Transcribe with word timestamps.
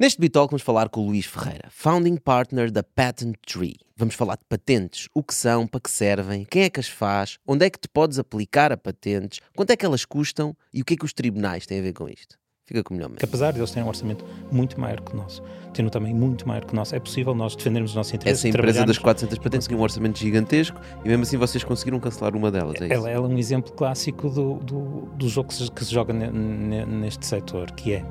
Neste 0.00 0.18
Bitalk 0.18 0.50
vamos 0.50 0.62
falar 0.62 0.88
com 0.88 1.02
o 1.02 1.06
Luís 1.08 1.26
Ferreira, 1.26 1.68
founding 1.68 2.16
partner 2.16 2.70
da 2.70 2.82
Patent 2.82 3.34
Tree. 3.46 3.76
Vamos 3.94 4.14
falar 4.14 4.36
de 4.36 4.44
patentes, 4.48 5.10
o 5.14 5.22
que 5.22 5.34
são, 5.34 5.66
para 5.66 5.78
que 5.78 5.90
servem, 5.90 6.46
quem 6.46 6.62
é 6.62 6.70
que 6.70 6.80
as 6.80 6.88
faz, 6.88 7.36
onde 7.46 7.66
é 7.66 7.68
que 7.68 7.78
te 7.78 7.86
podes 7.86 8.18
aplicar 8.18 8.72
a 8.72 8.78
patentes, 8.78 9.40
quanto 9.54 9.72
é 9.72 9.76
que 9.76 9.84
elas 9.84 10.06
custam 10.06 10.56
e 10.72 10.80
o 10.80 10.86
que 10.86 10.94
é 10.94 10.96
que 10.96 11.04
os 11.04 11.12
tribunais 11.12 11.66
têm 11.66 11.80
a 11.80 11.82
ver 11.82 11.92
com 11.92 12.08
isto. 12.08 12.38
Fica 12.64 12.82
com 12.82 12.94
o 12.94 12.96
melhor 12.96 13.10
Que 13.10 13.26
apesar 13.26 13.52
de 13.52 13.58
eles 13.58 13.70
terem 13.72 13.84
um 13.84 13.88
orçamento 13.88 14.24
muito 14.50 14.80
maior 14.80 15.02
que 15.02 15.12
o 15.12 15.16
nosso, 15.16 15.42
tendo 15.74 15.90
também 15.90 16.14
muito 16.14 16.48
maior 16.48 16.64
que 16.64 16.72
o 16.72 16.76
nosso, 16.76 16.96
é 16.96 16.98
possível 16.98 17.34
nós 17.34 17.54
defendermos 17.54 17.90
os 17.90 17.96
nossos 17.96 18.14
interesses. 18.14 18.42
Essa 18.42 18.48
empresa 18.48 18.86
das 18.86 18.96
400 18.96 19.36
patentes 19.36 19.68
tinha 19.68 19.78
um 19.78 19.82
orçamento 19.82 20.18
gigantesco 20.18 20.80
e 21.04 21.08
mesmo 21.08 21.24
assim 21.24 21.36
vocês 21.36 21.62
conseguiram 21.62 22.00
cancelar 22.00 22.34
uma 22.34 22.50
delas, 22.50 22.80
é 22.80 22.84
isso? 22.84 22.94
Ela, 22.94 23.10
ela 23.10 23.26
é 23.26 23.28
um 23.28 23.36
exemplo 23.36 23.70
clássico 23.74 24.30
do, 24.30 24.54
do, 24.60 25.10
do 25.14 25.28
jogo 25.28 25.50
que 25.50 25.54
se, 25.56 25.70
que 25.70 25.84
se 25.84 25.92
joga 25.92 26.14
ne, 26.14 26.30
ne, 26.30 26.86
neste 26.86 27.26
setor, 27.26 27.70
que 27.72 27.92
é 27.92 28.04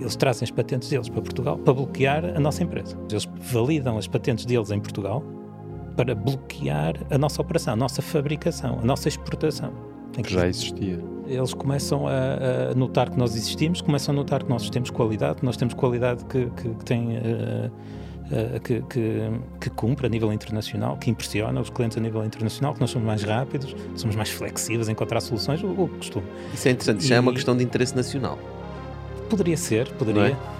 eles 0.00 0.16
trazem 0.16 0.44
as 0.44 0.50
patentes 0.50 0.88
deles 0.88 1.08
para 1.08 1.22
Portugal 1.22 1.58
para 1.58 1.74
bloquear 1.74 2.24
a 2.24 2.40
nossa 2.40 2.62
empresa. 2.62 2.98
Eles 3.10 3.28
validam 3.40 3.98
as 3.98 4.06
patentes 4.06 4.44
deles 4.44 4.70
em 4.70 4.80
Portugal 4.80 5.22
para 5.96 6.14
bloquear 6.14 6.94
a 7.10 7.18
nossa 7.18 7.40
operação, 7.40 7.74
a 7.74 7.76
nossa 7.76 8.02
fabricação, 8.02 8.80
a 8.82 8.84
nossa 8.84 9.08
exportação. 9.08 9.72
Que 10.12 10.32
já 10.32 10.46
existia. 10.46 11.00
Eles 11.26 11.54
começam 11.54 12.06
a, 12.06 12.70
a, 12.70 12.74
notar 12.74 13.10
que 13.10 13.18
nós 13.18 13.34
existimos, 13.34 13.80
começam 13.80 14.12
a 14.14 14.16
notar 14.16 14.42
que 14.42 14.48
nós 14.48 14.68
temos 14.70 14.90
qualidade, 14.90 15.40
que 15.40 15.44
nós 15.44 15.56
temos 15.56 15.74
qualidade 15.74 16.24
que, 16.26 16.46
que, 16.50 16.68
que 16.68 16.84
tem. 16.84 17.16
Uh, 17.18 17.70
Uh, 18.24 18.58
que, 18.60 18.80
que, 18.88 19.20
que, 19.60 19.68
cumpre 19.68 20.06
a 20.06 20.08
nível 20.08 20.32
internacional, 20.32 20.96
que 20.96 21.10
impressiona 21.10 21.60
os 21.60 21.68
clientes 21.68 21.98
a 21.98 22.00
nível 22.00 22.24
internacional, 22.24 22.72
que 22.72 22.80
nós 22.80 22.88
somos 22.88 23.06
mais 23.06 23.22
rápidos, 23.22 23.76
somos 23.94 24.16
mais 24.16 24.30
flexíveis 24.30 24.88
em 24.88 24.92
encontrar 24.92 25.20
soluções, 25.20 25.62
o, 25.62 25.66
o 25.66 25.88
costume. 25.88 26.24
Isso 26.54 26.66
é 26.66 26.70
interessante, 26.70 27.06
já 27.06 27.16
é 27.16 27.20
uma 27.20 27.34
questão 27.34 27.54
de 27.54 27.62
interesse 27.62 27.94
nacional. 27.94 28.38
Poderia 29.28 29.56
ser, 29.56 29.92
poderia. 29.94 30.28
É? 30.28 30.54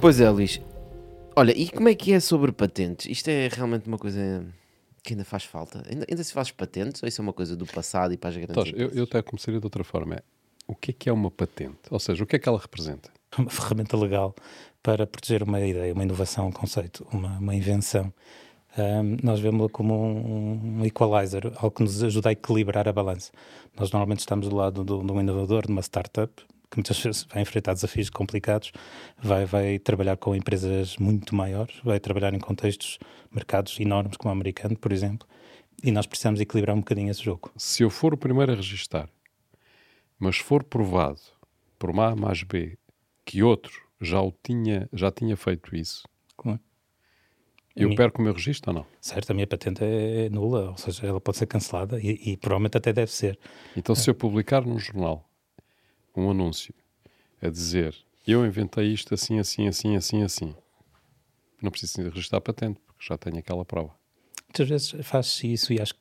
Pois 0.00 0.18
é, 0.18 0.30
Luís. 0.30 0.60
Olha, 1.36 1.52
e 1.56 1.68
como 1.68 1.88
é 1.88 1.94
que 1.94 2.12
é 2.12 2.20
sobre 2.20 2.50
patentes? 2.52 3.06
Isto 3.06 3.28
é 3.28 3.48
realmente 3.48 3.86
uma 3.86 3.98
coisa 3.98 4.44
que 5.02 5.14
ainda 5.14 5.24
faz 5.24 5.44
falta. 5.44 5.82
Ainda, 5.88 6.06
ainda 6.08 6.24
se 6.24 6.32
faz 6.32 6.50
patentes 6.50 7.02
ou 7.02 7.08
isso 7.08 7.20
é 7.20 7.22
uma 7.22 7.32
coisa 7.32 7.56
do 7.56 7.66
passado 7.66 8.12
e 8.12 8.16
para 8.16 8.30
as 8.30 8.36
grandes 8.36 8.72
eu, 8.76 8.90
eu 8.90 9.04
até 9.04 9.22
começaria 9.22 9.58
de 9.60 9.66
outra 9.66 9.84
forma. 9.84 10.16
É, 10.16 10.22
o 10.66 10.74
que 10.74 10.90
é 10.90 10.94
que 10.94 11.08
é 11.08 11.12
uma 11.12 11.30
patente? 11.30 11.78
Ou 11.90 11.98
seja, 11.98 12.22
o 12.22 12.26
que 12.26 12.36
é 12.36 12.38
que 12.38 12.48
ela 12.48 12.58
representa? 12.58 13.10
Uma 13.38 13.50
ferramenta 13.50 13.96
legal 13.96 14.34
para 14.82 15.06
proteger 15.06 15.42
uma 15.42 15.60
ideia, 15.60 15.92
uma 15.92 16.02
inovação, 16.02 16.48
um 16.48 16.52
conceito, 16.52 17.06
uma, 17.12 17.38
uma 17.38 17.54
invenção. 17.54 18.12
Um, 18.78 19.16
nós 19.22 19.40
vemos-la 19.40 19.68
como 19.68 19.94
um, 19.94 20.78
um, 20.78 20.84
equalizer, 20.84 21.46
algo 21.56 21.70
que 21.70 21.82
nos 21.82 22.02
ajuda 22.02 22.28
a 22.28 22.32
equilibrar 22.32 22.88
a 22.88 22.92
balança. 22.92 23.32
Nós 23.78 23.90
normalmente 23.90 24.20
estamos 24.20 24.48
do 24.48 24.56
lado 24.56 24.84
de 24.84 24.92
um 24.92 25.20
inovador, 25.20 25.66
de 25.66 25.72
uma 25.72 25.82
startup, 25.82 26.32
que 26.70 26.76
muitas 26.76 27.00
vezes 27.00 27.26
vai 27.32 27.42
enfrentar 27.42 27.74
desafios 27.74 28.08
complicados, 28.08 28.72
vai, 29.20 29.44
vai 29.44 29.78
trabalhar 29.78 30.16
com 30.16 30.36
empresas 30.36 30.96
muito 30.98 31.34
maiores, 31.34 31.74
vai 31.82 31.98
trabalhar 31.98 32.32
em 32.32 32.38
contextos, 32.38 32.98
mercados 33.30 33.78
enormes, 33.78 34.16
como 34.16 34.30
o 34.30 34.32
americano, 34.32 34.76
por 34.76 34.92
exemplo, 34.92 35.26
e 35.82 35.90
nós 35.90 36.06
precisamos 36.06 36.40
equilibrar 36.40 36.76
um 36.76 36.80
bocadinho 36.80 37.10
esse 37.10 37.22
jogo. 37.22 37.50
Se 37.56 37.82
eu 37.82 37.90
for 37.90 38.12
o 38.12 38.16
primeiro 38.16 38.52
a 38.52 38.56
registar 38.56 39.08
mas 40.20 40.36
for 40.36 40.62
provado 40.62 41.18
por 41.78 41.88
uma 41.88 42.08
A 42.08 42.14
mais 42.14 42.42
B 42.42 42.76
que 43.24 43.42
outro 43.42 43.88
já 43.98 44.20
o 44.20 44.30
tinha, 44.30 44.88
já 44.92 45.10
tinha 45.10 45.36
feito 45.36 45.74
isso, 45.74 46.06
Como? 46.36 46.60
eu 47.74 47.88
minha... 47.88 47.96
perco 47.96 48.20
o 48.20 48.24
meu 48.24 48.34
registro 48.34 48.70
ou 48.70 48.74
não? 48.80 48.86
Certo, 49.00 49.30
a 49.30 49.34
minha 49.34 49.46
patente 49.46 49.82
é 49.82 50.28
nula, 50.28 50.70
ou 50.70 50.76
seja, 50.76 51.06
ela 51.06 51.20
pode 51.20 51.38
ser 51.38 51.46
cancelada 51.46 51.98
e, 51.98 52.32
e 52.32 52.36
provavelmente 52.36 52.76
até 52.76 52.92
deve 52.92 53.10
ser. 53.10 53.38
Então, 53.74 53.94
se 53.94 54.10
eu 54.10 54.14
publicar 54.14 54.62
num 54.62 54.78
jornal 54.78 55.26
um 56.14 56.30
anúncio 56.30 56.74
a 57.40 57.48
dizer 57.48 57.96
eu 58.26 58.44
inventei 58.44 58.92
isto 58.92 59.14
assim, 59.14 59.38
assim, 59.38 59.66
assim, 59.66 59.96
assim, 59.96 60.22
assim, 60.22 60.54
não 61.62 61.70
preciso 61.70 62.02
registrar 62.02 62.38
a 62.38 62.42
patente, 62.42 62.80
já 63.00 63.16
tenho 63.16 63.38
aquela 63.38 63.64
prova. 63.64 63.90
Muitas 64.48 64.68
vezes 64.68 64.94
faz-se 65.06 65.52
isso 65.52 65.72
e 65.72 65.80
acho 65.80 65.94
que 65.94 66.00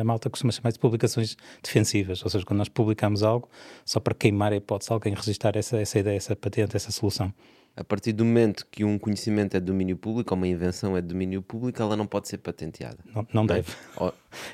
a 0.00 0.04
malta 0.04 0.28
costuma 0.28 0.52
chamar 0.52 0.72
de 0.72 0.78
publicações 0.78 1.36
defensivas, 1.62 2.22
ou 2.22 2.30
seja, 2.30 2.44
quando 2.44 2.58
nós 2.58 2.68
publicamos 2.68 3.22
algo 3.22 3.48
só 3.84 4.00
para 4.00 4.14
queimar 4.14 4.52
a 4.52 4.56
hipótese 4.56 4.88
de 4.88 4.94
alguém 4.94 5.14
registrar 5.14 5.56
essa, 5.56 5.80
essa 5.80 5.98
ideia, 5.98 6.16
essa 6.16 6.36
patente, 6.36 6.76
essa 6.76 6.90
solução. 6.90 7.32
A 7.74 7.82
partir 7.82 8.12
do 8.12 8.22
momento 8.22 8.66
que 8.70 8.84
um 8.84 8.98
conhecimento 8.98 9.56
é 9.56 9.60
de 9.60 9.64
domínio 9.64 9.96
público, 9.96 10.34
ou 10.34 10.36
uma 10.36 10.46
invenção 10.46 10.94
é 10.94 11.00
de 11.00 11.08
domínio 11.08 11.40
público, 11.40 11.80
ela 11.80 11.96
não 11.96 12.06
pode 12.06 12.28
ser 12.28 12.36
patenteada. 12.36 12.98
Não, 13.14 13.26
não 13.32 13.46
deve. 13.46 13.72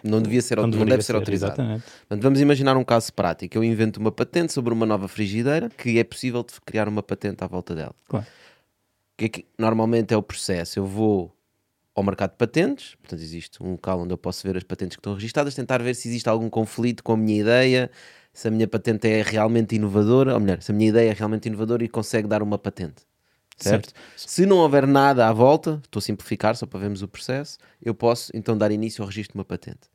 não 0.05 0.23
devia 0.23 0.41
ser, 0.41 0.57
não, 0.59 0.69
não 0.69 0.87
deve 0.87 1.03
ser, 1.03 1.13
ser 1.13 1.17
autorizada. 1.17 1.83
Portanto, 2.01 2.23
vamos 2.23 2.41
imaginar 2.41 2.77
um 2.77 2.85
caso 2.85 3.13
prático. 3.13 3.59
Eu 3.59 3.65
invento 3.65 3.99
uma 3.99 4.13
patente 4.13 4.53
sobre 4.53 4.73
uma 4.73 4.87
nova 4.87 5.09
frigideira 5.09 5.69
que 5.69 5.99
é 5.99 6.05
possível 6.05 6.45
de 6.45 6.61
criar 6.61 6.89
uma 6.89 7.03
patente 7.03 7.43
à 7.43 7.49
volta 7.49 7.75
dela. 7.75 7.95
Claro. 8.07 8.25
O 8.25 9.19
que 9.19 9.25
é 9.25 9.29
que 9.29 9.47
normalmente 9.59 10.15
é 10.15 10.17
o 10.17 10.23
processo? 10.23 10.79
Eu 10.79 10.87
vou 10.87 11.37
ao 11.99 12.05
mercado 12.05 12.31
de 12.31 12.37
patentes, 12.37 12.95
portanto 12.95 13.21
existe 13.21 13.63
um 13.63 13.73
local 13.73 14.01
onde 14.01 14.15
eu 14.15 14.19
posso 14.19 14.47
ver 14.47 14.57
as 14.57 14.63
patentes 14.63 14.97
que 14.97 15.01
estão 15.01 15.15
registadas, 15.15 15.55
tentar 15.55 15.83
ver 15.83 15.95
se 15.95 16.07
existe 16.09 16.29
algum 16.29 16.49
conflito 16.49 17.03
com 17.03 17.13
a 17.13 17.17
minha 17.17 17.41
ideia, 17.41 17.91
se 18.33 18.47
a 18.47 18.51
minha 18.53 18.69
patente 18.69 19.09
é 19.09 19.21
realmente 19.21 19.75
inovadora, 19.75 20.35
ou 20.35 20.41
melhor, 20.41 20.63
se 20.63 20.71
a 20.71 20.75
minha 20.75 20.91
ideia 20.91 21.11
é 21.11 21.13
realmente 21.13 21.47
inovadora 21.47 21.85
e 21.85 21.89
consegue 21.89 22.29
dar 22.29 22.41
uma 22.41 22.57
patente. 22.57 23.03
Certo? 23.57 23.91
certo? 23.91 23.95
Se 24.17 24.47
não 24.47 24.59
houver 24.59 24.87
nada 24.87 25.27
à 25.27 25.33
volta, 25.33 25.81
estou 25.85 25.99
a 25.99 26.03
simplificar 26.03 26.55
só 26.55 26.65
para 26.65 26.79
vermos 26.79 27.03
o 27.03 27.09
processo, 27.09 27.59
eu 27.83 27.93
posso 27.93 28.31
então 28.33 28.57
dar 28.57 28.71
início 28.71 29.03
ao 29.03 29.09
registro 29.09 29.33
de 29.33 29.39
uma 29.39 29.45
patente. 29.45 29.91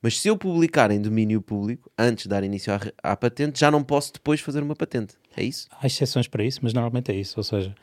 Mas 0.00 0.20
se 0.20 0.28
eu 0.28 0.36
publicar 0.36 0.92
em 0.92 1.02
domínio 1.02 1.42
público, 1.42 1.90
antes 1.98 2.24
de 2.24 2.28
dar 2.28 2.44
início 2.44 2.72
à, 2.72 2.80
à 3.02 3.16
patente, 3.16 3.58
já 3.58 3.68
não 3.68 3.82
posso 3.82 4.12
depois 4.12 4.40
fazer 4.40 4.62
uma 4.62 4.76
patente. 4.76 5.14
É 5.36 5.42
isso? 5.42 5.66
Há 5.72 5.88
exceções 5.88 6.28
para 6.28 6.44
isso, 6.44 6.60
mas 6.62 6.72
normalmente 6.72 7.10
é 7.10 7.16
isso. 7.16 7.34
Ou 7.36 7.42
seja, 7.42 7.74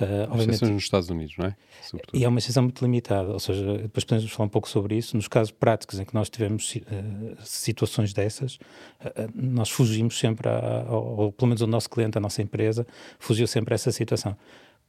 Uh, 0.00 0.40
exceções 0.40 0.70
nos 0.70 0.82
Estados 0.82 1.10
Unidos, 1.10 1.34
não 1.36 1.46
é? 1.46 1.56
Sobretudo. 1.82 2.18
E 2.18 2.24
é 2.24 2.28
uma 2.28 2.38
exceção 2.38 2.62
muito 2.62 2.82
limitada, 2.82 3.30
ou 3.30 3.38
seja, 3.38 3.78
depois 3.78 4.02
podemos 4.04 4.30
falar 4.32 4.46
um 4.46 4.50
pouco 4.50 4.68
sobre 4.68 4.96
isso. 4.96 5.14
Nos 5.14 5.28
casos 5.28 5.50
práticos 5.50 5.98
em 5.98 6.04
que 6.04 6.14
nós 6.14 6.30
tivemos 6.30 6.74
uh, 6.74 7.36
situações 7.44 8.14
dessas, 8.14 8.54
uh, 8.54 9.30
nós 9.34 9.68
fugimos 9.68 10.18
sempre, 10.18 10.48
a, 10.48 10.86
ou, 10.88 11.20
ou, 11.20 11.32
pelo 11.32 11.48
menos 11.48 11.60
o 11.60 11.66
nosso 11.66 11.90
cliente, 11.90 12.16
a 12.16 12.20
nossa 12.20 12.40
empresa, 12.40 12.86
fugiu 13.18 13.46
sempre 13.46 13.74
a 13.74 13.76
essa 13.76 13.92
situação, 13.92 14.34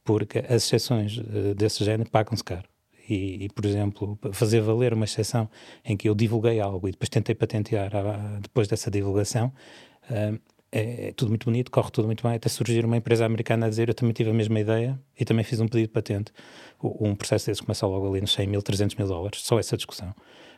porque 0.02 0.38
as 0.38 0.64
exceções 0.64 1.18
desse 1.56 1.84
género 1.84 2.08
pagam-se 2.08 2.42
caro. 2.42 2.68
E, 3.08 3.44
e, 3.44 3.48
por 3.50 3.66
exemplo, 3.66 4.18
fazer 4.32 4.60
valer 4.60 4.94
uma 4.94 5.04
exceção 5.04 5.50
em 5.84 5.96
que 5.96 6.08
eu 6.08 6.14
divulguei 6.14 6.60
algo 6.60 6.88
e 6.88 6.92
depois 6.92 7.08
tentei 7.08 7.34
patentear 7.34 7.90
depois 8.40 8.68
dessa 8.68 8.90
divulgação, 8.90 9.52
é, 10.74 11.12
tudo 11.14 11.28
muito 11.28 11.44
bonito, 11.44 11.70
corre 11.70 11.90
tudo 11.90 12.06
muito 12.06 12.22
bem, 12.22 12.34
até 12.34 12.48
surgir 12.48 12.82
uma 12.84 12.96
empresa 12.96 13.26
americana 13.26 13.66
a 13.66 13.68
dizer 13.68 13.90
eu 13.90 13.94
também 13.94 14.14
tive 14.14 14.30
a 14.30 14.32
mesma 14.32 14.58
ideia 14.58 14.98
e 15.18 15.24
também 15.24 15.44
fiz 15.44 15.60
um 15.60 15.68
pedido 15.68 15.88
de 15.88 15.92
patente. 15.92 16.32
Um 16.82 17.14
processo 17.14 17.46
desse 17.46 17.62
começa 17.62 17.86
logo 17.86 18.08
ali 18.08 18.22
nos 18.22 18.32
100 18.32 18.46
mil, 18.46 18.62
300 18.62 18.96
mil 18.96 19.06
dólares, 19.06 19.42
só 19.42 19.58
essa 19.58 19.76
discussão. 19.76 20.14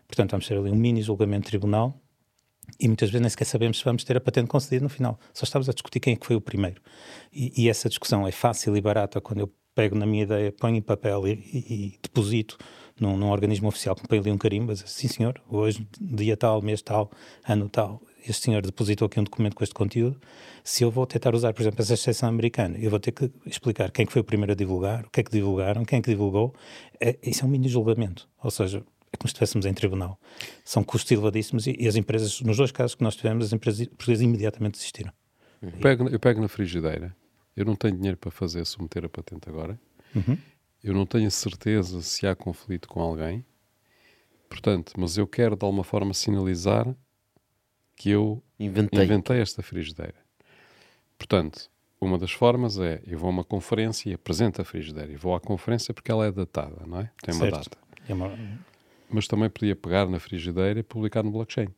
Portanto, 0.06 0.30
vamos 0.30 0.46
ter 0.46 0.56
ali 0.56 0.70
um 0.70 0.76
mini 0.76 1.02
julgamento 1.02 1.48
tribunal 1.48 2.00
e 2.78 2.86
muitas 2.86 3.10
vezes 3.10 3.20
nem 3.20 3.28
sequer 3.28 3.44
sabemos 3.44 3.78
se 3.78 3.84
vamos 3.84 4.04
ter 4.04 4.16
a 4.16 4.20
patente 4.20 4.46
concedida 4.46 4.84
no 4.84 4.88
final. 4.88 5.18
Só 5.32 5.44
estamos 5.44 5.68
a 5.68 5.72
discutir 5.72 5.98
quem 5.98 6.14
é 6.14 6.16
que 6.16 6.24
foi 6.24 6.36
o 6.36 6.40
primeiro. 6.40 6.80
E, 7.32 7.64
e 7.64 7.68
essa 7.68 7.88
discussão 7.88 8.26
é 8.26 8.30
fácil 8.30 8.76
e 8.76 8.80
barata 8.80 9.20
quando 9.20 9.40
eu 9.40 9.52
pego 9.74 9.96
na 9.96 10.06
minha 10.06 10.22
ideia, 10.22 10.52
ponho 10.52 10.76
em 10.76 10.82
papel 10.82 11.26
e, 11.26 11.32
e, 11.32 11.74
e 11.74 11.98
deposito 12.00 12.56
num, 12.98 13.16
num, 13.16 13.30
organismo 13.30 13.66
oficial 13.66 13.96
que 13.96 14.02
me 14.02 14.08
põe 14.08 14.18
ali 14.18 14.30
um 14.30 14.38
carimbo, 14.38 14.72
diz, 14.72 14.84
sim 14.86 15.08
senhor, 15.08 15.40
hoje, 15.48 15.86
dia 16.00 16.36
tal, 16.36 16.62
mês 16.62 16.80
tal, 16.80 17.10
ano 17.46 17.68
tal, 17.68 18.00
este 18.26 18.46
senhor 18.46 18.62
depositou 18.62 19.06
aqui 19.06 19.20
um 19.20 19.24
documento 19.24 19.54
com 19.54 19.62
este 19.62 19.74
conteúdo, 19.74 20.20
se 20.62 20.82
eu 20.82 20.90
vou 20.90 21.06
tentar 21.06 21.34
usar, 21.34 21.52
por 21.52 21.62
exemplo, 21.62 21.82
essa 21.82 21.94
exceção 21.94 22.28
americana, 22.28 22.78
eu 22.78 22.90
vou 22.90 22.98
ter 22.98 23.12
que 23.12 23.30
explicar 23.44 23.90
quem 23.90 24.06
é 24.06 24.10
foi 24.10 24.22
o 24.22 24.24
primeiro 24.24 24.52
a 24.52 24.54
divulgar, 24.54 25.04
o 25.04 25.10
que 25.10 25.20
é 25.20 25.22
que 25.22 25.30
divulgaram, 25.30 25.84
quem 25.84 25.98
é 25.98 26.02
que 26.02 26.10
divulgou. 26.10 26.54
É, 27.00 27.18
isso 27.22 27.44
é 27.44 27.46
um 27.46 27.50
mini 27.50 27.68
julgamento. 27.68 28.28
Ou 28.42 28.50
seja, 28.50 28.78
é 29.12 29.16
como 29.16 29.28
se 29.28 29.34
estivéssemos 29.34 29.66
em 29.66 29.74
tribunal. 29.74 30.18
São 30.64 30.82
custos 30.82 31.12
elevadíssimos 31.12 31.66
e, 31.66 31.76
e, 31.78 31.86
as 31.86 31.96
empresas, 31.96 32.40
nos 32.40 32.56
dois 32.56 32.72
casos 32.72 32.94
que 32.94 33.02
nós 33.04 33.14
tivemos, 33.14 33.46
as 33.46 33.52
empresas 33.52 33.86
portuguesas 33.86 34.22
imediatamente 34.22 34.74
desistiram. 34.74 35.12
Eu 35.62 35.72
pego, 35.72 36.08
eu 36.08 36.20
pego 36.20 36.40
na 36.40 36.48
frigideira, 36.48 37.14
eu 37.56 37.64
não 37.64 37.76
tenho 37.76 37.96
dinheiro 37.96 38.16
para 38.18 38.30
fazer 38.30 38.64
submeter 38.66 39.04
a 39.04 39.08
patente 39.08 39.48
agora, 39.48 39.80
uhum. 40.14 40.36
eu 40.82 40.92
não 40.92 41.06
tenho 41.06 41.30
certeza 41.30 42.02
se 42.02 42.26
há 42.26 42.34
conflito 42.34 42.86
com 42.86 43.00
alguém, 43.00 43.44
portanto, 44.48 44.92
mas 44.98 45.16
eu 45.16 45.26
quero 45.26 45.56
de 45.56 45.64
alguma 45.64 45.84
forma 45.84 46.12
sinalizar 46.12 46.94
que 47.96 48.10
eu 48.10 48.42
inventei, 48.58 49.04
inventei 49.04 49.40
esta 49.40 49.62
frigideira. 49.62 50.14
Portanto, 51.16 51.70
uma 52.00 52.18
das 52.18 52.32
formas 52.32 52.78
é 52.78 53.02
eu 53.06 53.18
vou 53.18 53.28
a 53.28 53.30
uma 53.30 53.44
conferência 53.44 54.10
e 54.10 54.14
apresento 54.14 54.60
a 54.60 54.64
frigideira. 54.64 55.12
E 55.12 55.16
vou 55.16 55.34
à 55.34 55.40
conferência 55.40 55.94
porque 55.94 56.10
ela 56.10 56.26
é 56.26 56.32
datada, 56.32 56.84
não 56.86 57.00
é? 57.00 57.10
Tem 57.22 57.34
uma 57.34 57.44
certo. 57.44 57.70
data. 57.70 57.78
É 58.08 58.14
uma... 58.14 58.36
Mas 59.08 59.26
também 59.26 59.48
podia 59.48 59.76
pegar 59.76 60.06
na 60.06 60.18
frigideira 60.18 60.80
e 60.80 60.82
publicar 60.82 61.22
no 61.22 61.30
blockchain. 61.30 61.68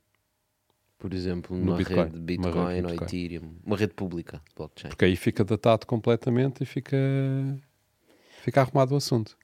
Por 0.98 1.12
exemplo, 1.12 1.56
numa 1.56 1.76
Bitcoin, 1.76 2.04
rede 2.04 2.12
de 2.14 2.20
Bitcoin, 2.20 2.52
uma 2.52 2.72
rede 2.72 2.86
ou 2.86 2.94
Ethereum, 2.94 3.54
uma 3.64 3.76
rede 3.76 3.94
pública 3.94 4.38
de 4.48 4.54
blockchain. 4.56 4.88
Porque 4.88 5.04
aí 5.04 5.14
fica 5.14 5.44
datado 5.44 5.86
completamente 5.86 6.62
e 6.62 6.66
fica, 6.66 6.96
fica 8.42 8.62
arrumado 8.62 8.94
o 8.94 8.96
assunto. 8.96 9.36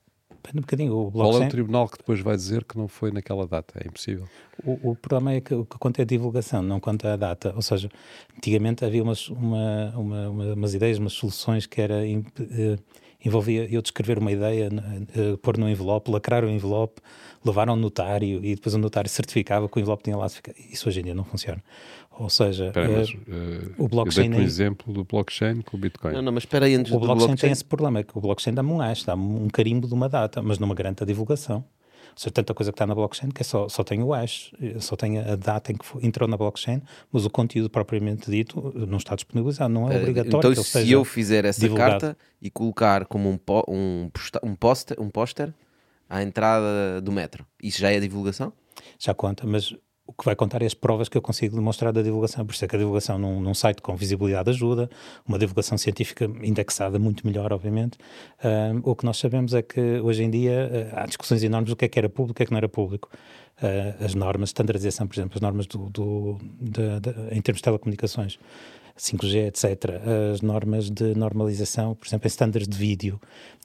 Depende 0.43 0.59
um 0.59 0.63
bocadinho. 0.63 0.97
O. 0.97 1.13
Qual 1.13 1.41
é 1.41 1.47
o 1.47 1.49
tribunal 1.49 1.89
que 1.89 1.99
depois 1.99 2.21
vai 2.21 2.35
dizer 2.35 2.65
que 2.65 2.77
não 2.77 2.89
foi 2.89 3.13
naquela 3.13 3.47
data? 3.47 3.75
É 3.83 3.87
impossível. 3.87 4.27
O, 4.65 4.91
o 4.91 4.97
problema 4.97 5.35
é 5.35 5.41
que 5.41 5.55
o 5.55 5.65
que 5.65 5.79
conta 5.79 6.03
é 6.03 6.05
a 6.05 6.07
divulgação, 6.07 6.63
não 6.63 6.81
conta 6.81 7.13
a 7.13 7.17
data. 7.17 7.53
Ou 7.55 7.63
seja, 7.63 7.89
antigamente 8.37 8.85
havia 8.85 9.03
umas, 9.03 9.29
uma, 9.29 9.91
uma, 9.97 10.29
umas 10.29 10.75
ideias, 10.75 10.99
umas 10.99 11.13
soluções 11.13 11.67
que 11.67 11.81
era. 11.81 12.03
Uh, 12.05 12.79
envolvia 13.25 13.67
eu 13.71 13.81
descrever 13.81 14.19
uma 14.19 14.33
ideia, 14.33 14.69
uh, 14.69 15.37
pôr 15.39 15.57
no 15.57 15.69
envelope, 15.69 16.11
lacrar 16.11 16.45
o 16.45 16.49
envelope, 16.49 17.01
levar 17.45 17.69
a 17.69 17.73
um 17.73 17.77
notário 17.77 18.45
e 18.45 18.55
depois 18.55 18.75
o 18.75 18.79
notário 18.79 19.09
certificava 19.09 19.69
que 19.69 19.77
o 19.77 19.81
envelope 19.81 20.03
tinha 20.03 20.17
lá. 20.17 20.27
Isso 20.71 20.89
hoje 20.89 21.01
em 21.01 21.05
dia 21.05 21.15
não 21.15 21.25
funciona. 21.25 21.63
Ou 22.19 22.29
seja, 22.29 22.71
Pera, 22.73 22.89
mas, 22.89 23.09
uh, 23.11 23.75
o 23.79 23.89
blockchain. 23.89 24.33
Eu 24.33 24.39
um 24.39 24.43
exemplo 24.43 24.93
do 24.93 25.05
blockchain 25.05 25.63
com 25.63 25.77
o 25.77 25.81
Bitcoin. 25.81 26.13
Não, 26.13 26.23
não, 26.23 26.33
mas 26.33 26.43
espera 26.43 26.67
aí, 26.67 26.75
antes 26.75 26.93
o 26.93 26.99
blockchain, 26.99 27.19
blockchain 27.19 27.37
tem 27.37 27.51
esse 27.51 27.65
problema, 27.65 28.01
é 28.01 28.03
que 28.03 28.17
o 28.17 28.21
blockchain 28.21 28.55
dá-me 28.55 28.71
um 28.71 28.79
hash, 28.79 29.05
dá-me 29.05 29.23
um 29.23 29.49
carimbo 29.49 29.89
de 29.89 29.95
uma 29.95 30.09
data, 30.09 30.43
mas 30.43 30.59
não 30.59 30.69
me 30.69 30.75
garante 30.75 31.03
a 31.03 31.07
divulgação. 31.07 31.65
Ou 32.13 32.19
seja, 32.19 32.31
tanta 32.31 32.55
coisa 32.55 32.71
que 32.71 32.77
está 32.77 32.87
na 32.87 32.95
blockchain 32.95 33.31
que 33.31 33.43
é 33.43 33.45
só, 33.45 33.69
só 33.69 33.83
tem 33.83 34.03
o 34.03 34.13
hash, 34.13 34.53
só 34.81 34.97
tem 34.97 35.19
a 35.19 35.35
data 35.35 35.73
em 35.73 35.77
que 35.77 35.85
entrou 36.07 36.29
na 36.29 36.37
blockchain, 36.37 36.83
mas 37.11 37.25
o 37.25 37.31
conteúdo 37.31 37.71
propriamente 37.71 38.31
dito 38.31 38.73
não 38.87 38.99
está 38.99 39.15
disponibilizado, 39.15 39.73
não 39.73 39.91
é 39.91 39.97
obrigatório. 39.97 40.53
Então, 40.53 40.65
se 40.65 40.91
eu 40.91 41.05
fizer 41.05 41.45
essa 41.45 41.61
divulgado. 41.61 41.91
carta 41.91 42.19
e 42.41 42.51
colocar 42.51 43.07
como 43.07 43.31
um, 43.31 43.39
um, 43.69 44.11
um, 44.43 44.55
póster, 44.55 45.01
um 45.01 45.09
póster 45.09 45.53
à 46.09 46.23
entrada 46.23 47.01
do 47.01 47.11
metro, 47.11 47.47
isso 47.63 47.79
já 47.79 47.91
é 47.91 47.99
divulgação? 47.99 48.53
Já 48.99 49.15
conta, 49.15 49.47
mas 49.47 49.75
o 50.13 50.23
que 50.23 50.25
vai 50.27 50.37
contar 50.37 50.63
é 50.63 50.67
as 50.67 50.75
provas 50.75 51.09
que 51.09 51.17
eu 51.17 51.23
consigo 51.23 51.57
demonstrar 51.57 51.93
da 51.93 52.03
divulgação. 52.03 52.45
Por 52.45 52.55
isso 52.55 52.65
é 52.65 52.69
que 52.69 52.77
a 52.77 52.79
divulgação 52.79 53.19
num, 53.19 53.41
num 53.41 53.55
site 53.55 53.81
com 53.81 53.97
visibilidade 53.97 54.51
ajuda, 54.51 54.89
uma 55.27 55.39
divulgação 55.39 55.79
científica 55.79 56.27
indexada 56.43 56.99
muito 56.99 57.27
melhor, 57.27 57.53
obviamente. 57.53 57.99
Uh, 58.45 58.81
o 58.85 58.95
que 58.95 59.05
nós 59.05 59.17
sabemos 59.17 59.55
é 59.55 59.63
que 59.63 59.81
hoje 60.01 60.23
em 60.23 60.31
dia 60.31 60.71
uh, 60.93 61.01
há 61.01 61.07
discussões 61.07 61.43
enormes 61.43 61.71
do 61.71 61.77
que 61.77 61.87
é 61.87 61.89
que 61.89 61.99
era 61.99 62.09
público 62.09 62.33
e 62.33 62.33
o 62.33 62.37
que 62.37 62.43
é 62.43 62.47
que 62.47 62.53
não 62.53 62.59
era 62.59 62.69
público. 62.69 63.09
Uh, 63.59 64.05
as 64.05 64.15
normas 64.15 64.51
standardização, 64.51 65.07
por 65.07 65.15
exemplo, 65.15 65.33
as 65.35 65.41
normas 65.41 65.67
do, 65.67 65.89
do 65.89 66.39
de, 66.61 67.01
de, 67.01 67.35
em 67.35 67.41
termos 67.41 67.59
de 67.59 67.63
telecomunicações, 67.63 68.39
5G, 68.99 69.47
etc., 69.47 70.03
as 70.33 70.43
normas 70.43 70.91
de 70.91 71.15
normalização, 71.15 71.95
por 71.95 72.07
exemplo, 72.07 72.27
em 72.27 72.29
standards 72.29 72.69
de 72.69 72.77
vídeo. 72.77 73.19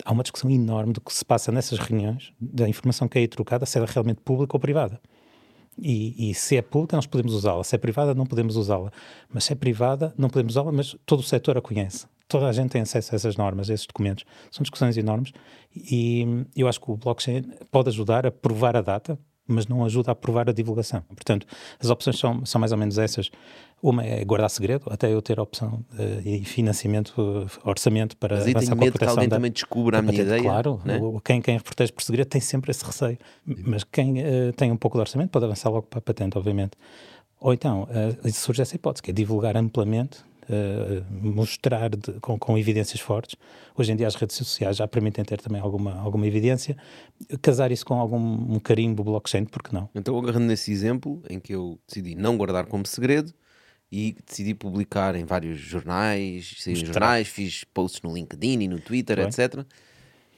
Há 0.06 0.14
uma 0.14 0.24
discussão 0.24 0.50
enorme 0.50 0.94
do 0.94 1.02
que 1.02 1.14
se 1.14 1.26
passa 1.26 1.52
nessas 1.52 1.78
reuniões, 1.80 2.32
da 2.40 2.70
informação 2.70 3.08
que 3.08 3.18
é 3.18 3.22
aí 3.22 3.28
trocada, 3.28 3.66
se 3.66 3.78
é 3.78 3.86
realmente 3.86 4.22
pública 4.24 4.56
ou 4.56 4.60
privada. 4.60 5.02
E, 5.80 6.32
e, 6.32 6.34
se 6.34 6.58
é 6.58 6.62
pública, 6.62 6.96
nós 6.96 7.06
podemos 7.06 7.34
usá-la. 7.34 7.64
Se 7.64 7.76
é 7.76 7.78
privada, 7.78 8.14
não 8.14 8.26
podemos 8.26 8.56
usá-la. 8.56 8.92
Mas 9.32 9.44
se 9.44 9.54
é 9.54 9.56
privada, 9.56 10.14
não 10.18 10.30
podemos 10.30 10.54
usá-la, 10.54 10.72
mas 10.72 10.96
todo 11.06 11.20
o 11.20 11.24
setor 11.24 11.58
a 11.58 11.62
conhece. 11.62 12.08
Toda 12.28 12.48
a 12.48 12.52
gente 12.52 12.72
tem 12.72 12.82
acesso 12.82 13.14
a 13.14 13.16
essas 13.16 13.38
normas, 13.38 13.70
a 13.70 13.74
esses 13.74 13.86
documentos. 13.86 14.26
São 14.52 14.64
discussões 14.64 14.98
enormes 14.98 15.32
e 15.74 16.46
eu 16.56 16.68
acho 16.68 16.82
que 16.82 16.92
o 16.92 16.98
blockchain 16.98 17.44
pode 17.72 17.90
ajudar 17.90 18.26
a 18.26 18.32
provar 18.32 18.76
a 18.76 18.82
data, 18.82 19.18
mas 19.48 19.68
não 19.68 19.86
ajuda 19.86 20.12
a 20.12 20.16
provar 20.16 20.50
a 20.50 20.54
divulgação. 20.54 21.02
Portanto, 21.16 21.48
as 21.80 21.90
opções 21.90 22.20
são, 22.20 22.46
são 22.46 22.60
mais 22.60 22.72
ou 22.72 22.78
menos 22.78 22.98
essas. 22.98 23.32
Uma 23.82 24.04
é 24.04 24.26
guardar 24.26 24.50
segredo, 24.50 24.86
até 24.90 25.14
eu 25.14 25.22
ter 25.22 25.40
opção 25.40 25.86
uh, 25.94 26.28
e 26.28 26.44
financiamento, 26.44 27.14
uh, 27.22 27.48
orçamento 27.64 28.18
para 28.18 28.38
Mas 28.38 28.48
avançar 28.48 28.76
com 28.76 28.84
a 28.84 28.88
proteção. 28.88 28.98
que 28.98 29.06
alguém 29.06 29.30
da, 29.30 29.36
também 29.36 29.52
descubra 29.52 30.00
a 30.00 30.02
minha 30.02 30.22
ideia. 30.22 30.42
Claro, 30.42 30.82
né? 30.84 30.98
o, 30.98 31.22
quem, 31.22 31.42
quem 31.42 31.60
protege 31.60 31.92
por 31.92 32.02
segredo 32.02 32.28
tem 32.28 32.42
sempre 32.42 32.72
esse 32.72 32.84
receio. 32.84 33.18
Mas 33.46 33.84
quem 33.84 34.20
uh, 34.20 34.54
tem 34.56 34.72
um 34.72 34.78
pouco 34.78 34.98
de 34.98 35.02
orçamento 35.02 35.30
pode 35.30 35.46
avançar 35.46 35.70
logo 35.70 35.84
para 35.84 36.00
a 36.00 36.02
patente, 36.02 36.38
obviamente. 36.38 36.72
Ou 37.40 37.54
então, 37.54 37.88
surge 38.34 38.64
essa 38.64 38.76
hipótese, 38.76 39.04
que 39.04 39.12
é 39.12 39.14
divulgar 39.14 39.56
amplamente 39.56 40.26
Uh, 40.50 41.04
mostrar 41.12 41.90
de, 41.90 42.14
com, 42.22 42.40
com, 42.40 42.58
evidências 42.58 43.02
fortes. 43.02 43.36
Hoje 43.78 43.92
em 43.92 43.98
dia 43.98 44.08
as 44.08 44.16
redes 44.16 44.38
sociais 44.38 44.78
já 44.78 44.88
permitem 44.88 45.26
ter 45.26 45.42
também 45.42 45.60
alguma, 45.60 46.00
alguma 46.00 46.26
evidência. 46.26 46.78
Casar 47.42 47.70
isso 47.70 47.86
com 47.86 47.96
algum 47.96 48.18
um 48.18 48.58
carimbo 48.58 49.04
blockchain, 49.04 49.44
porque 49.44 49.76
não? 49.76 49.90
Então, 49.94 50.18
agarrando 50.18 50.46
nesse 50.46 50.72
exemplo 50.72 51.22
em 51.30 51.38
que 51.38 51.54
eu 51.54 51.78
decidi 51.86 52.16
não 52.16 52.38
guardar 52.38 52.66
como 52.66 52.86
segredo 52.86 53.34
e 53.92 54.16
decidi 54.26 54.54
publicar 54.54 55.16
em 55.16 55.26
vários 55.26 55.60
jornais, 55.60 56.64
em 56.66 56.76
jornais, 56.76 57.28
fiz 57.28 57.66
posts 57.66 58.02
no 58.02 58.14
LinkedIn 58.14 58.62
e 58.62 58.68
no 58.70 58.80
Twitter, 58.80 59.18
Bem. 59.18 59.28
etc. 59.28 59.66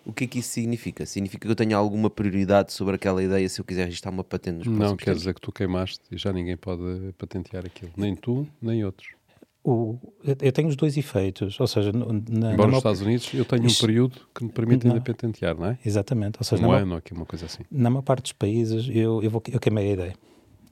O 0.05 0.11
que 0.11 0.23
é 0.23 0.27
que 0.27 0.39
isso 0.39 0.49
significa? 0.49 1.05
Significa 1.05 1.45
que 1.47 1.51
eu 1.51 1.55
tenho 1.55 1.77
alguma 1.77 2.09
prioridade 2.09 2.73
sobre 2.73 2.95
aquela 2.95 3.23
ideia 3.23 3.47
se 3.47 3.61
eu 3.61 3.65
quiser 3.65 3.85
registrar 3.85 4.09
uma 4.09 4.23
patente 4.23 4.67
nos 4.67 4.79
Não, 4.79 4.97
quer 4.97 5.13
dizer 5.13 5.35
que 5.35 5.41
tu 5.41 5.51
queimaste 5.51 5.99
e 6.11 6.17
já 6.17 6.33
ninguém 6.33 6.57
pode 6.57 7.13
patentear 7.15 7.63
aquilo. 7.63 7.91
Nem 7.95 8.15
tu, 8.15 8.47
nem 8.59 8.83
outros 8.83 9.18
o, 9.63 9.97
eu 10.41 10.51
tenho 10.51 10.69
os 10.69 10.75
dois 10.75 10.97
efeitos, 10.97 11.59
ou 11.59 11.67
seja, 11.67 11.91
na, 11.91 12.53
Embora 12.53 12.69
nos 12.69 12.77
Estados 12.77 13.01
Unidos 13.01 13.33
eu 13.33 13.43
tenho 13.43 13.65
um 13.65 13.73
período 13.73 14.17
que 14.33 14.43
me 14.45 14.51
permite 14.51 14.87
ainda 14.87 15.01
patentear, 15.01 15.55
não 15.55 15.67
é? 15.67 15.77
Exatamente, 15.85 16.37
ou 16.39 16.45
seja, 16.45 16.65
um 16.65 16.71
ano, 16.71 16.95
aqui 16.95 17.13
uma 17.13 17.25
coisa 17.25 17.45
assim. 17.45 17.63
Na 17.69 17.89
maior 17.89 18.03
parte 18.03 18.23
dos 18.23 18.31
países 18.33 18.87
eu, 18.89 19.21
eu, 19.21 19.29
vou, 19.29 19.43
eu 19.51 19.59
queimei 19.59 19.89
a 19.89 19.93
ideia. 19.93 20.13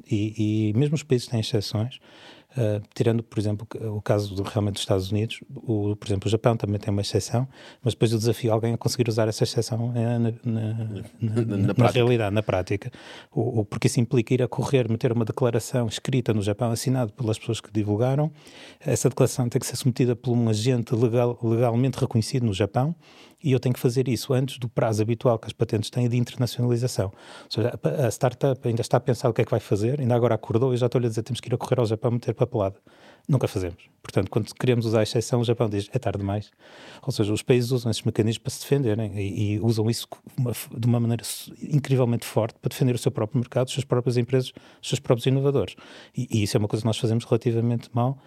E, 0.10 0.70
e 0.70 0.74
mesmo 0.74 0.96
os 0.96 1.04
países 1.04 1.28
têm 1.28 1.40
exceções, 1.42 2.00
Uh, 2.58 2.82
tirando, 2.96 3.22
por 3.22 3.38
exemplo, 3.38 3.68
o 3.96 4.02
caso 4.02 4.34
do, 4.34 4.42
realmente 4.42 4.74
dos 4.74 4.82
Estados 4.82 5.12
Unidos, 5.12 5.42
o, 5.56 5.96
por 5.96 6.08
exemplo, 6.08 6.28
o 6.28 6.32
Japão 6.32 6.58
também 6.58 6.80
tem 6.80 6.92
uma 6.92 7.02
exceção, 7.02 7.48
mas 7.84 7.94
depois 7.94 8.12
eu 8.12 8.18
desafio 8.18 8.52
alguém 8.52 8.74
a 8.74 8.78
conseguir 8.78 9.08
usar 9.08 9.28
essa 9.28 9.44
exceção 9.44 9.94
na, 9.94 10.18
na, 10.18 10.34
na, 10.44 10.74
na, 11.22 11.74
na 11.78 11.88
realidade, 11.88 12.34
na 12.34 12.42
prática. 12.42 12.92
O, 13.32 13.60
o, 13.60 13.66
porque 13.66 13.86
isso 13.86 14.00
implica 14.00 14.34
ir 14.34 14.42
a 14.42 14.48
correr, 14.48 14.90
meter 14.90 15.12
uma 15.12 15.24
declaração 15.24 15.86
escrita 15.88 16.34
no 16.34 16.42
Japão, 16.42 16.72
assinada 16.72 17.12
pelas 17.12 17.38
pessoas 17.38 17.62
que 17.62 17.72
divulgaram. 17.72 18.32
Essa 18.80 19.08
declaração 19.08 19.48
tem 19.48 19.60
que 19.60 19.68
ser 19.68 19.76
submetida 19.76 20.16
por 20.16 20.32
um 20.32 20.50
agente 20.50 20.96
legal, 20.96 21.38
legalmente 21.44 22.00
reconhecido 22.00 22.48
no 22.48 22.54
Japão 22.56 22.96
e 23.44 23.52
eu 23.52 23.60
tenho 23.60 23.74
que 23.74 23.80
fazer 23.80 24.08
isso 24.08 24.34
antes 24.34 24.58
do 24.58 24.68
prazo 24.68 25.02
habitual 25.02 25.38
que 25.38 25.48
as 25.48 25.54
patentes 25.54 25.90
têm 25.90 26.10
de 26.10 26.18
internacionalização. 26.18 27.08
Ou 27.08 27.52
seja, 27.52 27.80
a 28.06 28.12
startup 28.12 28.68
ainda 28.68 28.82
está 28.82 28.98
a 28.98 29.00
pensar 29.00 29.30
o 29.30 29.34
que 29.34 29.42
é 29.42 29.46
que 29.46 29.52
vai 29.52 29.60
fazer, 29.60 30.00
ainda 30.00 30.16
agora 30.16 30.36
acordou 30.36 30.74
e 30.74 30.78
já 30.78 30.88
estou-lhe 30.88 31.06
a 31.06 31.10
dizer 31.10 31.24
temos 31.24 31.40
que 31.40 31.50
ir 31.50 31.54
a 31.54 31.58
correr 31.58 31.80
ao 31.80 31.86
Japão 31.86 32.12
meter 32.12 32.34
papelada. 32.34 32.78
Nunca 33.28 33.46
fazemos. 33.48 33.90
Portanto, 34.02 34.30
quando 34.32 34.54
queremos 34.54 34.86
usar 34.86 35.02
a 35.02 35.04
exceção, 35.04 35.42
o 35.42 35.44
Japão 35.44 35.68
diz 35.68 35.90
é 35.92 36.00
tarde 36.00 36.20
demais. 36.20 36.50
Ou 37.06 37.12
seja, 37.12 37.34
os 37.34 37.42
países 37.42 37.72
usam 37.72 37.92
esses 37.92 38.02
mecanismos 38.04 38.38
para 38.38 38.52
se 38.52 38.62
defenderem 38.62 39.12
e, 39.20 39.56
e 39.56 39.60
usam 39.60 39.90
isso 39.90 40.08
uma, 40.38 40.54
de 40.54 40.88
uma 40.88 40.98
maneira 40.98 41.24
incrivelmente 41.62 42.26
forte 42.26 42.58
para 42.62 42.70
defender 42.70 42.96
o 42.96 42.98
seu 42.98 43.12
próprio 43.12 43.38
mercado, 43.38 43.68
as 43.68 43.74
suas 43.74 43.84
próprias 43.84 44.16
empresas, 44.16 44.54
os 44.82 44.88
seus 44.88 45.00
próprios 45.02 45.26
inovadores. 45.26 45.76
E, 46.16 46.26
e 46.32 46.44
isso 46.44 46.56
é 46.56 46.60
uma 46.60 46.70
coisa 46.70 46.84
que 46.84 46.88
nós 46.88 46.98
fazemos 46.98 47.26
relativamente 47.26 47.90
mal, 47.94 48.18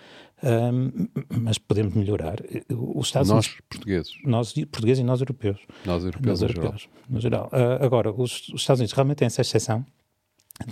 um, 0.43 1.08
mas 1.31 1.56
podemos 1.56 1.94
melhorar. 1.94 2.37
Os 2.69 3.06
Estados 3.06 3.31
nós, 3.31 3.46
Unidos, 3.46 3.62
portugueses. 3.70 4.12
Nós, 4.22 4.53
portugueses 4.53 5.01
e 5.01 5.05
nós, 5.05 5.20
europeus. 5.20 5.60
Nós, 5.86 6.05
europeus, 6.05 6.41
nós, 6.41 6.43
europeus, 6.43 6.81
geral. 6.82 7.05
no 7.08 7.20
geral. 7.20 7.51
Uh, 7.55 7.82
agora, 7.82 8.13
os, 8.13 8.48
os 8.51 8.60
Estados 8.60 8.81
Unidos 8.81 8.93
realmente 8.93 9.17
têm 9.17 9.27
essa 9.27 9.41
exceção 9.41 9.86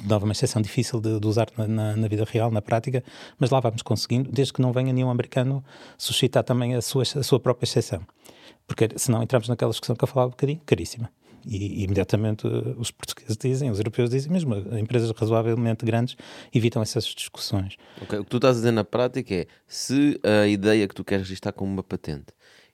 Dava 0.05 0.25
uma 0.25 0.33
exceção 0.33 0.61
difícil 0.61 1.01
de, 1.01 1.19
de 1.19 1.27
usar 1.27 1.49
na, 1.57 1.97
na, 1.97 2.09
vida 2.09 2.25
real, 2.25 2.51
na 2.51 2.61
prática, 2.61 3.03
mas 3.39 3.51
lá 3.51 3.61
vamos 3.61 3.83
conseguindo, 3.83 4.31
desde 4.31 4.53
que 4.53 4.61
não 4.61 4.73
venha 4.73 4.93
nenhum 4.93 5.11
americano 5.11 5.65
suscitar 5.97 6.45
também 6.45 6.75
a 6.75 6.83
sua, 6.83 7.03
a 7.03 7.23
sua 7.23 7.41
própria 7.41 7.65
exceção. 7.65 8.03
Porque 8.67 8.89
senão 8.97 9.23
entramos 9.23 9.49
naquela 9.49 9.71
discussão 9.71 9.97
que 9.97 10.05
eu 10.05 10.09
falava 10.09 10.29
um 10.29 10.31
bocadinho, 10.31 10.61
caríssima. 10.67 11.11
E, 11.47 11.81
e 11.81 11.85
imediatamente 11.85 12.47
uh, 12.47 12.77
os 12.79 12.91
portugueses 12.91 13.37
dizem, 13.37 13.71
os 13.71 13.79
europeus 13.79 14.11
dizem, 14.11 14.31
mesmo 14.31 14.55
empresas 14.79 15.11
razoavelmente 15.11 15.87
grandes 15.87 16.17
evitam 16.55 16.83
essas 16.83 17.05
discussões. 17.05 17.77
Okay. 18.03 18.19
O 18.19 18.25
que 18.25 18.31
tu 18.31 18.37
estás 18.37 18.57
a 18.57 18.59
dizer 18.59 18.73
na 18.73 18.85
prática 18.85 19.35
é 19.35 19.47
se 19.67 20.21
a 20.23 20.47
ideia 20.47 20.87
que 20.87 20.95
tu 20.95 21.05
queres 21.05 21.27
registrar 21.27 21.53
como 21.53 21.73
uma 21.73 21.83
patente 21.83 22.27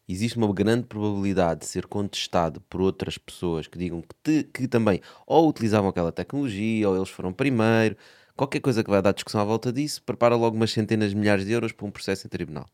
existe 0.08 0.36
uma 0.36 0.52
grande 0.52 0.86
probabilidade 0.86 1.60
de 1.60 1.66
ser 1.66 1.86
contestado 1.86 2.60
por 2.62 2.80
outras 2.80 3.18
pessoas 3.18 3.66
que 3.66 3.78
digam 3.78 4.02
que, 4.02 4.14
te, 4.22 4.44
que 4.44 4.68
também 4.68 5.00
ou 5.26 5.48
utilizavam 5.48 5.88
aquela 5.88 6.12
tecnologia 6.12 6.88
ou 6.88 6.96
eles 6.96 7.08
foram 7.08 7.32
primeiro, 7.32 7.96
qualquer 8.36 8.60
coisa 8.60 8.82
que 8.82 8.90
vai 8.90 9.00
dar 9.00 9.12
discussão 9.12 9.40
à 9.40 9.44
volta 9.44 9.72
disso, 9.72 10.02
prepara 10.02 10.36
logo 10.36 10.56
umas 10.56 10.72
centenas 10.72 11.10
de 11.10 11.16
milhares 11.16 11.44
de 11.44 11.52
euros 11.52 11.72
para 11.72 11.86
um 11.86 11.90
processo 11.90 12.26
em 12.26 12.30
tribunal. 12.30 12.66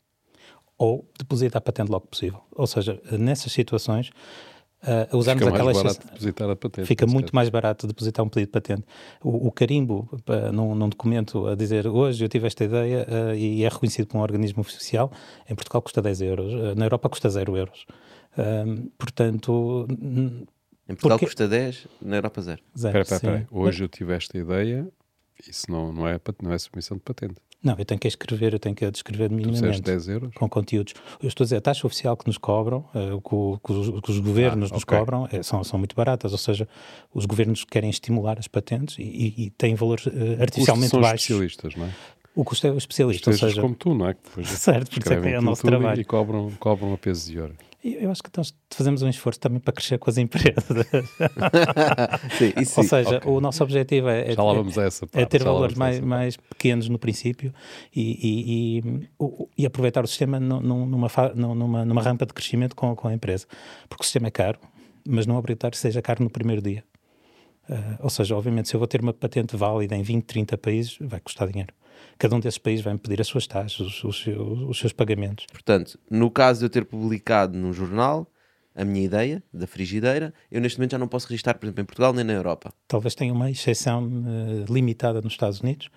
Ou 0.78 1.06
deposita 1.18 1.58
a 1.58 1.60
patente 1.60 1.90
logo 1.90 2.06
possível. 2.06 2.40
Ou 2.52 2.66
seja, 2.66 3.00
nessas 3.12 3.52
situações, 3.52 4.10
uh, 4.82 5.16
usarmos 5.16 5.44
fica 5.44 5.54
aquela 5.54 5.72
mais 5.72 5.76
barato 5.76 6.06
depositar 6.06 6.50
a 6.50 6.56
patente. 6.56 6.86
Fica 6.86 7.06
muito 7.06 7.26
caso. 7.26 7.34
mais 7.34 7.48
barato 7.48 7.86
depositar 7.86 8.24
um 8.24 8.28
pedido 8.28 8.48
de 8.48 8.52
patente. 8.52 8.84
O, 9.22 9.48
o 9.48 9.52
carimbo 9.52 10.08
uh, 10.12 10.52
num, 10.52 10.74
num, 10.74 10.88
documento 10.88 11.46
a 11.46 11.54
dizer 11.54 11.86
hoje 11.86 12.24
eu 12.24 12.28
tive 12.28 12.46
esta 12.46 12.64
ideia 12.64 13.06
uh, 13.08 13.34
e 13.34 13.64
é 13.64 13.68
reconhecido 13.68 14.06
por 14.06 14.18
um 14.18 14.20
organismo 14.20 14.60
oficial, 14.60 15.12
em 15.48 15.54
Portugal 15.54 15.82
custa 15.82 16.00
10 16.00 16.20
euros, 16.22 16.52
uh, 16.52 16.74
na 16.76 16.86
Europa 16.86 17.08
custa 17.08 17.28
0 17.28 17.56
euros. 17.56 17.86
portanto. 18.98 19.86
Em 20.88 20.94
Portugal 20.94 21.18
porque... 21.18 21.26
custa 21.26 21.46
10, 21.46 21.86
na 22.02 22.16
Europa 22.16 22.42
0. 22.42 22.60
Espera, 22.74 23.00
espera, 23.02 23.46
Hoje 23.50 23.84
eu 23.84 23.88
tive 23.88 24.12
esta 24.12 24.36
ideia, 24.36 24.88
isso 25.48 25.70
não, 25.70 25.92
não, 25.92 26.08
é, 26.08 26.18
não 26.42 26.52
é 26.52 26.58
submissão 26.58 26.96
de 26.96 27.02
patente. 27.04 27.36
Não, 27.62 27.74
eu 27.78 27.84
tenho 27.84 28.00
que 28.00 28.08
escrever, 28.08 28.54
eu 28.54 28.58
tenho 28.58 28.74
que 28.74 28.90
descrever 28.90 29.30
minimamente. 29.30 29.82
10 29.82 30.08
euros? 30.08 30.34
Com 30.34 30.48
conteúdos. 30.48 30.94
Eu 31.22 31.28
estou 31.28 31.44
a 31.44 31.46
dizer, 31.46 31.56
a 31.56 31.60
taxa 31.60 31.86
oficial 31.86 32.16
que 32.16 32.26
nos 32.26 32.38
cobram, 32.38 32.86
uh, 32.94 33.20
que, 33.20 33.66
que, 33.66 33.72
os, 33.72 34.00
que, 34.00 34.10
os, 34.10 34.18
governos 34.18 34.70
ah, 34.70 34.74
nos 34.74 34.84
cobram, 34.84 35.28
é, 35.30 35.42
são, 35.42 35.62
são 35.62 35.78
muito 35.78 35.94
baratas, 35.94 36.32
ou 36.32 36.38
seja, 36.38 36.66
os 37.12 37.26
governos 37.26 37.64
querem 37.64 37.90
estimular 37.90 38.38
as 38.38 38.48
patentes 38.48 38.98
e, 38.98 39.02
e, 39.02 39.44
e 39.44 39.50
têm 39.50 39.74
valores 39.74 40.06
uh, 40.06 40.10
artificialmente 40.40 40.90
são 40.90 41.00
baixos. 41.02 41.22
especialistas, 41.22 41.74
não 41.76 41.86
é? 41.86 41.90
O 42.34 42.44
custo 42.44 42.66
é 42.66 42.70
o 42.70 42.78
especialista, 42.78 43.28
ou 43.28 43.36
seja... 43.36 43.60
como 43.60 43.74
tu, 43.74 43.92
não 43.92 44.08
é? 44.08 44.16
Certo, 44.44 44.90
porque 44.90 45.12
é, 45.12 45.32
é 45.32 45.38
o 45.38 45.42
nosso 45.42 45.62
trabalho. 45.62 46.00
E 46.00 46.04
cobram, 46.04 46.50
cobram 46.58 46.94
a 46.94 46.98
peso 46.98 47.30
de 47.30 47.40
ouro. 47.40 47.54
Eu 47.82 48.10
acho 48.10 48.22
que 48.22 48.30
nós 48.36 48.54
fazemos 48.70 49.02
um 49.02 49.08
esforço 49.08 49.40
também 49.40 49.58
para 49.58 49.72
crescer 49.72 49.98
com 49.98 50.10
as 50.10 50.18
empresas. 50.18 50.64
sim, 52.36 52.52
isso 52.60 52.80
Ou 52.80 52.86
seja, 52.86 53.16
okay. 53.16 53.30
o 53.30 53.40
nosso 53.40 53.62
objetivo 53.64 54.08
é, 54.10 54.20
é, 54.20 54.34
é, 54.34 54.86
essa, 54.86 55.06
é 55.14 55.24
ter 55.24 55.42
valores 55.42 55.74
mais, 55.76 55.98
mais 55.98 56.36
pequenos 56.36 56.90
no 56.90 56.98
princípio 56.98 57.54
e, 57.94 58.02
e, 58.02 58.78
e, 58.78 59.08
e 59.58 59.66
aproveitar 59.66 60.04
o 60.04 60.06
sistema 60.06 60.38
numa, 60.38 61.00
numa, 61.34 61.84
numa 61.86 62.02
rampa 62.02 62.26
de 62.26 62.34
crescimento 62.34 62.76
com, 62.76 62.94
com 62.94 63.08
a 63.08 63.14
empresa. 63.14 63.46
Porque 63.88 64.02
o 64.02 64.04
sistema 64.04 64.28
é 64.28 64.30
caro, 64.30 64.58
mas 65.08 65.26
não 65.26 65.36
obrigatório 65.36 65.72
que 65.72 65.80
seja 65.80 66.02
caro 66.02 66.22
no 66.22 66.28
primeiro 66.28 66.60
dia. 66.60 66.84
Uh, 67.66 67.96
ou 68.00 68.10
seja, 68.10 68.36
obviamente, 68.36 68.68
se 68.68 68.74
eu 68.74 68.78
vou 68.78 68.86
ter 68.86 69.00
uma 69.00 69.12
patente 69.12 69.56
válida 69.56 69.96
em 69.96 70.02
20, 70.02 70.24
30 70.24 70.58
países, 70.58 70.98
vai 71.00 71.20
custar 71.20 71.48
dinheiro 71.48 71.72
cada 72.20 72.36
um 72.36 72.40
desses 72.40 72.58
países 72.58 72.84
vai-me 72.84 72.98
pedir 72.98 73.18
as 73.18 73.26
suas 73.26 73.46
taxas, 73.46 73.80
os, 73.80 74.04
os, 74.04 74.26
os, 74.68 74.78
seus 74.78 74.92
pagamentos. 74.92 75.46
Portanto, 75.50 75.98
no 76.08 76.30
caso 76.30 76.60
de 76.60 76.66
eu 76.66 76.70
ter 76.70 76.84
publicado 76.84 77.58
num 77.58 77.72
jornal 77.72 78.30
a 78.76 78.84
minha 78.84 79.04
ideia 79.04 79.42
da 79.52 79.66
frigideira, 79.66 80.32
eu 80.52 80.60
neste 80.60 80.78
momento 80.78 80.92
já 80.92 80.98
não 80.98 81.08
posso 81.08 81.26
registrar, 81.28 81.54
por 81.54 81.64
exemplo, 81.64 81.80
em 81.80 81.84
Portugal 81.86 82.12
nem 82.12 82.22
na 82.22 82.34
Europa. 82.34 82.72
Talvez 82.86 83.14
tenha 83.14 83.32
uma 83.32 83.50
exceção 83.50 84.06
uh, 84.06 84.72
limitada 84.72 85.22
nos 85.22 85.32
Estados 85.32 85.60
Unidos, 85.60 85.88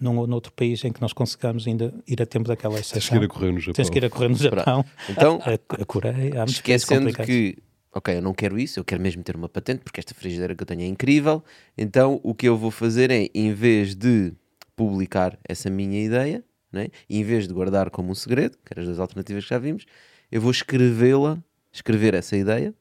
num 0.00 0.16
ou 0.18 0.26
noutro 0.26 0.52
país 0.52 0.84
em 0.84 0.92
que 0.92 1.00
nós 1.00 1.12
consigamos 1.12 1.66
ainda 1.66 1.92
ir 2.06 2.22
a 2.22 2.26
tempo 2.26 2.48
daquela 2.48 2.78
exceção. 2.78 3.00
Tens 3.00 3.08
que 3.08 3.16
ir 3.16 3.24
a 3.24 3.28
correr 3.28 3.52
no 3.52 3.58
Japão. 3.58 3.74
Tens 3.74 3.90
que 3.90 3.98
ir 3.98 4.04
a 4.04 4.10
correr 4.10 4.28
no 4.28 4.36
Japão. 4.36 4.84
Então, 5.10 5.40
a, 5.44 5.82
a 5.82 5.84
Coreia, 5.84 6.42
há 6.42 6.44
esquecendo 6.44 7.12
que 7.12 7.58
ok, 7.92 8.16
eu 8.16 8.22
não 8.22 8.32
quero 8.32 8.58
isso, 8.58 8.78
eu 8.78 8.84
quero 8.84 9.02
mesmo 9.02 9.22
ter 9.22 9.36
uma 9.36 9.48
patente 9.48 9.80
porque 9.80 10.00
esta 10.00 10.14
frigideira 10.14 10.54
que 10.54 10.62
eu 10.62 10.66
tenho 10.66 10.82
é 10.82 10.86
incrível. 10.86 11.42
Então 11.76 12.20
o 12.22 12.34
que 12.34 12.48
eu 12.48 12.56
vou 12.56 12.70
fazer 12.70 13.10
é, 13.10 13.28
em 13.34 13.52
vez 13.52 13.94
de 13.94 14.32
publicar 14.76 15.38
essa 15.44 15.70
minha 15.70 16.02
ideia, 16.02 16.44
né? 16.72 16.88
e 17.08 17.18
em 17.18 17.24
vez 17.24 17.46
de 17.46 17.54
guardar 17.54 17.90
como 17.90 18.10
um 18.10 18.14
segredo, 18.14 18.56
que 18.64 18.72
eram 18.72 18.82
as 18.82 18.88
duas 18.88 19.00
alternativas 19.00 19.44
que 19.44 19.50
já 19.50 19.58
vimos, 19.58 19.84
eu 20.30 20.40
vou 20.40 20.50
escrevê-la, 20.50 21.42
escrever 21.72 22.14
essa 22.14 22.36
ideia, 22.36 22.74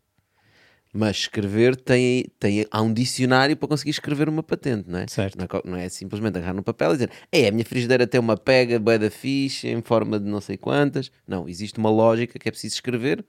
mas 0.93 1.17
escrever 1.17 1.75
tem, 1.75 2.25
tem, 2.37 2.65
há 2.69 2.81
um 2.81 2.93
dicionário 2.93 3.55
para 3.55 3.67
conseguir 3.67 3.91
escrever 3.91 4.27
uma 4.27 4.43
patente, 4.43 4.89
não 4.89 4.99
é? 4.99 5.07
Certo. 5.07 5.37
Não 5.37 5.45
é, 5.45 5.61
não 5.63 5.77
é 5.77 5.89
simplesmente 5.89 6.37
agarrar 6.37 6.53
no 6.53 6.63
papel 6.63 6.91
e 6.91 6.93
dizer 6.93 7.11
é, 7.31 7.47
a 7.47 7.51
minha 7.51 7.63
frigideira 7.63 8.05
tem 8.05 8.19
uma 8.19 8.35
pega 8.35 8.77
da 8.77 9.09
fixe 9.09 9.69
em 9.69 9.81
forma 9.81 10.19
de 10.19 10.25
não 10.29 10.41
sei 10.41 10.57
quantas. 10.57 11.09
Não, 11.25 11.47
existe 11.47 11.79
uma 11.79 11.89
lógica 11.89 12.37
que 12.37 12.47
é 12.47 12.51
preciso 12.51 12.75
escrever. 12.75 13.25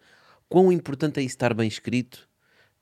Quão 0.48 0.72
importante 0.72 1.20
é 1.20 1.22
isso 1.22 1.34
estar 1.34 1.54
bem 1.54 1.68
escrito 1.68 2.28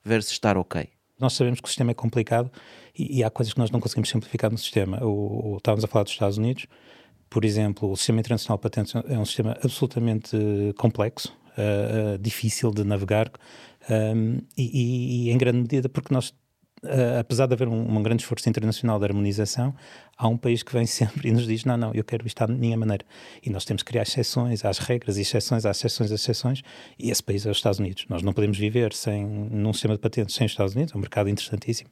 versus 0.02 0.32
estar 0.32 0.56
ok? 0.56 0.88
Nós 1.18 1.34
sabemos 1.34 1.60
que 1.60 1.66
o 1.66 1.68
sistema 1.68 1.90
é 1.90 1.94
complicado 1.94 2.50
e, 2.96 3.18
e 3.18 3.24
há 3.24 3.30
coisas 3.30 3.52
que 3.52 3.58
nós 3.58 3.70
não 3.70 3.80
conseguimos 3.80 4.08
simplificar 4.08 4.50
no 4.50 4.58
sistema. 4.58 5.04
O, 5.04 5.54
o, 5.54 5.56
estávamos 5.56 5.84
a 5.84 5.88
falar 5.88 6.04
dos 6.04 6.12
Estados 6.12 6.38
Unidos, 6.38 6.66
por 7.30 7.44
exemplo, 7.44 7.90
o 7.90 7.96
sistema 7.96 8.18
internacional 8.18 8.58
de 8.58 8.62
patentes 8.62 8.92
é 9.08 9.16
um 9.16 9.24
sistema 9.24 9.56
absolutamente 9.62 10.36
complexo, 10.76 11.32
uh, 11.56 12.14
uh, 12.14 12.18
difícil 12.18 12.72
de 12.72 12.82
navegar 12.82 13.30
um, 13.88 14.38
e, 14.56 14.62
e, 14.62 15.28
e, 15.28 15.30
em 15.30 15.38
grande 15.38 15.58
medida 15.58 15.88
porque 15.88 16.12
nós 16.12 16.34
Uh, 16.82 17.20
apesar 17.20 17.44
de 17.44 17.52
haver 17.52 17.68
um, 17.68 17.98
um, 17.98 18.02
grande 18.02 18.22
esforço 18.22 18.48
internacional 18.48 18.98
de 18.98 19.04
harmonização, 19.04 19.74
há 20.16 20.26
um 20.26 20.38
país 20.38 20.62
que 20.62 20.72
vem 20.72 20.86
sempre 20.88 21.28
e 21.28 21.30
nos 21.30 21.46
diz: 21.46 21.66
não, 21.66 21.76
não, 21.76 21.92
eu 21.92 22.02
quero 22.02 22.26
isto 22.26 22.40
à 22.40 22.46
minha 22.46 22.74
maneira. 22.74 23.04
E 23.42 23.50
nós 23.50 23.66
temos 23.66 23.82
que 23.82 23.90
criar 23.90 24.04
exceções 24.04 24.64
às 24.64 24.78
regras, 24.78 25.18
exceções 25.18 25.66
às 25.66 25.76
exceções 25.76 26.10
às 26.10 26.20
exceções, 26.22 26.62
e 26.98 27.10
esse 27.10 27.22
país 27.22 27.44
é 27.44 27.50
os 27.50 27.58
Estados 27.58 27.80
Unidos. 27.80 28.06
Nós 28.08 28.22
não 28.22 28.32
podemos 28.32 28.56
viver 28.56 28.94
sem, 28.94 29.26
num 29.26 29.74
sistema 29.74 29.92
de 29.92 30.00
patentes 30.00 30.34
sem 30.34 30.46
os 30.46 30.52
Estados 30.52 30.74
Unidos, 30.74 30.94
é 30.94 30.96
um 30.96 31.00
mercado 31.00 31.28
interessantíssimo. 31.28 31.90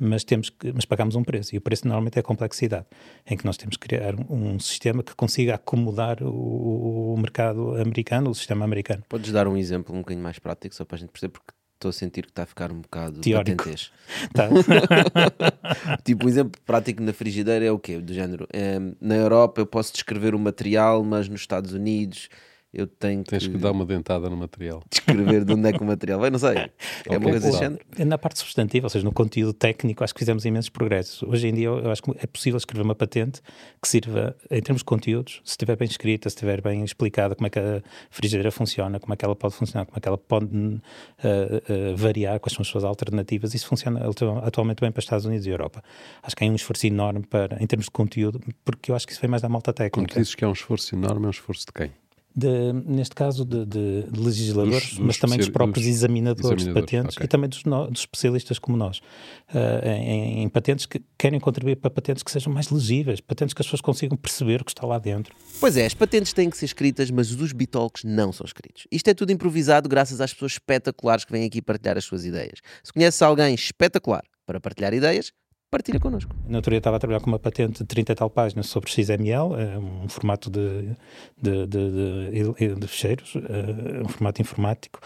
Mas, 0.00 0.24
temos 0.24 0.50
que, 0.50 0.72
mas 0.72 0.84
pagamos 0.84 1.14
um 1.14 1.22
preço, 1.22 1.54
e 1.54 1.58
o 1.58 1.60
preço 1.60 1.86
normalmente 1.86 2.16
é 2.16 2.20
a 2.20 2.22
complexidade, 2.22 2.86
em 3.26 3.36
que 3.36 3.44
nós 3.44 3.56
temos 3.56 3.76
que 3.76 3.86
criar 3.86 4.14
um, 4.14 4.54
um 4.54 4.58
sistema 4.58 5.02
que 5.02 5.14
consiga 5.14 5.54
acomodar 5.54 6.22
o, 6.22 7.14
o 7.14 7.16
mercado 7.16 7.76
americano, 7.76 8.30
o 8.30 8.34
sistema 8.34 8.64
americano. 8.64 9.04
Podes 9.08 9.30
dar 9.30 9.46
um 9.46 9.56
exemplo 9.56 9.94
um 9.94 9.98
bocadinho 9.98 10.22
mais 10.22 10.38
prático, 10.38 10.74
só 10.74 10.84
para 10.84 10.96
a 10.96 10.98
gente 10.98 11.10
perceber, 11.10 11.32
porque 11.32 11.52
estou 11.74 11.90
a 11.90 11.92
sentir 11.92 12.22
que 12.24 12.30
está 12.30 12.42
a 12.42 12.46
ficar 12.46 12.72
um 12.72 12.80
bocado 12.80 13.20
Teórico. 13.20 13.56
patentês. 13.56 13.92
Tá. 14.32 14.48
tipo, 16.04 16.26
um 16.26 16.28
exemplo 16.28 16.60
prático 16.64 17.02
na 17.02 17.12
frigideira 17.12 17.64
é 17.64 17.70
o 17.70 17.78
quê? 17.78 17.98
Do 17.98 18.12
género, 18.12 18.48
é, 18.52 18.78
na 19.00 19.14
Europa 19.14 19.60
eu 19.60 19.66
posso 19.66 19.92
descrever 19.92 20.34
o 20.34 20.38
material, 20.38 21.04
mas 21.04 21.28
nos 21.28 21.40
Estados 21.40 21.72
Unidos 21.72 22.28
eu 22.74 22.86
tenho 22.86 23.22
Tens 23.24 23.46
que... 23.46 23.52
que 23.52 23.58
dar 23.58 23.70
uma 23.70 23.86
dentada 23.86 24.28
no 24.28 24.36
material. 24.36 24.82
Descrever 24.90 25.44
de 25.44 25.52
onde 25.52 25.68
é 25.68 25.72
que 25.72 25.82
o 25.82 25.84
material 25.84 26.20
vai, 26.20 26.30
não 26.30 26.38
sei. 26.38 26.54
É 27.06 27.18
uma 27.18 27.30
coisa 27.30 27.48
assim. 27.48 28.04
Na 28.04 28.16
parte 28.16 28.38
substantiva, 28.38 28.86
ou 28.86 28.90
seja, 28.90 29.04
no 29.04 29.12
conteúdo 29.12 29.52
técnico, 29.52 30.02
acho 30.02 30.14
que 30.14 30.18
fizemos 30.18 30.44
imensos 30.44 30.70
progressos. 30.70 31.22
Hoje 31.22 31.48
em 31.48 31.54
dia, 31.54 31.68
eu 31.68 31.90
acho 31.90 32.02
que 32.02 32.10
é 32.18 32.26
possível 32.26 32.56
escrever 32.56 32.82
uma 32.82 32.94
patente 32.94 33.40
que 33.80 33.88
sirva, 33.88 34.34
em 34.50 34.60
termos 34.62 34.80
de 34.80 34.84
conteúdos, 34.84 35.40
se 35.44 35.52
estiver 35.52 35.76
bem 35.76 35.86
escrita, 35.86 36.28
se 36.28 36.34
estiver 36.34 36.60
bem 36.60 36.82
explicada 36.82 37.34
como 37.34 37.46
é 37.46 37.50
que 37.50 37.58
a 37.58 37.82
frigideira 38.10 38.50
funciona, 38.50 38.98
como 38.98 39.12
é 39.12 39.16
que 39.16 39.24
ela 39.24 39.36
pode 39.36 39.54
funcionar, 39.54 39.86
como 39.86 39.96
é 39.98 40.00
que 40.00 40.08
ela 40.08 40.18
pode 40.18 40.46
uh, 40.46 40.80
uh, 40.80 41.96
variar, 41.96 42.40
quais 42.40 42.54
são 42.54 42.62
as 42.62 42.68
suas 42.68 42.84
alternativas. 42.84 43.54
Isso 43.54 43.66
funciona 43.66 44.00
atualmente 44.42 44.80
bem 44.80 44.90
para 44.90 44.98
os 44.98 45.04
Estados 45.04 45.26
Unidos 45.26 45.46
e 45.46 45.50
Europa. 45.50 45.82
Acho 46.22 46.34
que 46.34 46.44
há 46.44 46.48
um 46.48 46.54
esforço 46.54 46.86
enorme 46.86 47.26
para, 47.26 47.62
em 47.62 47.66
termos 47.66 47.86
de 47.86 47.90
conteúdo, 47.90 48.40
porque 48.64 48.90
eu 48.90 48.96
acho 48.96 49.06
que 49.06 49.12
isso 49.12 49.20
vem 49.20 49.30
mais 49.30 49.42
da 49.42 49.48
malta 49.48 49.72
técnica. 49.72 50.12
Quando 50.12 50.18
dizes 50.18 50.34
que 50.34 50.44
é 50.44 50.48
um 50.48 50.52
esforço 50.52 50.94
enorme, 50.94 51.24
é 51.24 51.28
um 51.28 51.30
esforço 51.30 51.66
de 51.66 51.72
quem? 51.72 52.03
De, 52.36 52.72
neste 52.72 53.14
caso 53.14 53.44
de, 53.44 53.64
de 53.64 54.04
legisladores, 54.16 54.88
dos, 54.88 54.96
dos 54.96 55.06
mas 55.06 55.18
também 55.18 55.38
dos 55.38 55.48
próprios 55.48 55.86
dos 55.86 55.94
examinadores, 55.94 56.44
examinadores, 56.44 56.64
de 56.64 56.98
patentes 56.98 57.16
okay. 57.16 57.24
e 57.24 57.28
também 57.28 57.48
dos, 57.48 57.62
dos, 57.62 58.00
especialistas 58.00 58.58
como 58.58 58.76
nós, 58.76 58.98
uh, 58.98 59.86
em, 59.86 60.42
em, 60.42 60.48
patentes 60.48 60.84
que 60.84 61.00
querem 61.16 61.38
contribuir 61.38 61.76
para 61.76 61.90
patentes 61.90 62.24
que 62.24 62.30
sejam 62.30 62.52
mais 62.52 62.70
legíveis, 62.70 63.20
patentes 63.20 63.54
que 63.54 63.62
as 63.62 63.66
pessoas 63.66 63.80
consigam 63.80 64.16
perceber 64.16 64.62
o 64.62 64.64
que 64.64 64.72
está 64.72 64.84
lá 64.84 64.98
dentro. 64.98 65.34
Pois 65.60 65.76
é, 65.76 65.86
as 65.86 65.94
patentes 65.94 66.32
têm 66.32 66.50
que 66.50 66.56
ser 66.56 66.64
escritas, 66.64 67.08
mas 67.10 67.30
os 67.30 67.36
dos 67.36 67.52
Bitalks 67.52 68.02
não 68.02 68.32
são 68.32 68.44
escritos. 68.44 68.86
Isto 68.90 69.08
é 69.08 69.14
tudo 69.14 69.30
improvisado 69.30 69.88
graças 69.88 70.20
às 70.20 70.32
pessoas 70.32 70.52
espetaculares 70.52 71.24
que 71.24 71.30
vêm 71.30 71.44
aqui 71.44 71.62
partilhar 71.62 71.96
as 71.96 72.04
suas 72.04 72.24
ideias. 72.24 72.60
Se 72.82 72.92
conheces 72.92 73.22
alguém 73.22 73.54
espetacular 73.54 74.24
para 74.44 74.60
partilhar 74.60 74.92
ideias, 74.92 75.32
partilha 75.74 75.98
connosco. 75.98 76.34
Na 76.46 76.58
autoria 76.58 76.78
estava 76.78 76.96
a 76.96 77.00
trabalhar 77.00 77.18
com 77.18 77.26
uma 77.26 77.38
patente 77.38 77.78
de 77.80 77.84
30 77.84 78.12
e 78.12 78.14
tal 78.14 78.30
páginas 78.30 78.66
sobre 78.66 78.88
XML, 78.88 79.54
é 79.58 79.76
um 79.76 80.08
formato 80.08 80.48
de, 80.48 80.94
de, 81.36 81.66
de, 81.66 82.74
de, 82.76 82.86
fecheiros, 82.86 83.34
uh, 83.34 84.04
um 84.04 84.08
formato 84.08 84.40
informático, 84.40 85.00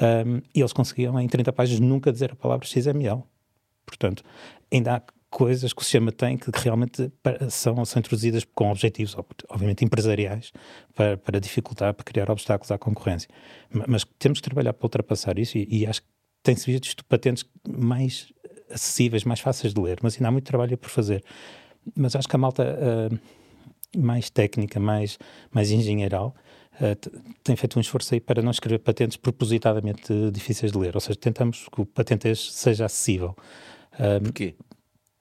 um, 0.00 0.40
e 0.54 0.60
eles 0.60 0.72
conseguiam 0.72 1.18
em 1.18 1.26
30 1.26 1.52
páginas 1.52 1.80
nunca 1.80 2.12
dizer 2.12 2.30
a 2.30 2.36
palavra 2.36 2.64
XML. 2.64 3.24
Portanto, 3.84 4.22
ainda 4.72 4.96
há 4.96 5.02
coisas 5.28 5.72
que 5.72 5.80
o 5.80 5.82
sistema 5.82 6.12
tem 6.12 6.36
que 6.36 6.50
realmente 6.54 7.10
são, 7.50 7.84
são 7.84 7.98
introduzidas 7.98 8.44
com 8.54 8.70
objetivos, 8.70 9.16
obviamente, 9.48 9.84
empresariais, 9.84 10.52
para, 10.94 11.16
para 11.16 11.40
dificultar, 11.40 11.92
para 11.94 12.04
criar 12.04 12.30
obstáculos 12.30 12.70
à 12.70 12.78
concorrência. 12.78 13.28
Mas 13.88 14.04
temos 14.20 14.40
que 14.40 14.44
trabalhar 14.44 14.72
para 14.72 14.86
ultrapassar 14.86 15.36
isso 15.38 15.58
e, 15.58 15.66
e 15.68 15.86
acho 15.86 16.02
que 16.02 16.08
tem-se 16.44 16.70
visto 16.70 17.04
patentes 17.06 17.44
mais 17.66 18.32
acessíveis, 18.72 19.24
mais 19.24 19.40
fáceis 19.40 19.74
de 19.74 19.80
ler, 19.80 19.98
mas 20.02 20.14
ainda 20.14 20.28
há 20.28 20.30
muito 20.30 20.44
trabalho 20.44 20.76
por 20.76 20.88
fazer. 20.90 21.24
Mas 21.94 22.14
acho 22.14 22.28
que 22.28 22.36
a 22.36 22.38
malta 22.38 22.64
uh, 22.64 23.98
mais 23.98 24.30
técnica, 24.30 24.78
mais, 24.80 25.18
mais 25.50 25.70
engenheiral, 25.70 26.34
uh, 26.80 27.20
tem 27.42 27.56
feito 27.56 27.78
um 27.78 27.80
esforço 27.80 28.14
aí 28.14 28.20
para 28.20 28.42
não 28.42 28.50
escrever 28.50 28.78
patentes 28.78 29.16
propositadamente 29.16 30.12
difíceis 30.30 30.72
de 30.72 30.78
ler, 30.78 30.94
ou 30.94 31.00
seja, 31.00 31.18
tentamos 31.18 31.68
que 31.72 31.80
o 31.80 31.86
patentez 31.86 32.52
seja 32.52 32.86
acessível. 32.86 33.36
Uh, 33.94 34.22
Porquê? 34.22 34.54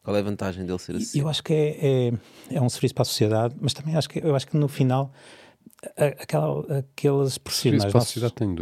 Qual 0.04 0.16
é 0.16 0.20
a 0.20 0.24
vantagem 0.24 0.66
dele 0.66 0.80
ser 0.80 0.96
acessível? 0.96 1.26
Eu 1.26 1.30
acho 1.30 1.44
que 1.44 1.54
é, 1.54 1.78
é, 2.50 2.56
é 2.56 2.62
um 2.62 2.70
serviço 2.70 2.94
para 2.96 3.04
a 3.04 3.06
sociedade, 3.06 3.56
mas 3.60 3.74
também 3.74 3.96
acho 3.96 4.10
que, 4.10 4.20
eu 4.20 4.36
acho 4.36 4.48
que 4.48 4.58
no 4.58 4.68
final 4.68 5.14
aquela, 5.96 6.80
aqueles 6.80 7.38
profissionais... 7.38 7.84
Serviço 7.84 7.88
para 7.92 7.98
a 8.00 8.06
sociedade, 8.06 8.34
tenho 8.34 8.56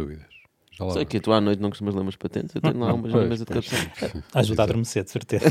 dúvidas. 0.86 0.94
Sei 0.94 1.04
que 1.04 1.20
tu 1.20 1.32
à 1.32 1.40
noite 1.40 1.60
não 1.60 1.70
costumas 1.70 1.94
ler 1.94 2.02
umas 2.02 2.16
patentes, 2.16 2.54
eu 2.54 2.60
tenho 2.60 2.78
lá 2.78 2.92
umas 2.92 3.12
na 3.12 3.24
mesa 3.24 3.44
de 3.44 3.52
cabeceira. 3.52 3.90
Ajuda 4.34 4.62
a 4.62 4.64
adormecer, 4.64 5.04
de 5.04 5.10
certeza. 5.10 5.44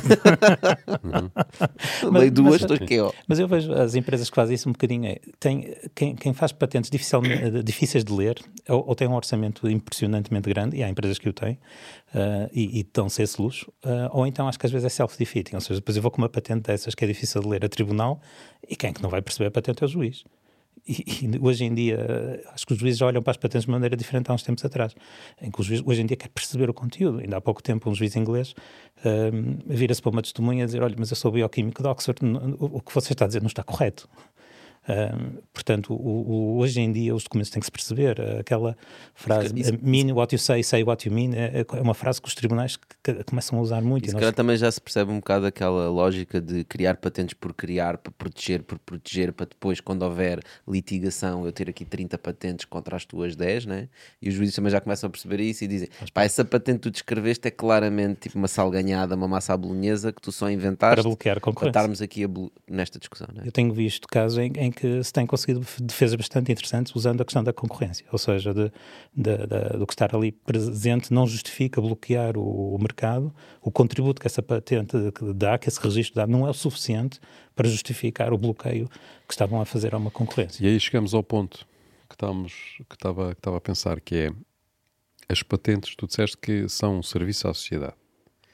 uhum. 1.03 2.11
Leio 2.11 2.31
duas, 2.31 2.61
estou 2.61 2.75
aqui, 2.75 2.99
ó. 2.99 3.11
Mas 3.27 3.39
eu 3.39 3.47
vejo 3.47 3.71
as 3.73 3.95
empresas 3.95 4.29
que 4.29 4.35
fazem 4.35 4.55
isso 4.55 4.67
um 4.67 4.71
bocadinho. 4.71 5.05
É, 5.05 5.19
tem, 5.39 5.75
quem, 5.95 6.15
quem 6.15 6.33
faz 6.33 6.51
patentes 6.51 6.89
difíceis 6.89 8.03
de 8.03 8.13
ler 8.13 8.39
ou, 8.67 8.87
ou, 8.87 8.95
tem 8.95 9.07
um 9.07 9.13
orçamento 9.13 9.69
impressionantemente 9.69 10.49
grande, 10.49 10.77
e 10.77 10.83
há 10.83 10.89
empresas 10.89 11.17
que 11.17 11.29
o 11.29 11.33
têm, 11.33 11.53
uh, 12.13 12.49
e, 12.53 12.79
e 12.79 12.83
dão-se 12.93 13.21
esse 13.21 13.41
luxo, 13.41 13.71
uh, 13.85 14.09
ou 14.11 14.27
então 14.27 14.47
acho 14.47 14.59
que 14.59 14.65
às 14.65 14.71
vezes 14.71 14.85
é 14.85 14.89
self-defeating, 14.89 15.55
ou 15.55 15.61
seja, 15.61 15.79
depois 15.79 15.95
eu 15.95 16.01
vou 16.01 16.11
com 16.11 16.17
uma 16.17 16.29
patente 16.29 16.63
dessas 16.63 16.93
que 16.95 17.03
é 17.03 17.07
difícil 17.07 17.41
de 17.41 17.47
ler 17.47 17.65
a 17.65 17.69
tribunal, 17.69 18.21
e 18.67 18.75
quem 18.75 18.91
é 18.91 18.93
que 18.93 19.01
não 19.01 19.09
vai 19.09 19.21
perceber 19.21 19.47
a 19.47 19.51
patente 19.51 19.83
é 19.83 19.85
o 19.85 19.89
juiz. 19.89 20.23
E, 20.89 21.03
e, 21.23 21.39
hoje 21.39 21.65
em 21.65 21.73
dia, 21.75 22.41
acho 22.51 22.65
que 22.65 22.73
os 22.73 22.79
juízes 22.79 22.99
olham 23.01 23.21
para 23.21 23.29
as 23.29 23.37
patentes 23.37 23.65
de 23.65 23.71
maneira 23.71 23.95
diferente 23.95 24.31
há 24.31 24.33
uns 24.33 24.41
tempos 24.41 24.65
atrás, 24.65 24.95
em 25.39 25.51
que 25.51 25.61
o 25.61 25.63
juiz 25.63 25.83
hoje 25.85 26.01
em 26.01 26.05
dia 26.07 26.17
quer 26.17 26.29
perceber 26.29 26.67
o 26.67 26.73
conteúdo. 26.73 27.19
Ainda 27.19 27.37
há 27.37 27.41
pouco 27.41 27.61
tempo, 27.61 27.87
um 27.91 27.93
juiz 27.93 28.15
inglês 28.15 28.55
um, 29.05 29.59
vira-se 29.67 30.01
para 30.01 30.09
uma 30.09 30.21
testemunha 30.23 30.63
e 30.63 30.65
dizer: 30.65 30.81
Olha, 30.81 30.95
mas 30.97 31.11
eu 31.11 31.15
sou 31.15 31.31
bioquímico 31.31 31.83
de 31.83 31.87
Oxford, 31.87 32.25
o, 32.25 32.77
o 32.77 32.81
que 32.81 32.91
você 32.91 33.13
está 33.13 33.25
a 33.25 33.27
dizer 33.27 33.39
não 33.39 33.47
está 33.47 33.61
correto. 33.61 34.09
Portanto, 35.53 35.93
o, 35.93 35.95
o, 35.95 36.57
hoje 36.57 36.81
em 36.81 36.91
dia 36.91 37.13
os 37.13 37.23
documentos 37.23 37.51
têm 37.51 37.59
que 37.59 37.65
se 37.65 37.71
perceber. 37.71 38.19
Aquela 38.39 38.75
frase, 39.13 39.53
isso, 39.55 39.77
mean 39.81 40.13
what 40.13 40.33
you 40.33 40.39
say, 40.39 40.63
say 40.63 40.83
what 40.83 41.07
you 41.07 41.13
mean, 41.13 41.31
é, 41.33 41.65
é 41.71 41.81
uma 41.81 41.93
frase 41.93 42.21
que 42.21 42.27
os 42.27 42.35
tribunais 42.35 42.75
que, 42.75 43.13
que 43.13 43.23
começam 43.23 43.59
a 43.59 43.61
usar 43.61 43.81
muito. 43.81 44.07
E, 44.07 44.09
e 44.09 44.13
nós... 44.13 44.31
também 44.33 44.57
já 44.57 44.71
se 44.71 44.81
percebe 44.81 45.11
um 45.11 45.17
bocado 45.17 45.45
aquela 45.45 45.89
lógica 45.89 46.39
de 46.41 46.63
criar 46.63 46.97
patentes 46.97 47.33
por 47.33 47.53
criar, 47.53 47.97
para 47.97 48.11
proteger, 48.11 48.63
por 48.63 48.79
proteger, 48.79 49.33
para 49.33 49.45
depois, 49.45 49.79
quando 49.79 50.03
houver 50.03 50.39
litigação, 50.67 51.45
eu 51.45 51.51
ter 51.51 51.69
aqui 51.69 51.85
30 51.85 52.17
patentes 52.17 52.65
contra 52.65 52.95
as 52.95 53.05
tuas 53.05 53.35
10, 53.35 53.65
né? 53.65 53.89
E 54.21 54.29
os 54.29 54.35
juízes 54.35 54.55
também 54.55 54.71
já 54.71 54.81
começam 54.81 55.07
a 55.07 55.09
perceber 55.09 55.39
isso 55.41 55.63
e 55.63 55.67
dizem: 55.67 55.89
pá, 56.13 56.23
essa 56.23 56.43
patente 56.45 56.77
que 56.77 56.83
tu 56.83 56.91
descreveste 56.91 57.47
é 57.47 57.51
claramente 57.51 58.21
tipo 58.21 58.37
uma 58.37 58.47
salganhada, 58.47 59.15
uma 59.15 59.27
massa 59.27 59.53
à 59.53 59.57
bolonhesa 59.57 60.11
que 60.11 60.21
tu 60.21 60.31
só 60.31 60.49
inventaste 60.49 60.95
para 60.95 61.03
bloquear 61.03 61.37
a 61.37 61.39
concorrência. 61.39 61.71
Para 61.71 61.79
estarmos 61.81 62.01
aqui 62.01 62.25
nesta 62.69 62.99
discussão. 62.99 63.27
Né? 63.33 63.43
Eu 63.45 63.51
tenho 63.51 63.73
visto 63.73 64.07
casos 64.07 64.37
em, 64.37 64.51
em 64.57 64.71
que 64.79 65.03
se 65.03 65.11
tem 65.11 65.25
conseguido 65.25 65.65
defesas 65.81 66.15
bastante 66.15 66.51
interessantes 66.51 66.95
usando 66.95 67.19
a 67.19 67.25
questão 67.25 67.43
da 67.43 67.51
concorrência, 67.51 68.05
ou 68.11 68.17
seja, 68.17 68.53
de, 68.53 68.71
de, 69.13 69.37
de, 69.37 69.77
do 69.77 69.85
que 69.85 69.91
estar 69.93 70.15
ali 70.15 70.31
presente 70.31 71.13
não 71.13 71.27
justifica 71.27 71.81
bloquear 71.81 72.37
o, 72.37 72.75
o, 72.75 72.79
mercado, 72.79 73.33
o 73.61 73.69
contributo 73.69 74.21
que 74.21 74.27
essa 74.27 74.41
patente 74.41 74.95
dá, 75.35 75.57
que 75.57 75.67
esse 75.67 75.79
registro 75.81 76.15
dá, 76.15 76.25
não 76.25 76.47
é 76.47 76.49
o 76.49 76.53
suficiente 76.53 77.19
para 77.53 77.67
justificar 77.67 78.31
o 78.31 78.37
bloqueio 78.37 78.87
que 79.27 79.33
estavam 79.33 79.59
a 79.59 79.65
fazer 79.65 79.93
a 79.93 79.97
uma 79.97 80.09
concorrência. 80.09 80.63
E 80.63 80.69
aí 80.69 80.79
chegamos 80.79 81.13
ao 81.13 81.21
ponto 81.21 81.67
que, 82.07 82.15
estávamos, 82.15 82.53
que, 82.87 82.95
estava, 82.95 83.33
que 83.33 83.39
estava 83.39 83.57
a 83.57 83.61
pensar, 83.61 83.99
que 83.99 84.15
é 84.15 84.31
as 85.27 85.43
patentes, 85.43 85.93
tu 85.95 86.07
disseste 86.07 86.37
que 86.37 86.69
são 86.69 86.99
um 86.99 87.03
serviço 87.03 87.49
à 87.49 87.53
sociedade. 87.53 87.95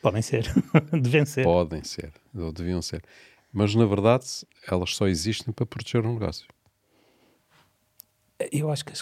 Podem 0.02 0.22
ser, 0.24 0.52
devem 0.92 1.26
ser. 1.26 1.44
Podem 1.44 1.84
ser, 1.84 2.12
ou 2.36 2.52
deviam 2.52 2.82
ser. 2.82 3.04
Mas, 3.56 3.74
na 3.74 3.86
verdade, 3.86 4.26
elas 4.68 4.94
só 4.94 5.08
existem 5.08 5.54
para 5.54 5.66
proteger 5.66 6.06
o 6.06 6.14
negócio. 6.14 6.46
Eu 8.52 8.70
acho 8.70 8.84
que 8.84 8.92
as 8.92 9.02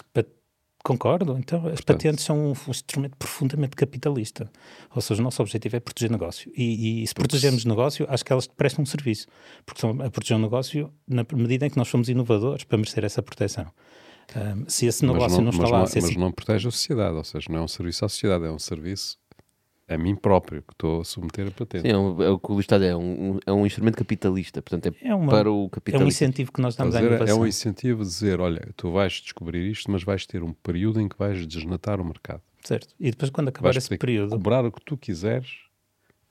concordo. 0.84 1.36
Então, 1.36 1.58
as 1.66 1.80
Portanto, 1.80 1.86
patentes 1.86 2.24
são 2.24 2.52
um, 2.52 2.70
instrumento 2.70 3.16
profundamente 3.16 3.74
capitalista. 3.74 4.48
Ou 4.94 5.02
seja, 5.02 5.20
o 5.20 5.24
nosso 5.24 5.42
objetivo 5.42 5.74
é 5.74 5.80
proteger 5.80 6.08
negócio. 6.08 6.52
E, 6.54 7.02
e 7.02 7.06
se 7.06 7.12
protegemos 7.12 7.64
negócio, 7.64 8.06
acho 8.08 8.24
que 8.24 8.32
elas 8.32 8.46
prestam 8.46 8.84
um 8.84 8.86
serviço. 8.86 9.26
Porque 9.66 9.78
estão 9.78 9.90
a 10.00 10.08
proteger 10.08 10.36
o 10.36 10.40
negócio 10.40 10.92
na 11.08 11.26
medida 11.32 11.66
em 11.66 11.70
que 11.70 11.76
nós 11.76 11.88
somos 11.88 12.08
inovadores 12.08 12.62
para 12.62 12.78
merecer 12.78 13.04
essa 13.04 13.20
proteção. 13.20 13.66
Um, 14.36 14.68
se 14.68 14.86
esse 14.86 15.04
negócio 15.04 15.38
não, 15.38 15.50
não, 15.50 15.50
está 15.50 15.64
lá... 15.64 15.78
Não, 15.80 16.02
mas 16.02 16.16
não 16.16 16.30
protege 16.30 16.68
a 16.68 16.70
sociedade, 16.70 17.16
ou 17.16 17.24
seja, 17.24 17.46
não 17.50 17.58
é 17.58 17.62
um 17.62 17.68
serviço 17.68 18.04
à 18.04 18.08
sociedade, 18.08 18.44
é 18.44 18.50
um 18.52 18.58
serviço 18.58 19.18
a 19.86 19.98
mim 19.98 20.14
próprio 20.14 20.62
que 20.62 20.72
estou 20.72 21.00
a 21.00 21.04
submeter 21.04 21.48
a 21.48 21.50
patente. 21.50 21.82
Sim, 21.82 21.92
é, 21.92 21.96
um, 21.96 22.22
é 22.22 22.30
o 22.30 22.38
que 22.38 22.52
o 22.52 22.60
Estado 22.60 22.84
é, 22.84 22.96
um, 22.96 23.38
é 23.46 23.52
um 23.52 23.66
instrumento 23.66 23.96
capitalista, 23.96 24.62
portanto 24.62 24.94
é, 25.02 25.08
é 25.08 25.14
uma, 25.14 25.30
para 25.30 25.50
o 25.50 25.68
capitalista. 25.68 26.02
É 26.02 26.04
um 26.04 26.08
incentivo 26.08 26.52
que 26.52 26.60
nós 26.60 26.74
damos 26.76 26.94
à 26.94 27.00
inovação. 27.00 27.36
É 27.36 27.38
um 27.38 27.46
incentivo 27.46 28.02
de 28.02 28.08
dizer, 28.08 28.40
olha, 28.40 28.68
tu 28.76 28.90
vais 28.90 29.12
descobrir 29.12 29.70
isto, 29.70 29.90
mas 29.90 30.02
vais 30.02 30.26
ter 30.26 30.42
um 30.42 30.52
período 30.52 31.00
em 31.00 31.08
que 31.08 31.18
vais 31.18 31.46
desnatar 31.46 32.00
o 32.00 32.04
mercado. 32.04 32.42
Certo, 32.62 32.94
e 32.98 33.10
depois 33.10 33.30
quando 33.30 33.48
acabar 33.48 33.68
vais 33.68 33.76
esse 33.76 33.96
período... 33.96 34.30
cobrar 34.30 34.64
o 34.64 34.72
que 34.72 34.82
tu 34.82 34.96
quiseres 34.96 35.64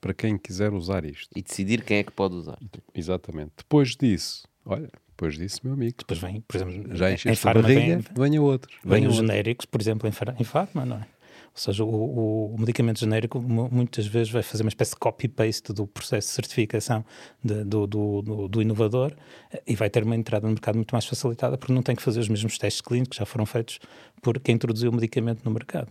para 0.02 0.14
quem 0.14 0.38
quiser 0.38 0.74
usar 0.74 1.06
isto. 1.06 1.30
E 1.36 1.42
decidir 1.42 1.84
quem 1.84 2.00
é 2.00 2.04
que 2.04 2.12
pode 2.12 2.36
usar. 2.36 2.58
Exatamente. 2.94 3.52
Depois 3.58 3.96
disso, 3.96 4.48
olha, 4.66 4.90
depois 5.10 5.38
disso, 5.38 5.62
meu 5.64 5.74
amigo. 5.74 5.96
Depois 6.00 6.20
vem, 6.20 6.42
por 6.42 6.58
exemplo, 6.58 6.96
já 6.96 7.12
em 7.12 7.36
farma 7.36 7.62
barriga, 7.62 8.00
vem, 8.00 8.04
venha 8.16 8.42
outros. 8.42 8.76
Vem 8.84 9.08
os 9.08 9.16
genéricos, 9.16 9.66
por 9.66 9.80
exemplo, 9.80 10.10
em, 10.10 10.42
em 10.42 10.44
farma, 10.44 10.86
não 10.86 10.98
é? 10.98 11.08
Ou 11.56 11.60
seja, 11.62 11.84
o, 11.84 12.56
o, 12.56 12.60
medicamento 12.60 13.00
genérico 13.00 13.40
muitas 13.40 14.08
vezes 14.08 14.32
vai 14.32 14.42
fazer 14.42 14.64
uma 14.64 14.70
espécie 14.70 14.92
de 14.92 14.98
copy-paste 14.98 15.72
do 15.72 15.86
processo 15.86 16.30
de 16.30 16.34
certificação 16.34 17.06
de, 17.44 17.64
do, 17.64 17.86
do, 17.86 18.22
do, 18.24 18.48
do, 18.48 18.62
inovador 18.62 19.14
eh, 19.52 19.62
e 19.68 19.76
vai 19.76 19.88
ter 19.88 20.04
uma 20.04 20.16
entrada 20.16 20.48
no 20.48 20.54
mercado 20.54 20.76
muito 20.76 20.92
mais 20.92 21.06
facilitada 21.06 21.56
porque 21.56 21.72
não 21.72 21.84
tem 21.84 21.96
que 21.96 22.02
fazer 22.02 22.20
os 22.20 22.28
mesmos 22.28 22.58
testes 22.58 22.82
clínicos 22.82 23.18
que 23.18 23.20
já 23.20 23.26
foram 23.26 23.46
feitos 23.46 23.78
por 24.20 24.40
quem 24.40 24.56
introduziu 24.56 24.90
o 24.90 24.96
medicamento 24.96 25.46
no 25.46 25.52
mercado. 25.52 25.90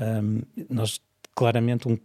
Um, 0.00 0.42
nós, 0.68 1.00
claramente, 1.36 1.86
um, 1.88 1.96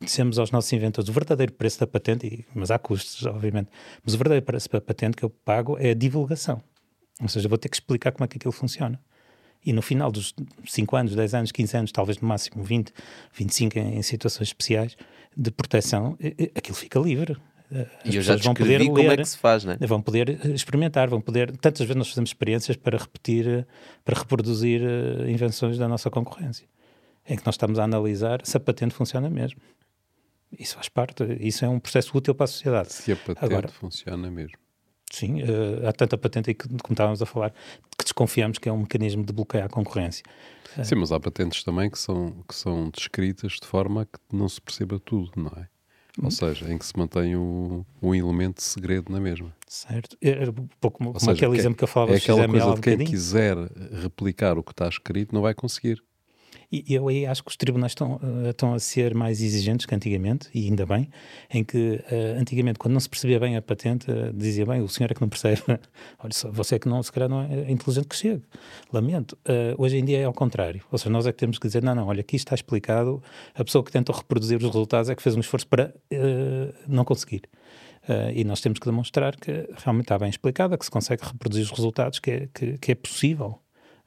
dissemos 0.00 0.38
aos 0.38 0.52
nossos 0.52 0.72
inventores 0.72 1.10
o 1.10 1.12
verdadeiro 1.12 1.52
preço 1.52 1.80
da 1.80 1.86
patente, 1.86 2.46
mas 2.54 2.70
há 2.70 2.78
custos, 2.78 3.26
obviamente, 3.26 3.70
mas 4.04 4.14
o 4.14 4.16
verdadeiro 4.18 4.46
preço 4.46 4.70
da 4.70 4.80
patente 4.80 5.16
que 5.16 5.24
eu 5.24 5.30
pago 5.30 5.76
é 5.80 5.90
a 5.90 5.94
divulgação. 5.94 6.62
Ou 7.20 7.28
seja, 7.28 7.48
vou 7.48 7.58
ter 7.58 7.68
que 7.68 7.76
explicar 7.76 8.12
como 8.12 8.24
é 8.24 8.28
que 8.28 8.36
aquilo 8.36 8.52
funciona. 8.52 9.00
E 9.64 9.72
no 9.72 9.82
final 9.82 10.10
dos 10.10 10.34
5 10.66 10.96
anos, 10.96 11.14
10 11.14 11.34
anos, 11.34 11.52
15 11.52 11.76
anos, 11.76 11.92
talvez 11.92 12.18
no 12.18 12.26
máximo 12.26 12.62
20, 12.62 12.92
25 13.34 13.78
em, 13.78 13.98
em 13.98 14.02
situações 14.02 14.48
especiais 14.48 14.96
de 15.36 15.50
proteção, 15.50 16.16
aquilo 16.54 16.76
fica 16.76 16.98
livre. 16.98 17.36
As 18.04 18.12
e 18.12 18.16
eu 18.16 18.22
já 18.22 18.36
vão 18.36 18.52
poder 18.52 18.84
como 18.84 18.96
ler, 18.96 19.12
é 19.12 19.16
que 19.18 19.24
se 19.24 19.38
faz, 19.38 19.64
né? 19.64 19.76
Vão 19.80 20.02
poder 20.02 20.28
eh, 20.28 20.48
experimentar, 20.48 21.08
vão 21.08 21.20
poder. 21.20 21.56
Tantas 21.56 21.86
vezes 21.86 21.96
nós 21.96 22.08
fazemos 22.08 22.30
experiências 22.30 22.76
para 22.76 22.98
repetir, 22.98 23.46
eh, 23.46 23.64
para 24.04 24.18
reproduzir 24.18 24.82
eh, 24.82 25.30
invenções 25.30 25.78
da 25.78 25.86
nossa 25.86 26.10
concorrência, 26.10 26.66
em 27.28 27.36
que 27.36 27.46
nós 27.46 27.54
estamos 27.54 27.78
a 27.78 27.84
analisar 27.84 28.40
se 28.44 28.56
a 28.56 28.60
patente 28.60 28.92
funciona 28.92 29.30
mesmo. 29.30 29.60
Isso 30.58 30.74
faz 30.74 30.88
parte, 30.88 31.22
isso 31.38 31.64
é 31.64 31.68
um 31.68 31.78
processo 31.78 32.16
útil 32.18 32.34
para 32.34 32.44
a 32.44 32.48
sociedade. 32.48 32.92
Se 32.92 33.12
a 33.12 33.16
patente 33.16 33.44
Agora, 33.44 33.68
funciona 33.68 34.28
mesmo. 34.28 34.58
Sim, 35.10 35.42
uh, 35.42 35.88
há 35.88 35.92
tanta 35.92 36.16
patente 36.16 36.50
aí 36.50 36.54
que, 36.54 36.68
como 36.68 36.92
estávamos 36.92 37.20
a 37.20 37.26
falar, 37.26 37.50
que 37.50 38.04
desconfiamos 38.04 38.58
que 38.58 38.68
é 38.68 38.72
um 38.72 38.78
mecanismo 38.78 39.24
de 39.24 39.32
bloqueio 39.32 39.64
à 39.64 39.68
concorrência. 39.68 40.24
Uh, 40.78 40.84
Sim, 40.84 40.94
mas 40.94 41.10
há 41.10 41.18
patentes 41.18 41.64
também 41.64 41.90
que 41.90 41.98
são, 41.98 42.32
que 42.48 42.54
são 42.54 42.88
descritas 42.90 43.54
de 43.60 43.66
forma 43.66 44.06
que 44.06 44.18
não 44.32 44.48
se 44.48 44.60
perceba 44.60 45.00
tudo, 45.00 45.32
não 45.36 45.52
é? 45.60 45.68
Ou 46.18 46.26
hum. 46.26 46.30
seja, 46.30 46.72
em 46.72 46.78
que 46.78 46.84
se 46.84 46.96
mantém 46.96 47.36
o, 47.36 47.84
o 48.00 48.14
elemento 48.14 48.56
de 48.56 48.62
segredo 48.62 49.12
na 49.12 49.20
mesma. 49.20 49.54
Certo. 49.66 50.16
Era 50.20 50.50
um 50.50 50.68
pouco 50.80 50.98
como, 50.98 51.18
seja, 51.18 51.32
aquele 51.32 51.56
exemplo 51.56 51.76
que 51.76 51.84
eu 51.84 51.88
falava 51.88 52.12
É 52.12 52.16
aquela 52.16 52.48
coisa 52.48 52.74
de 52.74 52.80
quem 52.80 52.98
quiser 52.98 53.56
replicar 54.02 54.58
o 54.58 54.62
que 54.62 54.72
está 54.72 54.88
escrito 54.88 55.34
não 55.34 55.42
vai 55.42 55.54
conseguir. 55.54 56.02
E 56.72 56.94
eu 56.94 57.08
aí 57.08 57.26
acho 57.26 57.42
que 57.42 57.50
os 57.50 57.56
tribunais 57.56 57.90
estão, 57.92 58.16
uh, 58.16 58.50
estão 58.50 58.74
a 58.74 58.78
ser 58.78 59.12
mais 59.12 59.42
exigentes 59.42 59.86
que 59.86 59.94
antigamente, 59.94 60.48
e 60.54 60.66
ainda 60.66 60.86
bem, 60.86 61.10
em 61.52 61.64
que 61.64 61.96
uh, 61.96 62.40
antigamente, 62.40 62.78
quando 62.78 62.92
não 62.92 63.00
se 63.00 63.08
percebia 63.08 63.40
bem 63.40 63.56
a 63.56 63.62
patente, 63.62 64.08
uh, 64.08 64.32
dizia 64.32 64.64
bem, 64.64 64.80
o 64.80 64.88
senhor 64.88 65.10
é 65.10 65.14
que 65.14 65.20
não 65.20 65.28
percebe, 65.28 65.62
olha, 66.22 66.52
você 66.52 66.76
é 66.76 66.78
que 66.78 66.88
não, 66.88 67.02
se 67.02 67.10
calhar 67.10 67.28
não 67.28 67.42
é 67.42 67.70
inteligente 67.70 68.06
que 68.06 68.16
chegue. 68.16 68.42
Lamento. 68.92 69.36
hoje 69.78 69.96
em 69.96 70.04
dia 70.04 70.20
é 70.20 70.24
ao 70.24 70.32
contrário. 70.32 70.82
Ou 70.92 70.98
seja, 70.98 71.10
nós 71.10 71.26
é 71.26 71.32
que 71.32 71.38
temos 71.38 71.58
que 71.58 71.66
dizer, 71.66 71.82
não, 71.82 71.94
não, 71.94 72.06
olha, 72.06 72.20
aqui 72.20 72.36
está 72.36 72.54
explicado, 72.54 73.22
a 73.54 73.64
pessoa 73.64 73.84
que 73.84 73.90
tentou 73.90 74.14
reproduzir 74.14 74.58
os 74.58 74.64
resultados 74.64 75.10
é 75.10 75.14
que 75.14 75.22
fez 75.22 75.34
um 75.34 75.40
esforço 75.40 75.66
para 75.66 75.92
não 76.86 77.04
conseguir. 77.04 77.42
Uh, 78.08 78.32
e 78.34 78.44
nós 78.44 78.60
temos 78.60 78.78
que 78.78 78.86
demonstrar 78.86 79.36
que 79.36 79.68
realmente 79.76 80.04
está 80.04 80.18
bem 80.18 80.30
explicada, 80.30 80.78
que 80.78 80.84
se 80.84 80.90
consegue 80.90 81.22
reproduzir 81.24 81.64
os 81.64 81.70
resultados, 81.70 82.18
que 82.18 82.30
é, 82.30 82.48
que, 82.52 82.78
que 82.78 82.92
é 82.92 82.94
possível 82.94 83.60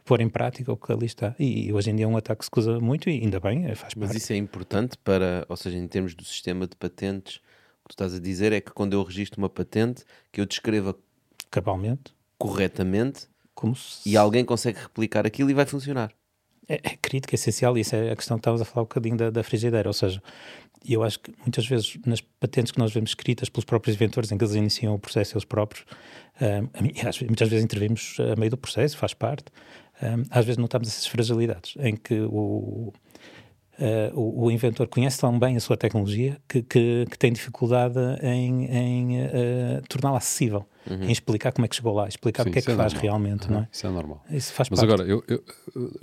pôr 0.03 0.21
em 0.21 0.29
prática 0.29 0.71
o 0.71 0.77
que 0.77 0.91
ali 0.91 1.05
está. 1.05 1.35
E, 1.39 1.71
hoje 1.71 1.89
em 1.89 1.95
dia 1.95 2.05
é 2.05 2.07
um 2.07 2.17
ataque 2.17 2.39
que 2.39 2.45
se 2.45 2.51
usa 2.59 2.79
muito 2.79 3.09
e 3.09 3.21
ainda 3.21 3.39
bem, 3.39 3.65
eh, 3.65 3.75
faz 3.75 3.95
Mas 3.95 4.09
parte. 4.09 4.21
isso 4.21 4.33
é 4.33 4.35
importante 4.35 4.97
para, 4.97 5.45
ou 5.49 5.55
seja, 5.55 5.77
em 5.77 5.87
termos 5.87 6.13
do 6.13 6.23
sistema 6.23 6.67
de 6.67 6.75
patentes, 6.75 7.37
o 7.83 7.89
que 7.89 7.89
tu 7.89 7.91
estás 7.91 8.13
a 8.13 8.19
dizer 8.19 8.51
é 8.53 8.61
que 8.61 8.71
quando 8.71 8.93
eu 8.93 9.03
registro 9.03 9.39
uma 9.39 9.49
patente, 9.49 10.03
que 10.31 10.41
eu 10.41 10.45
descreva 10.45 10.95
cabalmente, 11.49 12.13
corretamente, 12.37 13.27
se... 13.75 14.09
e 14.09 14.17
alguém 14.17 14.43
consegue 14.43 14.79
replicar 14.79 15.25
aquilo 15.25 15.49
e 15.49 15.53
vai 15.53 15.65
funcionar. 15.65 16.11
É, 16.67 16.75
é 16.75 16.97
crítico, 17.01 17.33
é 17.33 17.35
essencial, 17.35 17.77
e 17.77 17.81
isso 17.81 17.95
é 17.95 18.11
a 18.11 18.15
questão 18.15 18.37
que 18.37 18.41
estávamos 18.41 18.61
a 18.61 18.65
falar 18.65 18.83
um 18.83 18.85
bocadinho 18.85 19.17
da, 19.17 19.29
da 19.29 19.43
frigideira, 19.43 19.89
ou 19.89 19.93
seja, 19.93 20.21
eu 20.85 21.03
acho 21.03 21.19
que 21.19 21.33
muitas 21.39 21.65
vezes 21.65 21.97
nas 22.05 22.21
patentes 22.21 22.71
que 22.71 22.79
nós 22.79 22.93
vemos 22.93 23.11
escritas 23.11 23.49
pelos 23.49 23.65
próprios 23.65 23.95
inventores, 23.95 24.31
em 24.31 24.37
que 24.37 24.43
eles 24.43 24.55
iniciam 24.55 24.93
o 24.93 24.99
processo 24.99 25.35
eles 25.35 25.45
próprios, 25.45 25.85
um, 26.41 26.69
muitas 27.25 27.47
vezes 27.47 27.63
intervimos 27.63 28.17
a 28.19 28.35
meio 28.37 28.51
do 28.51 28.57
processo, 28.57 28.97
faz 28.97 29.13
parte, 29.13 29.45
um, 30.01 30.23
às 30.29 30.45
vezes 30.45 30.57
notamos 30.57 30.87
essas 30.87 31.05
fragilidades, 31.07 31.75
em 31.79 31.95
que 31.95 32.19
o, 32.21 32.93
Uh, 33.73 34.13
o, 34.13 34.45
o, 34.45 34.51
inventor 34.51 34.87
conhece 34.87 35.19
tão 35.19 35.37
bem 35.39 35.57
a 35.57 35.59
sua 35.59 35.75
tecnologia 35.75 36.39
que, 36.47 36.61
que, 36.61 37.07
que 37.09 37.17
tem 37.17 37.33
dificuldade 37.33 37.97
em, 38.21 38.65
em 38.65 39.21
uh, 39.23 39.81
torná-la 39.89 40.19
acessível, 40.19 40.63
uhum. 40.87 41.05
em 41.05 41.11
explicar 41.11 41.51
como 41.51 41.65
é 41.65 41.67
que 41.67 41.75
chegou 41.75 41.91
lá, 41.91 42.07
explicar 42.07 42.43
Sim, 42.43 42.49
o 42.49 42.53
que 42.53 42.59
é 42.59 42.61
que 42.61 42.69
é 42.69 42.75
faz 42.75 42.93
realmente, 42.93 43.47
uhum. 43.47 43.55
não 43.55 43.61
é? 43.61 43.69
Isso 43.71 43.87
é 43.87 43.89
normal. 43.89 44.23
Isso 44.29 44.53
faz 44.53 44.69
Mas 44.69 44.79
parte. 44.79 44.91
agora, 44.91 45.09
eu, 45.09 45.23
eu, 45.27 45.43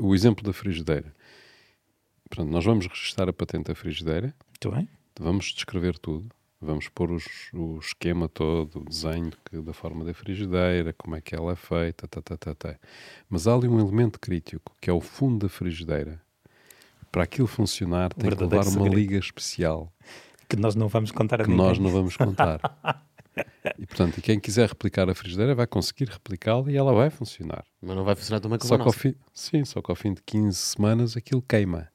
o 0.00 0.16
exemplo 0.16 0.44
da 0.44 0.53
frigideira. 0.53 1.14
Portanto, 2.29 2.50
nós 2.50 2.64
vamos 2.64 2.88
registrar 2.88 3.29
a 3.29 3.33
patente 3.33 3.68
da 3.68 3.74
frigideira. 3.76 4.35
Muito 4.48 4.76
bem. 4.76 4.88
Vamos 5.20 5.46
descrever 5.46 5.96
tudo. 5.96 6.29
Vamos 6.62 6.88
pôr 6.88 7.11
os, 7.11 7.25
o 7.55 7.79
esquema 7.79 8.29
todo, 8.29 8.81
o 8.81 8.85
desenho 8.85 9.33
que, 9.44 9.62
da 9.62 9.73
forma 9.73 10.05
da 10.05 10.12
frigideira, 10.12 10.92
como 10.92 11.16
é 11.16 11.20
que 11.20 11.35
ela 11.35 11.53
é 11.53 11.57
feita, 11.57 12.07
tá, 12.07 12.20
tá, 12.20 12.37
tá, 12.37 12.55
tá. 12.55 12.77
Mas 13.31 13.46
há 13.46 13.55
ali 13.55 13.66
um 13.66 13.81
elemento 13.81 14.20
crítico, 14.20 14.77
que 14.79 14.90
é 14.90 14.92
o 14.92 15.01
fundo 15.01 15.46
da 15.46 15.49
frigideira. 15.49 16.20
Para 17.11 17.23
aquilo 17.23 17.46
funcionar, 17.49 18.12
tem 18.12 18.29
que 18.31 18.37
levar 18.37 18.66
uma 18.68 18.88
liga 18.88 19.16
especial. 19.16 19.90
Que 20.46 20.55
nós 20.55 20.75
não 20.75 20.87
vamos 20.87 21.11
contar 21.11 21.40
a 21.40 21.44
Que 21.44 21.51
ninguém. 21.51 21.66
nós 21.66 21.79
não 21.79 21.90
vamos 21.90 22.14
contar. 22.14 22.61
e 23.79 23.87
portanto, 23.87 24.20
quem 24.20 24.38
quiser 24.38 24.68
replicar 24.68 25.09
a 25.09 25.14
frigideira 25.14 25.55
vai 25.55 25.66
conseguir 25.66 26.11
replicá-la 26.11 26.70
e 26.70 26.77
ela 26.77 26.92
vai 26.92 27.09
funcionar. 27.09 27.64
Mas 27.81 27.96
não 27.96 28.05
vai 28.05 28.14
funcionar 28.14 28.40
também 28.40 28.59
como 28.59 28.68
só 28.68 28.75
a 28.75 28.79
nossa. 28.79 28.99
Fim, 28.99 29.14
sim, 29.33 29.64
só 29.64 29.81
que 29.81 29.90
ao 29.90 29.96
fim 29.96 30.12
de 30.12 30.23
15 30.23 30.57
semanas 30.57 31.16
aquilo 31.16 31.40
queima 31.40 31.88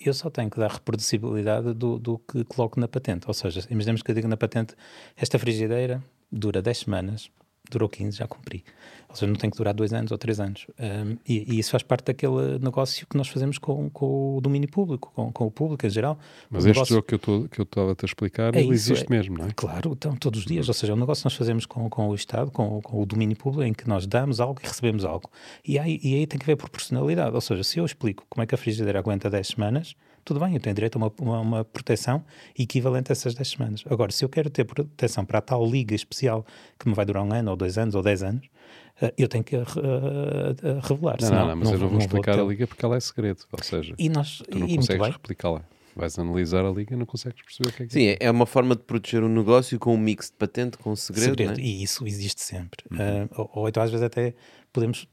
eu 0.00 0.14
só 0.14 0.30
tenho 0.30 0.50
que 0.50 0.58
dar 0.58 0.70
reproducibilidade 0.70 1.72
do, 1.74 1.98
do 1.98 2.18
que 2.18 2.44
coloco 2.44 2.78
na 2.78 2.88
patente. 2.88 3.26
Ou 3.26 3.34
seja, 3.34 3.66
imaginemos 3.70 4.02
que 4.02 4.10
eu 4.10 4.14
digo 4.14 4.28
na 4.28 4.36
patente, 4.36 4.74
esta 5.16 5.38
frigideira 5.38 6.02
dura 6.30 6.62
10 6.62 6.78
semanas 6.78 7.30
durou 7.70 7.88
15, 7.88 8.18
já 8.18 8.26
cumpri. 8.26 8.64
Ou 9.10 9.16
seja, 9.16 9.26
não 9.26 9.34
tem 9.34 9.50
que 9.50 9.56
durar 9.56 9.74
dois 9.74 9.92
anos 9.92 10.12
ou 10.12 10.18
três 10.18 10.38
anos. 10.38 10.66
Um, 10.78 11.16
e, 11.28 11.54
e, 11.54 11.58
isso 11.58 11.72
faz 11.72 11.82
parte 11.82 12.06
daquele 12.06 12.58
negócio 12.60 13.06
que 13.06 13.16
nós 13.16 13.28
fazemos 13.28 13.58
com, 13.58 13.90
com 13.90 14.36
o 14.36 14.40
domínio 14.40 14.70
público, 14.70 15.10
com, 15.14 15.32
com 15.32 15.46
o 15.46 15.50
público 15.50 15.84
em 15.84 15.90
geral. 15.90 16.18
Mas 16.48 16.64
este 16.64 16.74
negócio... 16.74 16.94
jogo 16.94 17.48
que 17.48 17.60
eu 17.60 17.64
estava 17.64 17.90
a 17.90 18.06
explicar, 18.06 18.54
é 18.54 18.60
ele 18.60 18.74
isso, 18.74 18.92
existe 18.92 19.12
é, 19.12 19.16
mesmo, 19.16 19.38
não 19.38 19.46
é? 19.46 19.50
Claro, 19.54 19.92
então, 19.92 20.14
todos 20.14 20.40
os 20.40 20.46
dias. 20.46 20.68
Ou 20.68 20.74
seja, 20.74 20.92
é 20.92 20.96
um 20.96 20.98
negócio 20.98 21.22
que 21.22 21.26
nós 21.26 21.34
fazemos 21.34 21.66
com, 21.66 21.90
com 21.90 22.08
o 22.08 22.14
Estado, 22.14 22.52
com, 22.52 22.80
com 22.80 23.02
o 23.02 23.04
domínio 23.04 23.36
público, 23.36 23.64
em 23.64 23.72
que 23.72 23.88
nós 23.88 24.06
damos 24.06 24.38
algo 24.38 24.60
e 24.62 24.66
recebemos 24.66 25.04
algo. 25.04 25.28
E 25.66 25.78
aí, 25.78 25.98
e 26.02 26.14
aí 26.14 26.26
tem 26.26 26.38
que 26.38 26.44
haver 26.44 26.56
proporcionalidade. 26.56 27.34
Ou 27.34 27.40
seja, 27.40 27.64
se 27.64 27.78
eu 27.78 27.84
explico 27.84 28.24
como 28.28 28.44
é 28.44 28.46
que 28.46 28.54
a 28.54 28.58
frigideira 28.58 29.00
aguenta 29.00 29.28
10 29.28 29.48
semanas, 29.48 29.96
tudo 30.24 30.38
bem, 30.38 30.54
eu 30.54 30.60
tenho 30.60 30.74
direito 30.74 30.96
a 30.96 30.98
uma, 30.98 31.12
uma, 31.20 31.40
uma, 31.40 31.64
proteção 31.64 32.24
equivalente 32.56 33.10
a 33.10 33.12
essas 33.12 33.34
10 33.34 33.48
semanas. 33.48 33.84
Agora, 33.88 34.12
se 34.12 34.24
eu 34.24 34.28
quero 34.28 34.50
ter 34.50 34.64
proteção 34.64 35.24
para 35.24 35.38
a 35.38 35.42
tal 35.42 35.66
liga 35.66 35.94
especial 35.94 36.44
que 36.78 36.88
me 36.88 36.94
vai 36.94 37.04
durar 37.04 37.24
um 37.24 37.32
ano, 37.32 37.50
ou 37.50 37.56
dois 37.56 37.78
anos, 37.78 37.94
ou 37.94 38.02
10 38.02 38.22
anos, 38.22 38.46
eu 39.16 39.28
tenho 39.28 39.42
que 39.42 39.56
uh, 39.56 39.60
uh, 39.62 40.80
revelar. 40.82 41.16
Não, 41.20 41.28
senão, 41.28 41.40
não, 41.40 41.48
não, 41.48 41.56
mas 41.56 41.68
não, 41.68 41.74
eu 41.74 41.80
não 41.80 41.88
vou 41.88 41.98
explicar 41.98 42.36
vou 42.36 42.46
a 42.46 42.48
liga 42.48 42.66
porque 42.66 42.84
ela 42.84 42.96
é 42.96 43.00
segredo. 43.00 43.44
Ou 43.50 43.62
seja, 43.62 43.94
e 43.98 44.08
nós, 44.08 44.42
tu 44.50 44.58
não 44.58 44.68
e 44.68 44.76
consegues 44.76 45.08
replicá-la. 45.08 45.64
Vais 45.96 46.18
analisar 46.18 46.64
a 46.64 46.70
liga 46.70 46.94
e 46.94 46.96
não 46.96 47.06
consegues 47.06 47.42
perceber 47.42 47.68
o 47.68 47.72
que 47.72 47.82
é 47.82 47.86
que 47.86 47.92
Sim, 47.92 48.06
é. 48.06 48.16
é 48.20 48.30
uma 48.30 48.46
forma 48.46 48.76
de 48.76 48.82
proteger 48.82 49.24
um 49.24 49.28
negócio 49.28 49.76
com 49.78 49.92
um 49.92 49.98
mix 49.98 50.26
de 50.26 50.36
patente, 50.36 50.78
com 50.78 50.92
um 50.92 50.96
segredo. 50.96 51.36
segredo 51.36 51.60
é? 51.60 51.62
E 51.62 51.82
isso 51.82 52.06
existe 52.06 52.42
sempre. 52.42 52.84
Uhum. 52.90 53.28
ou, 53.36 53.50
ou 53.54 53.68
então, 53.68 53.82
às 53.82 53.90
vezes, 53.90 54.04
até 54.04 54.34
podemos 54.72 55.08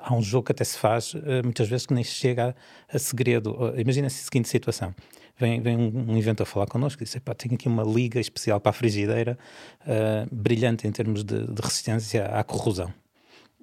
há 0.00 0.14
um 0.14 0.22
jogo 0.22 0.46
que 0.46 0.52
até 0.52 0.64
se 0.64 0.78
faz 0.78 1.14
eh, 1.14 1.42
muitas 1.42 1.68
vezes 1.68 1.86
que 1.86 1.94
nem 1.94 2.04
chega 2.04 2.54
a, 2.88 2.96
a 2.96 2.98
segredo. 2.98 3.72
Imagina 3.76 4.06
a 4.06 4.10
seguinte 4.10 4.48
situação: 4.48 4.94
vem, 5.42 5.60
vem 5.60 5.76
um, 5.76 6.16
inventor 6.16 6.46
falar 6.46 6.66
connosco 6.66 7.02
e 7.02 7.04
diz: 7.04 7.16
tenho 7.36 7.54
aqui 7.54 7.66
uma 7.66 7.82
liga 7.82 8.20
especial 8.20 8.60
para 8.60 8.70
a 8.70 8.72
frigideira, 8.72 9.36
uh, 9.82 10.34
brilhante 10.34 10.86
em 10.86 10.92
termos 10.92 11.24
de, 11.24 11.46
de, 11.46 11.60
resistência 11.60 12.26
à 12.26 12.44
corrosão. 12.44 12.92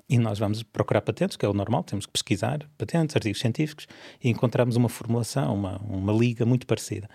E 0.10 0.18
nós 0.18 0.40
vamos 0.40 0.64
procurar 0.64 1.02
patentes, 1.02 1.38
que 1.38 1.46
é 1.46 1.50
o 1.50 1.54
normal, 1.54 1.84
temos 1.84 2.06
que 2.06 2.12
pesquisar 2.12 2.68
patentes, 2.78 3.16
artigos 3.16 3.40
científicos, 3.40 3.88
e 4.24 4.30
encontramos 4.30 4.76
uma 4.76 4.90
formulação, 4.90 5.54
uma, 5.54 5.78
uma 5.78 6.12
liga 6.12 6.46
muito 6.46 6.68
parecida. 6.68 7.10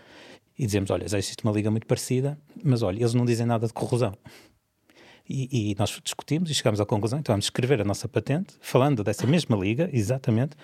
E 0.59 0.64
dizemos: 0.64 0.90
olha, 0.90 1.07
já 1.07 1.18
existe 1.18 1.44
uma 1.44 1.53
liga 1.53 1.70
muito 1.70 1.87
parecida, 1.87 2.38
mas 2.62 2.83
olha, 2.83 3.00
eles 3.00 3.14
não 3.14 3.27
dizem 3.27 3.46
nada 3.46 3.66
de 3.66 3.72
corrosão. 3.72 4.14
E, 5.29 5.70
e, 5.70 5.74
nós 5.79 5.98
discutimos 6.03 6.50
e 6.50 6.55
chegamos 6.55 6.81
à 6.81 6.87
conclusão, 6.87 7.18
então 7.18 7.33
vamos 7.33 7.46
escrever 7.46 7.81
a 7.81 7.85
nossa 7.85 8.07
patente, 8.07 8.55
falando 8.61 9.03
dessa 9.03 9.27
mesma 9.27 9.57
liga, 9.57 9.88
exatamente, 9.90 10.55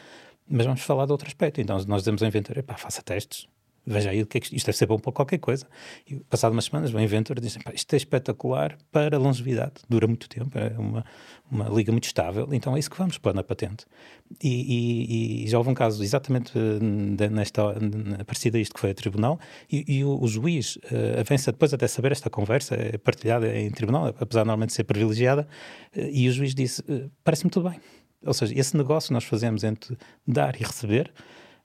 mas 0.46 0.66
vamos 0.66 0.82
falar 0.82 1.06
de 1.06 1.12
outro 1.12 1.26
aspecto. 1.26 1.62
Então 1.62 1.76
nós 1.86 2.02
dizemos 2.02 2.22
ao 2.22 2.28
inventor, 2.28 2.62
pá, 2.62 2.76
faça 2.76 3.00
testes, 3.00 3.48
veja 3.86 4.10
aí 4.10 4.20
é 4.20 4.38
isto 4.52 4.66
deve 4.66 4.76
ser 4.76 4.86
bom 4.86 4.98
para 4.98 5.12
qualquer 5.12 5.38
coisa. 5.38 5.66
E 6.06 6.16
passado 6.16 6.52
umas 6.52 6.66
semanas, 6.66 6.92
o 6.92 7.00
inventor 7.00 7.40
diz, 7.40 7.58
isto 7.74 7.92
é 7.92 7.96
espetacular 7.96 8.76
para 8.92 9.18
longevidade, 9.18 9.74
dura 9.88 10.06
muito 10.06 10.28
tempo, 10.28 10.58
é 10.58 10.78
uma, 10.78 11.04
uma 11.50 11.68
liga 11.68 11.90
muito 11.90 12.04
estável, 12.04 12.48
então 12.52 12.76
é 12.76 12.78
isso 12.78 12.90
que 12.90 12.98
vamos 12.98 13.18
pôr 13.18 13.34
na 13.34 13.42
patente. 13.42 13.86
E, 14.42 15.42
e, 15.42 15.44
e 15.44 15.48
já 15.48 15.58
houve 15.58 15.70
um 15.70 15.74
caso 15.74 16.02
exatamente 16.02 16.52
eh, 16.56 17.28
nesta, 17.28 17.62
parecido 18.24 18.56
a 18.56 18.60
isto 18.60 18.74
que 18.74 18.80
foi 18.80 18.90
a 18.90 18.94
tribunal, 18.94 19.40
e, 19.70 19.84
e 19.86 20.04
o, 20.04 20.20
o, 20.20 20.28
juiz 20.28 20.76
uh, 20.76 21.20
avança 21.20 21.50
depois 21.50 21.74
até 21.74 21.88
saber 21.88 22.12
esta 22.12 22.30
conversa, 22.30 22.76
é 22.76 22.96
partilhada 22.96 23.56
em 23.56 23.70
tribunal, 23.70 24.14
apesar 24.20 24.40
normalmente 24.40 24.72
ser 24.72 24.84
privilegiada, 24.84 25.48
uh, 25.96 26.00
e 26.00 26.28
o 26.28 26.32
juiz 26.32 26.54
disse, 26.54 26.80
uh, 26.82 27.10
parece-me 27.24 27.50
tudo 27.50 27.68
bem. 27.68 27.80
Ou 28.24 28.34
seja, 28.34 28.54
esse 28.56 28.76
negócio 28.76 29.12
nós 29.12 29.24
fazemos 29.24 29.64
entre 29.64 29.96
dar 30.26 30.54
e 30.60 30.62
receber, 30.62 31.10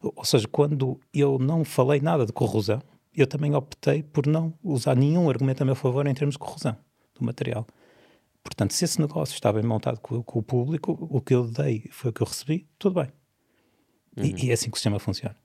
ou 0.02 0.26
seja, 0.26 0.48
quando 0.48 1.00
eu 1.14 1.38
não 1.40 1.64
falei 1.64 2.00
nada 2.00 2.26
de 2.26 2.34
corrosão, 2.34 2.82
eu 3.16 3.26
também 3.26 3.56
optei 3.56 4.04
por 4.04 4.28
não 4.28 4.54
usar 4.64 4.96
nenhum 4.96 5.30
argumento 5.30 5.62
a 5.62 5.66
meu 5.66 5.76
favor 5.76 6.06
em 6.06 6.14
termos 6.14 6.36
de 6.36 6.40
corrosão 6.40 6.78
do 7.18 7.26
material. 7.26 7.66
Portanto, 8.44 8.74
se 8.74 8.86
esse 8.86 9.00
negócio 9.02 9.34
está 9.34 9.52
bem 9.52 9.64
montado 9.64 10.00
com, 10.00 10.22
com 10.22 10.40
o 10.40 10.44
público, 10.44 10.96
o 11.10 11.20
que 11.20 11.34
eu 11.34 11.48
dei 11.48 11.88
foi 11.92 12.12
o 12.12 12.14
que 12.14 12.22
eu 12.22 12.28
recebi, 12.28 12.68
tudo 12.78 13.02
bem. 13.02 13.12
Uhum. 14.16 14.24
E, 14.24 14.46
e, 14.46 14.50
é 14.52 14.54
assim 14.54 14.70
que 14.70 14.76
o 14.76 14.78
sistema 14.78 15.00
funciona. 15.00 15.36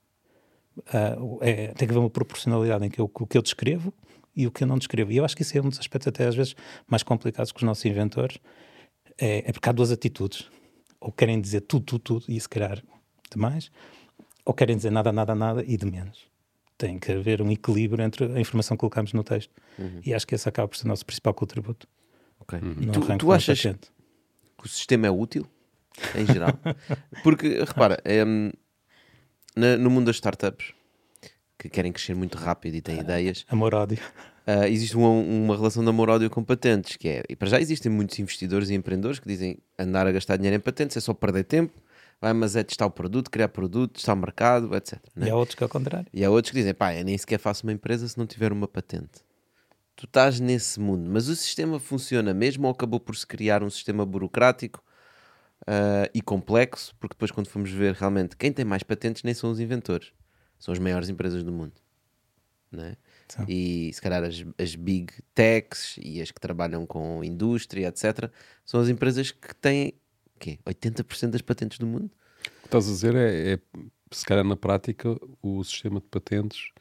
Uh, 0.77 1.39
é, 1.41 1.67
tem 1.69 1.87
que 1.87 1.93
haver 1.93 1.97
uma 1.97 2.09
proporcionalidade 2.09 2.85
em 2.85 2.89
que 2.89 2.99
eu, 2.99 3.09
o 3.11 3.27
que 3.27 3.37
eu 3.37 3.41
descrevo 3.41 3.93
e 4.35 4.45
o 4.47 4.51
que 4.51 4.63
eu 4.63 4.67
não 4.67 4.77
descrevo. 4.77 5.11
E 5.11 5.17
eu 5.17 5.25
acho 5.25 5.35
que 5.35 5.41
isso 5.41 5.57
é 5.57 5.61
um 5.61 5.69
dos 5.69 5.79
aspectos 5.79 6.07
até 6.07 6.27
às 6.27 6.35
vezes 6.35 6.55
mais 6.87 7.03
complicados 7.03 7.51
com 7.51 7.57
os 7.57 7.63
nossos 7.63 7.83
inventores. 7.85 8.37
É, 9.17 9.49
é 9.49 9.51
porque 9.51 9.67
há 9.67 9.71
duas 9.71 9.91
atitudes. 9.91 10.49
Ou 10.99 11.11
querem 11.11 11.41
dizer 11.41 11.61
tudo, 11.61 11.85
tudo, 11.85 12.01
tudo, 12.01 12.25
e 12.29 12.39
se 12.39 12.47
calhar 12.47 12.81
demais, 13.31 13.71
ou 14.45 14.53
querem 14.53 14.75
dizer 14.75 14.91
nada, 14.91 15.11
nada, 15.11 15.35
nada 15.35 15.63
e 15.65 15.77
de 15.77 15.85
menos. 15.85 16.29
Tem 16.77 16.97
que 16.97 17.11
haver 17.11 17.41
um 17.41 17.51
equilíbrio 17.51 18.03
entre 18.03 18.25
a 18.25 18.39
informação 18.39 18.75
que 18.75 18.79
colocamos 18.79 19.13
no 19.13 19.23
texto. 19.23 19.51
Uhum. 19.77 20.01
E 20.05 20.13
acho 20.13 20.25
que 20.25 20.33
esse 20.33 20.49
acaba 20.49 20.67
por 20.67 20.77
ser 20.77 20.85
o 20.85 20.87
nosso 20.87 21.05
principal 21.05 21.33
contributo. 21.33 21.87
Ok. 22.39 22.59
Uhum. 22.59 22.91
Tu, 22.91 23.17
tu 23.17 23.31
achas 23.31 23.61
que 23.61 24.65
o 24.65 24.67
sistema 24.67 25.07
é 25.07 25.11
útil, 25.11 25.45
em 26.15 26.25
geral? 26.25 26.57
Porque, 27.23 27.63
repara, 27.63 28.01
é, 28.03 28.23
no 29.55 29.89
mundo 29.89 30.07
das 30.07 30.15
startups, 30.15 30.73
que 31.57 31.69
querem 31.69 31.91
crescer 31.91 32.15
muito 32.15 32.37
rápido 32.37 32.75
e 32.75 32.81
têm 32.81 32.97
uh, 32.97 33.01
ideias... 33.01 33.45
Amor-ódio. 33.47 33.99
Uh, 34.47 34.65
existe 34.65 34.97
uma, 34.97 35.09
uma, 35.09 35.55
relação 35.55 35.83
de 35.83 35.89
amor-ódio 35.89 36.27
com 36.31 36.43
patentes, 36.43 36.97
que 36.97 37.07
é... 37.07 37.23
E 37.29 37.35
para 37.35 37.47
já 37.47 37.61
existem 37.61 37.91
muitos 37.91 38.17
investidores 38.17 38.71
e 38.71 38.73
empreendedores 38.73 39.19
que 39.19 39.27
dizem 39.27 39.59
andar 39.77 40.07
a 40.07 40.11
gastar 40.11 40.37
dinheiro 40.37 40.57
em 40.57 40.59
patentes 40.59 40.97
é 40.97 40.99
só 40.99 41.13
perder 41.13 41.43
tempo, 41.43 41.73
vai, 42.21 42.33
mas 42.33 42.55
é 42.55 42.63
testar 42.63 42.85
o 42.85 42.91
produto, 42.91 43.31
criar 43.31 43.49
produto, 43.49 43.93
testar 43.93 44.13
o 44.13 44.17
mercado, 44.17 44.75
etc. 44.75 44.99
Né? 45.15 45.27
E 45.27 45.29
há 45.31 45.35
outros 45.35 45.55
que 45.55 45.63
é 45.63 45.65
o 45.65 45.69
contrário. 45.69 46.07
E 46.13 46.23
há 46.23 46.29
outros 46.29 46.51
que 46.51 46.57
dizem, 46.57 46.73
pá, 46.73 46.93
eu 46.93 47.03
nem 47.03 47.17
sequer 47.17 47.39
faço 47.39 47.65
uma 47.65 47.73
empresa 47.73 48.07
se 48.07 48.17
não 48.17 48.27
tiver 48.27 48.51
uma 48.51 48.67
patente 48.67 49.23
tu 50.01 50.05
estás 50.05 50.39
nesse 50.39 50.79
mundo, 50.79 51.07
mas 51.07 51.27
o 51.27 51.35
sistema 51.35 51.79
funciona 51.79 52.33
mesmo 52.33 52.65
ou 52.65 52.71
acabou 52.71 52.99
por 52.99 53.15
se 53.15 53.27
criar 53.27 53.61
um 53.61 53.69
sistema 53.69 54.03
burocrático 54.03 54.83
uh, 55.61 56.09
e 56.11 56.23
complexo? 56.23 56.95
Porque 56.99 57.13
depois, 57.13 57.29
quando 57.29 57.47
fomos 57.47 57.69
ver 57.69 57.93
realmente 57.93 58.35
quem 58.35 58.51
tem 58.51 58.65
mais 58.65 58.81
patentes, 58.81 59.21
nem 59.21 59.35
são 59.35 59.51
os 59.51 59.59
inventores, 59.59 60.11
são 60.57 60.71
as 60.71 60.79
maiores 60.79 61.07
empresas 61.07 61.43
do 61.43 61.51
mundo. 61.51 61.73
Né? 62.71 62.95
E 63.47 63.91
se 63.93 64.01
calhar 64.01 64.23
as, 64.23 64.43
as 64.57 64.75
big 64.75 65.13
techs 65.35 65.97
e 66.01 66.19
as 66.19 66.31
que 66.31 66.39
trabalham 66.39 66.85
com 66.85 67.23
indústria, 67.23 67.87
etc., 67.87 68.31
são 68.65 68.79
as 68.79 68.89
empresas 68.89 69.29
que 69.29 69.53
têm 69.55 69.93
quê? 70.41 70.59
80% 70.65 71.29
das 71.29 71.41
patentes 71.41 71.77
do 71.77 71.85
mundo. 71.85 72.05
O 72.05 72.61
que 72.61 72.65
estás 72.65 72.87
a 72.87 72.91
dizer 72.91 73.15
é, 73.15 73.53
é, 73.53 73.59
se 74.11 74.25
calhar 74.25 74.43
na 74.43 74.57
prática, 74.57 75.15
o 75.41 75.63
sistema 75.63 75.99
de 75.99 76.07
patentes, 76.07 76.71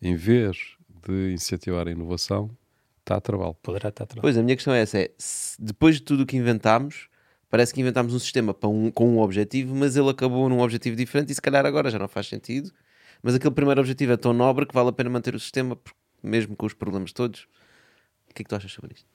em 0.00 0.16
vez 0.16 0.76
de 1.06 1.32
incentivar 1.32 1.86
a 1.86 1.90
inovação, 1.90 2.50
está 3.00 3.16
a 3.16 3.20
trabalho. 3.20 3.54
Poderá 3.62 3.90
estar 3.90 4.04
a 4.04 4.06
trabalho. 4.06 4.22
Pois, 4.22 4.38
a 4.38 4.42
minha 4.42 4.56
questão 4.56 4.72
é 4.72 4.80
essa: 4.80 4.98
é, 4.98 5.10
depois 5.58 5.96
de 5.96 6.02
tudo 6.02 6.22
o 6.22 6.26
que 6.26 6.36
inventámos, 6.36 7.08
parece 7.48 7.74
que 7.74 7.80
inventámos 7.80 8.14
um 8.14 8.18
sistema 8.18 8.54
para 8.54 8.68
um, 8.68 8.90
com 8.90 9.08
um 9.08 9.20
objetivo, 9.20 9.74
mas 9.74 9.96
ele 9.96 10.08
acabou 10.08 10.48
num 10.48 10.60
objetivo 10.60 10.96
diferente 10.96 11.30
e 11.30 11.34
se 11.34 11.42
calhar 11.42 11.64
agora 11.66 11.90
já 11.90 11.98
não 11.98 12.08
faz 12.08 12.26
sentido. 12.26 12.72
Mas 13.22 13.34
aquele 13.34 13.54
primeiro 13.54 13.80
objetivo 13.80 14.12
é 14.12 14.16
tão 14.16 14.32
nobre 14.32 14.64
que 14.64 14.74
vale 14.74 14.88
a 14.88 14.92
pena 14.92 15.10
manter 15.10 15.34
o 15.34 15.40
sistema, 15.40 15.78
mesmo 16.22 16.56
com 16.56 16.64
os 16.64 16.72
problemas 16.72 17.12
todos. 17.12 17.46
O 18.30 18.34
que 18.34 18.42
é 18.42 18.44
que 18.44 18.48
tu 18.48 18.56
achas 18.56 18.72
sobre 18.72 18.94
isto? 18.94 19.06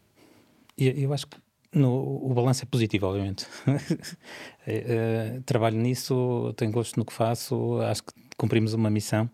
Eu, 0.78 0.92
eu 0.92 1.14
acho 1.14 1.26
que 1.26 1.38
no, 1.74 2.26
o 2.26 2.34
balanço 2.34 2.64
é 2.64 2.66
positivo, 2.66 3.08
obviamente. 3.08 3.48
é, 4.66 5.40
trabalho 5.46 5.78
nisso, 5.78 6.54
tenho 6.58 6.72
gosto 6.72 6.98
no 6.98 7.06
que 7.06 7.14
faço, 7.14 7.80
acho 7.82 8.04
que 8.04 8.14
cumprimos 8.38 8.74
uma 8.74 8.90
missão. 8.90 9.30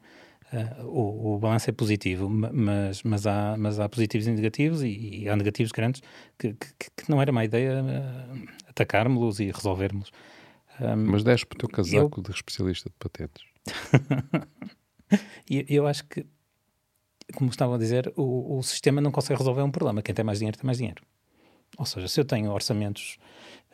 Uh, 0.51 0.85
o, 0.85 1.35
o 1.35 1.39
balanço 1.39 1.69
é 1.69 1.73
positivo, 1.73 2.29
mas, 2.29 3.03
mas, 3.03 3.25
há, 3.25 3.55
mas 3.57 3.79
há 3.79 3.87
positivos 3.87 4.27
e 4.27 4.31
negativos, 4.31 4.83
e, 4.83 5.21
e 5.21 5.29
há 5.29 5.35
negativos 5.35 5.71
grandes 5.71 6.01
que, 6.37 6.53
que, 6.53 6.73
que, 6.77 7.09
não 7.09 7.21
era 7.21 7.31
má 7.31 7.45
ideia 7.45 7.81
uh, 7.81 8.47
atacarmos-los 8.67 9.39
e 9.39 9.49
resolvermos. 9.49 10.11
Um, 10.81 11.11
mas 11.11 11.23
deste 11.23 11.45
para 11.45 11.55
o 11.55 11.59
teu 11.59 11.69
casaco 11.69 12.19
eu... 12.19 12.23
de 12.23 12.31
especialista 12.31 12.89
de 12.89 12.95
patentes. 12.99 13.45
eu, 15.49 15.65
eu 15.69 15.87
acho 15.87 16.03
que, 16.05 16.25
como 17.33 17.49
estava 17.49 17.75
a 17.75 17.77
dizer, 17.77 18.11
o, 18.17 18.57
o 18.57 18.63
sistema 18.63 18.99
não 18.99 19.11
consegue 19.11 19.37
resolver 19.37 19.61
um 19.61 19.71
problema. 19.71 20.01
Quem 20.01 20.13
tem 20.13 20.25
mais 20.25 20.39
dinheiro 20.39 20.57
tem 20.57 20.65
mais 20.65 20.79
dinheiro. 20.79 21.01
Ou 21.77 21.85
seja, 21.85 22.07
se 22.07 22.19
eu 22.19 22.25
tenho 22.25 22.51
orçamentos 22.51 23.17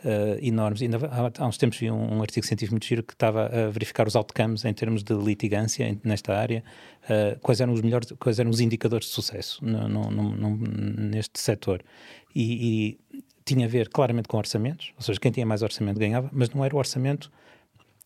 uh, 0.04 0.38
enormes. 0.42 0.82
Ainda 0.82 0.98
há, 1.08 1.44
há, 1.44 1.48
uns 1.48 1.58
tempos 1.58 1.78
vi 1.80 1.90
um, 1.90 2.18
um, 2.18 2.22
artigo 2.22 2.46
científico 2.46 2.74
muito 2.74 2.86
giro 2.86 3.04
que 3.04 3.14
estava 3.14 3.46
a 3.46 3.70
verificar 3.70 4.08
os 4.08 4.16
outcomes 4.16 4.66
em 4.66 4.74
termos 4.74 5.04
de 5.04 5.14
litigância 5.14 5.98
nesta 6.04 6.36
área, 6.36 6.64
uh, 7.04 7.40
quais 7.40 7.62
eram 7.62 7.74
os 7.74 7.82
melhores, 7.82 8.12
quais 8.20 8.40
eram 8.40 8.50
os 8.50 8.60
indicadores 8.60 9.08
de 9.08 9.14
sucesso 9.14 9.64
no, 9.64 9.88
no, 9.88 10.12
no, 10.12 10.58
neste 10.58 11.40
setor. 11.40 11.82
E, 12.36 12.98
e, 13.14 13.24
tinha 13.46 13.66
a 13.66 13.70
ver 13.70 13.88
claramente 13.88 14.28
com 14.28 14.38
orçamentos, 14.38 14.92
ou 14.98 15.02
seja, 15.02 15.18
quem 15.22 15.32
tinha 15.32 15.46
mais 15.46 15.62
orçamento 15.62 15.98
ganhava, 15.98 16.30
mas 16.34 16.50
não 16.50 16.66
era 16.66 16.76
o 16.76 16.78
orçamento 16.78 17.32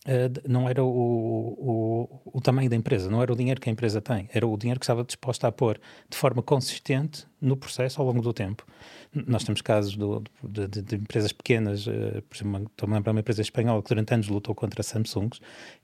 Uh, 0.04 0.50
não 0.50 0.68
era 0.68 0.84
o, 0.84 0.88
o, 0.88 2.22
o, 2.34 2.42
tamanho 2.42 2.68
da 2.68 2.76
empresa, 2.76 3.08
não 3.08 3.22
era 3.22 3.32
o 3.32 3.36
dinheiro 3.36 3.62
que 3.62 3.70
a 3.70 3.72
empresa 3.72 4.02
tem, 4.02 4.28
era 4.34 4.48
o 4.48 4.58
dinheiro 4.58 4.80
que 4.80 4.84
estava 4.84 5.04
disposta 5.04 5.48
a 5.48 5.52
pôr 5.52 5.80
de 6.10 6.18
forma 6.18 6.42
consistente 6.42 7.28
no 7.40 7.56
processo 7.56 8.02
ao 8.02 8.08
longo 8.08 8.20
do 8.20 8.34
tempo. 8.34 8.66
Nós 9.14 9.44
temos 9.44 9.62
casos 9.62 9.96
do, 9.96 10.24
de, 10.44 10.68
de, 10.68 10.82
de, 10.82 10.96
empresas 10.96 11.32
pequenas, 11.32 11.86
uh, 11.86 12.20
por 12.28 12.36
exemplo, 12.36 12.64
estou-me 12.72 12.96
a 12.96 12.98
lembrar 12.98 13.12
uma 13.12 13.20
empresa 13.20 13.44
espanhola 13.44 13.80
que 13.84 13.90
durante 13.90 14.12
anos 14.12 14.28
lutou 14.28 14.56
contra 14.56 14.82
a 14.82 14.84
Samsung 14.84 15.30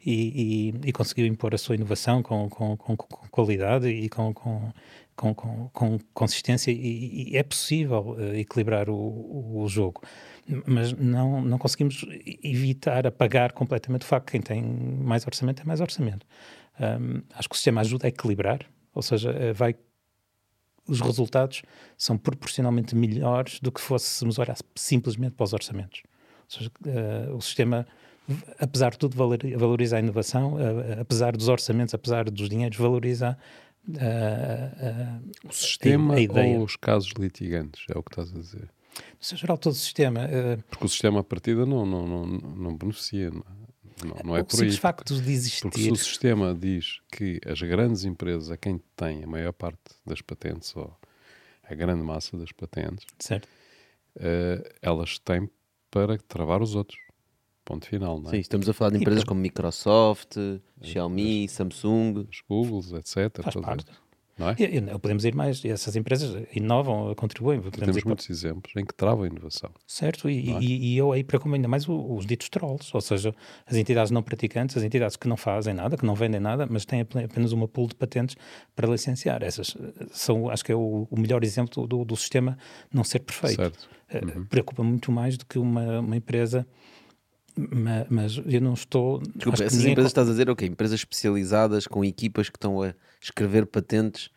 e, 0.04 0.72
e, 0.84 0.90
e, 0.90 0.92
conseguiu 0.92 1.28
impor 1.28 1.54
a 1.54 1.58
sua 1.60 1.76
inovação 1.76 2.24
com, 2.24 2.50
com, 2.50 2.76
com, 2.76 2.98
com 2.98 3.28
qualidade 3.30 3.88
e 3.88 4.10
com, 4.10 4.34
com, 5.18 5.34
com, 5.34 6.00
consistência 6.14 6.72
e, 6.72 7.32
e, 7.32 7.38
é 7.38 7.44
possível 7.44 8.12
uh, 8.12 8.36
equilibrar 8.36 8.88
o, 8.90 9.62
o, 9.64 9.68
jogo. 9.68 10.02
Mas 10.66 10.94
não, 10.94 11.42
não 11.42 11.58
conseguimos 11.58 12.06
evitar 12.44 13.06
apagar 13.08 13.52
completamente 13.52 14.04
o 14.04 14.06
facto 14.06 14.28
que 14.28 14.34
quem 14.34 14.42
tem 14.42 14.64
mais 14.64 15.26
orçamento 15.26 15.58
tem 15.58 15.66
mais 15.66 15.82
orçamento. 15.82 16.26
Um, 16.80 17.24
acho 17.34 17.50
que 17.50 17.56
o 17.56 17.58
sistema 17.58 17.82
ajuda 17.82 18.06
a 18.06 18.10
equilibrar, 18.10 18.60
ou 18.94 19.02
seja, 19.02 19.32
uh, 19.32 19.54
vai 19.54 19.76
os 20.88 21.02
resultados 21.02 21.64
são 21.98 22.18
proporcionalmente 22.18 22.96
melhores 22.96 23.60
do 23.60 23.72
que 23.72 23.82
fôssemos 23.82 24.40
olhar 24.40 24.56
simplesmente 24.74 25.34
para 25.34 25.44
os 25.44 25.52
orçamentos. 25.52 26.02
Seja, 26.48 26.72
uh, 26.86 27.36
o 27.36 27.42
sistema, 27.42 27.86
apesar 28.58 28.92
de 28.92 28.98
tudo, 28.98 29.18
valoriza 29.18 29.98
a 29.98 30.00
inovação, 30.00 30.54
uh, 30.54 31.02
apesar 31.02 31.36
dos 31.36 31.50
orçamentos, 31.50 31.94
apesar 31.94 32.30
dos 32.30 32.48
dinheiros, 32.48 32.78
valoriza 32.78 33.38
o 35.46 35.52
sistema 35.52 36.16
a, 36.16 36.58
ou 36.58 36.64
os 36.64 36.76
casos 36.76 37.12
litigantes, 37.18 37.86
é 37.90 37.98
o 37.98 38.04
que 38.04 38.12
estás 38.12 38.34
a 38.34 38.40
dizer? 38.40 38.70
No 39.32 39.38
geral, 39.38 39.58
todo 39.58 39.74
o 39.74 39.76
sistema. 39.76 40.26
Uh, 40.26 40.64
Porque 40.70 40.86
o 40.86 40.90
sistema, 40.90 41.20
à 41.20 41.24
partida, 41.24 41.66
não, 41.66 41.86
não, 41.86 42.08
não, 42.08 42.26
não 42.26 42.76
beneficia, 42.76 43.30
não, 43.30 43.44
não, 44.04 44.16
não 44.26 44.38
é 44.38 44.44
por 44.44 44.62
aí. 44.62 44.72
facto 44.74 45.20
de 45.20 45.32
existir. 45.32 45.62
Porque 45.62 45.82
se 45.82 45.92
o 45.92 45.96
sistema 45.96 46.54
diz 46.54 47.00
que 47.12 47.40
as 47.46 47.62
grandes 47.62 48.04
empresas, 48.06 48.52
a 48.52 48.58
quem 48.58 48.82
tem 48.96 49.24
a 49.24 49.28
maior 49.28 49.54
parte 49.54 49.80
das 50.06 50.22
patentes, 50.22 50.76
ou 50.76 50.96
a 51.64 51.76
grande 51.76 52.04
massa 52.04 52.38
das 52.38 52.52
patentes, 52.52 53.06
certo. 53.20 53.48
Uh, 54.16 54.64
elas 54.82 55.20
têm 55.20 55.50
para 55.92 56.18
travar 56.18 56.62
os 56.62 56.76
outros. 56.76 57.00
Ponto 57.68 57.86
final, 57.86 58.18
não 58.22 58.30
é? 58.30 58.32
Sim, 58.32 58.40
estamos 58.40 58.70
a 58.70 58.74
falar 58.74 58.92
de 58.92 58.98
empresas 58.98 59.26
como 59.26 59.42
Microsoft, 59.42 60.38
é, 60.38 60.60
Xiaomi, 60.82 61.50
Samsung. 61.50 62.26
Os 62.32 62.42
Googles, 62.50 62.94
etc. 62.94 63.44
Faz 63.44 63.56
parte. 63.58 63.92
Não 64.38 64.50
é? 64.50 64.56
E, 64.58 64.78
e, 64.78 65.00
podemos 65.00 65.26
ir 65.26 65.36
mais, 65.36 65.66
essas 65.66 65.98
empresas 65.98 66.48
inovam, 66.56 67.14
contribuem. 67.16 67.60
Temos 67.60 68.02
muitos 68.06 68.26
para... 68.26 68.34
exemplos 68.34 68.74
em 68.78 68.86
que 68.86 68.94
travam 68.94 69.26
a 69.26 69.28
inovação. 69.28 69.70
Certo, 69.86 70.30
e, 70.30 70.50
é? 70.50 70.60
e, 70.62 70.94
e 70.94 70.98
eu 70.98 71.12
aí 71.12 71.26
preocupo 71.26 71.54
ainda 71.54 71.68
mais 71.68 71.90
os, 71.90 72.20
os 72.20 72.26
ditos 72.26 72.48
trolls, 72.48 72.90
ou 72.94 73.02
seja, 73.02 73.36
as 73.66 73.76
entidades 73.76 74.12
não 74.12 74.24
praticantes, 74.24 74.78
as 74.78 74.84
entidades 74.84 75.18
que 75.18 75.28
não 75.28 75.36
fazem 75.36 75.74
nada, 75.74 75.98
que 75.98 76.06
não 76.06 76.16
vendem 76.16 76.40
nada, 76.40 76.66
mas 76.70 76.86
têm 76.86 77.02
apenas 77.02 77.52
uma 77.52 77.68
pool 77.68 77.88
de 77.88 77.96
patentes 77.96 78.38
para 78.74 78.88
licenciar. 78.88 79.44
Essas 79.44 79.76
eh, 79.78 80.06
são, 80.12 80.50
acho 80.50 80.64
que 80.64 80.72
é 80.72 80.76
o, 80.76 81.06
o 81.12 81.20
melhor 81.20 81.44
exemplo 81.44 81.86
do, 81.86 82.06
do, 82.06 82.16
sistema 82.16 82.58
não 82.94 83.04
ser 83.04 83.20
perfeito. 83.20 83.58
Certo. 83.58 83.90
Eh, 84.08 84.22
uhum. 84.24 84.46
Preocupa 84.46 84.84
muito 84.84 85.12
mais 85.12 85.36
do 85.36 85.46
que 85.46 85.60
uma, 85.60 86.00
uma 86.00 86.16
empresa 86.16 86.66
mas, 88.10 88.40
eu 88.46 88.62
não 88.62 88.74
estou. 88.74 89.20
Desculpa, 89.20 89.64
essas 89.64 89.84
empresas 89.84 90.12
estás 90.12 90.28
a 90.28 90.32
dizer 90.32 90.50
o 90.50 90.54
okay, 90.54 90.68
Empresas 90.68 91.00
especializadas 91.00 91.88
com 91.88 92.06
equipas 92.06 92.50
que 92.50 92.58
estão 92.58 92.82
a 92.82 92.94
escrever 93.22 93.66
patentes 93.66 94.30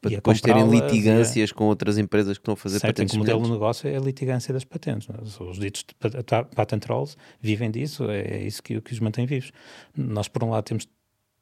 para 0.00 0.12
e 0.12 0.16
depois 0.16 0.40
terem 0.40 0.68
litigâncias 0.68 1.52
com 1.52 1.64
outras 1.64 1.98
empresas 1.98 2.38
que 2.38 2.42
estão 2.42 2.54
a 2.54 2.56
fazer 2.56 2.78
certo, 2.78 2.94
patentes. 2.94 3.14
O 3.14 3.18
modelo 3.18 3.42
de 3.42 3.50
negócio 3.50 3.88
é 3.88 3.96
a 3.96 4.00
litigância 4.00 4.52
das 4.52 4.64
patentes. 4.64 5.08
É? 5.08 5.42
Os 5.42 5.58
ditos 5.58 5.84
patent 6.54 6.80
trolls 6.80 7.16
vivem 7.40 7.70
disso, 7.70 8.10
é, 8.10 8.20
é 8.20 8.42
isso 8.42 8.62
que, 8.62 8.80
que 8.80 8.92
os 8.92 9.00
mantém 9.00 9.26
vivos. 9.26 9.52
Nós, 9.96 10.28
por 10.28 10.44
um 10.44 10.50
lado, 10.50 10.64
temos 10.64 10.86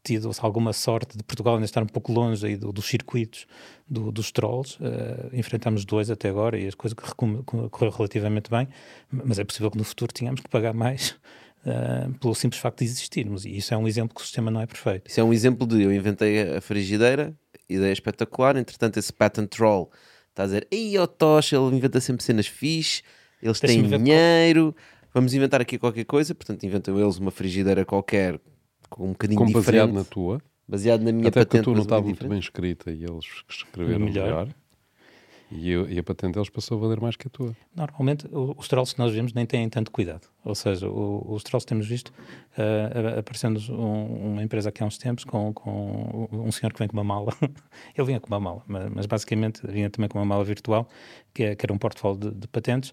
tido 0.05 0.31
alguma 0.41 0.73
sorte 0.75 1.17
de 1.17 1.25
Portugal 1.25 1.55
ainda 1.55 1.65
estar 1.65 1.83
um 1.83 1.87
pouco 1.87 2.13
longe 2.13 2.47
aí 2.47 2.57
do, 2.57 2.71
dos 2.71 2.85
circuitos 2.85 3.47
do, 3.89 4.13
dos 4.13 4.31
trolls. 4.31 4.77
Uh, 4.79 5.35
enfrentamos 5.35 5.85
dois 5.85 6.11
até 6.11 6.29
agora 6.29 6.59
e 6.59 6.67
as 6.69 6.75
coisas 6.75 6.95
correram 6.95 7.97
relativamente 7.97 8.51
bem, 8.51 8.69
mas 9.11 9.39
é 9.39 9.45
possível 9.45 9.71
que 9.71 9.79
no 9.79 9.85
futuro 9.85 10.13
tenhamos 10.13 10.43
que 10.43 10.49
pagar 10.49 10.75
mais 10.75 11.17
uh, 11.65 12.13
pelo 12.21 12.35
simples 12.35 12.61
facto 12.61 12.81
de 12.81 12.85
existirmos. 12.85 13.47
E 13.47 13.57
isso 13.57 13.73
é 13.73 13.77
um 13.77 13.89
exemplo 13.89 14.15
que 14.15 14.21
o 14.21 14.25
sistema 14.25 14.51
não 14.51 14.61
é 14.61 14.67
perfeito. 14.67 15.11
Isso 15.11 15.19
é 15.19 15.25
um 15.25 15.33
exemplo 15.33 15.67
de 15.67 15.83
eu 15.83 15.93
inventei 15.93 16.55
a 16.55 16.61
frigideira, 16.61 17.35
ideia 17.69 17.93
espetacular, 17.93 18.57
entretanto 18.57 18.99
esse 18.99 19.13
patent 19.13 19.49
troll 19.49 19.91
está 20.29 20.43
a 20.43 20.47
dizer, 20.47 20.69
ei, 20.71 20.99
o 20.99 21.07
Tocha, 21.07 21.57
ele 21.57 21.77
inventa 21.77 21.99
sempre 22.01 22.23
cenas 22.23 22.47
fixe, 22.47 23.03
eles 23.41 23.59
têm 23.59 23.83
dinheiro, 23.83 24.75
vamos 25.15 25.33
inventar 25.33 25.63
aqui 25.63 25.79
qualquer 25.79 26.05
coisa, 26.05 26.35
portanto 26.35 26.65
inventam 26.65 27.01
eles 27.01 27.17
uma 27.17 27.31
frigideira 27.31 27.85
qualquer 27.85 28.39
um 28.99 29.09
bocadinho 29.09 29.39
Como 29.39 29.49
diferente. 29.49 29.67
baseado 29.67 29.93
na 29.93 30.05
tua. 30.05 30.41
Baseado 30.67 31.03
na 31.03 31.13
minha 31.13 31.29
Até 31.29 31.41
patente. 31.41 31.49
Até 31.49 31.59
que 31.59 31.61
a 31.61 31.65
tua 31.65 31.75
não 31.75 31.83
estava 31.83 32.03
muito 32.03 32.29
bem 32.29 32.39
escrita 32.39 32.91
e 32.91 33.05
eles 33.05 33.25
escreveram 33.49 34.01
melhor. 34.01 34.25
melhor. 34.25 34.49
E, 35.51 35.71
eu, 35.71 35.89
e, 35.89 35.99
a 35.99 36.03
patente 36.03 36.35
deles 36.35 36.49
passou 36.49 36.77
a 36.77 36.81
valer 36.81 37.01
mais 37.01 37.17
que 37.17 37.29
a 37.29 37.31
tua. 37.31 37.55
Normalmente, 37.77 38.27
os 38.33 38.67
trolls 38.67 38.93
que 38.93 38.99
nós 38.99 39.13
vemos 39.13 39.33
nem 39.33 39.47
têm 39.47 39.69
tanto 39.69 39.91
cuidado. 39.91 40.27
Ou 40.45 40.55
seja, 40.55 40.89
o, 40.89 41.25
os 41.33 41.43
trolls 41.45 41.65
que 41.65 41.69
temos 41.69 41.87
visto, 41.87 42.09
uh, 42.09 43.19
aparecendo 43.19 43.61
um, 43.73 44.33
uma 44.33 44.43
empresa 44.43 44.71
aqui 44.71 44.83
há 44.83 44.87
uns 44.87 44.99
tempos 44.99 45.23
com, 45.25 45.53
com 45.53 46.29
um 46.33 46.51
senhor 46.51 46.73
que 46.73 46.79
vem 46.79 46.89
com 46.89 46.97
uma 46.97 47.05
mala. 47.05 47.33
Ele 47.97 48.07
vinha 48.07 48.21
com 48.21 48.27
uma 48.27 48.41
mala, 48.41 48.63
mas, 48.67 48.89
mas, 48.91 49.07
basicamente 49.07 49.65
vinha 49.67 49.89
também 49.91 50.09
com 50.09 50.19
uma 50.19 50.25
mala 50.25 50.43
virtual, 50.43 50.89
que, 51.33 51.45
é, 51.45 51.55
que 51.55 51.65
era 51.65 51.73
um 51.73 51.79
portfólio 51.79 52.19
de, 52.19 52.31
de 52.33 52.49
patentes, 52.49 52.93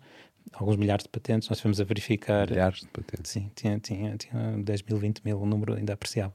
alguns 0.54 0.76
milhares 0.76 1.04
de 1.04 1.10
patentes, 1.10 1.50
nós 1.50 1.60
fomos 1.60 1.80
a 1.80 1.84
verificar. 1.84 2.50
Milhares 2.50 2.82
de 2.82 2.88
patentes. 2.88 3.32
Sim, 3.32 3.50
tinha, 3.56 3.80
tinha, 3.80 4.18
tinha 4.18 4.58
10 4.58 4.84
mil, 4.84 4.98
20 4.98 5.22
mil, 5.24 5.42
um 5.42 5.46
número 5.46 5.76
ainda 5.76 5.94
apreciável. 5.94 6.34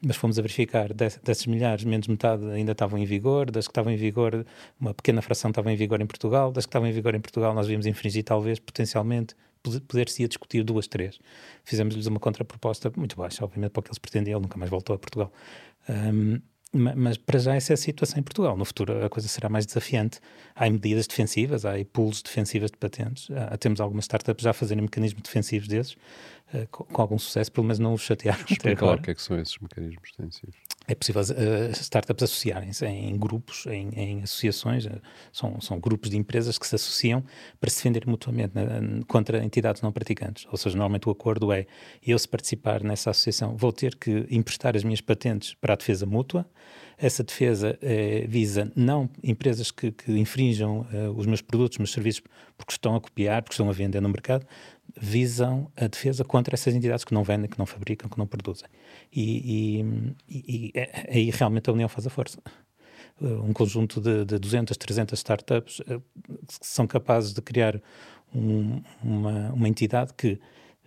Mas 0.00 0.16
fomos 0.16 0.38
a 0.38 0.42
verificar, 0.42 0.92
desses 0.92 1.46
milhares, 1.46 1.84
menos 1.84 2.06
metade 2.06 2.44
ainda 2.50 2.72
estavam 2.72 2.98
em 2.98 3.04
vigor, 3.04 3.50
das 3.50 3.66
que 3.66 3.72
estavam 3.72 3.92
em 3.92 3.96
vigor, 3.96 4.46
uma 4.80 4.94
pequena 4.94 5.20
fração 5.20 5.50
estava 5.50 5.72
em 5.72 5.76
vigor 5.76 6.00
em 6.00 6.06
Portugal, 6.06 6.52
das 6.52 6.66
que 6.66 6.70
estavam 6.70 6.88
em 6.88 6.92
vigor 6.92 7.14
em 7.14 7.20
Portugal, 7.20 7.54
nós 7.54 7.66
víamos 7.66 7.86
infringir, 7.86 8.24
talvez, 8.24 8.58
potencialmente, 8.58 9.34
poder-se 9.62 10.22
ia 10.22 10.28
discutir 10.28 10.62
duas, 10.62 10.86
três. 10.86 11.18
Fizemos-lhes 11.64 12.06
uma 12.06 12.20
contraproposta 12.20 12.92
muito 12.96 13.16
baixa, 13.16 13.44
obviamente, 13.44 13.72
para 13.72 13.80
o 13.80 13.82
que 13.82 13.88
eles 13.88 13.98
pretendiam, 13.98 14.38
ele 14.38 14.42
nunca 14.42 14.58
mais 14.58 14.70
voltou 14.70 14.94
a 14.94 14.98
Portugal. 14.98 15.32
Um, 15.88 16.40
mas 16.72 17.16
para 17.16 17.38
já 17.38 17.54
essa 17.54 17.72
é 17.72 17.74
a 17.74 17.76
situação 17.76 18.18
em 18.18 18.22
Portugal. 18.22 18.56
No 18.56 18.64
futuro 18.64 19.04
a 19.04 19.08
coisa 19.08 19.26
será 19.26 19.48
mais 19.48 19.64
desafiante. 19.64 20.20
Há 20.54 20.68
medidas 20.68 21.06
defensivas, 21.06 21.64
há 21.64 21.72
pools 21.92 22.22
defensivas 22.22 22.70
de 22.70 22.76
patentes. 22.76 23.28
Há, 23.30 23.56
temos 23.56 23.80
algumas 23.80 24.04
startups 24.04 24.42
já 24.42 24.50
a 24.50 24.52
fazerem 24.52 24.82
mecanismos 24.82 25.22
defensivos 25.22 25.66
desses, 25.66 25.96
uh, 26.54 26.66
com, 26.70 26.84
com, 26.84 27.02
algum 27.02 27.18
sucesso, 27.18 27.50
pelo 27.52 27.66
menos 27.66 27.78
não 27.78 27.94
os 27.94 28.02
chatearam. 28.02 28.44
Explica 28.48 28.84
lá 28.84 28.94
o 28.94 29.02
que, 29.02 29.10
é 29.10 29.14
que 29.14 29.22
são 29.22 29.38
esses 29.38 29.58
mecanismos 29.58 30.10
defensivos. 30.16 30.56
É 30.86 30.94
possível 30.94 31.20
uh, 31.20 31.70
startups 31.72 32.22
associarem-se 32.24 32.86
em 32.86 33.16
grupos, 33.18 33.66
em, 33.66 33.90
em 33.90 34.22
associações, 34.22 34.86
uh, 34.86 35.00
são, 35.30 35.60
são 35.60 35.78
grupos 35.78 36.08
de 36.08 36.16
empresas 36.16 36.58
que 36.58 36.66
se 36.66 36.74
associam 36.74 37.22
para 37.60 37.68
se 37.68 37.76
defenderem 37.76 38.08
mutuamente 38.08 38.54
né, 38.54 38.64
contra 39.06 39.44
entidades 39.44 39.82
não 39.82 39.92
praticantes. 39.92 40.46
Ou 40.50 40.56
seja, 40.56 40.76
normalmente 40.76 41.08
o 41.08 41.12
acordo 41.12 41.52
é 41.52 41.66
eu, 42.02 42.18
se 42.18 42.26
participar 42.26 42.82
nessa 42.82 43.10
associação, 43.10 43.56
vou 43.56 43.72
ter 43.72 43.96
que 43.96 44.26
emprestar 44.30 44.76
as 44.76 44.82
minhas 44.82 45.00
patentes 45.00 45.54
para 45.54 45.74
a 45.74 45.76
defesa 45.76 46.06
mútua. 46.06 46.48
Essa 47.00 47.22
defesa 47.22 47.78
eh, 47.80 48.26
visa 48.28 48.72
não 48.74 49.08
empresas 49.22 49.70
que, 49.70 49.92
que 49.92 50.10
infringam 50.18 50.84
os 51.14 51.26
meus 51.26 51.40
produtos, 51.40 51.76
os 51.76 51.78
meus 51.78 51.92
serviços, 51.92 52.22
porque 52.56 52.72
estão 52.72 52.96
a 52.96 53.00
copiar, 53.00 53.40
porque 53.40 53.54
estão 53.54 53.70
a 53.70 53.72
vender 53.72 54.00
no 54.00 54.08
mercado, 54.08 54.44
visam 54.96 55.70
a 55.76 55.86
defesa 55.86 56.24
contra 56.24 56.54
essas 56.54 56.74
entidades 56.74 57.04
que 57.04 57.14
não 57.14 57.22
vendem, 57.22 57.48
que 57.48 57.58
não 57.58 57.66
fabricam, 57.66 58.08
que 58.08 58.18
não 58.18 58.26
produzem. 58.26 58.68
E, 59.12 59.80
e, 60.28 60.72
e, 60.72 60.72
aí 61.08 61.30
realmente 61.30 61.68
a 61.68 61.72
União 61.72 61.88
faz 61.88 62.06
a 62.06 62.10
força. 62.10 62.38
Um 63.20 63.52
conjunto 63.52 64.00
de, 64.00 64.24
de 64.24 64.38
200, 64.38 64.76
300 64.76 65.18
startups 65.18 65.80
eh, 65.88 65.98
que 66.46 66.66
são 66.66 66.86
capazes 66.86 67.32
de 67.32 67.42
criar 67.42 67.80
um, 68.32 68.80
uma, 69.02 69.52
uma 69.52 69.68
entidade 69.68 70.14
que 70.14 70.38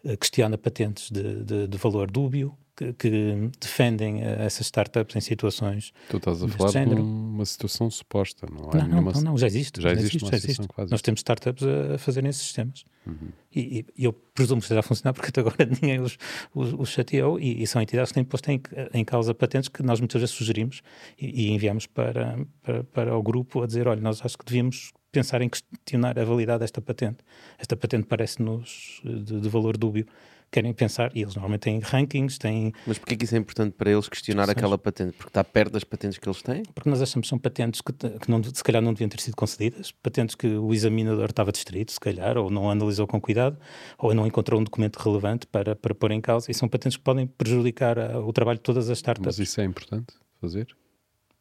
eh, 0.06 0.16
questiona 0.16 0.58
patentes 0.58 1.12
de, 1.12 1.44
de, 1.44 1.68
de 1.68 1.78
valor 1.78 2.10
dúbio, 2.10 2.58
que, 2.82 2.94
que, 2.94 3.50
defendem 3.60 4.24
eh, 4.24 4.46
essas 4.46 4.66
startups 4.68 5.16
em 5.16 5.22
situações. 5.22 5.94
Tu 6.10 6.18
estás 6.18 6.42
a 6.42 6.48
falar 6.48 6.86
de 6.86 6.96
uma 6.96 7.46
situação 7.46 7.90
suposta, 7.92 8.48
não 8.52 8.72
é? 8.72 8.88
Não, 8.88 9.02
não, 9.02 9.12
não, 9.12 9.22
não, 9.22 9.38
já 9.38 9.48
existe. 9.48 9.82
Já, 9.82 9.94
já 9.94 10.00
existe, 10.00 10.20
já 10.20 10.36
existe. 10.36 10.68
Nós 10.90 11.02
temos 11.02 11.20
startups 11.20 11.64
a, 11.64 11.98
fazerem 11.98 12.30
esses 12.30 12.42
sistemas. 12.42 12.84
Uhum. 13.06 13.30
E, 13.54 13.86
e, 13.96 14.04
eu 14.06 14.14
presumo 14.14 14.62
que 14.62 14.66
esteja 14.66 14.80
a 14.80 14.84
funcionar 14.84 15.14
porque 15.14 15.30
até 15.30 15.42
agora 15.42 15.66
ninguém 15.82 16.00
os, 16.00 16.18
os, 16.54 16.74
os 16.74 16.90
chateou 16.90 17.40
e, 17.40 17.62
e, 17.62 17.68
são 17.68 17.82
entidades 17.82 18.12
que 18.12 18.16
têm 18.16 18.24
posto 18.24 18.50
em, 18.50 18.62
em 18.94 19.06
causa 19.06 19.34
patentes 19.34 19.70
que 19.70 19.84
nós 19.84 20.00
muitas 20.00 20.22
vezes 20.22 20.36
sugerimos 20.36 20.82
e, 21.20 21.48
e 21.48 21.52
enviamos 21.52 21.86
para, 21.86 22.46
para, 22.64 22.84
para 22.86 23.18
o 23.18 23.22
grupo 23.22 23.62
a 23.62 23.68
dizer: 23.68 23.88
olha, 23.88 24.02
nós 24.02 24.24
acho 24.24 24.38
que 24.38 24.46
devíamos 24.46 24.92
pensar 25.12 25.42
em 25.42 25.50
questionar 25.50 26.18
a 26.18 26.24
validade 26.24 26.60
desta 26.60 26.82
patente. 26.82 27.18
Esta 27.58 27.76
patente 27.76 28.08
parece-nos 28.08 29.02
de, 29.04 29.42
de 29.42 29.50
valor 29.50 29.78
dúbio 29.78 30.08
querem 30.52 30.74
pensar, 30.74 31.12
e 31.16 31.22
eles 31.22 31.36
normalmente 31.36 31.62
têm 31.62 31.80
rankings, 31.80 32.38
têm... 32.38 32.74
Mas 32.86 32.98
porquê 32.98 33.16
que 33.16 33.24
isso 33.24 33.36
é 33.36 33.38
importante 33.38 33.74
para 33.74 33.90
eles 33.90 34.10
questionar 34.10 34.50
aquela 34.50 34.78
patente? 34.78 35.14
Porque 35.14 35.30
está 35.30 35.44
perto 35.44 35.72
das 35.74 35.84
patentes 35.84 36.18
que 36.18 36.28
eles 36.28 36.42
têm? 36.42 36.64
Porque 36.76 36.90
nós 36.90 37.02
achamos 37.02 37.26
que 37.26 37.30
são 37.30 37.40
patentes 37.40 37.82
que, 37.82 37.94
que 37.94 38.30
não, 38.30 38.44
se 38.44 38.64
calhar 38.64 38.82
não 38.82 38.94
deviam 38.94 39.10
ter 39.10 39.22
sido 39.22 39.36
concedidas, 39.36 39.92
patentes 39.92 40.36
que 40.36 40.48
o 40.48 40.74
examinador 40.74 41.30
estava 41.30 41.52
distrito, 41.52 41.92
se 41.92 42.00
calhar, 42.00 42.38
ou 42.38 42.50
não 42.50 42.70
analisou 42.70 43.08
com 43.08 43.20
cuidado, 43.20 43.58
ou 43.98 44.14
não 44.14 44.28
encontrou 44.28 44.60
um 44.60 44.64
documento 44.64 44.98
relevante 44.98 45.48
para, 45.48 45.76
para 45.76 45.96
pôr 45.96 46.12
em 46.12 46.20
causa, 46.20 46.52
e 46.52 46.54
são 46.54 46.68
patentes 46.68 46.98
que 46.98 47.04
podem 47.04 47.26
prejudicar 47.26 47.98
a, 47.98 48.20
o 48.20 48.34
trabalho 48.34 48.58
de 48.58 48.64
todas 48.64 48.90
as 48.90 48.98
startups. 48.98 49.38
Mas 49.38 49.40
isso 49.40 49.62
é 49.62 49.64
importante 49.64 50.14
fazer? 50.42 50.68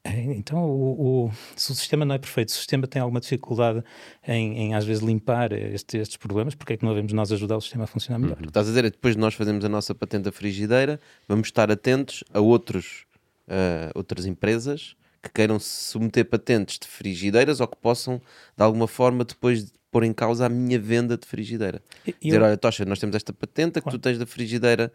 É, 0.03 0.19
então, 0.33 0.65
o, 0.65 1.27
o, 1.27 1.33
se 1.55 1.73
o 1.73 1.75
sistema 1.75 2.07
não 2.07 2.15
é 2.15 2.19
perfeito, 2.19 2.51
se 2.51 2.57
o 2.57 2.61
sistema 2.61 2.87
tem 2.87 3.03
alguma 3.03 3.21
dificuldade 3.21 3.85
em, 4.27 4.57
em 4.57 4.75
às 4.75 4.85
vezes, 4.85 5.03
limpar 5.03 5.53
este, 5.53 5.99
estes 5.99 6.17
problemas, 6.17 6.55
porque 6.55 6.73
é 6.73 6.77
que 6.77 6.85
não 6.85 6.93
devemos 6.93 7.13
nós 7.13 7.31
ajudar 7.31 7.57
o 7.57 7.61
sistema 7.61 7.85
a 7.85 7.87
funcionar 7.87 8.19
melhor? 8.19 8.39
Uhum. 8.39 8.49
Estás 8.49 8.67
a 8.67 8.71
dizer, 8.71 8.87
é 8.87 8.91
depois 8.91 9.15
de 9.15 9.21
nós 9.21 9.35
fazermos 9.35 9.65
a 9.65 9.69
nossa 9.69 9.95
patente 9.95 10.25
da 10.25 10.33
frigideira, 10.33 10.99
vamos 11.29 11.49
estar 11.49 11.71
atentos 11.71 12.25
a 12.33 12.41
outros, 12.41 13.05
uh, 13.47 13.93
outras 13.95 14.25
empresas 14.25 14.97
que 15.23 15.31
queiram 15.31 15.61
submeter 15.61 16.25
patentes 16.25 16.79
de 16.79 16.87
frigideiras 16.87 17.61
ou 17.61 17.69
que 17.69 17.77
possam, 17.77 18.23
de 18.57 18.65
alguma 18.65 18.89
forma, 18.89 19.23
depois 19.23 19.71
pôr 19.91 20.05
em 20.05 20.15
causa 20.15 20.47
a 20.47 20.49
minha 20.49 20.79
venda 20.79 21.19
de 21.19 21.27
frigideira. 21.27 21.83
E, 22.07 22.15
Dizer, 22.23 22.41
eu... 22.41 22.45
olha, 22.45 22.57
Tocha, 22.57 22.87
nós 22.87 22.99
temos 22.99 23.15
esta 23.15 23.35
patente, 23.35 23.83
que 23.83 23.91
tu 23.91 23.99
tens 23.99 24.19
da 24.19 24.25
frigideira 24.25 24.91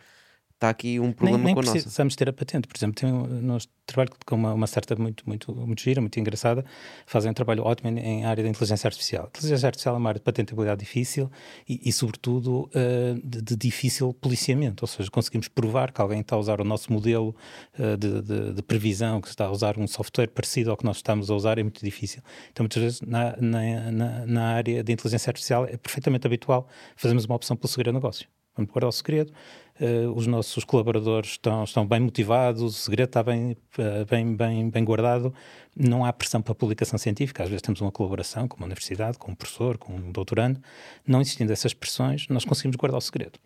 está 0.55 0.69
aqui 0.69 0.99
um 0.99 1.11
problema 1.11 1.37
nem, 1.37 1.45
nem 1.47 1.55
com 1.55 1.61
a 1.61 1.63
nossa. 1.63 1.79
precisamos 1.79 2.15
ter 2.15 2.29
a 2.29 2.33
patente. 2.33 2.67
Por 2.67 2.77
exemplo, 2.77 2.95
tem, 2.95 3.11
nós 3.41 3.67
trabalho 3.85 4.09
com 4.25 4.35
uma, 4.35 4.53
uma 4.53 4.67
startup 4.67 4.99
muito, 4.99 5.23
muito, 5.27 5.53
muito 5.53 5.81
gira, 5.81 6.01
muito 6.01 6.19
engraçada, 6.19 6.65
fazem 7.05 7.29
um 7.29 7.33
trabalho 7.33 7.63
ótimo 7.63 7.89
em, 7.89 7.99
em 7.99 8.25
área 8.25 8.43
da 8.43 8.49
inteligência 8.49 8.87
artificial. 8.87 9.25
A 9.25 9.37
inteligência 9.37 9.67
artificial 9.67 9.95
é 9.95 9.97
uma 9.97 10.09
área 10.09 10.19
de 10.19 10.23
patentabilidade 10.23 10.79
difícil 10.79 11.29
e, 11.67 11.81
e 11.87 11.91
sobretudo, 11.91 12.69
uh, 12.73 13.21
de, 13.23 13.41
de, 13.41 13.55
difícil 13.55 14.13
policiamento, 14.13 14.83
ou 14.83 14.87
seja, 14.87 15.09
conseguimos 15.11 15.47
provar 15.47 15.91
que 15.91 16.01
alguém 16.01 16.21
está 16.21 16.35
a 16.35 16.39
usar 16.39 16.59
o 16.59 16.63
nosso 16.63 16.91
modelo 16.91 17.35
uh, 17.77 17.95
de, 17.97 18.21
de, 18.21 18.53
de, 18.53 18.61
previsão, 18.63 19.21
que 19.21 19.27
está 19.27 19.45
a 19.45 19.51
usar 19.51 19.77
um 19.77 19.87
software 19.87 20.27
parecido 20.27 20.71
ao 20.71 20.77
que 20.77 20.83
nós 20.83 20.97
estamos 20.97 21.29
a 21.29 21.35
usar, 21.35 21.59
é 21.59 21.63
muito 21.63 21.83
difícil. 21.83 22.21
Então, 22.51 22.63
muitas 22.63 22.81
vezes, 22.81 23.01
na, 23.01 23.35
na, 23.39 24.25
na 24.25 24.47
área 24.55 24.83
de 24.83 24.91
inteligência 24.91 25.29
artificial, 25.29 25.65
é 25.65 25.77
perfeitamente 25.77 26.25
habitual 26.25 26.67
fazermos 26.95 27.25
uma 27.25 27.35
opção 27.35 27.55
pelo 27.55 27.67
segredo 27.67 27.93
negócio. 27.93 28.27
Vamos 28.55 28.71
guardar 28.71 28.87
o 28.87 28.91
segredo, 28.91 29.33
uh, 29.79 30.11
os 30.15 30.27
nossos 30.27 30.63
colaboradores 30.63 31.31
estão, 31.31 31.63
estão 31.63 31.85
bem 31.85 31.99
motivados, 31.99 32.61
o 32.61 32.69
segredo 32.71 33.07
está 33.07 33.23
bem, 33.23 33.57
uh, 33.77 34.05
bem, 34.09 34.35
bem, 34.35 34.69
bem 34.69 34.83
guardado, 34.83 35.33
não 35.75 36.05
há 36.05 36.13
pressão 36.13 36.41
para 36.41 36.51
a 36.51 36.55
publicação 36.55 36.97
científica, 36.97 37.43
às 37.43 37.49
vezes 37.49 37.61
temos 37.61 37.81
uma 37.81 37.91
colaboração 37.91 38.47
com 38.47 38.57
uma 38.57 38.65
universidade, 38.65 39.17
com 39.17 39.31
um 39.31 39.35
professor, 39.35 39.77
com 39.77 39.93
um 39.93 40.11
doutorando, 40.11 40.59
não 41.05 41.21
existindo 41.21 41.51
essas 41.51 41.73
pressões, 41.73 42.27
nós 42.29 42.45
conseguimos 42.45 42.75
guardar 42.75 42.97
o 42.97 43.01
segredo. 43.01 43.39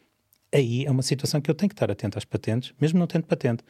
Aí 0.54 0.86
é 0.86 0.92
uma 0.92 1.04
situação 1.04 1.40
que 1.40 1.50
eu 1.50 1.56
tenho 1.56 1.70
que 1.70 1.76
estar 1.76 1.92
atento 1.92 2.18
às 2.18 2.26
patentes, 2.26 2.74
mesmo 2.80 2.98
não 2.98 3.08
tendo 3.08 3.24
patente. 3.24 3.64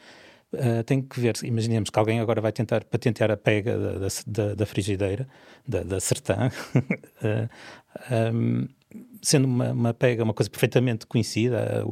Uh, 0.52 0.82
tem 0.82 1.00
que 1.00 1.20
ver, 1.20 1.36
imaginemos 1.44 1.90
que 1.90 1.98
alguém 1.98 2.18
agora 2.18 2.40
vai 2.40 2.50
tentar 2.50 2.82
patentear 2.84 3.30
a 3.30 3.36
pega 3.36 3.78
da, 3.78 4.08
da, 4.26 4.54
da 4.56 4.66
frigideira, 4.66 5.28
da, 5.66 5.84
da 5.84 6.00
Sertã, 6.00 6.50
uh, 6.74 7.48
um, 8.34 8.68
sendo 9.22 9.44
uma, 9.44 9.72
uma, 9.72 9.94
pega, 9.94 10.24
uma 10.24 10.34
coisa 10.34 10.50
perfeitamente 10.50 11.06
conhecida, 11.06 11.84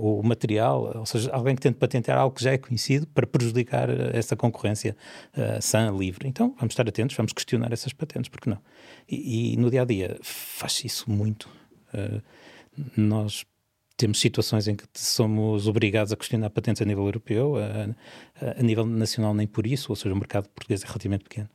o, 0.00 0.20
o, 0.20 0.22
material, 0.22 0.92
ou 0.96 1.06
seja, 1.06 1.30
alguém 1.32 1.54
que 1.54 1.62
tente 1.62 1.76
patentear 1.76 2.18
algo 2.18 2.34
que 2.36 2.42
já 2.42 2.52
é 2.52 2.58
conhecido 2.58 3.06
para 3.08 3.26
prejudicar 3.26 3.88
essa 4.14 4.36
concorrência 4.36 4.96
uh, 5.36 5.60
sã, 5.60 5.90
livre. 5.90 6.28
Então, 6.28 6.54
vamos 6.58 6.72
estar 6.72 6.88
atentos, 6.88 7.16
vamos 7.16 7.32
questionar 7.32 7.72
essas 7.72 7.92
patentes, 7.92 8.28
porque 8.28 8.48
não? 8.48 8.58
E, 9.08 9.54
e 9.54 9.56
no 9.56 9.70
dia 9.70 9.82
a 9.82 9.84
dia 9.84 10.18
faz 10.22 10.84
isso 10.84 11.10
muito. 11.10 11.48
Uh, 11.92 12.22
nós 12.96 13.44
temos 13.96 14.20
situações 14.20 14.68
em 14.68 14.76
que 14.76 14.84
somos 14.94 15.66
obrigados 15.66 16.12
a 16.12 16.16
questionar 16.16 16.50
patentes 16.50 16.80
a 16.80 16.84
nível 16.84 17.04
europeu, 17.04 17.56
a, 17.56 18.46
a, 18.46 18.60
a 18.60 18.62
nível 18.62 18.86
nacional 18.86 19.34
nem 19.34 19.46
por 19.46 19.66
isso, 19.66 19.90
ou 19.90 19.96
seja, 19.96 20.14
o 20.14 20.16
mercado 20.16 20.48
português 20.50 20.84
é 20.84 20.86
relativamente 20.86 21.24
pequeno. 21.24 21.48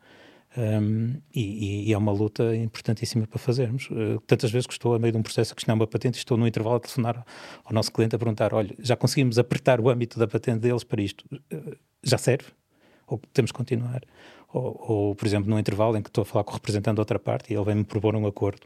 Um, 0.56 1.16
e, 1.34 1.90
e, 1.90 1.94
é 1.94 1.98
uma 1.98 2.12
luta 2.12 2.56
importantíssima 2.56 3.26
para 3.26 3.40
fazermos. 3.40 3.90
Uh, 3.90 4.22
tantas 4.28 4.52
vezes 4.52 4.68
que 4.68 4.74
estou 4.74 4.94
a 4.94 5.00
meio 5.00 5.12
de 5.12 5.18
um 5.18 5.24
processo 5.24 5.52
a 5.52 5.56
questionar 5.56 5.76
uma 5.76 5.88
patente, 5.88 6.18
estou 6.18 6.38
no 6.38 6.48
intervalo 6.48 6.76
a 6.76 6.80
telefonar 6.80 7.26
ao 7.64 7.74
nosso 7.74 7.92
cliente 7.92 8.16
a 8.16 8.20
perguntar: 8.20 8.54
olha, 8.54 8.76
já 8.78 8.96
conseguimos 8.96 9.40
apertar 9.40 9.82
o 9.82 9.90
âmbito 9.90 10.20
da 10.20 10.28
patente 10.28 10.60
deles 10.60 10.84
para 10.84 11.02
isto? 11.02 11.26
Uh, 11.52 11.76
já 12.04 12.20
serve? 12.20 12.46
Ou 13.08 13.20
temos 13.34 13.52
que 13.52 13.58
continuar? 13.58 14.02
Ou, 14.54 14.86
ou, 14.88 15.16
por 15.16 15.26
exemplo, 15.26 15.50
no 15.50 15.58
intervalo 15.58 15.98
em 15.98 16.04
que 16.04 16.10
estou 16.10 16.22
a 16.22 16.26
falar 16.26 16.44
com 16.44 16.52
o 16.52 16.54
representante 16.54 16.96
da 16.98 17.02
outra 17.02 17.18
parte 17.18 17.52
e 17.52 17.56
ele 17.56 17.66
vem-me 17.66 17.84
propor 17.84 18.16
um 18.16 18.28
acordo. 18.28 18.62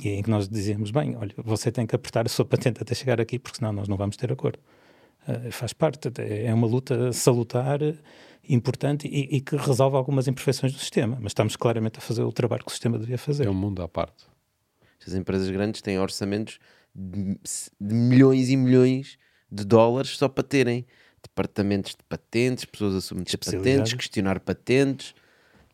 E 0.00 0.08
em 0.08 0.22
que 0.22 0.30
nós 0.30 0.48
dizemos: 0.48 0.90
bem, 0.90 1.14
olha, 1.16 1.34
você 1.36 1.70
tem 1.70 1.86
que 1.86 1.94
apertar 1.94 2.24
a 2.24 2.28
sua 2.30 2.46
patente 2.46 2.82
até 2.82 2.94
chegar 2.94 3.20
aqui, 3.20 3.38
porque 3.38 3.58
senão 3.58 3.70
nós 3.70 3.86
não 3.86 3.98
vamos 3.98 4.16
ter 4.16 4.32
acordo. 4.32 4.58
Uh, 5.28 5.52
faz 5.52 5.74
parte, 5.74 6.10
é 6.22 6.54
uma 6.54 6.66
luta 6.66 7.12
salutar 7.12 7.80
importante 8.48 9.08
e, 9.08 9.36
e, 9.36 9.40
que 9.40 9.56
resolve 9.56 9.96
algumas 9.96 10.28
imperfeições 10.28 10.72
do 10.72 10.78
sistema, 10.78 11.18
mas 11.20 11.30
estamos 11.30 11.56
claramente 11.56 11.98
a 11.98 12.00
fazer 12.00 12.22
o 12.22 12.32
trabalho 12.32 12.62
que 12.62 12.68
o 12.68 12.72
sistema 12.72 12.98
devia 12.98 13.18
fazer. 13.18 13.46
É 13.46 13.50
um 13.50 13.54
mundo 13.54 13.82
à 13.82 13.88
parte. 13.88 14.24
As 15.06 15.14
empresas 15.14 15.48
grandes 15.50 15.80
têm 15.80 15.98
orçamentos 15.98 16.58
de, 16.94 17.38
de 17.80 17.94
milhões 17.94 18.48
e 18.48 18.56
milhões 18.56 19.18
de 19.50 19.64
dólares 19.64 20.10
só 20.16 20.28
para 20.28 20.42
terem 20.42 20.84
departamentos 21.22 21.92
de 21.92 22.02
patentes, 22.08 22.64
pessoas 22.64 22.94
a 22.96 23.00
submeter 23.00 23.38
patentes, 23.38 23.94
questionar 23.94 24.40
patentes, 24.40 25.14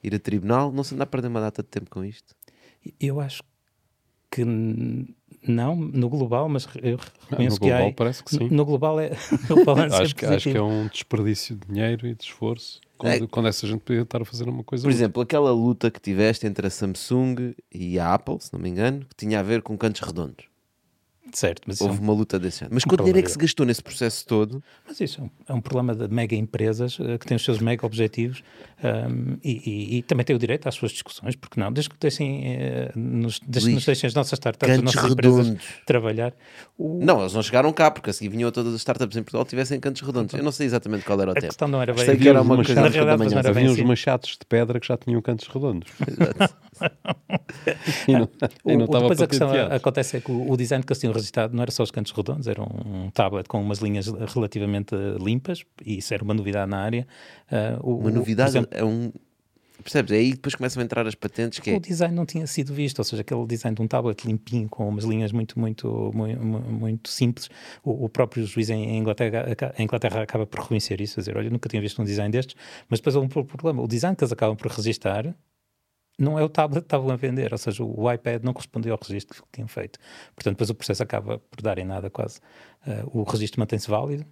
ir 0.03 0.15
a 0.15 0.19
tribunal. 0.19 0.73
Não 0.73 0.85
se 0.85 0.95
anda 0.95 1.05
a 1.05 1.07
perder 1.07 1.29
uma 1.29 1.41
data 1.41 1.63
de 1.63 1.69
tempo 1.69 1.89
com 1.89 2.05
isto? 2.05 2.35
Eu 3.01 3.21
acho 3.21 3.43
que 4.31 4.45
não, 5.47 5.77
no 5.77 6.09
global, 6.09 6.49
mas 6.49 6.69
eu 6.83 6.99
reconheço 7.29 7.57
no 7.57 7.61
que 7.61 7.69
global 7.69 7.89
há. 7.89 7.93
parece 7.93 8.25
que 8.25 8.31
sim. 8.31 8.49
No 8.51 8.65
global 8.65 9.01
é 9.01 9.11
o 9.51 9.65
balanço 9.65 10.03
acho, 10.03 10.15
que, 10.15 10.27
acho 10.27 10.51
que 10.51 10.57
é 10.57 10.63
um 10.63 10.87
desperdício 10.89 11.57
de 11.57 11.67
dinheiro 11.67 12.07
e 12.07 12.15
de 12.15 12.25
esforço 12.25 12.81
quando, 13.03 13.25
é. 13.25 13.27
quando, 13.27 13.49
essa 13.49 13.67
gente 13.67 13.81
podia 13.81 14.03
estar 14.03 14.23
a 14.23 14.25
fazer 14.25 14.49
uma 14.49 14.63
coisa. 14.63 14.85
Por 14.85 14.91
exemplo, 14.91 15.23
aquela 15.23 15.51
luta 15.51 15.91
que 15.91 16.01
tiveste 16.01 16.47
entre 16.47 16.69
a 16.69 16.71
Samsung 16.71 17.53
e 17.73 17.99
a 17.99 18.15
Apple, 18.15 18.37
se 18.39 18.53
não 18.53 18.61
me 18.61 18.69
engano, 18.69 19.01
que 19.01 19.17
tinha 19.17 19.41
a 19.41 19.43
ver 19.43 19.61
com 19.61 19.77
cantos 19.77 20.01
redondos. 20.03 20.52
Certo, 21.33 21.63
mas 21.67 21.81
Houve 21.81 21.97
é 21.97 22.01
um, 22.01 22.05
uma 22.05 22.13
luta 22.13 22.39
desse 22.39 22.65
ano. 22.65 22.75
Mas 22.75 22.85
um 22.85 22.89
quanto 22.89 23.01
dinheiro 23.01 23.19
é 23.19 23.23
que 23.23 23.31
se 23.31 23.39
gastou 23.39 23.65
nesse 23.65 23.83
processo 23.83 24.27
todo? 24.27 24.63
Mas 24.87 25.01
isso 25.01 25.21
é 25.21 25.25
um, 25.25 25.31
é 25.49 25.53
um 25.55 25.61
problema 25.61 25.95
de 25.95 26.13
mega 26.13 26.37
empresas 26.37 26.99
uh, 26.99 27.19
que 27.19 27.27
têm 27.27 27.37
os 27.37 27.45
seus 27.45 27.59
mega 27.59 27.87
objetivos 27.87 28.43
um, 28.83 29.39
e, 29.43 29.63
e, 29.65 29.99
e, 29.99 30.03
também 30.03 30.25
têm 30.25 30.37
o 30.37 30.39
direito 30.39 30.69
às 30.69 30.75
suas 30.75 30.93
discussões, 30.93 31.37
porque 31.37 31.59
não? 31.59 31.73
Desde 31.73 31.89
que 31.89 31.97
deixem, 31.99 32.45
uh, 32.45 32.99
nos, 32.99 33.41
desde 33.47 33.71
que 33.71 33.75
nos 33.75 33.87
deixem 33.87 34.09
as 34.09 34.15
nossas 34.15 34.33
startups, 34.33 34.77
as 34.77 34.83
nossas 34.83 35.03
redondos. 35.03 35.49
empresas 35.49 35.59
trabalhar. 35.87 36.35
O... 36.77 36.99
Não, 37.03 37.21
eles 37.21 37.33
não 37.33 37.43
chegaram 37.43 37.73
cá, 37.73 37.91
porque 37.91 38.11
assim 38.11 38.29
vinham 38.29 38.51
todas 38.51 38.75
as 38.75 38.81
startups 38.81 39.17
em 39.17 39.23
Portugal 39.23 39.45
tivessem 39.47 39.81
cantos 39.81 40.03
redondos. 40.03 40.35
Eu 40.35 40.43
não 40.43 40.53
sei 40.53 40.67
exatamente 40.67 41.05
qual 41.05 41.21
era 41.21 41.31
o 41.31 41.33
a 41.33 41.35
tempo. 41.35 41.47
A 41.47 41.49
questão 41.49 41.69
não 41.69 41.81
era 41.81 41.95
bem. 41.95 42.05
Sei 42.05 42.17
que 42.17 42.29
era 42.29 42.43
uma 42.43 42.57
coisa 42.57 42.75
na 42.75 42.89
realidade, 42.89 43.31
não 43.31 43.39
era 43.39 43.49
Havia 43.49 43.65
uns 43.65 43.73
assim. 43.73 43.85
machados 43.85 44.31
de 44.31 44.47
pedra 44.47 44.81
que 44.81 44.87
já 44.87 44.97
tinham 44.97 45.23
cantos 45.23 45.47
redondos. 45.49 45.89
Exato. 46.07 46.55
e 48.09 48.13
não, 48.13 48.29
e 48.67 48.77
não 48.77 48.87
o, 48.87 48.89
depois 48.89 49.23
a 49.23 49.27
questão 49.27 49.51
acontece 49.71 50.17
é 50.17 50.21
que 50.21 50.33
o, 50.33 50.51
o, 50.51 50.57
design 50.57 50.83
que 50.85 50.93
eles 50.93 51.01
tinham 51.01 51.13
não 51.53 51.63
era 51.63 51.71
só 51.71 51.83
os 51.83 51.91
cantos 51.91 52.13
redondos, 52.13 52.47
era 52.47 52.63
um 52.63 53.11
tablet 53.11 53.49
com 53.49 53.61
umas 53.61 53.79
linhas 53.79 54.07
relativamente 54.35 54.95
limpas, 55.21 55.65
e 55.85 55.99
isso 55.99 56.13
era 56.15 56.23
uma 56.23 56.35
novidade 56.35 56.71
na 56.71 56.79
área. 56.79 57.07
Uh, 57.51 57.87
o, 57.87 57.99
uma 57.99 58.11
novidade 58.11 58.51
exemplo, 58.51 58.71
é 58.73 58.85
um 58.85 59.13
Percebes? 59.83 60.13
É 60.13 60.17
aí 60.17 60.31
depois 60.33 60.55
começam 60.55 60.81
a 60.81 60.85
entrar 60.85 61.07
as 61.07 61.15
patentes 61.15 61.59
que 61.59 61.71
é... 61.71 61.77
O 61.77 61.81
design 61.81 62.15
não 62.15 62.25
tinha 62.25 62.47
sido 62.47 62.73
visto, 62.73 63.01
ou 63.01 63.05
seja, 63.05 63.23
aquele 63.23 63.45
design 63.47 63.75
de 63.75 63.83
um 63.83 63.87
tablet 63.87 64.25
limpinho, 64.25 64.69
com 64.69 64.89
umas 64.89 65.05
linhas 65.05 65.33
muito, 65.33 65.59
muito, 65.59 66.11
muito, 66.15 66.41
muito 66.41 67.09
simples. 67.11 67.51
O, 67.85 68.05
o 68.05 68.09
próprio 68.09 68.47
juiz 68.47 68.71
em 68.71 68.97
Inglaterra, 68.97 69.47
em 69.79 69.83
Inglaterra 69.83 70.23
acaba 70.23 70.47
por 70.47 70.61
reconhecer 70.61 71.01
isso, 71.01 71.21
dizer, 71.21 71.37
olha, 71.37 71.51
nunca 71.51 71.69
tinha 71.69 71.83
visto 71.83 72.01
um 72.01 72.05
design 72.05 72.31
destes, 72.31 72.57
mas 72.89 73.01
depois 73.01 73.17
há 73.17 73.21
um 73.21 73.29
problema. 73.29 73.83
O 73.83 73.89
design 73.89 74.17
que 74.17 74.23
eles 74.23 74.33
acabam 74.33 74.57
por 74.57 74.71
registrar 74.71 75.35
não 76.23 76.39
é 76.39 76.43
o 76.43 76.49
tablet 76.49 76.83
que 76.83 76.87
estavam 76.87 77.11
a 77.11 77.17
vender, 77.17 77.53
ou 77.53 77.59
seja, 77.59 77.83
o 77.83 78.11
iPad 78.11 78.43
não 78.43 78.53
correspondia 78.53 78.93
ao 78.93 78.99
registro 79.01 79.43
que 79.43 79.49
tinham 79.53 79.69
feito. 79.69 79.99
Portanto, 80.35 80.55
depois 80.55 80.71
o 80.71 80.75
processo 80.75 81.03
acaba 81.03 81.39
por 81.39 81.61
dar 81.61 81.79
em 81.79 81.85
nada 81.85 82.09
quase. 82.09 82.41
Uh, 82.87 83.21
o 83.21 83.23
registro 83.25 83.61
mantém-se 83.61 83.89
válido, 83.89 84.25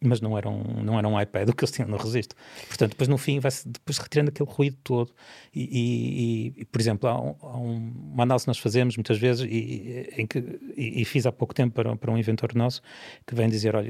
mas 0.00 0.20
não 0.20 0.36
era, 0.36 0.48
um, 0.48 0.82
não 0.82 0.98
era 0.98 1.08
um 1.08 1.18
iPad 1.20 1.48
o 1.48 1.54
que 1.54 1.64
eles 1.64 1.72
tinham 1.72 1.88
no 1.88 1.96
registro. 1.96 2.36
Portanto, 2.68 2.90
depois 2.90 3.08
no 3.08 3.16
fim 3.16 3.40
vai-se 3.40 3.66
depois 3.66 3.96
retirando 3.98 4.28
aquele 4.28 4.48
ruído 4.48 4.76
todo. 4.84 5.12
E, 5.54 5.62
e, 5.62 6.60
e 6.60 6.64
por 6.66 6.80
exemplo, 6.80 7.08
há, 7.08 7.18
um, 7.18 7.34
há, 7.40 7.56
uma 7.56 8.22
análise 8.24 8.44
que 8.44 8.48
nós 8.48 8.58
fazemos 8.58 8.96
muitas 8.96 9.18
vezes 9.18 9.46
e, 9.48 10.10
em 10.16 10.26
que, 10.26 10.60
e, 10.76 11.04
fiz 11.04 11.24
há 11.24 11.32
pouco 11.32 11.54
tempo 11.54 11.74
para, 11.74 11.96
para 11.96 12.10
um 12.10 12.18
inventor 12.18 12.54
nosso 12.54 12.82
que 13.26 13.34
vem 13.34 13.48
dizer, 13.48 13.74
olha, 13.74 13.88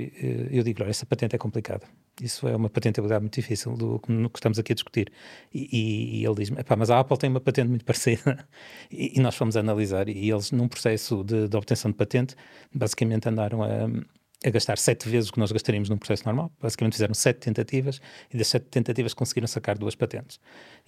eu 0.51 0.63
digo, 0.63 0.83
olha, 0.83 0.91
essa 0.91 1.05
patente 1.05 1.35
é 1.35 1.39
complicada. 1.39 1.87
Isso 2.21 2.47
é 2.49 2.55
uma 2.57 2.71
patentabilidade 2.71 3.23
muito 3.23 3.35
difícil 3.35 3.75
do 3.75 4.01
no 4.09 4.31
que 4.31 4.39
estamos 4.39 4.59
aqui 4.59 4.73
a 4.73 4.75
discutir. 4.75 5.13
E, 5.53 6.25
ele 6.25 6.35
diz, 6.37 6.51
mas 6.51 6.91
a 6.91 7.01
Apple 7.01 7.19
tem 7.19 7.29
uma 7.31 7.41
patente 7.41 7.69
muito 7.69 7.85
parecida. 7.85 8.47
E, 8.91 9.19
nós 9.21 9.35
fomos 9.35 9.57
analisar 9.57 10.09
e 10.09 10.31
eles 10.31 10.53
num 10.53 10.69
processo 10.69 11.25
de, 11.25 11.49
de 11.49 11.57
obtenção 11.57 11.91
de 11.91 11.97
patente 11.97 12.37
basicamente 12.73 13.29
andaram 13.29 13.63
a 13.63 13.89
a 14.45 14.51
gastar 14.51 14.79
sete 14.79 15.09
vezes 15.09 15.31
o 15.31 15.33
que 15.33 15.39
nós 15.39 15.51
gastaríamos 15.51 15.89
num 15.89 15.97
processo 15.97 16.25
normal. 16.25 16.53
Basicamente 16.61 16.95
fizeram 16.95 17.15
sete 17.15 17.39
tentativas 17.39 18.01
e 18.33 18.37
das 18.37 18.49
sete 18.49 18.67
tentativas 18.67 19.15
conseguiram 19.15 19.47
sacar 19.47 19.79
duas 19.79 19.95
patentes. 19.95 20.39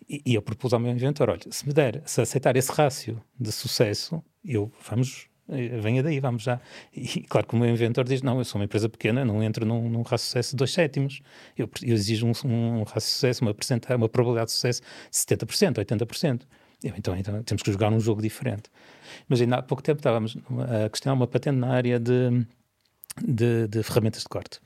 E, 0.08 0.22
e 0.24 0.34
eu 0.34 0.42
propus 0.42 0.72
ao 0.72 0.80
meu 0.80 0.92
inventor, 0.92 1.30
olha, 1.30 1.40
se 1.50 1.66
me 1.66 1.72
der, 1.72 2.02
se 2.04 2.20
aceitar 2.20 2.56
esse 2.56 2.70
rácio 2.70 3.22
de 3.38 3.50
sucesso, 3.50 4.22
eu, 4.44 4.70
vamos, 4.88 5.28
eh, 5.48 5.78
venha 5.80 6.02
daí, 6.02 6.20
vamos 6.20 6.42
já. 6.42 6.60
E 6.94 7.22
claro 7.22 7.46
que 7.46 7.54
o 7.54 7.58
meu 7.58 7.68
inventor 7.68 8.04
diz, 8.04 8.22
não, 8.22 8.38
eu 8.38 8.44
sou 8.44 8.60
uma 8.60 8.64
empresa 8.66 8.88
pequena, 8.88 9.24
não 9.24 9.42
entro 9.42 9.64
num, 9.64 9.88
num 9.88 10.02
rácio 10.02 10.26
de 10.26 10.28
sucesso 10.28 10.50
de 10.50 10.56
dois 10.56 10.72
sétimos. 10.72 11.22
Eu, 11.56 11.70
eu 11.82 11.94
exijo 11.94 12.26
um, 12.26 12.32
um, 12.44 12.82
rácio 12.82 13.08
de 13.08 13.14
sucesso, 13.14 13.44
uma, 13.44 13.54
uma 13.96 14.08
probabilidade 14.08 14.50
de 14.50 14.52
sucesso 14.52 14.82
de 14.82 15.16
70%, 15.16 15.84
80%. 15.84 16.42
Eu, 16.84 16.94
então, 16.96 17.16
então 17.16 17.42
temos 17.42 17.62
que 17.62 17.72
jogar 17.72 17.90
um 17.90 17.98
jogo 17.98 18.22
diferente. 18.22 18.70
Mas 19.26 19.40
ainda 19.40 19.56
há 19.56 19.62
pouco 19.62 19.82
tempo 19.82 19.98
estávamos 19.98 20.36
a 20.84 20.88
questionar 20.88 21.14
uma 21.14 21.26
patente 21.26 21.56
na 21.56 21.70
área 21.70 21.98
de 21.98 22.46
de, 23.22 23.68
de 23.68 23.82
ferramentas 23.82 24.22
de 24.22 24.28
corte. 24.28 24.60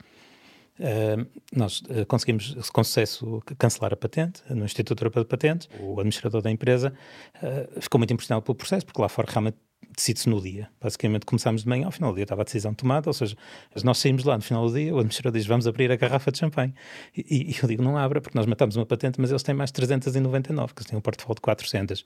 Uh, 0.79 1.27
nós 1.55 1.81
uh, 1.81 2.05
conseguimos 2.07 2.55
com 2.71 2.83
sucesso 2.83 3.43
cancelar 3.59 3.93
a 3.93 3.95
patente 3.95 4.41
no 4.49 4.65
Instituto 4.65 5.01
Europeu 5.01 5.23
de 5.23 5.29
Patentes. 5.29 5.69
O 5.79 5.93
administrador 5.99 6.41
da 6.41 6.49
empresa 6.49 6.93
uh, 7.35 7.81
ficou 7.81 7.99
muito 7.99 8.11
impressionado 8.11 8.43
pelo 8.43 8.55
processo, 8.55 8.85
porque 8.85 9.01
lá 9.01 9.07
fora 9.07 9.31
realmente 9.31 9.57
decide-se 9.95 10.29
no 10.29 10.41
dia. 10.41 10.69
Basicamente 10.81 11.25
começámos 11.25 11.63
de 11.63 11.69
manhã, 11.69 11.85
ao 11.85 11.91
final 11.91 12.11
do 12.11 12.15
dia 12.15 12.23
estava 12.23 12.41
a 12.41 12.45
decisão 12.45 12.73
tomada, 12.73 13.09
ou 13.09 13.13
seja, 13.13 13.35
nós 13.83 13.97
saímos 13.97 14.23
lá 14.23 14.35
no 14.35 14.43
final 14.43 14.67
do 14.67 14.73
dia, 14.73 14.93
o 14.93 14.97
administrador 14.97 15.31
diz 15.31 15.45
vamos 15.45 15.67
abrir 15.67 15.91
a 15.91 15.95
garrafa 15.95 16.31
de 16.31 16.39
champanhe. 16.39 16.73
E, 17.15 17.51
e 17.51 17.55
eu 17.61 17.67
digo 17.67 17.83
não 17.83 17.97
abra, 17.97 18.21
porque 18.21 18.37
nós 18.37 18.45
matamos 18.45 18.75
uma 18.75 18.85
patente, 18.85 19.19
mas 19.19 19.29
eles 19.29 19.43
têm 19.43 19.55
mais 19.55 19.71
399, 19.71 20.73
que 20.73 20.81
eles 20.81 20.89
têm 20.89 20.97
um 20.97 21.01
portfólio 21.01 21.35
de 21.35 21.41
400. 21.41 22.05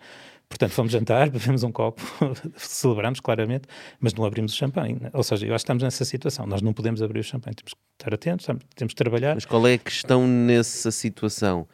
Portanto, 0.49 0.71
fomos 0.71 0.91
jantar, 0.91 1.29
bebemos 1.31 1.63
um 1.63 1.71
copo, 1.71 2.01
celebramos 2.55 3.19
claramente, 3.19 3.67
mas 3.99 4.13
não 4.13 4.25
abrimos 4.25 4.53
o 4.53 4.55
champanhe. 4.55 4.99
Ou 5.13 5.23
seja, 5.23 5.45
eu 5.45 5.53
acho 5.53 5.63
que 5.63 5.65
estamos 5.65 5.83
nessa 5.83 6.05
situação, 6.05 6.45
nós 6.45 6.61
não 6.61 6.73
podemos 6.73 7.01
abrir 7.01 7.19
o 7.19 7.23
champanhe, 7.23 7.55
temos 7.55 7.73
que 7.73 7.79
estar 7.99 8.13
atentos, 8.13 8.45
temos 8.75 8.93
que 8.93 8.95
trabalhar. 8.95 9.35
Mas 9.35 9.45
qual 9.45 9.67
é 9.67 9.73
a 9.73 9.77
questão 9.77 10.27
nessa 10.27 10.91
situação? 10.91 11.67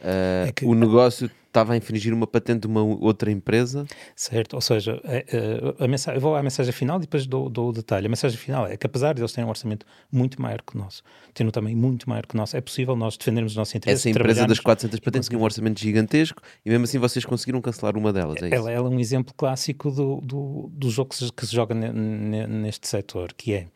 Uh, 0.00 0.46
é 0.46 0.52
que, 0.52 0.64
o 0.64 0.74
negócio 0.74 1.28
estava 1.48 1.72
a 1.72 1.76
infringir 1.76 2.14
uma 2.14 2.26
patente 2.26 2.60
de 2.60 2.66
uma 2.66 2.82
outra 2.82 3.30
empresa. 3.30 3.86
Certo, 4.14 4.54
ou 4.54 4.60
seja, 4.60 5.00
a, 5.04 5.12
é, 5.12 5.24
a, 5.32 5.82
é, 5.82 5.84
a 5.84 5.88
mensagem, 5.88 6.16
eu 6.16 6.20
vou 6.20 6.36
à 6.36 6.42
mensagem 6.42 6.72
final 6.72 6.98
e 6.98 7.00
depois 7.00 7.26
dou, 7.26 7.48
dou, 7.48 7.70
o 7.70 7.72
detalhe. 7.72 8.06
A 8.06 8.08
mensagem 8.08 8.38
final 8.38 8.66
é 8.66 8.76
que 8.76 8.86
apesar 8.86 9.14
de 9.14 9.20
eles 9.20 9.32
terem 9.32 9.46
um 9.46 9.50
orçamento 9.50 9.84
muito 10.12 10.40
maior 10.40 10.62
que 10.62 10.76
o 10.76 10.78
nosso, 10.78 11.02
tendo 11.34 11.50
também 11.50 11.74
muito 11.74 12.08
maior 12.08 12.26
que 12.26 12.34
o 12.34 12.36
nosso, 12.36 12.56
é 12.56 12.60
possível 12.60 12.94
nós 12.94 13.16
defendermos 13.16 13.52
os 13.52 13.56
nossos 13.56 13.74
interesses. 13.74 14.06
Essa 14.06 14.10
empresa 14.10 14.46
das 14.46 14.60
400 14.60 15.00
patentes 15.00 15.28
tinha 15.28 15.38
um 15.38 15.42
orçamento 15.42 15.80
gigantesco 15.80 16.40
e 16.64 16.70
mesmo 16.70 16.84
assim 16.84 16.98
vocês 16.98 17.24
conseguiram 17.24 17.60
cancelar 17.60 17.96
uma 17.96 18.12
delas, 18.12 18.42
é 18.42 18.54
ela, 18.54 18.70
ela, 18.70 18.88
é 18.88 18.90
um 18.90 19.00
exemplo 19.00 19.34
clássico 19.34 19.90
do, 19.90 20.20
do, 20.20 20.70
do 20.72 20.90
jogo 20.90 21.10
que 21.10 21.16
se, 21.16 21.32
que 21.32 21.46
se 21.46 21.54
joga 21.54 21.74
neste 21.74 22.86
setor, 22.86 23.32
que 23.34 23.54
é 23.54 23.66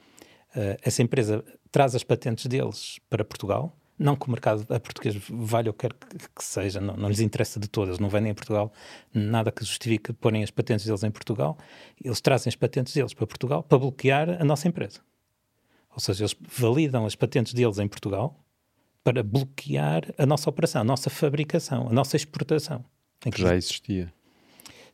uh, 0.55 0.79
essa 0.83 1.03
empresa 1.03 1.45
traz 1.70 1.95
as 1.95 2.05
patentes 2.05 2.47
deles 2.47 2.99
para 3.09 3.25
Portugal, 3.25 3.75
não 4.03 4.16
que 4.16 4.26
o 4.26 4.30
mercado 4.30 4.66
a 4.68 4.80
português 4.80 5.16
valha 5.28 5.70
o 5.70 5.72
que 5.72 5.88
quer 5.88 5.94
que 5.94 6.44
seja, 6.44 6.80
não, 6.80 6.96
não 6.96 7.09
lhes 7.09 7.20
interessa 7.20 7.61
de 7.61 7.68
todas, 7.68 7.98
não 7.98 8.09
vendem 8.09 8.32
em 8.32 8.34
Portugal 8.34 8.72
nada 9.14 9.53
que 9.53 9.64
justifique 9.64 10.12
porem 10.12 10.42
as 10.42 10.50
patentes 10.50 10.84
deles 10.84 11.03
em 11.03 11.11
Portugal. 11.11 11.57
Eles 12.03 12.20
trazem 12.20 12.50
as 12.50 12.57
patentes 12.57 12.92
deles 12.92 13.14
para 13.14 13.26
Portugal 13.26 13.62
para 13.62 13.78
bloquear 13.78 14.40
a 14.40 14.44
nossa 14.44 14.68
empresa. 14.68 15.00
Ou 15.94 16.00
seja, 16.00 16.24
eles 16.24 16.36
validam 16.59 17.07
as 17.07 17.14
patentes 17.14 17.53
deles 17.53 17.78
em 17.78 17.86
Portugal 17.86 18.38
para 19.05 19.22
bloquear 19.22 20.05
a 20.16 20.24
nossa 20.24 20.48
operação, 20.48 20.80
a 20.82 20.84
nossa 20.84 21.11
fabricação, 21.11 21.88
a 21.88 21.92
nossa 21.92 22.16
exportação. 22.16 22.84
Que 23.20 23.40
já 23.40 23.55
existia. 23.55 24.12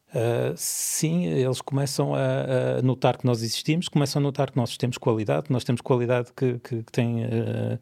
Uh, 0.08 0.54
sim, 0.56 1.26
eles 1.26 1.60
começam 1.60 2.14
a, 2.14 2.78
a, 2.78 2.82
notar 2.82 3.18
que 3.18 3.26
nós 3.26 3.42
existimos, 3.42 3.88
começam 3.88 4.20
a 4.20 4.22
notar 4.22 4.50
que 4.50 4.56
nós 4.56 4.76
temos 4.78 4.96
qualidade, 4.96 5.46
nós 5.50 5.64
temos 5.64 5.82
qualidade 5.82 6.32
que, 6.34 6.58
que, 6.60 6.82
que 6.82 6.92
tem 6.92 7.24
uh, 7.24 7.78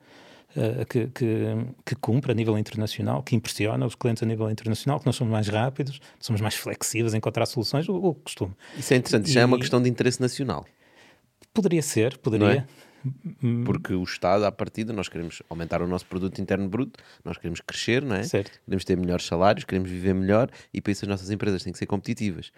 uh, 0.56 0.86
que, 0.86 1.06
que, 1.08 1.56
que, 1.84 1.94
cumpre 1.96 2.32
a 2.32 2.34
nível 2.34 2.58
internacional, 2.58 3.22
que 3.22 3.36
impressiona 3.36 3.86
os 3.86 3.94
clientes 3.94 4.22
a 4.22 4.26
nível 4.26 4.50
internacional, 4.50 4.98
que 4.98 5.06
nós 5.06 5.16
somos 5.16 5.32
mais 5.32 5.48
rápidos, 5.48 6.00
somos 6.18 6.40
mais 6.40 6.54
flexíveis 6.54 7.14
em 7.14 7.18
encontrar 7.18 7.46
soluções, 7.46 7.88
o, 7.88 7.94
o 7.94 8.14
costume. 8.14 8.54
Isso 8.76 8.92
é 8.94 8.96
interessante, 8.96 9.30
já 9.30 9.40
é 9.40 9.44
uma 9.44 9.58
questão 9.58 9.82
de 9.82 9.88
interesse 9.88 10.20
nacional. 10.20 10.66
Poderia 11.52 11.82
ser, 11.82 12.18
poderia. 12.18 12.66
É? 12.68 12.86
Porque 13.64 13.94
o 13.94 14.02
Estado, 14.02 14.44
à 14.44 14.52
partida, 14.52 14.92
nós 14.92 15.08
queremos 15.08 15.42
aumentar 15.48 15.80
o 15.80 15.86
nosso 15.86 16.06
produto 16.06 16.40
interno 16.40 16.68
bruto, 16.68 17.02
nós 17.24 17.36
queremos 17.36 17.60
crescer, 17.60 18.02
não 18.02 18.16
é? 18.16 18.22
Certo. 18.24 18.60
Queremos 18.64 18.84
ter 18.84 18.96
melhores 18.96 19.26
salários, 19.26 19.64
queremos 19.64 19.88
viver 19.88 20.14
melhor 20.14 20.50
e 20.72 20.80
para 20.80 20.92
isso 20.92 21.04
as 21.04 21.08
nossas 21.08 21.30
empresas 21.30 21.62
têm 21.62 21.72
que 21.72 21.78
ser 21.78 21.86
competitivas. 21.86 22.50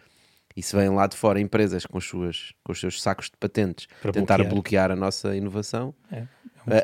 E 0.57 0.63
se 0.63 0.75
vêm 0.75 0.89
lá 0.89 1.07
de 1.07 1.17
fora 1.17 1.41
empresas 1.41 1.87
com, 1.87 2.01
suas, 2.01 2.53
com 2.65 2.73
os 2.73 2.81
seus 2.81 3.01
sacos 3.01 3.27
de 3.27 3.37
patentes 3.37 3.87
para 4.01 4.13
tentar 4.13 4.39
bloquear. 4.39 4.55
bloquear 4.55 4.91
a 4.91 4.97
nossa 4.97 5.37
inovação, 5.37 5.95
é. 6.11 6.27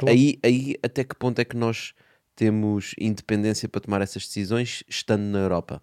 Aí, 0.07 0.39
aí, 0.43 0.75
até 0.83 1.05
que 1.05 1.15
ponto 1.15 1.39
é 1.39 1.45
que 1.45 1.57
nós 1.57 1.95
temos 2.37 2.95
independência 2.99 3.69
para 3.69 3.81
tomar 3.81 4.01
essas 4.03 4.27
decisões 4.27 4.83
estando 4.89 5.23
na 5.23 5.39
Europa? 5.39 5.83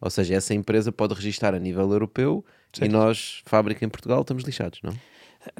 Ou 0.00 0.10
seja, 0.10 0.34
essa 0.34 0.54
empresa 0.54 0.90
pode 0.90 1.14
registar 1.14 1.54
a 1.54 1.58
nível 1.58 1.90
europeu 1.92 2.44
certo. 2.72 2.88
e 2.88 2.92
nós, 2.92 3.42
fábrica 3.44 3.84
em 3.84 3.88
Portugal, 3.88 4.22
estamos 4.22 4.44
lixados, 4.44 4.80
não? 4.82 4.94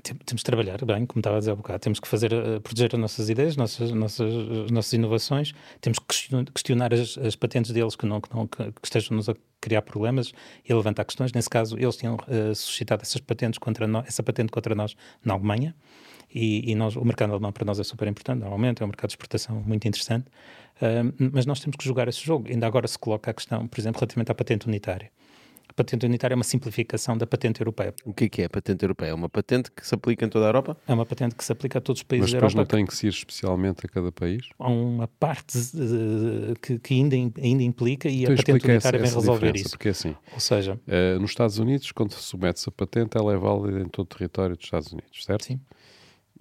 Temos 0.03 0.41
de 0.41 0.45
trabalhar 0.45 0.85
bem, 0.85 1.07
como 1.07 1.21
estava 1.21 1.37
a 1.37 1.39
dizer 1.39 1.53
há 1.53 1.57
bocado, 1.57 1.79
temos 1.79 1.99
que 1.99 2.07
fazer, 2.07 2.35
uh, 2.35 2.61
proteger 2.61 2.91
as 2.95 3.01
nossas 3.01 3.31
ideias, 3.31 3.57
nossas, 3.57 3.91
nossas, 3.93 4.71
nossas 4.71 4.93
inovações, 4.93 5.55
temos 5.81 5.99
que 5.99 6.45
questionar 6.53 6.93
as, 6.93 7.17
as 7.17 7.35
patentes 7.35 7.71
deles 7.71 7.97
que, 7.97 8.05
não, 8.05 8.21
que, 8.21 8.35
não, 8.35 8.47
que, 8.47 8.73
estejam-nos 8.83 9.31
a 9.31 9.35
criar 9.59 9.81
problemas 9.81 10.35
e 10.69 10.75
levantar 10.75 11.07
questões. 11.07 11.33
Nesse 11.33 11.49
caso, 11.49 11.79
eles 11.79 11.97
tinham 11.97 12.17
uh, 12.17 12.55
suscitado 12.55 13.01
essas 13.01 13.23
patentes 13.23 13.59
contra 13.59 13.87
nós, 13.87 14.07
essa 14.07 14.23
patente 14.23 14.53
contra 14.53 14.75
nós 14.75 14.95
na 15.25 15.33
Alemanha 15.33 15.75
e, 16.35 16.71
e 16.71 16.75
nós, 16.75 16.97
o 16.97 17.05
mercado 17.05 17.31
alemão 17.31 17.53
para 17.53 17.65
nós 17.65 17.79
é 17.79 17.85
super 17.85 18.07
importante, 18.09 18.41
normalmente 18.41 18.83
é 18.83 18.85
um 18.85 18.89
mercado 18.89 19.09
de 19.09 19.15
exportação 19.15 19.63
muito 19.67 19.87
interessante, 19.87 20.27
uh, 20.27 21.31
mas 21.33 21.47
nós 21.47 21.61
temos 21.61 21.77
que 21.77 21.85
jogar 21.85 22.09
esse 22.09 22.25
jogo. 22.25 22.49
Ainda 22.49 22.67
agora 22.67 22.87
se 22.87 22.99
coloca 22.99 23.31
a 23.31 23.35
questão, 23.35 23.67
por 23.67 23.81
exemplo, 23.81 24.01
relativamente 24.01 24.31
à 24.31 24.35
patente 24.35 24.67
unitária. 24.67 25.11
A 25.69 25.73
patente 25.73 26.05
unitária 26.05 26.35
é 26.35 26.37
uma 26.37 26.43
simplificação 26.43 27.17
da 27.17 27.29
patente 27.29 27.61
europeia. 27.61 27.95
O 28.05 28.13
que 28.13 28.25
é, 28.25 28.29
que 28.29 28.43
é 28.43 28.47
a 28.47 28.51
patente 28.51 28.85
europeia? 28.85 29.11
É 29.11 29.15
uma 29.15 29.29
patente 29.29 29.71
que 29.71 29.87
se 29.87 29.95
aplica 29.95 30.25
em 30.25 30.29
toda 30.29 30.47
a 30.47 30.49
Europa? 30.49 30.77
É 30.87 30.93
uma 30.93 31.07
patente 31.07 31.37
que 31.37 31.45
se 31.45 31.53
aplica 31.53 31.79
a 31.79 31.81
todos 31.81 32.01
os 32.01 32.03
países 32.03 32.33
da 32.33 32.39
Europa. 32.39 32.47
Mas 32.47 32.55
depois 32.55 32.69
não 32.69 32.79
tem 32.79 32.85
que 32.85 32.97
ser 32.97 33.07
especialmente 33.07 33.87
a 33.87 33.89
cada 33.89 34.11
país? 34.11 34.49
Há 34.59 34.69
uma 34.69 35.07
parte 35.07 35.57
uh, 35.57 36.59
que, 36.61 36.77
que, 36.81 36.95
ainda, 36.95 37.15
ainda 37.15 37.63
implica 37.63 38.09
e 38.09 38.23
então, 38.23 38.35
a 38.35 38.37
patente 38.37 38.67
unitária 38.67 38.97
essa, 38.97 38.99
vem 38.99 39.15
resolver 39.15 39.57
isso. 39.57 39.71
Porque 39.71 39.89
é 39.89 39.91
assim, 39.93 40.17
Ou 40.35 40.41
seja, 40.41 40.75
uh, 40.75 41.21
nos 41.21 41.31
Estados 41.31 41.59
Unidos, 41.61 41.93
quando 41.93 42.13
se 42.15 42.23
submete-se 42.23 42.69
a 42.69 42.73
patente, 42.73 43.17
ela 43.17 43.33
é 43.33 43.37
válida 43.37 43.81
em 43.81 43.89
todo 43.89 44.07
o 44.07 44.17
território 44.17 44.57
dos 44.57 44.65
Estados 44.65 44.93
Unidos, 44.93 45.25
certo? 45.25 45.45
Sim 45.45 45.61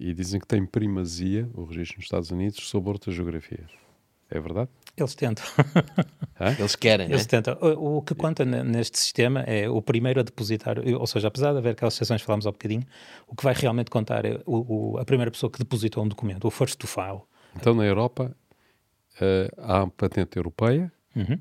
e 0.00 0.14
dizem 0.14 0.40
que 0.40 0.46
tem 0.46 0.64
primazia, 0.64 1.46
o 1.54 1.64
registro 1.64 1.98
nos 1.98 2.06
Estados 2.06 2.30
Unidos, 2.30 2.66
sobre 2.66 2.90
outras 2.90 3.14
geografias. 3.14 3.70
É 4.30 4.40
verdade? 4.40 4.70
Eles 4.96 5.14
tentam. 5.14 5.44
Eles 6.58 6.74
querem, 6.74 7.06
Eles 7.06 7.22
né? 7.22 7.28
tentam. 7.28 7.58
O, 7.60 7.98
o, 7.98 8.02
que 8.02 8.14
conta 8.14 8.44
neste 8.44 8.98
sistema 8.98 9.40
é 9.40 9.68
o 9.68 9.82
primeiro 9.82 10.20
a 10.20 10.22
depositar, 10.22 10.76
ou 10.78 11.06
seja, 11.06 11.28
apesar 11.28 11.52
de 11.52 11.58
haver 11.58 11.72
aquelas 11.72 11.94
exceções 11.94 12.22
que 12.22 12.26
falámos 12.26 12.46
há 12.46 12.50
bocadinho, 12.50 12.82
o 13.28 13.36
que 13.36 13.44
vai 13.44 13.52
realmente 13.52 13.90
contar 13.90 14.24
é 14.24 14.40
o, 14.46 14.94
o, 14.94 14.98
a 14.98 15.04
primeira 15.04 15.30
pessoa 15.30 15.50
que 15.50 15.58
depositou 15.58 16.02
um 16.02 16.08
documento, 16.08 16.46
o 16.46 16.50
first 16.50 16.78
to 16.78 16.86
file. 16.86 17.20
Então, 17.54 17.74
na 17.74 17.84
Europa, 17.84 18.34
uh, 19.16 19.60
há 19.60 19.86
patente 19.88 20.38
europeia, 20.38 20.90
uhum 21.14 21.38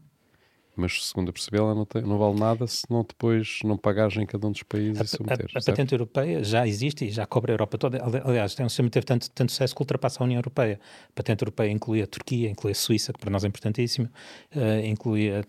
mas 0.79 1.05
segundo 1.07 1.29
a 1.29 1.33
perceber, 1.33 1.57
ela 1.57 1.75
não, 1.75 1.85
tem, 1.85 2.01
não 2.01 2.17
vale 2.17 2.39
nada 2.39 2.65
se 2.65 2.83
não 2.89 3.03
depois 3.03 3.59
não 3.63 3.77
pagares 3.77 4.15
em 4.17 4.25
cada 4.25 4.47
um 4.47 4.51
dos 4.51 4.63
países 4.63 5.01
a, 5.01 5.03
e 5.03 5.07
submeter. 5.07 5.47
A, 5.53 5.59
a 5.59 5.61
patente 5.61 5.93
europeia 5.93 6.43
já 6.43 6.67
existe 6.67 7.05
e 7.05 7.11
já 7.11 7.25
cobre 7.25 7.51
a 7.51 7.53
Europa 7.53 7.77
toda. 7.77 8.01
Aliás, 8.23 8.55
tem 8.55 8.65
um 8.65 8.69
sistema 8.69 8.89
que 8.89 8.93
teve 8.93 9.05
tanto, 9.05 9.29
tanto 9.31 9.51
sucesso 9.51 9.75
que 9.75 9.81
ultrapassa 9.81 10.21
a 10.21 10.25
União 10.25 10.39
Europeia. 10.39 10.79
A 11.09 11.13
patente 11.13 11.43
europeia 11.43 11.69
inclui 11.69 12.01
a 12.01 12.07
Turquia, 12.07 12.49
inclui 12.49 12.71
a 12.71 12.75
Suíça, 12.75 13.13
que 13.13 13.19
para 13.19 13.29
nós 13.29 13.43
é 13.43 13.47
importantíssimo, 13.47 14.09
uh, 14.55 14.85
inclui 14.85 15.29
a, 15.31 15.43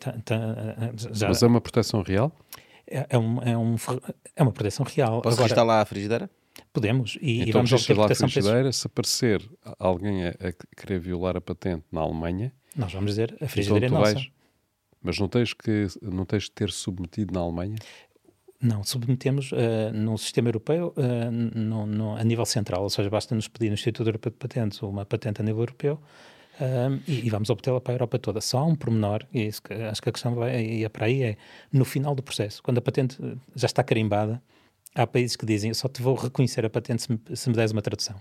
já... 1.12 1.28
Mas 1.28 1.42
é 1.42 1.46
uma 1.46 1.60
proteção 1.60 2.02
real? 2.02 2.32
É, 2.86 3.06
é, 3.10 3.18
um, 3.18 3.42
é, 3.42 3.56
um, 3.56 3.76
é 4.34 4.42
uma 4.42 4.52
proteção 4.52 4.84
real. 4.84 5.22
Posso 5.22 5.42
Agora, 5.42 5.62
lá 5.62 5.80
a 5.80 5.84
frigideira? 5.84 6.28
Podemos. 6.72 7.16
E, 7.20 7.36
então, 7.36 7.48
e 7.48 7.52
vamos 7.52 7.72
obter 7.72 7.94
proteção 7.94 8.26
a 8.26 8.30
frigideira, 8.30 8.72
se 8.72 8.86
aparecer 8.86 9.48
alguém 9.78 10.26
a, 10.26 10.30
a, 10.30 10.76
querer 10.76 10.98
violar 10.98 11.36
a 11.36 11.40
patente 11.40 11.84
na 11.92 12.00
Alemanha... 12.00 12.52
Nós 12.76 12.92
vamos 12.92 13.10
dizer, 13.10 13.36
a 13.40 13.48
frigideira 13.48 13.86
então, 13.86 13.98
é 13.98 14.00
nossa. 14.00 14.14
Vais 14.14 14.39
mas 15.02 15.18
não 15.18 15.28
tens 15.28 15.52
que, 15.52 15.86
não 16.02 16.24
tens 16.24 16.44
que 16.44 16.52
ter 16.52 16.70
submetido 16.70 17.32
na 17.32 17.40
Alemanha? 17.40 17.76
Não, 18.62 18.84
submetemos 18.84 19.52
uh, 19.52 19.56
no 19.94 20.18
sistema 20.18 20.48
europeu 20.48 20.92
uh, 20.96 21.30
no, 21.30 21.86
no, 21.86 22.16
a 22.16 22.22
nível 22.22 22.44
central, 22.44 22.82
ou 22.82 22.90
seja, 22.90 23.08
basta 23.08 23.34
nos 23.34 23.48
pedir 23.48 23.68
no 23.68 23.74
Instituto 23.74 24.06
Europeu 24.06 24.30
de 24.30 24.36
Patentes 24.36 24.82
uma 24.82 25.06
patente 25.06 25.40
a 25.40 25.44
nível 25.44 25.62
europeu 25.62 25.94
uh, 25.94 27.00
e, 27.08 27.26
e, 27.26 27.30
vamos 27.30 27.48
obtê-la 27.48 27.80
para 27.80 27.94
a 27.94 27.96
Europa 27.96 28.18
toda. 28.18 28.38
Só 28.42 28.58
há 28.58 28.66
um 28.66 28.76
pormenor, 28.76 29.26
e 29.32 29.46
isso 29.46 29.62
acho 29.90 30.02
que 30.02 30.10
a 30.10 30.12
questão 30.12 30.34
vai 30.34 30.82
é 30.82 30.88
para 30.90 31.06
aí, 31.06 31.22
é 31.22 31.36
no 31.72 31.86
final 31.86 32.14
do 32.14 32.22
processo, 32.22 32.62
quando 32.62 32.76
a 32.76 32.82
patente 32.82 33.16
já 33.56 33.64
está 33.64 33.82
carimbada, 33.82 34.42
há 34.94 35.06
países 35.06 35.36
que 35.36 35.46
dizem 35.46 35.70
eu 35.70 35.74
só 35.74 35.88
te 35.88 36.02
vou 36.02 36.14
reconhecer 36.14 36.62
a 36.66 36.68
patente 36.68 37.00
se 37.00 37.12
me, 37.12 37.20
se 37.34 37.48
me 37.48 37.56
des 37.56 37.72
uma 37.72 37.80
tradução. 37.80 38.20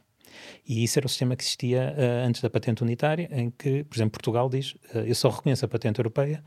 E 0.68 0.84
isso 0.84 1.00
era 1.00 1.06
o 1.06 1.10
sistema 1.10 1.36
que 1.36 1.44
existia 1.44 1.96
antes 2.26 2.42
da 2.42 2.50
patente 2.50 2.84
unitária, 2.84 3.30
em 3.32 3.50
que, 3.50 3.84
por 3.84 3.96
exemplo, 3.96 4.12
Portugal 4.12 4.50
diz 4.50 4.76
eu 4.94 5.16
só 5.16 5.30
reconheço 5.30 5.66
a 5.66 5.68
patente 5.68 6.00
europeia 6.00 6.44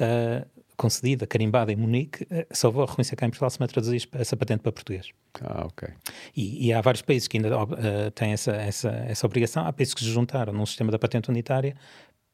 uh, 0.00 0.46
concedida, 0.76 1.26
carimbada 1.26 1.72
em 1.72 1.76
Munique, 1.76 2.24
uh, 2.24 2.46
só 2.52 2.70
vou 2.70 2.84
reconhecer 2.84 3.16
cá 3.16 3.26
em 3.26 3.30
Portugal 3.30 3.50
se 3.50 3.60
me 3.60 3.66
traduzir 3.66 4.08
essa 4.12 4.36
patente 4.36 4.60
para 4.60 4.72
português. 4.72 5.10
Ah, 5.40 5.66
ok. 5.66 5.88
E, 6.36 6.66
e 6.66 6.72
há 6.72 6.80
vários 6.80 7.02
países 7.02 7.28
que 7.28 7.36
ainda 7.36 7.62
uh, 7.62 8.10
têm 8.14 8.32
essa, 8.32 8.52
essa, 8.52 8.90
essa 8.90 9.26
obrigação. 9.26 9.66
Há 9.66 9.72
países 9.72 9.94
que 9.94 10.00
se 10.00 10.10
juntaram 10.10 10.52
num 10.52 10.66
sistema 10.66 10.90
da 10.90 10.98
patente 10.98 11.30
unitária 11.30 11.76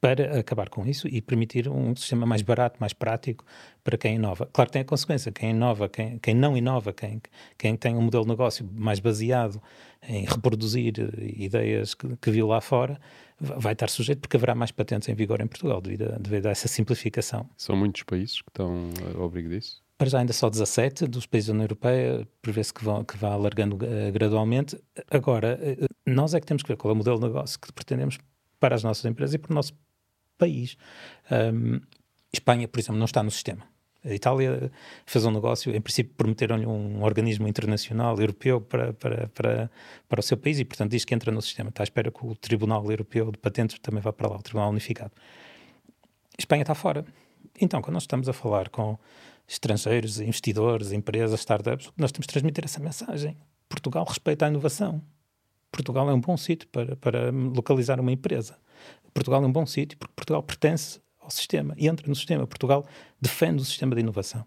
para 0.01 0.39
acabar 0.39 0.67
com 0.67 0.83
isso 0.87 1.07
e 1.07 1.21
permitir 1.21 1.69
um 1.69 1.95
sistema 1.95 2.25
mais 2.25 2.41
barato, 2.41 2.77
mais 2.79 2.91
prático 2.91 3.45
para 3.83 3.95
quem 3.99 4.15
inova. 4.15 4.49
Claro 4.51 4.67
que 4.69 4.73
tem 4.73 4.81
a 4.81 4.85
consequência, 4.85 5.31
quem 5.31 5.51
inova, 5.51 5.87
quem, 5.87 6.17
quem 6.17 6.33
não 6.33 6.57
inova, 6.57 6.91
quem, 6.91 7.21
quem 7.55 7.77
tem 7.77 7.95
um 7.95 8.01
modelo 8.01 8.23
de 8.23 8.31
negócio 8.31 8.67
mais 8.73 8.99
baseado 8.99 9.61
em 10.09 10.25
reproduzir 10.25 10.95
ideias 11.37 11.93
que, 11.93 12.17
que 12.17 12.31
viu 12.31 12.47
lá 12.47 12.59
fora, 12.59 12.99
vai 13.39 13.73
estar 13.73 13.89
sujeito 13.89 14.19
porque 14.19 14.37
haverá 14.37 14.55
mais 14.55 14.71
patentes 14.71 15.07
em 15.07 15.13
vigor 15.13 15.39
em 15.39 15.45
Portugal 15.45 15.79
devido 15.79 16.11
a, 16.11 16.17
devido 16.17 16.47
a 16.47 16.49
essa 16.49 16.67
simplificação. 16.67 17.47
São 17.55 17.75
muitos 17.75 18.01
países 18.01 18.41
que 18.41 18.49
estão 18.49 18.89
ao 19.15 19.25
abrigo 19.25 19.49
disso? 19.49 19.83
Para 19.99 20.09
já 20.09 20.17
ainda 20.17 20.33
só 20.33 20.49
17 20.49 21.05
dos 21.05 21.27
países 21.27 21.49
da 21.49 21.53
União 21.53 21.65
Europeia, 21.65 22.27
prevê-se 22.41 22.73
que, 22.73 22.83
vão, 22.83 23.03
que 23.03 23.15
vá 23.15 23.33
alargando 23.33 23.75
uh, 23.75 24.11
gradualmente. 24.11 24.75
Agora, 25.11 25.59
uh, 25.61 25.85
nós 26.07 26.33
é 26.33 26.39
que 26.39 26.47
temos 26.47 26.63
que 26.63 26.69
ver 26.69 26.75
qual 26.75 26.89
é 26.91 26.93
o 26.95 26.97
modelo 26.97 27.19
de 27.19 27.27
negócio 27.27 27.59
que 27.59 27.71
pretendemos 27.71 28.17
para 28.59 28.73
as 28.73 28.83
nossas 28.83 29.05
empresas 29.05 29.35
e 29.35 29.37
para 29.37 29.51
o 29.51 29.53
nosso 29.53 29.73
país. 30.41 30.75
Um, 31.29 31.79
Espanha, 32.33 32.67
por 32.67 32.79
exemplo, 32.79 32.97
não 32.97 33.05
está 33.05 33.21
no 33.21 33.29
sistema. 33.29 33.63
A 34.03 34.13
Itália 34.13 34.71
fez 35.05 35.23
um 35.25 35.31
negócio, 35.31 35.75
em 35.75 35.79
princípio 35.79 36.13
prometeram-lhe 36.17 36.65
um 36.65 37.03
organismo 37.03 37.47
internacional 37.47 38.19
europeu 38.19 38.59
para, 38.59 38.93
para, 38.93 39.27
para, 39.27 39.71
para 40.09 40.19
o 40.19 40.23
seu 40.23 40.37
país 40.37 40.57
e, 40.59 40.65
portanto, 40.65 40.89
diz 40.89 41.05
que 41.05 41.13
entra 41.13 41.31
no 41.31 41.41
sistema. 41.41 41.69
Está 41.69 41.83
à 41.83 41.85
espera 41.85 42.09
que 42.09 42.25
o 42.25 42.35
Tribunal 42.35 42.83
Europeu 42.89 43.31
de 43.31 43.37
Patentes 43.37 43.77
também 43.79 44.01
vá 44.01 44.11
para 44.11 44.27
lá, 44.27 44.37
o 44.37 44.41
Tribunal 44.41 44.71
Unificado. 44.71 45.11
Espanha 46.37 46.63
está 46.63 46.73
fora. 46.73 47.05
Então, 47.59 47.79
quando 47.81 47.93
nós 47.93 48.03
estamos 48.03 48.27
a 48.27 48.33
falar 48.33 48.69
com 48.69 48.97
estrangeiros, 49.47 50.19
investidores, 50.19 50.91
empresas, 50.91 51.39
startups, 51.39 51.91
nós 51.95 52.11
temos 52.11 52.25
de 52.25 52.31
transmitir 52.31 52.65
essa 52.65 52.79
mensagem. 52.79 53.37
Portugal 53.69 54.03
respeita 54.03 54.45
a 54.45 54.49
inovação. 54.49 55.01
Portugal 55.71 56.09
é 56.09 56.13
um 56.13 56.19
bom 56.19 56.35
sítio 56.37 56.67
para, 56.69 56.95
para 56.95 57.31
localizar 57.31 57.99
uma 57.99 58.11
empresa. 58.11 58.57
Portugal 59.13 59.43
é 59.43 59.47
um 59.47 59.51
bom 59.51 59.65
sítio 59.65 59.97
porque 59.97 60.13
Portugal 60.15 60.43
pertence 60.43 61.01
ao 61.19 61.29
sistema 61.29 61.73
e 61.77 61.87
entra 61.87 62.07
no 62.07 62.15
sistema. 62.15 62.47
Portugal 62.47 62.85
defende 63.19 63.61
o 63.61 63.65
sistema 63.65 63.95
de 63.95 64.01
inovação. 64.01 64.41
A 64.41 64.45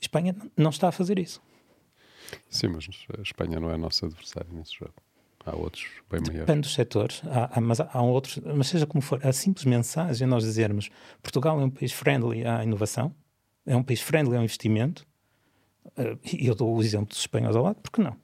Espanha 0.00 0.36
não 0.56 0.70
está 0.70 0.88
a 0.88 0.92
fazer 0.92 1.18
isso. 1.18 1.40
Sim, 2.48 2.68
mas 2.68 2.88
a 3.18 3.22
Espanha 3.22 3.60
não 3.60 3.70
é 3.70 3.74
a 3.74 3.78
nossa 3.78 4.06
adversária 4.06 4.48
nesse 4.52 4.74
jogo. 4.74 4.94
Há 5.44 5.56
outros 5.56 5.84
bem 6.08 6.20
Depende 6.20 6.30
maiores. 6.30 6.46
Depende 6.46 6.60
dos 6.60 6.74
setores, 6.74 7.22
há, 7.26 7.58
há, 7.58 7.60
mas 7.60 7.80
há, 7.80 7.90
há 7.92 8.02
outros, 8.02 8.38
mas 8.54 8.68
seja 8.68 8.86
como 8.86 9.02
for, 9.02 9.24
a 9.26 9.32
simples 9.32 9.64
mensagem 9.64 10.26
nós 10.26 10.44
dizermos 10.44 10.88
Portugal 11.20 11.60
é 11.60 11.64
um 11.64 11.70
país 11.70 11.92
friendly 11.92 12.46
à 12.46 12.62
inovação, 12.62 13.12
é 13.66 13.76
um 13.76 13.82
país 13.82 14.00
friendly 14.00 14.36
ao 14.36 14.42
investimento, 14.42 15.04
uh, 15.98 16.18
e 16.24 16.46
eu 16.46 16.54
dou 16.54 16.76
o 16.76 16.80
exemplo 16.80 17.08
dos 17.08 17.18
espanhóis 17.18 17.56
ao 17.56 17.64
lado, 17.64 17.80
porque 17.82 18.00
não? 18.00 18.16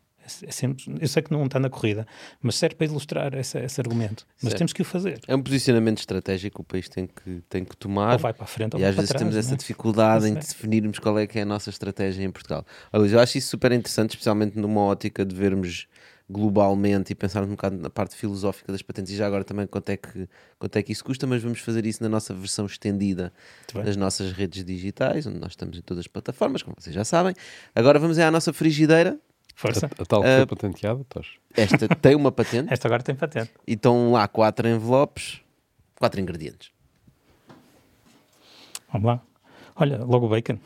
É 0.46 0.50
sempre, 0.50 0.84
eu 1.00 1.08
sei 1.08 1.22
que 1.22 1.32
não 1.32 1.44
está 1.44 1.58
na 1.58 1.70
corrida, 1.70 2.06
mas 2.40 2.56
serve 2.56 2.76
para 2.76 2.86
ilustrar 2.86 3.34
essa, 3.34 3.58
esse 3.60 3.80
argumento. 3.80 4.26
Mas 4.34 4.50
certo. 4.50 4.58
temos 4.58 4.72
que 4.72 4.82
o 4.82 4.84
fazer. 4.84 5.20
É 5.26 5.34
um 5.34 5.42
posicionamento 5.42 5.98
estratégico 5.98 6.56
que 6.56 6.60
o 6.60 6.64
país 6.64 6.88
tem 6.88 7.06
que, 7.06 7.42
tem 7.48 7.64
que 7.64 7.76
tomar. 7.76 8.12
Ou 8.12 8.18
vai 8.18 8.32
para 8.32 8.44
a 8.44 8.46
frente 8.46 8.74
ou 8.74 8.80
E 8.80 8.84
às 8.84 8.94
vezes 8.94 9.08
trás, 9.08 9.20
temos 9.20 9.36
essa 9.36 9.54
é? 9.54 9.56
dificuldade 9.56 10.28
em 10.28 10.34
definirmos 10.34 10.98
qual 10.98 11.18
é 11.18 11.26
que 11.26 11.38
é 11.38 11.42
a 11.42 11.46
nossa 11.46 11.70
estratégia 11.70 12.22
em 12.24 12.30
Portugal. 12.30 12.64
Olha, 12.92 13.08
eu 13.08 13.20
acho 13.20 13.38
isso 13.38 13.48
super 13.48 13.72
interessante, 13.72 14.10
especialmente 14.10 14.58
numa 14.58 14.82
ótica 14.82 15.24
de 15.24 15.34
vermos 15.34 15.88
globalmente 16.30 17.12
e 17.12 17.14
pensarmos 17.14 17.50
um 17.50 17.54
bocado 17.54 17.76
na 17.78 17.88
parte 17.88 18.14
filosófica 18.14 18.70
das 18.70 18.82
patentes 18.82 19.12
e 19.12 19.16
já 19.16 19.26
agora 19.26 19.44
também 19.44 19.66
quanto 19.66 19.88
é 19.88 19.96
que, 19.96 20.28
quanto 20.58 20.76
é 20.76 20.82
que 20.82 20.92
isso 20.92 21.02
custa, 21.02 21.26
mas 21.26 21.42
vamos 21.42 21.60
fazer 21.60 21.86
isso 21.86 22.02
na 22.02 22.08
nossa 22.08 22.34
versão 22.34 22.66
estendida 22.66 23.32
das 23.72 23.96
nossas 23.96 24.32
redes 24.32 24.62
digitais, 24.62 25.26
onde 25.26 25.38
nós 25.38 25.52
estamos 25.52 25.78
em 25.78 25.80
todas 25.80 26.00
as 26.00 26.06
plataformas, 26.06 26.62
como 26.62 26.76
vocês 26.78 26.94
já 26.94 27.04
sabem. 27.04 27.34
Agora 27.74 27.98
vamos 27.98 28.18
à 28.18 28.30
nossa 28.30 28.52
frigideira. 28.52 29.18
Força. 29.58 29.86
A, 29.86 30.02
a 30.02 30.06
tal 30.06 30.22
que 30.22 30.36
foi 30.36 30.46
patenteada, 30.46 31.00
estás? 31.00 31.26
Esta 31.56 31.88
tem 31.88 32.14
uma 32.14 32.30
patente. 32.30 32.72
Esta 32.72 32.86
agora 32.86 33.02
tem 33.02 33.16
patente. 33.16 33.50
E 33.66 33.72
estão 33.72 34.12
lá 34.12 34.28
quatro 34.28 34.68
envelopes, 34.68 35.40
quatro 35.96 36.20
ingredientes. 36.20 36.70
Vamos 38.92 39.08
lá. 39.08 39.20
Olha, 39.74 39.98
logo 40.04 40.26
o 40.26 40.28
bacon. 40.28 40.60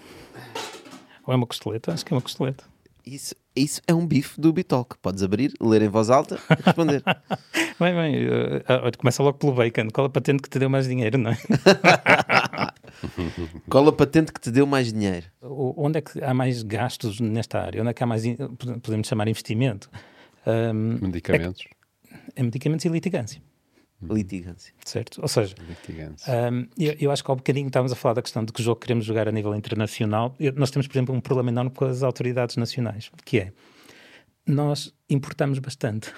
Ou 1.27 1.33
é 1.33 1.37
uma 1.39 1.47
costeleta? 1.47 1.91
Acho 1.91 2.05
que 2.05 2.13
é 2.13 2.17
uma 2.17 2.21
costeleta. 2.21 2.65
Isso, 3.07 3.35
isso 3.57 3.81
é 3.87 3.95
um 3.95 4.07
bife 4.07 4.39
do 4.39 4.53
Bitalk. 4.53 4.99
Podes 4.99 5.23
abrir, 5.23 5.55
ler 5.59 5.81
em 5.81 5.89
voz 5.89 6.11
alta 6.11 6.39
e 6.51 6.63
responder. 6.63 7.03
bem, 7.81 7.95
bem. 7.95 8.27
Uh, 8.27 8.99
começa 8.99 9.23
logo 9.23 9.39
pelo 9.39 9.55
bacon. 9.55 9.89
Qual 9.91 10.07
a 10.07 10.11
patente 10.11 10.43
que 10.43 10.51
te 10.51 10.59
deu 10.59 10.69
mais 10.69 10.87
dinheiro, 10.87 11.17
não 11.17 11.31
é? 11.31 11.39
Qual 13.69 13.87
a 13.89 13.93
patente 13.93 14.33
que 14.33 14.41
te 14.41 14.51
deu 14.51 14.67
mais 14.67 14.93
dinheiro? 14.93 15.27
Onde 15.41 15.99
é 15.99 16.01
que 16.01 16.23
há 16.23 16.35
mais 16.35 16.63
gastos 16.63 17.21
nesta 17.21 17.61
área? 17.61 17.81
Onde 17.81 17.91
é 17.91 17.95
que 17.95 18.03
há 18.03 18.07
mais, 18.07 18.23
podemos 18.83 19.07
chamar, 19.07 19.29
investimento? 19.29 19.91
Um, 20.47 20.99
medicamentos. 21.07 21.65
É, 22.11 22.41
é 22.41 22.43
medicamentos 22.43 22.85
e 22.85 22.89
litigância. 22.89 23.43
Litigância. 24.03 24.75
Certo? 24.85 25.23
Ou 25.23 25.29
seja, 25.29 25.55
um, 26.51 26.67
eu, 26.77 26.97
eu, 26.99 27.11
acho 27.13 27.23
que 27.23 27.31
há 27.31 27.35
um 27.35 27.37
bocadinho 27.37 27.69
estávamos 27.69 27.93
a 27.93 27.95
falar 27.95 28.15
da 28.15 28.23
questão 28.23 28.45
de 28.45 28.53
que 28.53 28.63
jogo 28.63 28.81
queremos 28.81 29.05
jogar 29.05 29.29
a 29.29 29.33
nível 29.33 29.55
internacional. 29.55 30.35
Eu, 30.41 30.53
nós 30.55 30.71
temos, 30.71 30.89
por 30.89 30.95
exemplo, 30.95 31.15
um 31.15 31.21
problema 31.21 31.51
enorme 31.51 31.71
com 31.71 31.85
as 31.85 32.03
autoridades 32.03 32.57
nacionais, 32.57 33.11
que 33.25 33.39
é, 33.39 33.53
nós 34.47 34.93
importamos 35.09 35.61
bastante. 35.61 36.13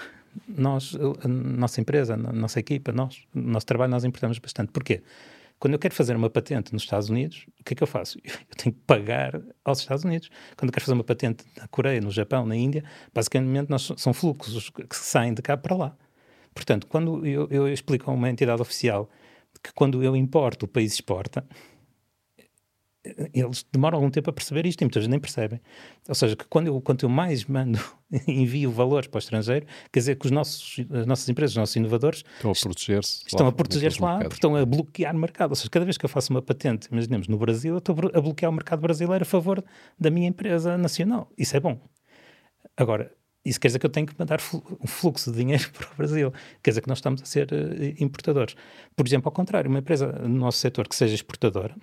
Nós, 0.48 0.96
a 1.22 1.28
nossa 1.28 1.80
empresa, 1.80 2.14
a 2.14 2.16
nossa 2.16 2.58
equipa, 2.58 2.90
nós, 2.90 3.22
o 3.34 3.38
nosso 3.38 3.66
trabalho, 3.66 3.90
nós 3.90 4.04
importamos 4.04 4.38
bastante. 4.38 4.72
Porquê? 4.72 5.02
Quando 5.64 5.72
eu 5.72 5.78
quero 5.78 5.94
fazer 5.94 6.14
uma 6.14 6.28
patente 6.28 6.74
nos 6.74 6.82
Estados 6.82 7.08
Unidos, 7.08 7.46
o 7.58 7.64
que 7.64 7.72
é 7.72 7.76
que 7.76 7.82
eu 7.82 7.86
faço? 7.86 8.18
Eu 8.22 8.54
tenho 8.54 8.74
que 8.74 8.82
pagar 8.86 9.40
aos 9.64 9.78
Estados 9.78 10.04
Unidos. 10.04 10.28
Quando 10.58 10.68
eu 10.68 10.72
quero 10.74 10.84
fazer 10.84 10.92
uma 10.92 11.02
patente 11.02 11.42
na 11.56 11.66
Coreia, 11.68 12.02
no 12.02 12.10
Japão, 12.10 12.44
na 12.44 12.54
Índia, 12.54 12.84
basicamente 13.14 13.70
nós, 13.70 13.90
são 13.96 14.12
fluxos 14.12 14.68
que 14.68 14.94
saem 14.94 15.32
de 15.32 15.40
cá 15.40 15.56
para 15.56 15.74
lá. 15.74 15.96
Portanto, 16.54 16.86
quando 16.86 17.26
eu, 17.26 17.48
eu 17.50 17.66
explico 17.66 18.10
a 18.10 18.12
uma 18.12 18.28
entidade 18.28 18.60
oficial 18.60 19.08
que 19.62 19.72
quando 19.72 20.04
eu 20.04 20.14
importo, 20.14 20.66
o 20.66 20.68
país 20.68 20.92
exporta, 20.92 21.42
eles 23.34 23.66
demoram 23.70 23.98
algum 23.98 24.10
tempo 24.10 24.30
a 24.30 24.32
perceber 24.32 24.64
isto 24.66 24.80
e 24.80 24.84
muitas 24.84 25.00
vezes 25.00 25.10
nem 25.10 25.20
percebem. 25.20 25.60
Ou 26.08 26.14
seja, 26.14 26.34
que 26.34 26.44
quando 26.46 26.68
eu, 26.68 26.80
quando 26.80 27.02
eu 27.02 27.08
mais 27.08 27.44
mando, 27.44 27.78
envio 28.26 28.70
valores 28.70 29.06
para 29.06 29.18
o 29.18 29.20
estrangeiro, 29.20 29.66
quer 29.92 30.00
dizer 30.00 30.16
que 30.16 30.24
os 30.24 30.30
nossos, 30.30 30.76
as 30.90 31.06
nossas 31.06 31.28
empresas, 31.28 31.52
os 31.52 31.58
nossos 31.58 31.76
inovadores 31.76 32.24
estão 32.36 32.50
a 32.50 32.54
proteger-se 32.54 33.24
estão 33.26 33.46
a 33.46 33.52
proteger-se 33.52 34.00
lá, 34.00 34.18
porque 34.20 34.34
estão 34.34 34.56
a 34.56 34.64
bloquear 34.64 35.14
o 35.14 35.18
mercado. 35.18 35.50
Ou 35.50 35.56
seja, 35.56 35.68
cada 35.68 35.84
vez 35.84 35.98
que 35.98 36.04
eu 36.04 36.08
faço 36.08 36.32
uma 36.32 36.40
patente, 36.40 36.88
imaginemos 36.90 37.28
no 37.28 37.36
Brasil, 37.36 37.74
eu 37.74 37.78
estou 37.78 37.94
a 38.14 38.20
bloquear 38.20 38.50
o 38.50 38.54
mercado 38.54 38.80
brasileiro 38.80 39.22
a 39.22 39.26
favor 39.26 39.62
da 39.98 40.10
minha 40.10 40.28
empresa 40.28 40.78
nacional. 40.78 41.30
Isso 41.36 41.56
é 41.56 41.60
bom. 41.60 41.78
Agora, 42.76 43.12
isso 43.44 43.60
quer 43.60 43.68
dizer 43.68 43.78
que 43.78 43.86
eu 43.86 43.90
tenho 43.90 44.06
que 44.06 44.14
mandar 44.18 44.40
um 44.80 44.86
fluxo 44.86 45.30
de 45.30 45.38
dinheiro 45.38 45.70
para 45.76 45.86
o 45.92 45.96
Brasil. 45.96 46.32
Quer 46.62 46.70
dizer 46.70 46.80
que 46.80 46.88
nós 46.88 46.98
estamos 46.98 47.20
a 47.20 47.26
ser 47.26 47.48
uh, 47.52 48.02
importadores. 48.02 48.56
Por 48.96 49.06
exemplo, 49.06 49.28
ao 49.28 49.32
contrário, 49.32 49.68
uma 49.68 49.80
empresa 49.80 50.10
no 50.22 50.36
nosso 50.36 50.58
setor 50.58 50.88
que 50.88 50.96
seja 50.96 51.14
exportadora, 51.14 51.76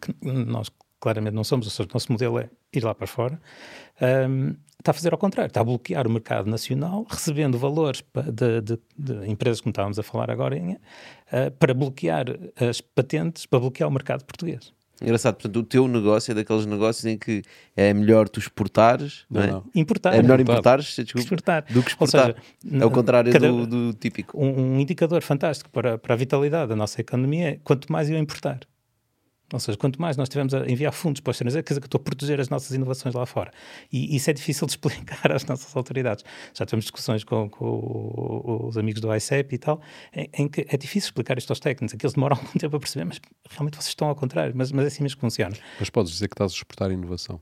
que 0.00 0.14
nós 0.22 0.70
claramente 1.00 1.34
não 1.34 1.44
somos, 1.44 1.66
ou 1.66 1.70
seja, 1.70 1.88
o 1.88 1.92
nosso 1.92 2.10
modelo 2.10 2.38
é 2.38 2.48
ir 2.72 2.84
lá 2.84 2.94
para 2.94 3.06
fora, 3.06 3.40
um, 4.28 4.56
está 4.78 4.90
a 4.90 4.94
fazer 4.94 5.12
ao 5.12 5.18
contrário, 5.18 5.48
está 5.48 5.60
a 5.60 5.64
bloquear 5.64 6.06
o 6.06 6.10
mercado 6.10 6.48
nacional, 6.50 7.06
recebendo 7.08 7.58
valores 7.58 8.02
de, 8.32 8.60
de, 8.60 8.78
de 8.96 9.30
empresas, 9.30 9.60
como 9.60 9.70
estávamos 9.70 9.98
a 9.98 10.02
falar 10.02 10.30
agora, 10.30 10.56
uh, 10.56 11.50
para 11.58 11.74
bloquear 11.74 12.26
as 12.68 12.80
patentes, 12.80 13.46
para 13.46 13.60
bloquear 13.60 13.88
o 13.88 13.92
mercado 13.92 14.24
português. 14.24 14.72
Engraçado, 15.00 15.34
portanto, 15.34 15.56
o 15.58 15.62
teu 15.62 15.86
negócio 15.86 16.32
é 16.32 16.34
daqueles 16.34 16.64
negócios 16.64 17.04
em 17.04 17.18
que 17.18 17.42
é 17.76 17.92
melhor 17.92 18.28
tu 18.30 18.40
exportares, 18.40 19.26
não, 19.28 19.40
não 19.40 19.46
é? 19.46 19.52
Não. 19.52 19.64
Importar. 19.74 20.14
É 20.14 20.22
melhor 20.22 20.40
importares, 20.40 20.86
desculpa, 20.86 21.18
exportar. 21.18 21.64
do 21.70 21.82
que 21.82 21.90
exportar. 21.90 22.34
Seja, 22.58 22.82
é 22.82 22.84
o 22.84 22.90
contrário 22.90 23.30
cada, 23.30 23.46
do, 23.46 23.66
do, 23.66 23.92
típico. 23.92 24.38
Um, 24.42 24.76
um, 24.76 24.80
indicador 24.80 25.20
fantástico 25.22 25.68
para, 25.68 25.98
para 25.98 26.14
a 26.14 26.16
vitalidade 26.16 26.70
da 26.70 26.76
nossa 26.76 26.98
economia 26.98 27.50
é 27.50 27.60
quanto 27.62 27.92
mais 27.92 28.08
eu 28.08 28.16
importar. 28.16 28.60
Ou 29.52 29.60
seja, 29.60 29.78
quanto 29.78 30.00
mais 30.00 30.16
nós 30.16 30.26
estivermos 30.26 30.52
a 30.54 30.68
enviar 30.68 30.92
fundos 30.92 31.20
para 31.20 31.30
o 31.30 31.32
estrangeiro, 31.32 31.64
quer 31.64 31.74
dizer 31.74 31.80
que 31.80 31.86
estou 31.86 32.00
a 32.00 32.02
proteger 32.02 32.40
as 32.40 32.48
nossas 32.48 32.72
inovações 32.72 33.14
lá 33.14 33.24
fora. 33.24 33.52
E 33.92 34.16
isso 34.16 34.28
é 34.28 34.32
difícil 34.32 34.66
de 34.66 34.72
explicar 34.74 35.30
às 35.30 35.44
nossas 35.44 35.74
autoridades. 35.76 36.24
Já 36.52 36.66
tivemos 36.66 36.84
discussões 36.84 37.22
com, 37.22 37.48
com 37.48 38.66
os 38.68 38.76
amigos 38.76 39.00
do 39.00 39.14
ICEP 39.14 39.54
e 39.54 39.58
tal, 39.58 39.80
em, 40.12 40.28
em, 40.36 40.48
que 40.48 40.66
é 40.68 40.76
difícil 40.76 41.08
explicar 41.08 41.38
isto 41.38 41.50
aos 41.50 41.60
técnicos, 41.60 41.94
é 41.94 41.96
que 41.96 42.04
eles 42.04 42.14
demoram 42.14 42.36
algum 42.42 42.58
tempo 42.58 42.76
a 42.76 42.80
perceber, 42.80 43.04
mas 43.04 43.20
realmente 43.48 43.76
vocês 43.76 43.88
estão 43.88 44.08
ao 44.08 44.16
contrário, 44.16 44.52
mas, 44.56 44.72
mas 44.72 44.84
é 44.84 44.88
assim 44.88 45.02
mesmo 45.02 45.16
que 45.16 45.20
funciona. 45.20 45.56
Mas 45.78 45.90
podes 45.90 46.12
dizer 46.12 46.28
que 46.28 46.34
estás 46.34 46.50
a 46.50 46.54
exportar 46.54 46.90
inovação. 46.90 47.40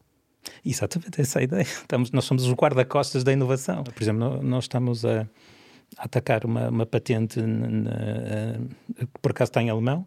Exatamente, 0.63 1.21
essa 1.23 1.39
é 1.39 1.41
a 1.41 1.45
ideia. 1.45 1.63
Estamos, 1.63 2.11
nós 2.11 2.27
somos 2.27 2.45
os 2.45 2.53
guarda-costas 2.53 3.25
da 3.25 3.33
inovação. 3.33 3.83
Por 3.83 4.03
exemplo, 4.03 4.43
nós 4.43 4.65
estamos 4.65 5.05
a, 5.07 5.27
atacar 5.99 6.45
uma, 6.45 6.69
uma 6.69 6.87
patente 6.87 7.41
na, 7.41 8.59
que 8.99 9.21
por 9.21 9.31
acaso 9.31 9.51
está 9.51 9.63
em 9.63 9.71
alemão, 9.71 10.07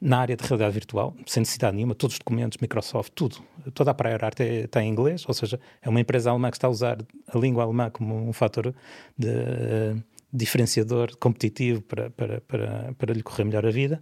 na 0.00 0.18
área 0.18 0.36
de 0.36 0.44
realidade 0.44 0.74
virtual, 0.74 1.16
sem 1.26 1.40
necessidade 1.40 1.74
nenhuma, 1.74 1.94
todos 1.94 2.14
os 2.14 2.18
documentos, 2.18 2.58
Microsoft, 2.60 3.12
tudo, 3.14 3.36
toda 3.72 3.90
a 3.90 3.94
Prior 3.94 4.22
Art 4.24 4.38
está 4.40 4.82
em 4.82 4.88
inglês, 4.88 5.24
ou 5.26 5.34
seja, 5.34 5.58
é 5.80 5.88
uma 5.88 6.00
empresa 6.00 6.30
alemã 6.30 6.50
que 6.50 6.56
está 6.56 6.66
a 6.66 6.70
usar 6.70 6.98
a 7.28 7.38
língua 7.38 7.64
alemã 7.64 7.90
como 7.90 8.14
um 8.14 8.32
fator 8.32 8.74
de 9.16 9.28
uh, 9.28 10.02
diferenciador 10.32 11.16
competitivo 11.16 11.80
para, 11.82 12.10
para, 12.10 12.40
para, 12.42 12.94
para 12.94 13.14
lhe 13.14 13.22
correr 13.22 13.44
melhor 13.44 13.64
a 13.64 13.70
vida, 13.70 14.00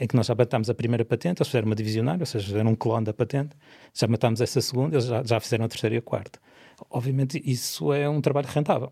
em 0.00 0.06
que 0.06 0.16
nós 0.16 0.26
já 0.26 0.34
matámos 0.34 0.70
a 0.70 0.74
primeira 0.74 1.04
patente, 1.04 1.40
eles 1.40 1.48
fizeram 1.48 1.66
uma 1.66 1.74
divisionária, 1.74 2.22
ou 2.22 2.26
seja, 2.26 2.46
fizeram 2.46 2.70
um 2.70 2.74
clone 2.74 3.04
da 3.04 3.12
patente, 3.12 3.54
já 3.92 4.08
matámos 4.08 4.40
essa 4.40 4.60
segunda, 4.62 4.96
eles 4.96 5.04
já, 5.04 5.22
já 5.22 5.38
fizeram 5.40 5.66
a 5.66 5.68
terceira 5.68 5.94
e 5.94 5.98
a 5.98 6.02
quarta. 6.02 6.40
Obviamente 6.90 7.40
isso 7.44 7.92
é 7.92 8.08
um 8.08 8.20
trabalho 8.20 8.48
rentável. 8.48 8.90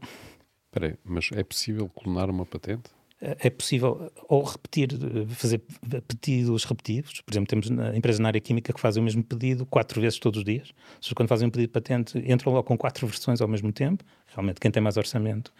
Espera 0.66 0.92
aí, 0.92 0.98
mas 1.04 1.30
é 1.32 1.42
possível 1.42 1.88
clonar 1.88 2.30
uma 2.30 2.46
patente? 2.46 2.90
É 3.22 3.48
possível 3.48 4.10
ou 4.28 4.42
repetir, 4.42 4.88
fazer 5.28 5.62
pedidos 6.08 6.64
repetitivos. 6.64 7.20
Por 7.20 7.32
exemplo, 7.32 7.46
temos 7.46 7.68
empresas 7.94 8.18
na 8.18 8.28
área 8.28 8.40
química 8.40 8.72
que 8.72 8.80
fazem 8.80 9.00
o 9.00 9.04
mesmo 9.04 9.22
pedido 9.22 9.64
quatro 9.64 10.00
vezes 10.00 10.18
todos 10.18 10.38
os 10.38 10.44
dias. 10.44 10.70
Ou 10.96 11.02
seja, 11.02 11.14
quando 11.14 11.28
fazem 11.28 11.46
um 11.46 11.50
pedido 11.50 11.68
de 11.68 11.72
patente, 11.72 12.18
entram 12.18 12.52
logo 12.52 12.64
com 12.64 12.76
quatro 12.76 13.06
versões 13.06 13.40
ao 13.40 13.46
mesmo 13.46 13.72
tempo. 13.72 14.04
Realmente, 14.26 14.58
quem 14.58 14.72
tem 14.72 14.82
mais 14.82 14.96
orçamento 14.96 15.52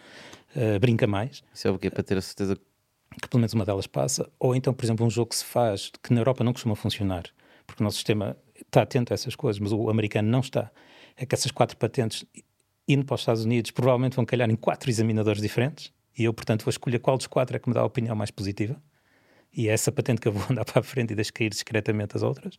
uh, 0.57 0.81
brinca 0.81 1.07
mais. 1.07 1.45
Isso 1.55 1.69
é 1.69 1.71
o 1.71 1.79
quê? 1.79 1.89
Para 1.89 2.03
ter 2.03 2.19
a 2.19 2.21
certeza 2.21 2.57
que 2.57 3.29
pelo 3.29 3.41
menos 3.41 3.53
uma 3.53 3.65
delas 3.65 3.87
passa. 3.87 4.29
Ou 4.41 4.57
então, 4.57 4.75
por 4.75 4.85
exemplo, 4.85 5.07
um 5.07 5.11
jogo 5.11 5.31
que 5.31 5.37
se 5.37 5.45
faz 5.45 5.93
que 6.03 6.13
na 6.13 6.21
Europa 6.21 6.43
não 6.43 6.53
costuma 6.53 6.75
funcionar, 6.75 7.25
porque 7.65 7.81
o 7.81 7.85
nosso 7.85 7.99
sistema 7.99 8.37
está 8.61 8.83
atento 8.83 9.13
a 9.13 9.15
essas 9.15 9.37
coisas, 9.37 9.61
mas 9.61 9.71
o 9.71 9.89
americano 9.89 10.29
não 10.29 10.41
está. 10.41 10.69
É 11.17 11.25
que 11.25 11.35
essas 11.35 11.53
quatro 11.53 11.77
patentes 11.77 12.25
indo 12.89 13.05
para 13.05 13.15
os 13.15 13.21
Estados 13.21 13.45
Unidos 13.45 13.71
provavelmente 13.71 14.17
vão 14.17 14.25
calhar 14.25 14.51
em 14.51 14.57
quatro 14.57 14.91
examinadores 14.91 15.41
diferentes 15.41 15.93
E 16.17 16.25
eu, 16.25 16.33
portanto, 16.33 16.65
vou 16.65 16.71
escolher 16.71 16.99
qual 16.99 17.17
dos 17.17 17.27
quatro 17.27 17.57
é 17.57 17.59
que 17.59 17.69
me 17.69 17.75
dá 17.75 17.81
a 17.81 17.85
opinião 17.85 18.15
mais 18.15 18.31
positiva 18.31 18.81
e 19.55 19.69
é 19.69 19.73
essa 19.73 19.93
patente 19.93 20.21
que 20.21 20.29
eu 20.29 20.33
vou 20.33 20.43
andar 20.51 20.65
para 20.65 20.81
a 20.81 20.83
frente 20.83 21.13
e 21.13 21.15
deixo 21.15 21.33
cair 21.33 21.51
discretamente 21.51 22.17
as 22.17 22.23
outras. 22.23 22.57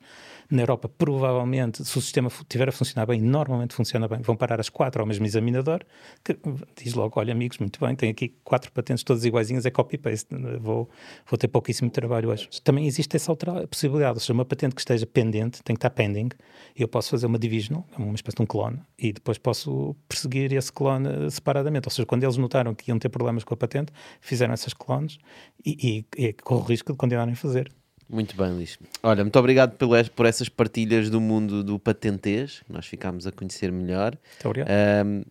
Na 0.50 0.62
Europa, 0.62 0.88
provavelmente, 0.88 1.84
se 1.84 1.98
o 1.98 2.02
sistema 2.02 2.28
estiver 2.28 2.70
a 2.70 2.72
funcionar 2.72 3.06
bem, 3.06 3.20
normalmente 3.22 3.74
funciona 3.74 4.08
bem, 4.08 4.22
vão 4.22 4.36
parar 4.36 4.60
as 4.60 4.70
quatro 4.70 5.02
ao 5.02 5.08
mesmo 5.08 5.26
examinador, 5.26 5.82
que 6.24 6.38
diz 6.82 6.94
logo, 6.94 7.20
olha 7.20 7.32
amigos, 7.32 7.58
muito 7.58 7.80
bem, 7.80 7.96
tenho 7.96 8.12
aqui 8.12 8.36
quatro 8.44 8.72
patentes 8.72 9.04
todas 9.04 9.26
iguaizinhas, 9.26 9.66
é 9.66 9.72
copy-paste, 9.72 10.28
vou, 10.60 10.90
vou 11.26 11.38
ter 11.38 11.48
pouquíssimo 11.48 11.90
trabalho 11.90 12.30
hoje. 12.30 12.48
Também 12.64 12.86
existe 12.86 13.16
essa 13.16 13.32
outra 13.32 13.68
possibilidade, 13.68 14.16
ou 14.16 14.20
seja, 14.20 14.34
uma 14.34 14.46
patente 14.46 14.76
que 14.76 14.82
esteja 14.82 15.06
pendente, 15.06 15.64
tem 15.64 15.76
que 15.76 15.80
estar 15.80 15.90
pending, 15.90 16.30
eu 16.76 16.88
posso 16.88 17.10
fazer 17.10 17.26
uma 17.26 17.40
divisional, 17.40 17.86
uma 17.98 18.16
espécie 18.16 18.38
de 18.38 18.44
um 18.44 18.46
clone, 18.46 18.80
e 18.98 19.14
depois 19.14 19.38
posso 19.38 19.96
perseguir 20.08 20.54
esse 20.54 20.72
clone 20.72 21.30
separadamente. 21.32 21.88
Ou 21.88 21.92
seja, 21.92 22.06
quando 22.06 22.24
eles 22.24 22.38
notaram 22.38 22.76
que 22.76 22.92
iam 22.92 23.00
ter 23.00 23.10
problemas 23.10 23.44
com 23.44 23.54
a 23.54 23.58
patente, 23.58 23.92
fizeram 24.22 24.54
essas 24.54 24.74
clones 24.74 25.18
e, 25.66 26.06
e, 26.18 26.28
e 26.28 26.34
corro 26.34 26.62
o 26.62 26.66
risco 26.66 26.83
de 26.92 26.98
continuarem 26.98 27.34
a 27.34 27.38
fazer. 27.38 27.72
Muito 28.10 28.36
bem, 28.36 28.52
Luís. 28.52 28.78
Olha, 29.02 29.24
muito 29.24 29.40
obrigado 29.40 29.76
por 30.16 30.26
essas 30.26 30.50
partilhas 30.50 31.10
do 31.10 31.20
mundo 31.22 31.64
do 31.64 31.80
patentês, 31.80 32.62
nós 32.70 32.86
ficámos 32.86 33.26
a 33.26 33.32
conhecer 33.32 33.72
melhor. 33.72 34.12
Muito 34.12 34.46
obrigado. 34.46 34.70
Um, 34.70 35.24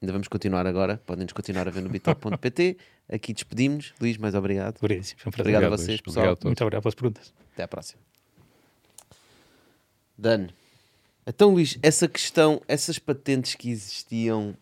ainda 0.00 0.12
vamos 0.12 0.28
continuar 0.28 0.66
agora, 0.66 1.00
podem-nos 1.06 1.32
continuar 1.32 1.66
a 1.66 1.70
ver 1.70 1.82
no 1.82 1.88
bitop.pt. 1.88 2.76
Aqui 3.08 3.32
despedimos. 3.32 3.92
Luís, 4.00 4.16
mais 4.16 4.34
obrigado. 4.34 4.76
Obrigado, 4.78 5.06
um 5.24 5.28
obrigado 5.28 5.64
a 5.64 5.68
vocês, 5.68 5.88
Luís. 5.88 6.00
pessoal. 6.00 6.26
Obrigado 6.26 6.44
muito 6.44 6.62
obrigado 6.62 6.82
pelas 6.82 6.94
perguntas. 6.94 7.34
Até 7.52 7.62
à 7.64 7.68
próxima. 7.68 8.00
Dan. 10.16 10.48
Então, 11.26 11.50
Luís, 11.50 11.78
essa 11.82 12.08
questão, 12.08 12.60
essas 12.66 12.98
patentes 12.98 13.54
que 13.54 13.70
existiam, 13.70 14.56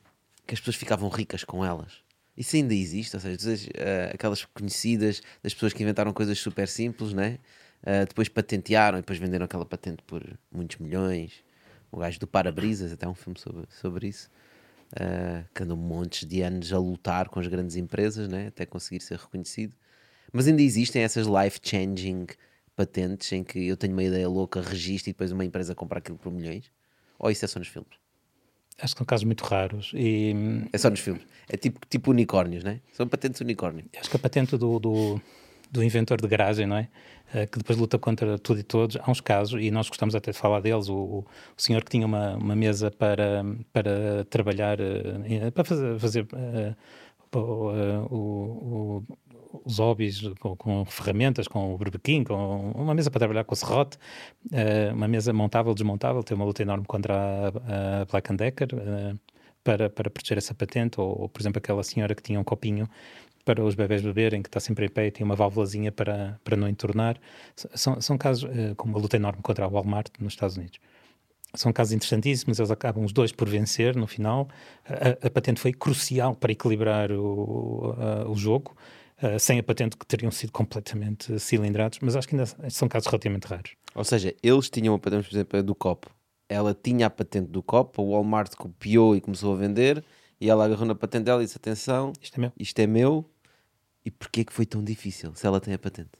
que 0.46 0.54
as 0.54 0.60
pessoas 0.60 0.76
ficavam 0.76 1.08
ricas 1.08 1.44
com 1.44 1.64
elas, 1.64 2.02
isso 2.40 2.56
ainda 2.56 2.74
existe, 2.74 3.14
ou 3.14 3.20
seja, 3.20 3.36
uh, 3.36 4.14
aquelas 4.14 4.46
conhecidas 4.46 5.20
das 5.42 5.52
pessoas 5.52 5.74
que 5.74 5.82
inventaram 5.82 6.10
coisas 6.10 6.38
super 6.38 6.66
simples, 6.66 7.12
né? 7.12 7.38
Uh, 7.82 8.06
depois 8.08 8.30
patentearam 8.30 8.96
e 8.96 9.02
depois 9.02 9.18
venderam 9.18 9.44
aquela 9.44 9.66
patente 9.66 10.02
por 10.04 10.26
muitos 10.50 10.78
milhões. 10.78 11.44
O 11.92 11.98
gajo 11.98 12.18
do 12.18 12.26
para-brisas, 12.26 12.92
até 12.92 13.06
um 13.06 13.14
filme 13.14 13.38
sobre, 13.38 13.66
sobre 13.68 14.08
isso, 14.08 14.30
uh, 14.94 15.46
que 15.54 15.62
andou 15.62 15.76
montes 15.76 16.26
de 16.26 16.40
anos 16.40 16.72
a 16.72 16.78
lutar 16.78 17.28
com 17.28 17.38
as 17.40 17.46
grandes 17.46 17.76
empresas, 17.76 18.26
né? 18.26 18.46
até 18.46 18.64
conseguir 18.64 19.02
ser 19.02 19.18
reconhecido. 19.18 19.76
Mas 20.32 20.48
ainda 20.48 20.62
existem 20.62 21.02
essas 21.02 21.26
life-changing 21.26 22.26
patentes 22.74 23.30
em 23.32 23.44
que 23.44 23.66
eu 23.66 23.76
tenho 23.76 23.92
uma 23.92 24.02
ideia 24.04 24.26
louca, 24.26 24.62
registro 24.62 25.10
e 25.10 25.12
depois 25.12 25.30
uma 25.30 25.44
empresa 25.44 25.74
compra 25.74 25.98
aquilo 25.98 26.16
por 26.16 26.32
milhões? 26.32 26.72
Ou 27.18 27.30
isso 27.30 27.44
é 27.44 27.48
só 27.48 27.58
nos 27.58 27.68
filmes? 27.68 27.99
Acho 28.82 28.94
que 28.94 28.98
são 28.98 29.06
casos 29.06 29.24
muito 29.24 29.44
raros. 29.44 29.92
E... 29.94 30.34
É 30.72 30.78
só 30.78 30.88
nos 30.90 31.00
filmes. 31.00 31.22
É 31.48 31.56
tipo, 31.56 31.80
tipo 31.88 32.10
unicórnios, 32.10 32.64
não 32.64 32.72
é? 32.72 32.80
São 32.92 33.06
patentes 33.06 33.40
unicórnio. 33.40 33.84
Acho 33.98 34.08
que 34.08 34.16
a 34.16 34.18
patente 34.18 34.56
do, 34.56 34.78
do, 34.78 35.20
do 35.70 35.84
inventor 35.84 36.20
de 36.20 36.28
garagem, 36.28 36.66
não 36.66 36.76
é? 36.76 36.88
Uh, 37.34 37.46
que 37.50 37.58
depois 37.58 37.78
luta 37.78 37.98
contra 37.98 38.38
tudo 38.38 38.60
e 38.60 38.62
todos. 38.62 38.96
Há 39.00 39.10
uns 39.10 39.20
casos, 39.20 39.60
e 39.60 39.70
nós 39.70 39.88
gostamos 39.88 40.14
até 40.14 40.32
de 40.32 40.38
falar 40.38 40.60
deles, 40.60 40.88
o, 40.88 40.94
o, 40.94 41.26
senhor 41.56 41.84
que 41.84 41.90
tinha 41.90 42.06
uma, 42.06 42.36
uma 42.36 42.56
mesa 42.56 42.90
para, 42.90 43.44
para 43.72 44.24
trabalhar, 44.28 44.78
uh, 44.80 45.52
para 45.52 45.64
fazer, 45.64 45.98
fazer 45.98 46.26
uh, 46.32 46.76
o, 47.36 48.16
o, 48.16 49.02
os 49.64 49.78
hobbies 49.78 50.22
com, 50.38 50.56
com, 50.56 50.84
ferramentas, 50.84 51.48
com 51.48 51.74
o 51.74 51.78
berbequim, 51.78 52.24
com 52.24 52.72
uma 52.72 52.94
mesa 52.94 53.10
para 53.10 53.20
trabalhar 53.20 53.44
com 53.44 53.54
o 53.54 53.56
serrote, 53.56 53.98
uh, 54.46 54.94
uma 54.94 55.08
mesa 55.08 55.32
montável, 55.32 55.74
desmontável, 55.74 56.22
tem 56.22 56.36
uma 56.36 56.44
luta 56.44 56.62
enorme 56.62 56.84
contra 56.86 57.14
a, 57.14 58.02
a 58.02 58.04
Black 58.06 58.32
Decker 58.34 58.68
uh, 58.74 59.18
para, 59.62 59.90
para 59.90 60.10
proteger 60.10 60.38
essa 60.38 60.54
patente, 60.54 61.00
ou, 61.00 61.22
ou, 61.22 61.28
por 61.28 61.40
exemplo 61.40 61.58
aquela 61.58 61.82
senhora 61.82 62.14
que 62.14 62.22
tinha 62.22 62.38
um 62.38 62.44
copinho 62.44 62.88
para 63.44 63.64
os 63.64 63.74
bebés 63.74 64.02
beberem, 64.02 64.42
que 64.42 64.48
está 64.48 64.60
sempre 64.60 64.86
em 64.86 64.88
pé 64.88 65.06
e 65.06 65.10
tem 65.10 65.24
uma 65.24 65.34
válvulazinha 65.34 65.90
para, 65.90 66.38
para 66.44 66.56
não 66.56 66.68
entornar. 66.68 67.18
São, 67.56 68.00
são 68.00 68.16
casos 68.16 68.44
uh, 68.44 68.74
com 68.76 68.88
uma 68.88 68.98
luta 68.98 69.16
enorme 69.16 69.42
contra 69.42 69.64
a 69.64 69.68
Walmart 69.68 70.08
nos 70.20 70.34
Estados 70.34 70.56
Unidos 70.56 70.78
são 71.54 71.72
casos 71.72 71.92
interessantíssimos, 71.92 72.58
eles 72.58 72.70
acabam 72.70 73.04
os 73.04 73.12
dois 73.12 73.32
por 73.32 73.48
vencer 73.48 73.96
no 73.96 74.06
final. 74.06 74.48
A, 74.86 75.26
a 75.26 75.30
patente 75.30 75.60
foi 75.60 75.72
crucial 75.72 76.34
para 76.34 76.52
equilibrar 76.52 77.10
o, 77.10 77.94
a, 77.98 78.30
o 78.30 78.36
jogo. 78.36 78.76
Uh, 79.22 79.38
sem 79.38 79.58
a 79.58 79.62
patente 79.62 79.98
que 79.98 80.06
teriam 80.06 80.30
sido 80.30 80.50
completamente 80.50 81.38
cilindrados, 81.38 81.98
mas 82.00 82.16
acho 82.16 82.26
que 82.26 82.34
ainda 82.34 82.46
são 82.70 82.88
casos 82.88 83.06
relativamente 83.06 83.46
raros. 83.46 83.72
Ou 83.94 84.02
seja, 84.02 84.34
eles 84.42 84.70
tinham 84.70 84.94
a 84.94 84.98
patente, 84.98 85.28
por 85.28 85.34
exemplo, 85.34 85.62
do 85.62 85.74
copo. 85.74 86.10
Ela 86.48 86.74
tinha 86.74 87.06
a 87.06 87.10
patente 87.10 87.48
do 87.48 87.62
copo, 87.62 88.02
o 88.02 88.12
Walmart 88.12 88.54
copiou 88.54 89.14
e 89.14 89.20
começou 89.20 89.52
a 89.52 89.56
vender, 89.56 90.02
e 90.40 90.48
ela 90.48 90.64
agarrou 90.64 90.86
na 90.86 90.94
patente 90.94 91.24
dela 91.24 91.42
e 91.42 91.44
disse: 91.44 91.58
Atenção, 91.58 92.14
isto 92.20 92.38
é 92.38 92.40
meu. 92.40 92.52
Isto 92.58 92.78
é 92.78 92.86
meu. 92.86 93.30
E 94.04 94.10
porquê 94.10 94.44
que 94.44 94.52
foi 94.52 94.64
tão 94.64 94.82
difícil 94.82 95.34
se 95.34 95.46
ela 95.46 95.60
tem 95.60 95.74
a 95.74 95.78
patente? 95.78 96.10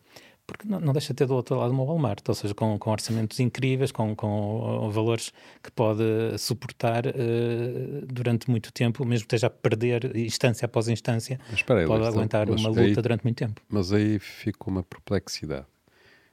Porque 0.50 0.68
não, 0.68 0.80
não, 0.80 0.92
deixa 0.92 1.12
de 1.12 1.18
ter 1.18 1.26
do 1.26 1.34
outro 1.34 1.56
lado 1.56 1.72
uma 1.72 1.84
Walmart, 1.84 2.28
ou 2.28 2.34
seja, 2.34 2.54
com, 2.54 2.78
com 2.78 2.90
orçamentos 2.90 3.38
incríveis, 3.40 3.92
com, 3.92 4.14
com 4.16 4.86
uh, 4.86 4.90
valores 4.90 5.32
que 5.62 5.70
pode 5.70 6.02
suportar 6.38 7.06
uh, 7.06 8.06
durante 8.06 8.50
muito 8.50 8.72
tempo, 8.72 9.04
mesmo 9.04 9.26
que 9.26 9.34
esteja 9.34 9.46
a 9.46 9.50
perder 9.50 10.16
instância 10.16 10.66
após 10.66 10.88
instância, 10.88 11.38
aí, 11.50 11.64
pode 11.64 11.82
então, 11.84 12.04
aguentar 12.04 12.50
uma 12.50 12.68
luta 12.68 12.80
aí, 12.80 12.94
durante 12.94 13.22
muito 13.24 13.36
tempo. 13.36 13.60
Mas 13.68 13.92
aí 13.92 14.18
fica 14.18 14.68
uma 14.68 14.82
perplexidade. 14.82 15.66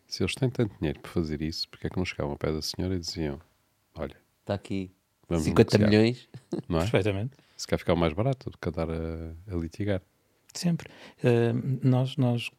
Se 0.07 0.23
eles 0.23 0.35
têm 0.35 0.49
tanto 0.49 0.73
dinheiro 0.77 0.99
para 0.99 1.11
fazer 1.11 1.41
isso, 1.41 1.67
porque 1.69 1.87
é 1.87 1.89
que 1.89 1.97
não 1.97 2.05
chegavam 2.05 2.31
ao 2.31 2.37
pé 2.37 2.51
da 2.51 2.61
senhora 2.61 2.95
e 2.95 2.99
diziam: 2.99 3.39
Olha, 3.93 4.15
está 4.41 4.53
aqui 4.53 4.89
50 5.29 5.77
negociar. 5.77 5.89
milhões? 5.89 6.29
Não 6.69 6.79
é? 6.79 6.81
Perfeitamente. 6.81 7.35
Se 7.57 7.67
quer 7.67 7.77
ficar 7.77 7.95
mais 7.95 8.13
barato 8.13 8.49
do 8.49 8.57
que 8.57 8.69
andar 8.69 8.89
a, 8.89 9.53
a 9.53 9.55
litigar. 9.55 10.01
Sempre. 10.53 10.89
Uh, 11.19 11.79
nós, 11.83 12.15
nós 12.15 12.49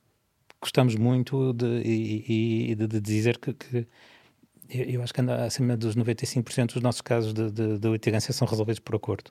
gostamos 0.61 0.97
muito 0.97 1.53
de, 1.53 1.83
e, 1.85 2.73
e 2.73 2.75
de, 2.75 3.01
dizer 3.01 3.39
que, 3.39 3.53
que, 3.55 3.87
eu 4.71 5.03
acho 5.03 5.15
que 5.15 5.21
anda 5.21 5.45
acima 5.45 5.77
dos 5.77 5.97
95% 5.97 6.75
dos 6.75 6.83
nossos 6.83 7.01
casos 7.01 7.33
de, 7.33 7.51
de, 7.51 7.79
de 7.79 7.89
litigância 7.89 8.33
são 8.33 8.47
resolvidos 8.47 8.81
por 8.81 8.95
acordo. 8.97 9.31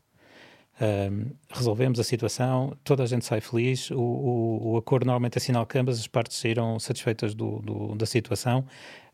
Um, 0.80 1.32
resolvemos 1.50 2.00
a 2.00 2.04
situação, 2.04 2.78
toda 2.84 3.02
a 3.04 3.08
gente 3.08 3.26
sai 3.26 3.42
feliz, 3.42 3.90
o, 3.90 4.00
o, 4.00 4.74
o 4.74 4.78
acordo 4.78 5.06
normalmente 5.08 5.38
assinala 5.38 5.66
que 5.66 5.78
ambas 5.78 6.00
as 6.00 6.08
partes 6.08 6.38
saíram 6.38 6.80
satisfeitas 6.80 7.34
do, 7.34 7.60
do, 7.60 7.96
da 7.96 8.06
situação, 8.06 8.64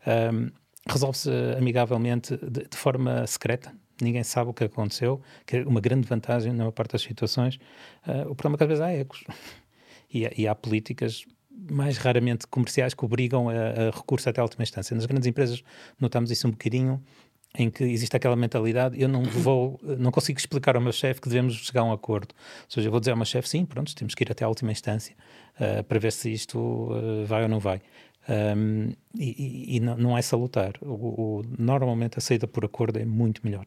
um, 0.06 0.50
resolve-se 0.86 1.30
amigavelmente 1.56 2.36
de, 2.36 2.68
de, 2.68 2.76
forma 2.76 3.26
secreta, 3.26 3.74
ninguém 4.00 4.22
sabe 4.22 4.50
o 4.50 4.54
que 4.54 4.64
aconteceu, 4.64 5.22
que 5.46 5.56
é 5.56 5.62
uma 5.62 5.80
grande 5.80 6.06
vantagem 6.06 6.52
na 6.52 6.58
maior 6.58 6.72
parte 6.72 6.92
das 6.92 7.02
situações. 7.02 7.56
Uh, 8.06 8.30
o 8.30 8.34
problema 8.34 8.56
é 8.56 8.58
que 8.58 8.64
às 8.64 8.68
vezes 8.68 8.82
há 8.82 8.92
ecos 8.92 9.24
e, 10.12 10.42
e 10.42 10.46
há 10.46 10.54
políticas 10.54 11.24
mais 11.70 11.96
raramente 11.96 12.46
comerciais 12.46 12.94
que 12.94 13.04
obrigam 13.04 13.48
a, 13.48 13.52
a, 13.52 13.90
recurso 13.90 14.28
até 14.28 14.40
a 14.40 14.44
última 14.44 14.62
instância. 14.62 14.94
Nas 14.94 15.06
grandes 15.06 15.26
empresas 15.26 15.62
notamos 15.98 16.30
isso 16.30 16.46
um 16.46 16.50
bocadinho, 16.50 17.02
em 17.56 17.70
que 17.70 17.84
existe 17.84 18.16
aquela 18.16 18.34
mentalidade, 18.34 19.00
eu 19.00 19.08
não 19.08 19.22
vou, 19.42 19.80
não 19.82 20.10
consigo 20.10 20.38
explicar 20.38 20.76
ao 20.76 20.82
meu 20.82 20.92
chefe 20.92 21.20
que 21.20 21.28
devemos 21.28 21.54
chegar 21.54 21.82
a 21.82 21.84
um 21.84 21.92
acordo. 21.92 22.34
Ou 22.64 22.70
seja, 22.70 22.88
eu 22.88 22.90
vou 22.90 23.00
dizer 23.00 23.12
ao 23.12 23.16
meu 23.16 23.26
chefe, 23.26 23.48
sim, 23.48 23.64
pronto, 23.64 23.94
temos 23.94 24.14
que 24.14 24.24
ir 24.24 24.30
até 24.30 24.44
a 24.44 24.48
última 24.48 24.72
instância 24.72 25.14
uh, 25.60 25.84
para 25.84 25.98
ver 25.98 26.12
se 26.12 26.32
isto 26.32 26.58
uh, 26.58 27.24
vai 27.24 27.42
ou 27.42 27.48
não 27.48 27.60
vai. 27.60 27.80
Um, 28.28 28.92
e, 29.18 29.76
e, 29.76 29.80
não, 29.80 29.96
não, 29.96 30.18
é 30.18 30.22
salutar. 30.22 30.72
O, 30.80 31.40
o, 31.40 31.42
normalmente 31.58 32.18
a 32.18 32.20
saída 32.20 32.46
por 32.46 32.64
acordo 32.64 32.98
é 32.98 33.04
muito 33.04 33.42
melhor. 33.44 33.66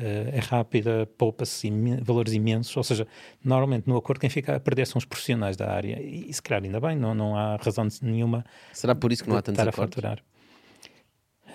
Uh, 0.00 0.34
é 0.34 0.38
rápida, 0.38 1.06
poupa-se 1.18 1.70
valores 2.00 2.32
imensos, 2.32 2.74
ou 2.74 2.82
seja, 2.82 3.06
normalmente 3.44 3.86
no 3.86 3.98
acordo 3.98 4.18
quem 4.18 4.30
fica 4.30 4.56
a 4.56 4.60
perder 4.60 4.86
são 4.86 4.98
os 4.98 5.04
profissionais 5.04 5.58
da 5.58 5.70
área, 5.70 6.00
e, 6.00 6.32
se 6.32 6.40
calhar 6.40 6.64
ainda 6.64 6.80
bem, 6.80 6.96
não, 6.96 7.14
não 7.14 7.36
há 7.36 7.56
razão 7.56 7.86
nenhuma. 8.00 8.42
Será 8.72 8.94
por 8.94 9.12
isso 9.12 9.22
que 9.22 9.28
não 9.28 9.36
há 9.36 9.42
tantos 9.42 9.60
acordos? 9.60 9.78
A 9.78 10.00
faturar. 10.00 10.24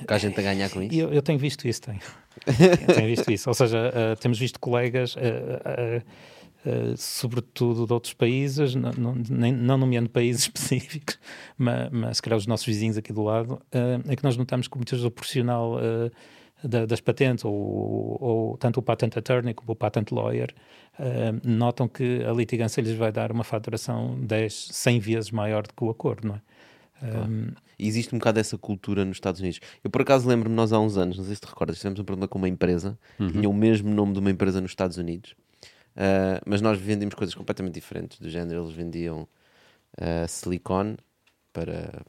Que 0.07 0.13
há 0.13 0.17
gente 0.19 0.39
a 0.39 0.43
ganhar 0.43 0.69
com 0.69 0.83
isso? 0.83 0.93
Eu, 0.93 1.11
eu 1.11 1.23
tenho 1.23 1.39
visto 1.39 1.67
isso, 1.67 1.81
tenho. 1.81 1.99
tenho 2.95 3.07
visto 3.07 3.31
isso, 3.31 3.49
ou 3.49 3.53
seja, 3.55 3.89
uh, 3.89 4.19
temos 4.19 4.37
visto 4.37 4.59
colegas. 4.59 5.15
Uh, 5.15 6.03
Uh, 6.65 6.97
sobretudo 6.97 7.85
de 7.85 7.93
outros 7.93 8.13
países, 8.13 8.73
não, 8.73 8.91
não, 8.93 9.15
nem, 9.29 9.53
não 9.53 9.77
nomeando 9.77 10.09
países 10.09 10.41
específicos, 10.49 11.19
mas, 11.55 11.91
mas 11.91 12.17
se 12.17 12.23
calhar 12.23 12.39
os 12.39 12.47
nossos 12.47 12.65
vizinhos 12.65 12.97
aqui 12.97 13.13
do 13.13 13.21
lado, 13.21 13.61
uh, 13.71 14.11
é 14.11 14.15
que 14.15 14.23
nós 14.23 14.35
notamos 14.35 14.67
que 14.67 14.75
muitas 14.75 14.93
vezes 14.93 15.05
o 15.05 15.11
profissional 15.11 15.75
uh, 15.75 16.11
da, 16.63 16.85
das 16.85 17.01
patentes, 17.01 17.45
ou, 17.45 18.17
ou, 18.21 18.57
tanto 18.57 18.79
o 18.79 18.83
patent 18.83 19.17
attorney 19.17 19.53
como 19.53 19.71
o 19.71 19.75
patent 19.75 20.11
lawyer, 20.11 20.53
uh, 20.99 21.47
notam 21.47 21.87
que 21.87 22.23
a 22.23 22.31
litigância 22.31 22.81
lhes 22.81 22.95
vai 22.95 23.11
dar 23.11 23.31
uma 23.31 23.43
faturação 23.43 24.19
10, 24.21 24.69
100 24.71 24.99
vezes 24.99 25.31
maior 25.31 25.63
do 25.63 25.73
que 25.73 25.83
o 25.83 25.89
acordo, 25.89 26.27
não 26.27 26.35
é? 26.35 26.41
Claro. 26.99 27.29
Um, 27.29 27.47
existe 27.77 28.15
um 28.15 28.17
bocado 28.17 28.35
dessa 28.35 28.57
cultura 28.57 29.03
nos 29.03 29.17
Estados 29.17 29.41
Unidos. 29.41 29.59
Eu, 29.83 29.89
por 29.89 30.01
acaso, 30.01 30.27
lembro-me, 30.27 30.55
nós 30.55 30.71
há 30.71 30.79
uns 30.79 30.97
anos, 30.97 31.17
não 31.17 31.25
sei 31.25 31.35
se 31.35 31.41
te 31.41 31.47
recordas, 31.47 31.77
tivemos 31.77 31.99
um 31.99 32.03
problema 32.03 32.27
com 32.27 32.37
uma 32.37 32.49
empresa, 32.49 32.97
uhum. 33.19 33.31
tinha 33.31 33.49
o 33.49 33.53
mesmo 33.53 33.93
nome 33.93 34.13
de 34.13 34.19
uma 34.19 34.31
empresa 34.31 34.61
nos 34.61 34.71
Estados 34.71 34.97
Unidos, 34.97 35.35
uh, 35.95 36.41
mas 36.45 36.61
nós 36.61 36.79
vendíamos 36.79 37.15
coisas 37.15 37.35
completamente 37.35 37.73
diferentes. 37.73 38.19
Do 38.19 38.29
género, 38.29 38.63
eles 38.63 38.73
vendiam 38.73 39.27
uh, 39.99 40.27
silicone 40.27 40.97
para 41.51 42.01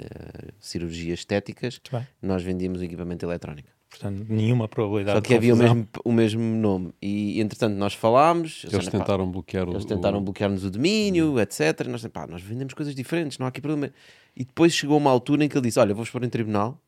uh, 0.00 0.52
cirurgias 0.58 1.20
estéticas, 1.20 1.80
nós 2.20 2.42
vendíamos 2.42 2.80
equipamento 2.80 3.26
eletrónico. 3.26 3.68
Portanto, 3.92 4.24
nenhuma 4.26 4.66
probabilidade 4.66 5.18
Só 5.18 5.20
que 5.20 5.34
havia 5.34 5.52
o 5.52 5.56
mesmo, 5.56 5.88
o 6.02 6.12
mesmo 6.12 6.42
nome. 6.42 6.94
E 7.00 7.38
entretanto 7.42 7.74
nós 7.74 7.92
falámos. 7.92 8.64
Eles 8.72 8.88
tentaram 8.88 9.26
pá, 9.26 9.32
bloquear 9.32 9.68
Eles 9.68 9.84
tentaram 9.84 10.18
o... 10.18 10.22
bloquear-nos 10.22 10.64
o 10.64 10.70
domínio, 10.70 11.38
etc. 11.38 11.60
E 11.84 11.88
nós, 11.88 12.06
pá, 12.06 12.26
nós 12.26 12.40
vendemos 12.40 12.72
coisas 12.72 12.94
diferentes, 12.94 13.36
não 13.36 13.44
há 13.44 13.50
aqui 13.50 13.60
problema. 13.60 13.92
E 14.34 14.46
depois 14.46 14.72
chegou 14.72 14.96
uma 14.96 15.10
altura 15.10 15.44
em 15.44 15.48
que 15.48 15.58
ele 15.58 15.66
disse: 15.66 15.78
Olha, 15.78 15.92
vou 15.94 16.04
expor 16.04 16.24
em 16.24 16.30
tribunal. 16.30 16.80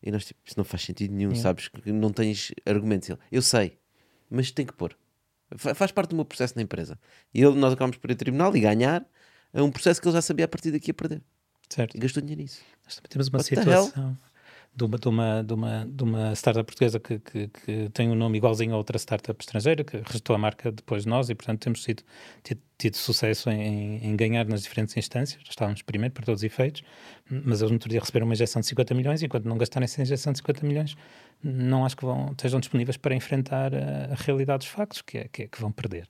E 0.00 0.12
nós, 0.12 0.24
tipo, 0.24 0.38
isso 0.44 0.54
não 0.56 0.64
faz 0.64 0.84
sentido 0.84 1.12
nenhum, 1.12 1.34
sabes? 1.34 1.66
Que 1.66 1.90
não 1.90 2.12
tens 2.12 2.52
argumentos. 2.64 3.10
Ele, 3.10 3.18
eu 3.32 3.42
sei, 3.42 3.76
mas 4.30 4.52
tem 4.52 4.64
que 4.64 4.72
pôr. 4.72 4.96
Faz 5.56 5.90
parte 5.90 6.10
do 6.10 6.16
meu 6.16 6.24
processo 6.24 6.54
na 6.54 6.62
empresa. 6.62 6.96
E 7.34 7.42
ele, 7.42 7.56
nós 7.56 7.72
acabamos 7.72 7.96
por 7.96 8.08
ir 8.08 8.14
em 8.14 8.16
tribunal 8.16 8.54
e 8.56 8.60
ganhar 8.60 9.04
é 9.52 9.60
um 9.60 9.70
processo 9.70 10.00
que 10.00 10.06
ele 10.06 10.14
já 10.14 10.22
sabia 10.22 10.44
a 10.44 10.48
partir 10.48 10.70
daqui 10.70 10.92
a 10.92 10.94
perder. 10.94 11.20
Certo. 11.68 11.96
E 11.96 11.98
gastou 11.98 12.22
dinheiro 12.22 12.42
nisso. 12.42 12.60
Nós 12.84 12.94
também 12.94 13.08
temos 13.08 13.28
uma 13.28 13.38
What 13.38 13.48
situação 13.48 14.16
de 14.76 14.84
uma, 14.84 14.98
de 14.98 15.08
uma, 15.08 15.42
de 15.42 15.54
uma, 15.54 15.86
de 15.86 16.04
uma 16.04 16.32
startup 16.34 16.66
portuguesa 16.66 17.00
que, 17.00 17.18
que, 17.18 17.48
que, 17.48 17.88
tem 17.94 18.10
um 18.10 18.14
nome 18.14 18.36
igualzinho 18.36 18.74
a 18.74 18.76
outra 18.76 18.98
startup 18.98 19.42
estrangeira, 19.42 19.82
que 19.82 19.96
registrou 19.96 20.36
a 20.36 20.38
marca 20.38 20.70
depois 20.70 21.04
de 21.04 21.08
nós 21.08 21.30
e, 21.30 21.34
portanto, 21.34 21.60
temos 21.60 21.82
tido, 21.82 22.02
tido, 22.42 22.60
tido 22.76 22.96
sucesso 22.96 23.48
em, 23.48 24.04
em, 24.04 24.14
ganhar 24.14 24.44
nas 24.44 24.62
diferentes 24.62 24.94
instâncias. 24.94 25.42
Estávamos 25.48 25.80
primeiro, 25.80 26.12
para 26.12 26.26
todos 26.26 26.40
os 26.40 26.44
efeitos, 26.44 26.82
mas 27.30 27.60
eles 27.62 27.70
no 27.70 27.76
outro 27.76 27.88
dia 27.88 28.00
receberam 28.00 28.26
uma 28.26 28.34
injeção 28.34 28.60
de 28.60 28.66
50 28.66 28.94
milhões 28.94 29.22
e, 29.22 29.24
enquanto 29.26 29.46
não 29.46 29.56
gastarem 29.56 29.84
essa 29.84 30.02
injeção 30.02 30.32
de 30.34 30.40
50 30.40 30.66
milhões, 30.66 30.94
não 31.42 31.86
acho 31.86 31.96
que 31.96 32.04
vão, 32.04 32.32
estejam 32.32 32.60
disponíveis 32.60 32.98
para 32.98 33.14
enfrentar 33.14 33.74
a, 33.74 34.12
a 34.12 34.14
realidade 34.14 34.58
dos 34.58 34.68
factos, 34.68 35.00
que 35.00 35.16
é 35.16 35.28
que, 35.32 35.44
é, 35.44 35.48
que 35.48 35.58
vão 35.58 35.72
perder. 35.72 36.06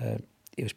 Uh, 0.00 0.22
eu 0.56 0.68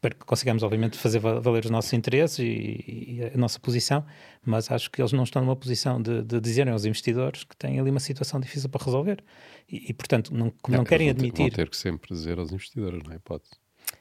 para 0.00 0.14
que 0.14 0.24
consigamos, 0.24 0.62
obviamente, 0.62 0.96
fazer 0.96 1.18
valer 1.18 1.64
os 1.64 1.70
nossos 1.70 1.92
interesses 1.92 2.38
e, 2.38 3.18
e, 3.18 3.30
a 3.34 3.36
nossa 3.36 3.60
posição, 3.60 4.04
mas 4.44 4.70
acho 4.70 4.90
que 4.90 5.00
eles 5.00 5.12
não 5.12 5.24
estão 5.24 5.42
numa 5.42 5.56
posição 5.56 6.00
de, 6.00 6.22
de 6.22 6.40
dizerem 6.40 6.72
aos 6.72 6.84
investidores 6.84 7.44
que 7.44 7.54
têm 7.54 7.78
ali 7.78 7.90
uma 7.90 8.00
situação 8.00 8.40
difícil 8.40 8.68
para 8.70 8.82
resolver. 8.82 9.22
E, 9.68 9.90
e 9.90 9.94
portanto, 9.94 10.32
não, 10.32 10.50
como 10.62 10.76
não, 10.76 10.78
não 10.78 10.84
querem 10.84 11.08
vão 11.08 11.16
admitir. 11.16 11.42
Vão 11.42 11.50
ter 11.50 11.68
que 11.68 11.76
sempre 11.76 12.14
dizer 12.14 12.38
aos 12.38 12.50
investidores, 12.50 13.02
não 13.04 13.12
é 13.12 13.16
hipótese. 13.16 13.52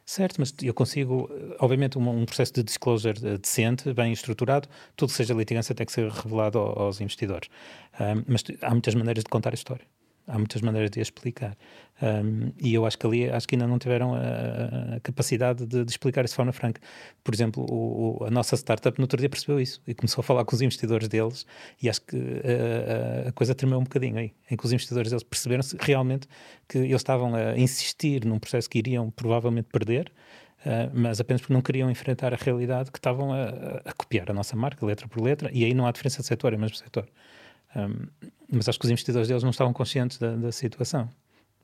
Certo, 0.05 0.37
mas 0.39 0.53
eu 0.61 0.73
consigo, 0.73 1.29
obviamente, 1.59 1.97
um, 1.97 2.09
um, 2.09 2.25
processo 2.25 2.53
de 2.53 2.63
disclosure 2.63 3.19
eh, 3.23 3.37
decente, 3.37 3.93
bem 3.93 4.11
estruturado, 4.11 4.67
tudo 4.95 5.09
que 5.09 5.15
seja 5.15 5.33
litigância 5.33 5.75
tem 5.75 5.85
que 5.85 5.91
ser 5.91 6.09
revelado 6.09 6.59
aos 6.59 7.01
investidores. 7.01 7.49
Um, 7.99 8.23
mas 8.27 8.43
há 8.61 8.71
muitas 8.71 8.95
maneiras 8.95 9.23
de 9.23 9.29
contar 9.29 9.51
a 9.51 9.55
história 9.55 9.85
há 10.29 10.37
muitas 10.37 10.61
maneiras 10.61 10.89
de 10.91 11.01
explicar. 11.01 11.57
Um, 12.01 12.53
e 12.57 12.73
eu 12.73 12.85
acho 12.85 12.97
que 12.97 13.05
ali 13.05 13.29
acho 13.29 13.45
que 13.45 13.55
ainda 13.55 13.67
não 13.67 13.77
tiveram 13.77 14.15
a, 14.15 14.95
a 14.95 14.99
capacidade 15.01 15.65
de, 15.65 15.83
de, 15.83 15.91
explicar 15.91 16.23
isso 16.23 16.31
de 16.31 16.37
forma 16.37 16.53
franca. 16.53 16.79
Por 17.23 17.33
exemplo, 17.33 17.65
o, 17.69 18.21
o, 18.21 18.25
a 18.25 18.31
nossa 18.31 18.55
startup 18.55 18.97
no 18.97 19.03
outro 19.03 19.19
dia 19.19 19.27
percebeu 19.27 19.59
isso 19.59 19.81
e 19.85 19.93
começou 19.93 20.21
a 20.21 20.23
falar 20.23 20.45
com 20.45 20.55
os 20.55 20.61
investidores 20.61 21.09
deles 21.09 21.45
e 21.81 21.89
acho 21.89 22.01
que 22.03 22.15
a, 22.15 23.29
a 23.29 23.31
coisa 23.33 23.53
tremeu 23.53 23.79
um 23.79 23.83
bocadinho 23.83 24.17
aí, 24.17 24.31
em 24.49 24.55
que 24.55 24.65
os 24.65 24.71
investidores 24.71 25.09
deles 25.11 25.23
perceberam 25.23 25.61
-se 25.61 25.75
realmente 25.77 26.25
que 26.69 26.77
eles 26.77 26.95
estavam 26.95 27.35
a 27.35 27.57
insistir 27.57 28.25
num 28.25 28.39
processo 28.39 28.69
que 28.69 28.79
iriam 28.79 29.11
provavelmente 29.11 29.67
perder, 29.71 30.11
Uh, 30.59 30.91
mas 30.93 31.21
apenas 31.21 31.39
porque 31.39 31.53
não 31.53 31.61
queriam 31.61 31.89
enfrentar 31.89 32.33
a 32.33 32.37
realidade 32.37 32.91
que 32.91 32.97
estavam 32.99 33.31
a, 33.31 33.45
a, 33.85 33.93
copiar 33.93 34.29
a 34.29 34.33
nossa 34.33 34.57
marca, 34.57 34.85
letra 34.85 35.07
por 35.07 35.23
letra, 35.23 35.49
e 35.53 35.63
aí 35.63 35.73
não 35.73 35.87
há 35.87 35.91
diferença 35.91 36.21
de 36.21 36.27
setor, 36.27 36.51
é 36.51 36.57
o 36.57 36.59
mesmo 36.59 36.75
setor. 36.75 37.07
Um, 37.75 38.07
mas 38.51 38.67
acho 38.67 38.79
que 38.79 38.85
os 38.85 38.91
investidores 38.91 39.27
deles 39.27 39.43
não 39.43 39.51
estavam 39.51 39.73
conscientes 39.73 40.17
da, 40.17 40.35
da 40.35 40.51
situação. 40.51 41.09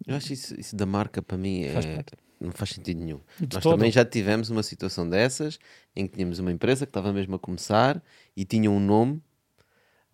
Eu 0.06 0.16
acho 0.16 0.34
isso, 0.34 0.60
isso 0.60 0.76
da 0.76 0.86
marca 0.86 1.22
para 1.22 1.38
mim 1.38 1.64
é, 1.64 2.04
não 2.40 2.52
faz 2.52 2.72
sentido 2.72 3.00
nenhum. 3.00 3.20
De 3.40 3.56
Nós 3.56 3.64
todo. 3.64 3.74
também 3.74 3.92
já 3.92 4.04
tivemos 4.04 4.50
uma 4.50 4.64
situação 4.64 5.08
dessas 5.08 5.60
em 5.96 6.08
que 6.08 6.16
tínhamos 6.16 6.40
uma 6.40 6.52
empresa 6.52 6.86
que 6.86 6.90
estava 6.90 7.12
mesmo 7.14 7.36
a 7.36 7.40
começar 7.40 8.02
e 8.36 8.46
tinha 8.46 8.70
um 8.70 8.80
nome. 8.80 9.22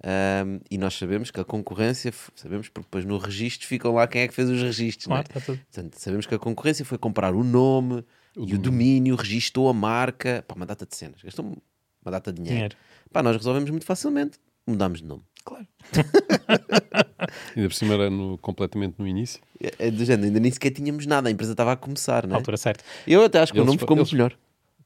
Um, 0.04 0.60
e 0.70 0.80
nós 0.80 0.96
sabemos 0.96 1.30
que 1.30 1.40
a 1.40 1.44
concorrência, 1.44 2.12
sabemos 2.36 2.70
porque 2.70 2.88
depois 2.88 3.06
no 3.06 3.18
registro 3.20 3.68
ficam 3.68 3.94
lá 3.94 4.08
quem 4.08 4.22
é 4.22 4.28
que 4.28 4.34
fez 4.34 4.50
os 4.50 4.62
registros. 4.62 5.06
Claro, 5.06 5.28
né? 5.28 5.34
tá 5.34 5.42
Portanto, 5.42 5.96
sabemos 6.00 6.26
que 6.26 6.34
a 6.34 6.40
concorrência 6.40 6.84
foi 6.84 6.98
comprar 6.98 7.36
o 7.36 7.44
nome 7.44 8.04
o 8.36 8.48
e 8.48 8.56
o 8.56 8.58
domínio, 8.58 9.16
registou 9.16 9.70
a 9.70 9.74
marca, 9.74 10.44
pá, 10.48 10.56
uma 10.56 10.66
data 10.66 10.86
de 10.86 10.96
cenas, 10.96 11.22
gastou 11.22 11.46
uma 11.46 12.12
data 12.12 12.32
de 12.32 12.38
dinheiro. 12.38 12.56
dinheiro. 12.56 12.78
Pá, 13.12 13.22
nós 13.22 13.36
resolvemos 13.36 13.70
muito 13.70 13.86
facilmente, 13.86 14.40
mudámos 14.66 15.02
de 15.02 15.08
nome. 15.08 15.24
Claro. 15.44 15.68
ainda 17.56 17.70
por 17.70 17.74
cima 17.74 17.94
era 17.96 18.10
no, 18.10 18.38
completamente 18.38 18.96
no 18.98 19.08
início. 19.08 19.42
É, 19.62 19.88
é 19.88 19.92
do 19.92 20.04
género, 20.06 20.28
ainda 20.28 20.40
nem 20.40 20.52
sequer 20.52 20.72
tínhamos 20.72 21.06
nada, 21.06 21.30
a 21.30 21.32
empresa 21.32 21.54
estava 21.54 21.72
a 21.72 21.76
começar, 21.76 22.28
né? 22.28 22.34
A 22.34 22.38
altura 22.38 22.58
certa. 22.58 22.84
Eu 23.08 23.24
até 23.24 23.40
acho 23.40 23.52
que 23.52 23.60
eles, 23.60 23.64
o 23.64 23.68
nome 23.68 23.80
ficou 23.80 23.98
eles, 23.98 24.12
muito 24.12 24.16
melhor. 24.16 24.38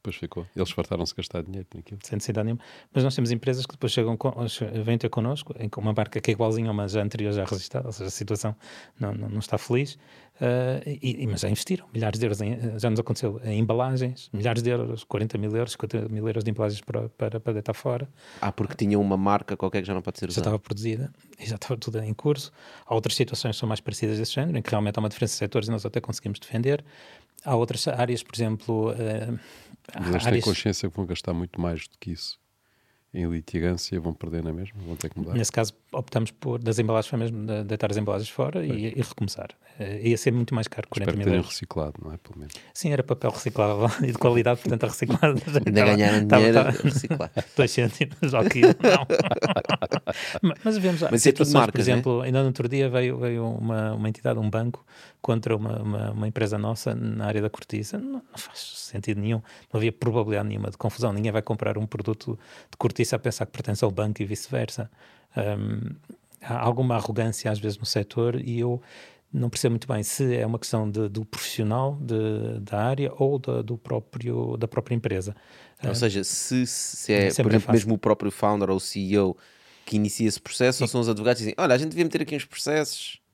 Depois 0.06 0.18
ficou. 0.18 0.46
Eles 0.56 0.70
fartaram-se 0.70 1.16
gastar 1.16 1.42
dinheiro 1.42 1.68
naquilo. 1.74 2.00
Sem 2.04 2.18
necessidade 2.18 2.46
nenhuma. 2.46 2.62
Mas 2.94 3.04
nós 3.04 3.16
temos 3.16 3.32
empresas 3.32 3.66
que 3.66 3.72
depois 3.72 3.92
chegam, 3.92 4.16
com, 4.16 4.32
vêm 4.84 5.00
ter 5.00 5.10
connosco, 5.10 5.56
em 5.60 5.68
uma 5.78 5.94
marca 5.94 6.22
que 6.22 6.30
é 6.30 6.34
igualzinha 6.34 6.70
a 6.70 6.72
uma 6.72 6.88
já 6.88 7.02
anterior, 7.02 7.34
já 7.34 7.44
registrada, 7.44 7.88
ou 7.88 7.92
seja, 7.92 8.08
a 8.08 8.12
situação 8.12 8.56
não, 9.00 9.16
não, 9.16 9.30
não 9.30 9.40
está 9.40 9.58
feliz, 9.58 9.96
uh, 9.96 10.88
e, 11.02 11.26
mas 11.26 11.42
já 11.42 11.50
investiram 11.50 11.88
milhares 11.92 12.20
de 12.20 12.26
euros, 12.26 12.40
em, 12.40 12.78
já 12.78 12.88
nos 12.88 13.00
aconteceu, 13.00 13.42
em 13.44 13.60
embalagens, 13.60 14.30
milhares 14.32 14.62
de 14.62 14.70
euros, 14.70 15.04
40 15.04 15.40
mil 15.40 15.56
euros, 15.56 15.72
50 15.72 16.08
mil 16.10 16.28
euros 16.28 16.44
de 16.44 16.52
embalagens 16.52 16.82
para, 16.82 17.10
para, 17.10 17.40
para 17.40 17.54
deitar 17.54 17.74
fora. 17.74 18.08
Ah, 18.40 18.52
porque 18.52 18.76
tinha 18.76 19.00
uma 19.00 19.18
marca 19.18 19.58
qualquer 19.58 19.82
que 19.82 19.88
já 19.88 19.94
não 19.96 20.04
pode 20.04 20.20
ser 20.20 20.30
usada. 20.30 20.36
Já 20.36 20.42
estava 20.42 20.60
produzida 20.60 21.12
e 21.40 21.48
já 21.48 21.56
estava 21.56 21.78
tudo 21.78 22.00
em 22.00 22.14
curso. 22.14 22.52
Há 22.86 22.94
outras 22.94 23.16
situações 23.16 23.56
que 23.56 23.60
são 23.60 23.68
mais 23.68 23.80
parecidas 23.80 24.20
desse 24.20 24.34
género, 24.34 24.56
em 24.56 24.62
que 24.62 24.70
realmente 24.70 25.00
há 25.00 25.00
uma 25.00 25.10
diferença 25.10 25.34
de 25.34 25.40
setores 25.40 25.68
e 25.68 25.72
nós 25.72 25.84
até 25.84 26.00
conseguimos 26.00 26.38
defender. 26.38 26.86
Há 27.44 27.56
outras 27.56 27.88
áreas, 27.88 28.22
por 28.22 28.36
exemplo. 28.36 28.92
Uh, 28.92 29.40
Mas 29.94 30.10
eles 30.10 30.24
têm 30.24 30.42
consciência 30.42 30.90
que 30.90 30.96
vão 30.96 31.06
gastar 31.06 31.34
muito 31.34 31.60
mais 31.60 31.88
do 31.88 31.98
que 32.00 32.12
isso 32.12 32.40
em 33.16 33.30
litigância 33.30 33.98
vão 34.00 34.14
perder 34.14 34.44
na 34.44 34.52
mesma? 34.52 34.78
Vão 34.86 34.96
ter 34.98 35.10
que 35.10 35.18
mudar? 35.18 35.34
Nesse 35.34 35.52
caso, 35.52 35.74
optamos 35.92 36.32
por, 36.32 36.60
das 36.60 36.78
embalagens, 36.80 37.10
foi 37.10 37.18
mesmo 37.18 37.46
de 37.46 37.64
deitar 37.64 37.90
as 37.90 37.96
embalagens 37.96 38.30
fora 38.30 38.66
e, 38.66 38.88
e, 38.88 39.02
recomeçar. 39.02 39.52
Uh, 39.80 40.06
ia 40.06 40.18
ser 40.18 40.32
muito 40.32 40.54
mais 40.54 40.68
caro, 40.68 40.88
40 40.90 41.12
Espero 41.12 41.18
mil 41.26 41.36
euros. 41.36 41.52
reciclado, 41.52 41.94
não 42.04 42.12
é? 42.12 42.18
Pelo 42.18 42.38
menos. 42.38 42.54
Sim, 42.74 42.92
era 42.92 43.04
papel 43.04 43.32
reciclável 43.32 43.90
e 44.06 44.12
de 44.12 44.18
qualidade, 44.18 44.60
portanto 44.60 44.84
a 44.84 44.88
reciclado. 44.88 45.42
Ainda 45.66 45.86
ganharam 45.86 46.28
dinheiro 46.28 46.60
a 46.60 46.70
reciclar. 46.72 47.32
Dois 47.56 47.72
cêntimos 47.72 48.34
ao 48.34 48.44
quilo, 48.44 48.76
não. 48.82 49.08
mas 50.64 50.78
vemos 50.78 51.02
mas 51.02 51.14
é 51.14 51.18
situações, 51.18 51.54
marcas, 51.54 51.72
por 51.72 51.78
né? 51.78 51.94
exemplo, 51.94 52.20
né? 52.20 52.26
ainda 52.26 52.42
no 52.42 52.48
outro 52.48 52.68
dia 52.68 52.90
veio, 52.90 53.18
veio 53.18 53.48
uma, 53.48 53.94
uma 53.94 54.10
entidade, 54.10 54.38
um 54.40 54.50
banco, 54.50 54.86
contra 55.26 55.56
uma, 55.56 55.82
uma, 55.82 56.12
uma, 56.12 56.28
empresa 56.28 56.56
nossa 56.56 56.94
na 56.94 57.26
área 57.26 57.42
da 57.42 57.50
cortiça, 57.50 57.98
não, 57.98 58.22
não, 58.32 58.38
faz 58.38 58.60
sentido 58.60 59.20
nenhum. 59.20 59.42
Não 59.74 59.80
havia 59.80 59.92
probabilidade 59.92 60.48
nenhuma 60.48 60.70
de 60.70 60.78
confusão. 60.78 61.12
Ninguém 61.12 61.32
vai 61.32 61.42
comprar 61.42 61.80
um 61.80 61.88
produto 61.88 62.38
de 62.70 62.78
cortiça 62.78 63.16
a 63.16 63.20
pensar 63.20 63.48
que 63.48 63.52
pertence 63.52 63.84
ao 63.84 63.90
banco 63.90 64.22
e 64.22 64.26
vice-versa. 64.26 64.88
Um, 65.36 65.96
há 66.44 66.60
alguma 66.60 66.94
arrogância 66.94 67.50
às 67.50 67.58
vezes 67.58 67.76
no 67.80 67.88
setor 67.88 68.40
e 68.40 68.60
eu 68.60 68.80
não 69.34 69.50
percebo 69.50 69.72
muito 69.72 69.88
bem 69.88 70.04
se 70.04 70.36
é 70.36 70.46
uma 70.46 70.60
questão 70.60 70.88
de, 70.88 71.10
do 71.10 71.26
profissional 71.26 71.98
de, 72.00 72.60
da 72.60 72.84
área 72.84 73.12
ou 73.18 73.40
da, 73.40 73.64
do 73.64 73.80
próprio, 73.80 74.56
da 74.58 74.68
própria 74.68 74.94
empresa. 74.94 75.36
Ou 75.84 75.96
seja, 75.96 76.24
se, 76.24 76.68
se 76.68 77.12
é, 77.12 77.34
por 77.34 77.48
exemplo, 77.48 77.72
é 77.72 77.74
mesmo 77.74 77.96
o 77.96 77.98
próprio 77.98 78.30
founder 78.30 78.70
ou 78.70 78.78
o 78.78 78.80
CEO 78.80 79.36
que 79.88 79.96
inicia 79.96 80.28
esse 80.28 80.40
processo, 80.40 80.84
ou 80.84 80.88
são 80.88 81.02
os 81.02 81.10
advogados 81.10 81.40
que 81.42 81.48
dizem: 81.48 81.56
Olha, 81.58 81.74
a 81.74 81.78
gente 81.80 81.90
devia 81.90 82.06
meter 82.06 82.22
aqui 82.22 82.36
uns 82.36 82.46
processos 82.46 83.25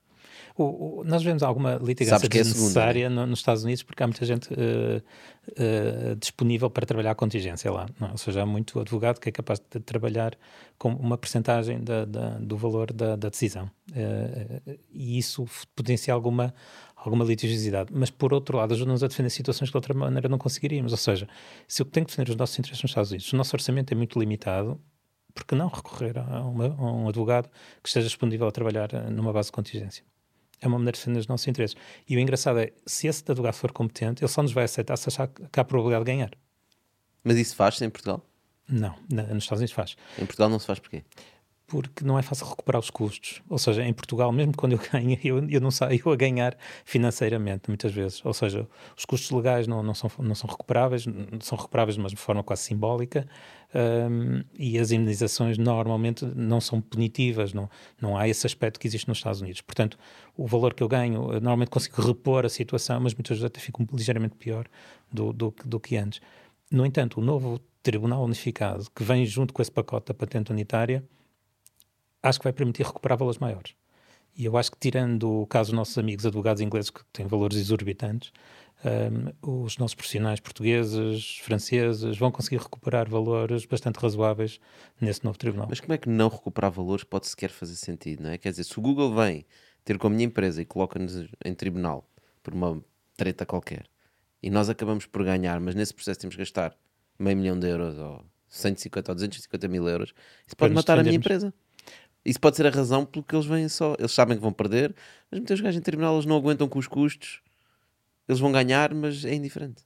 o, 0.55 0.99
o, 0.99 1.03
nós 1.03 1.23
vemos 1.23 1.43
alguma 1.43 1.75
litigância 1.75 2.25
é 2.25 2.29
desnecessária 2.29 3.03
segunda, 3.03 3.21
né? 3.21 3.29
nos 3.29 3.39
Estados 3.39 3.63
Unidos 3.63 3.83
porque 3.83 4.03
há 4.03 4.07
muita 4.07 4.25
gente 4.25 4.49
uh, 4.53 5.01
uh, 5.51 6.15
disponível 6.17 6.69
para 6.69 6.85
trabalhar 6.85 7.11
a 7.11 7.15
contingência 7.15 7.71
lá. 7.71 7.87
Não? 7.99 8.09
É? 8.09 8.11
Ou 8.11 8.17
seja, 8.17 8.41
há 8.41 8.45
muito 8.45 8.79
advogado 8.79 9.19
que 9.19 9.29
é 9.29 9.31
capaz 9.31 9.59
de 9.59 9.79
trabalhar 9.79 10.37
com 10.77 10.89
uma 10.93 11.17
percentagem 11.17 11.83
da, 11.83 12.05
da, 12.05 12.37
do 12.37 12.57
valor 12.57 12.91
da, 12.91 13.15
da 13.15 13.29
decisão. 13.29 13.69
Uh, 13.91 14.77
e 14.91 15.17
isso 15.17 15.45
potencia 15.75 16.13
alguma, 16.13 16.53
alguma 16.95 17.23
litigiosidade. 17.23 17.91
Mas, 17.93 18.09
por 18.09 18.33
outro 18.33 18.57
lado, 18.57 18.73
ajuda-nos 18.73 19.03
a 19.03 19.07
defender 19.07 19.29
situações 19.29 19.69
que 19.69 19.73
de 19.73 19.77
outra 19.77 19.93
maneira 19.93 20.27
não 20.27 20.37
conseguiríamos. 20.37 20.91
Ou 20.91 20.97
seja, 20.97 21.27
se 21.67 21.81
eu 21.81 21.85
tenho 21.85 22.05
que 22.05 22.11
defender 22.11 22.31
os 22.31 22.37
nossos 22.37 22.57
interesses 22.59 22.83
nos 22.83 22.91
Estados 22.91 23.11
Unidos, 23.11 23.31
o 23.31 23.35
nosso 23.37 23.55
orçamento 23.55 23.93
é 23.93 23.95
muito 23.95 24.19
limitado, 24.19 24.79
por 25.33 25.45
que 25.45 25.55
não 25.55 25.67
recorrer 25.67 26.17
a, 26.17 26.41
uma, 26.41 26.67
a 26.67 26.91
um 26.91 27.07
advogado 27.07 27.49
que 27.81 27.87
esteja 27.87 28.07
disponível 28.07 28.47
a 28.47 28.51
trabalhar 28.51 28.91
numa 29.09 29.31
base 29.31 29.47
de 29.47 29.53
contingência? 29.53 30.03
É 30.61 30.67
uma 30.67 30.77
maneira 30.77 30.93
de 30.93 30.99
defender 30.99 31.19
os 31.19 31.27
nossos 31.27 31.47
interesses. 31.47 31.75
E 32.07 32.15
o 32.15 32.19
engraçado 32.19 32.59
é, 32.59 32.71
se 32.85 33.07
esse 33.07 33.23
advogado 33.27 33.55
for 33.55 33.71
competente, 33.71 34.23
ele 34.23 34.31
só 34.31 34.41
nos 34.43 34.53
vai 34.53 34.63
aceitar 34.63 34.95
se 34.95 35.09
achar 35.09 35.27
que 35.27 35.59
há 35.59 35.63
probabilidade 35.63 36.05
de 36.05 36.11
ganhar. 36.11 36.31
Mas 37.23 37.37
isso 37.37 37.55
faz-se 37.55 37.83
em 37.83 37.89
Portugal? 37.89 38.23
Não, 38.69 38.95
nos 39.09 39.43
Estados 39.43 39.59
Unidos 39.59 39.73
faz. 39.73 39.97
Em 40.17 40.25
Portugal 40.25 40.49
não 40.49 40.59
se 40.59 40.67
faz 40.67 40.79
porquê? 40.79 41.03
Porque 41.71 42.03
não 42.03 42.19
é 42.19 42.21
fácil 42.21 42.45
recuperar 42.47 42.81
os 42.81 42.89
custos. 42.89 43.41
Ou 43.47 43.57
seja, 43.57 43.81
em 43.81 43.93
Portugal, 43.93 44.29
mesmo 44.29 44.53
quando 44.57 44.73
eu 44.73 44.79
ganho, 44.91 45.17
eu, 45.23 45.49
eu 45.49 45.61
não 45.61 45.71
saio 45.71 46.11
a 46.11 46.15
ganhar 46.17 46.57
financeiramente, 46.83 47.69
muitas 47.69 47.93
vezes. 47.93 48.21
Ou 48.25 48.33
seja, 48.33 48.67
os 48.97 49.05
custos 49.05 49.31
legais 49.31 49.67
não, 49.67 49.81
não, 49.81 49.93
são, 49.93 50.11
não 50.19 50.35
são 50.35 50.49
recuperáveis, 50.49 51.05
são 51.39 51.57
recuperáveis, 51.57 51.95
de 51.95 52.17
forma 52.17 52.43
quase 52.43 52.63
simbólica 52.63 53.25
um, 53.73 54.43
e 54.59 54.77
as 54.77 54.91
indenizações 54.91 55.57
normalmente 55.57 56.25
não 56.35 56.59
são 56.59 56.81
punitivas, 56.81 57.53
não, 57.53 57.69
não 58.01 58.17
há 58.17 58.27
esse 58.27 58.45
aspecto 58.45 58.77
que 58.77 58.85
existe 58.85 59.07
nos 59.07 59.19
Estados 59.19 59.39
Unidos. 59.39 59.61
Portanto, 59.61 59.97
o 60.35 60.45
valor 60.45 60.73
que 60.73 60.83
eu 60.83 60.89
ganho, 60.89 61.21
normalmente 61.39 61.69
consigo 61.69 62.01
repor 62.01 62.45
a 62.45 62.49
situação, 62.49 62.99
mas 62.99 63.13
muitas 63.13 63.37
vezes 63.37 63.45
até 63.45 63.61
fico 63.61 63.87
ligeiramente 63.93 64.35
pior 64.35 64.67
do, 65.09 65.31
do, 65.31 65.55
do 65.63 65.79
que 65.79 65.95
antes. 65.95 66.19
No 66.69 66.85
entanto, 66.85 67.21
o 67.21 67.23
novo 67.23 67.61
Tribunal 67.81 68.25
Unificado, 68.25 68.85
que 68.93 69.03
vem 69.05 69.25
junto 69.25 69.53
com 69.53 69.61
esse 69.61 69.71
pacote 69.71 70.07
da 70.07 70.13
patente 70.13 70.51
unitária, 70.51 71.01
acho 72.21 72.39
que 72.39 72.43
vai 72.43 72.53
permitir 72.53 72.85
recuperar 72.85 73.17
valores 73.17 73.39
maiores. 73.39 73.75
E 74.35 74.45
eu 74.45 74.57
acho 74.57 74.71
que, 74.71 74.77
tirando 74.77 75.41
o 75.41 75.45
caso 75.45 75.71
dos 75.71 75.77
nossos 75.77 75.97
amigos 75.97 76.25
advogados 76.25 76.61
ingleses, 76.61 76.89
que 76.89 77.01
têm 77.11 77.27
valores 77.27 77.57
exorbitantes, 77.57 78.31
um, 78.83 79.63
os 79.63 79.77
nossos 79.77 79.93
profissionais 79.93 80.39
portugueses, 80.39 81.37
franceses, 81.43 82.17
vão 82.17 82.31
conseguir 82.31 82.57
recuperar 82.57 83.09
valores 83.09 83.65
bastante 83.65 83.97
razoáveis 83.97 84.59
nesse 84.99 85.23
novo 85.23 85.37
tribunal. 85.37 85.67
Mas 85.69 85.79
como 85.79 85.93
é 85.93 85.97
que 85.97 86.09
não 86.09 86.29
recuperar 86.29 86.71
valores 86.71 87.03
pode 87.03 87.27
sequer 87.27 87.49
fazer 87.49 87.75
sentido, 87.75 88.23
não 88.23 88.31
é? 88.31 88.37
Quer 88.37 88.51
dizer, 88.51 88.63
se 88.63 88.79
o 88.79 88.81
Google 88.81 89.13
vem 89.13 89.45
ter 89.83 89.97
com 89.97 90.07
a 90.07 90.09
minha 90.09 90.25
empresa 90.25 90.61
e 90.61 90.65
coloca-nos 90.65 91.27
em 91.43 91.53
tribunal 91.53 92.09
por 92.41 92.53
uma 92.53 92.83
treta 93.15 93.45
qualquer 93.45 93.85
e 94.41 94.49
nós 94.49 94.69
acabamos 94.69 95.05
por 95.05 95.23
ganhar, 95.23 95.59
mas 95.59 95.75
nesse 95.75 95.93
processo 95.93 96.19
temos 96.19 96.35
que 96.35 96.41
gastar 96.41 96.75
meio 97.19 97.37
milhão 97.37 97.59
de 97.59 97.67
euros 97.67 97.97
ou 97.99 98.25
150 98.47 99.11
ou 99.11 99.15
250 99.15 99.67
mil 99.67 99.87
euros, 99.87 100.13
isso 100.45 100.55
pode 100.55 100.73
matar 100.73 100.99
a 100.99 101.03
minha 101.03 101.15
empresa. 101.15 101.53
Isso 102.23 102.39
pode 102.39 102.55
ser 102.55 102.67
a 102.67 102.69
razão 102.69 103.05
pelo 103.05 103.23
que 103.23 103.35
eles 103.35 103.45
vêm 103.45 103.67
só. 103.67 103.95
Eles 103.97 104.11
sabem 104.11 104.37
que 104.37 104.43
vão 104.43 104.53
perder, 104.53 104.95
mas 105.31 105.39
muitos 105.39 105.59
gajos 105.59 105.77
em 105.77 105.81
tribunal 105.81 106.15
eles 106.15 106.25
não 106.25 106.35
aguentam 106.35 106.67
com 106.67 106.77
os 106.77 106.87
custos 106.87 107.41
eles 108.31 108.39
vão 108.39 108.51
ganhar, 108.51 108.93
mas 108.93 109.25
é 109.25 109.33
indiferente. 109.35 109.83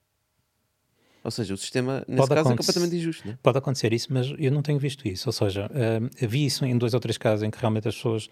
Ou 1.24 1.30
seja, 1.30 1.54
o 1.54 1.56
sistema, 1.56 2.04
nesse 2.06 2.18
Pode 2.18 2.34
caso, 2.34 2.52
é 2.52 2.56
completamente 2.56 2.96
injusto. 2.96 3.26
Né? 3.26 3.36
Pode 3.42 3.58
acontecer 3.58 3.92
isso, 3.92 4.12
mas 4.12 4.32
eu 4.38 4.52
não 4.52 4.62
tenho 4.62 4.78
visto 4.78 5.08
isso. 5.08 5.28
Ou 5.28 5.32
seja, 5.32 5.66
uh, 5.66 6.28
vi 6.28 6.46
isso 6.46 6.64
em 6.64 6.78
dois 6.78 6.94
ou 6.94 7.00
três 7.00 7.18
casos 7.18 7.42
em 7.42 7.50
que 7.50 7.58
realmente 7.58 7.88
as 7.88 7.96
pessoas 7.96 8.28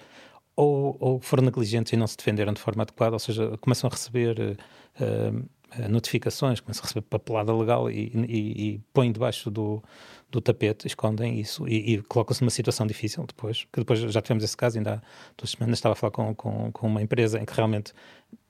ou, 0.55 0.97
ou 1.01 1.21
foram 1.21 1.43
negligentes 1.43 1.93
e 1.93 1.97
não 1.97 2.07
se 2.07 2.17
defenderam 2.17 2.53
de 2.53 2.61
forma 2.61 2.83
adequada, 2.83 3.17
ou 3.17 3.19
seja, 3.19 3.59
começam 3.59 3.89
a 3.89 3.93
receber 3.93 4.57
uh, 5.01 5.89
notificações, 5.91 6.61
começam 6.61 6.85
a 6.85 6.87
receber 6.87 7.03
papelada 7.03 7.53
legal 7.53 7.91
e, 7.91 8.13
e, 8.15 8.75
e 8.75 8.81
põem 8.93 9.11
debaixo 9.11 9.51
do, 9.51 9.83
do 10.35 10.41
tapete, 10.41 10.87
escondem 10.87 11.39
isso 11.39 11.67
e, 11.69 11.95
e 11.95 12.03
colocam-se 12.03 12.43
numa 12.43 12.51
situação 12.51 12.87
difícil 12.87 13.25
depois. 13.25 13.67
Que 13.73 13.81
depois 13.81 14.01
já 14.01 14.21
tivemos 14.21 14.43
esse 14.43 14.57
caso, 14.57 14.77
ainda 14.79 14.95
há 14.95 15.01
duas 15.39 15.51
semanas 15.51 15.79
estava 15.79 15.93
a 15.93 15.97
falar 15.97 16.11
com, 16.11 16.35
com, 16.35 16.73
com 16.73 16.87
uma 16.87 17.01
empresa 17.01 17.39
em 17.39 17.45
que 17.45 17.55
realmente 17.55 17.93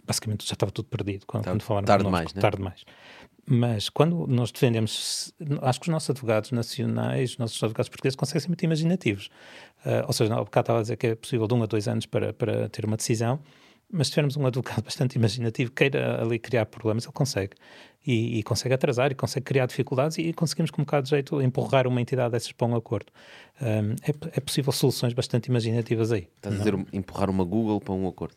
basicamente 0.06 0.46
já 0.46 0.54
estava 0.54 0.72
tudo 0.72 0.88
perdido 0.88 1.26
quando, 1.26 1.44
quando 1.44 1.62
falaram 1.62 1.86
tarde 1.86 2.04
demais, 2.04 2.34
né? 2.34 2.40
tarde 2.40 2.56
demais. 2.56 2.84
Mas 3.46 3.90
quando 3.90 4.26
nós 4.26 4.50
defendemos, 4.50 5.34
acho 5.60 5.78
que 5.78 5.88
os 5.88 5.92
nossos 5.92 6.08
advogados 6.08 6.50
nacionais, 6.50 7.32
os 7.32 7.38
nossos 7.38 7.62
advogados 7.62 7.90
portugueses 7.90 8.16
conseguem 8.16 8.40
ser 8.40 8.48
muito 8.48 8.64
imaginativos. 8.64 9.28
Uh, 9.84 10.06
ou 10.06 10.12
seja, 10.14 10.34
o 10.40 10.44
bocado 10.44 10.64
estava 10.64 10.78
a 10.78 10.82
dizer 10.82 10.96
que 10.96 11.08
é 11.08 11.14
possível 11.14 11.46
de 11.46 11.52
um 11.52 11.62
a 11.62 11.66
dois 11.66 11.86
anos 11.86 12.06
para, 12.06 12.32
para 12.32 12.70
ter 12.70 12.86
uma 12.86 12.96
decisão, 12.96 13.38
mas 13.94 14.08
se 14.08 14.12
tivermos 14.12 14.36
um 14.36 14.46
advogado 14.46 14.82
bastante 14.84 15.16
imaginativo, 15.16 15.70
queira 15.70 16.20
ali 16.22 16.38
criar 16.38 16.66
problemas, 16.66 17.04
ele 17.04 17.12
consegue. 17.12 17.56
E, 18.06 18.38
e, 18.38 18.42
consegue 18.42 18.74
atrasar 18.74 19.10
e 19.12 19.14
consegue 19.14 19.46
criar 19.46 19.64
dificuldades 19.64 20.18
e 20.18 20.30
conseguimos, 20.34 20.70
com 20.70 20.82
um 20.82 20.84
bocado 20.84 21.04
de 21.04 21.10
jeito, 21.10 21.40
empurrar 21.40 21.86
uma 21.86 22.02
entidade 22.02 22.32
dessas 22.32 22.52
para 22.52 22.66
um 22.66 22.76
acordo. 22.76 23.06
Um, 23.62 23.92
é, 24.02 24.36
é, 24.36 24.40
possível 24.40 24.72
soluções 24.72 25.14
bastante 25.14 25.46
imaginativas 25.46 26.12
aí. 26.12 26.28
Estás 26.36 26.54
a 26.54 26.58
dizer 26.58 26.74
empurrar 26.92 27.30
uma 27.30 27.44
Google 27.44 27.80
para 27.80 27.94
um 27.94 28.06
acordo? 28.06 28.36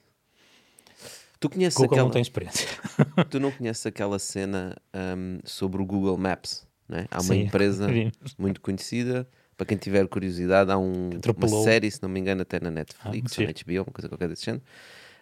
Tu 1.39 1.49
conheces 1.49 1.75
Google 1.75 1.93
aquela... 1.93 2.05
não 2.05 2.11
tem 2.11 2.21
experiência. 2.21 2.67
tu 3.29 3.41
não 3.41 3.51
conheces 3.51 3.85
aquela 3.85 4.17
cena 4.19 4.73
um, 4.95 5.39
sobre 5.43 5.81
o 5.81 5.85
Google 5.85 6.17
Maps, 6.17 6.65
né? 6.87 7.05
Há 7.11 7.17
uma 7.17 7.33
Sim, 7.33 7.41
empresa 7.41 7.87
muito 8.39 8.61
conhecida. 8.61 9.27
Para 9.57 9.65
quem 9.65 9.77
tiver 9.77 10.07
curiosidade, 10.07 10.71
há 10.71 10.77
um, 10.77 11.09
uma 11.35 11.63
série, 11.63 11.89
se 11.89 12.01
não 12.01 12.07
me 12.07 12.19
engano, 12.19 12.43
até 12.43 12.59
na 12.59 12.69
Netflix 12.69 13.37
ah, 13.37 13.41
ou 13.41 13.47
na 13.47 13.53
HBO, 13.53 13.89
uma 13.89 13.93
coisa 13.93 14.07
qualquer 14.07 14.29
desse 14.29 14.45
género, 14.45 14.63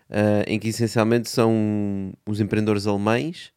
uh, 0.10 0.44
em 0.48 0.60
que 0.60 0.70
essencialmente 0.70 1.30
são 1.30 2.14
os 2.26 2.40
empreendedores 2.40 2.88
alemães 2.88 3.52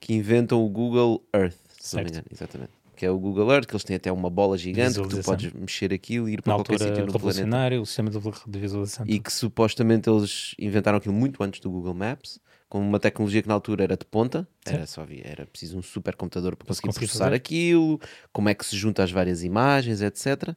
que 0.00 0.12
inventam 0.14 0.64
o 0.64 0.68
Google 0.68 1.24
Earth, 1.34 1.56
se 1.78 1.96
não 1.96 2.04
me 2.04 2.10
engano, 2.10 2.26
exatamente 2.30 2.84
que 2.94 3.04
é 3.04 3.10
o 3.10 3.18
Google 3.18 3.52
Earth, 3.52 3.66
que 3.66 3.74
eles 3.74 3.84
têm 3.84 3.96
até 3.96 4.10
uma 4.10 4.30
bola 4.30 4.56
gigante 4.56 5.00
que 5.00 5.08
tu 5.08 5.22
podes 5.22 5.52
mexer 5.52 5.92
aquilo 5.92 6.28
e 6.28 6.34
ir 6.34 6.42
para 6.42 6.52
Na 6.52 6.58
qualquer 6.58 6.78
sítio 6.78 7.06
no 7.06 7.12
planeta. 7.18 7.46
o 7.80 7.86
sistema 7.86 8.10
de 8.10 8.58
visualização. 8.58 9.04
E 9.06 9.18
que 9.18 9.32
supostamente 9.32 10.08
eles 10.08 10.54
inventaram 10.58 10.98
aquilo 10.98 11.14
muito 11.14 11.42
antes 11.42 11.60
do 11.60 11.70
Google 11.70 11.94
Maps, 11.94 12.38
com 12.68 12.80
uma 12.80 12.98
tecnologia 12.98 13.42
que 13.42 13.48
na 13.48 13.54
altura 13.54 13.84
era 13.84 13.96
de 13.96 14.04
ponta, 14.04 14.48
era 14.64 14.86
só 14.86 15.06
era 15.22 15.46
preciso 15.46 15.78
um 15.78 15.82
supercomputador 15.82 16.56
para 16.56 16.66
conseguir 16.66 16.92
processar 16.94 17.24
fazer. 17.24 17.36
aquilo, 17.36 18.00
como 18.32 18.48
é 18.48 18.54
que 18.54 18.64
se 18.64 18.76
junta 18.76 19.02
as 19.02 19.10
várias 19.10 19.42
imagens, 19.42 20.00
etc. 20.00 20.48
Uh, 20.48 20.54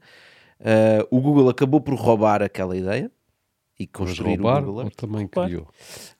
ah, 0.61 1.07
o 1.11 1.19
Google 1.19 1.49
acabou 1.49 1.81
por 1.81 1.93
roubar 1.95 2.41
aquela 2.41 2.75
ideia 2.75 3.11
e 3.79 3.85
construir 3.85 4.37
roubar, 4.37 4.63
o 4.63 4.65
Google 4.65 4.83
Earth. 4.83 4.95
também 4.95 5.27
criou. 5.27 5.67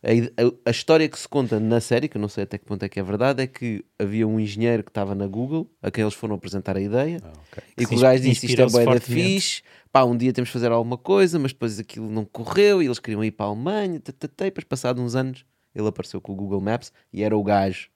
A, 0.03 0.07
a, 0.09 0.69
a, 0.69 0.71
história 0.71 1.09
que 1.09 1.17
se 1.17 1.27
conta 1.27 1.59
na 1.59 1.81
série, 1.81 2.07
que 2.07 2.15
eu 2.15 2.21
não 2.21 2.29
sei 2.29 2.43
até 2.43 2.57
que 2.57 2.65
ponto 2.65 2.83
é 2.83 2.89
que 2.89 2.99
é 2.99 3.03
verdade, 3.03 3.41
é 3.41 3.47
que 3.47 3.83
havia 3.97 4.27
um 4.27 4.39
engenheiro 4.39 4.83
que 4.83 4.91
estava 4.91 5.15
na 5.15 5.25
Google, 5.25 5.69
a 5.81 5.89
quem 5.89 6.03
eles 6.03 6.13
foram 6.13 6.35
apresentar 6.35 6.77
a 6.77 6.81
ideia, 6.81 7.19
ah, 7.23 7.33
okay. 7.51 7.63
e 7.77 7.85
que 7.85 7.95
o 7.95 7.99
gajo 7.99 8.21
disse 8.21 8.45
isto 8.45 8.61
é 8.61 8.69
bem 8.69 8.85
da 8.85 8.99
fixe, 8.99 9.63
pá, 9.91 10.03
um 10.03 10.15
dia 10.15 10.31
temos 10.31 10.49
de 10.49 10.53
fazer 10.53 10.71
alguma 10.71 10.97
coisa, 10.97 11.39
mas 11.39 11.51
depois 11.51 11.79
aquilo 11.79 12.09
não 12.09 12.25
correu 12.25 12.81
e 12.81 12.85
eles 12.85 12.99
queriam 12.99 13.23
ir 13.23 13.31
para 13.31 13.47
a 13.47 13.49
Alemanha, 13.49 13.99
tatatá, 13.99 14.45
e 14.45 14.49
depois 14.49 14.63
passados 14.63 15.01
uns 15.01 15.15
anos 15.15 15.43
ele 15.73 15.87
apareceu 15.87 16.21
com 16.21 16.33
o 16.33 16.35
Google 16.35 16.61
Maps 16.61 16.91
e 17.11 17.23
era 17.23 17.35
o 17.35 17.43
gajo 17.43 17.89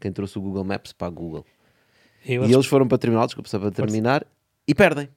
quem 0.00 0.12
trouxe 0.12 0.38
o 0.38 0.40
Google 0.40 0.64
Maps 0.64 0.92
para 0.92 1.08
a 1.08 1.10
Google. 1.10 1.44
Eu 2.24 2.44
e 2.44 2.52
eles 2.52 2.66
foram 2.66 2.86
para 2.86 2.98
terminar, 2.98 3.26
desculpa, 3.26 3.48
só 3.48 3.58
para 3.58 3.70
terminar, 3.70 4.26
e 4.66 4.74
perdem. 4.74 5.08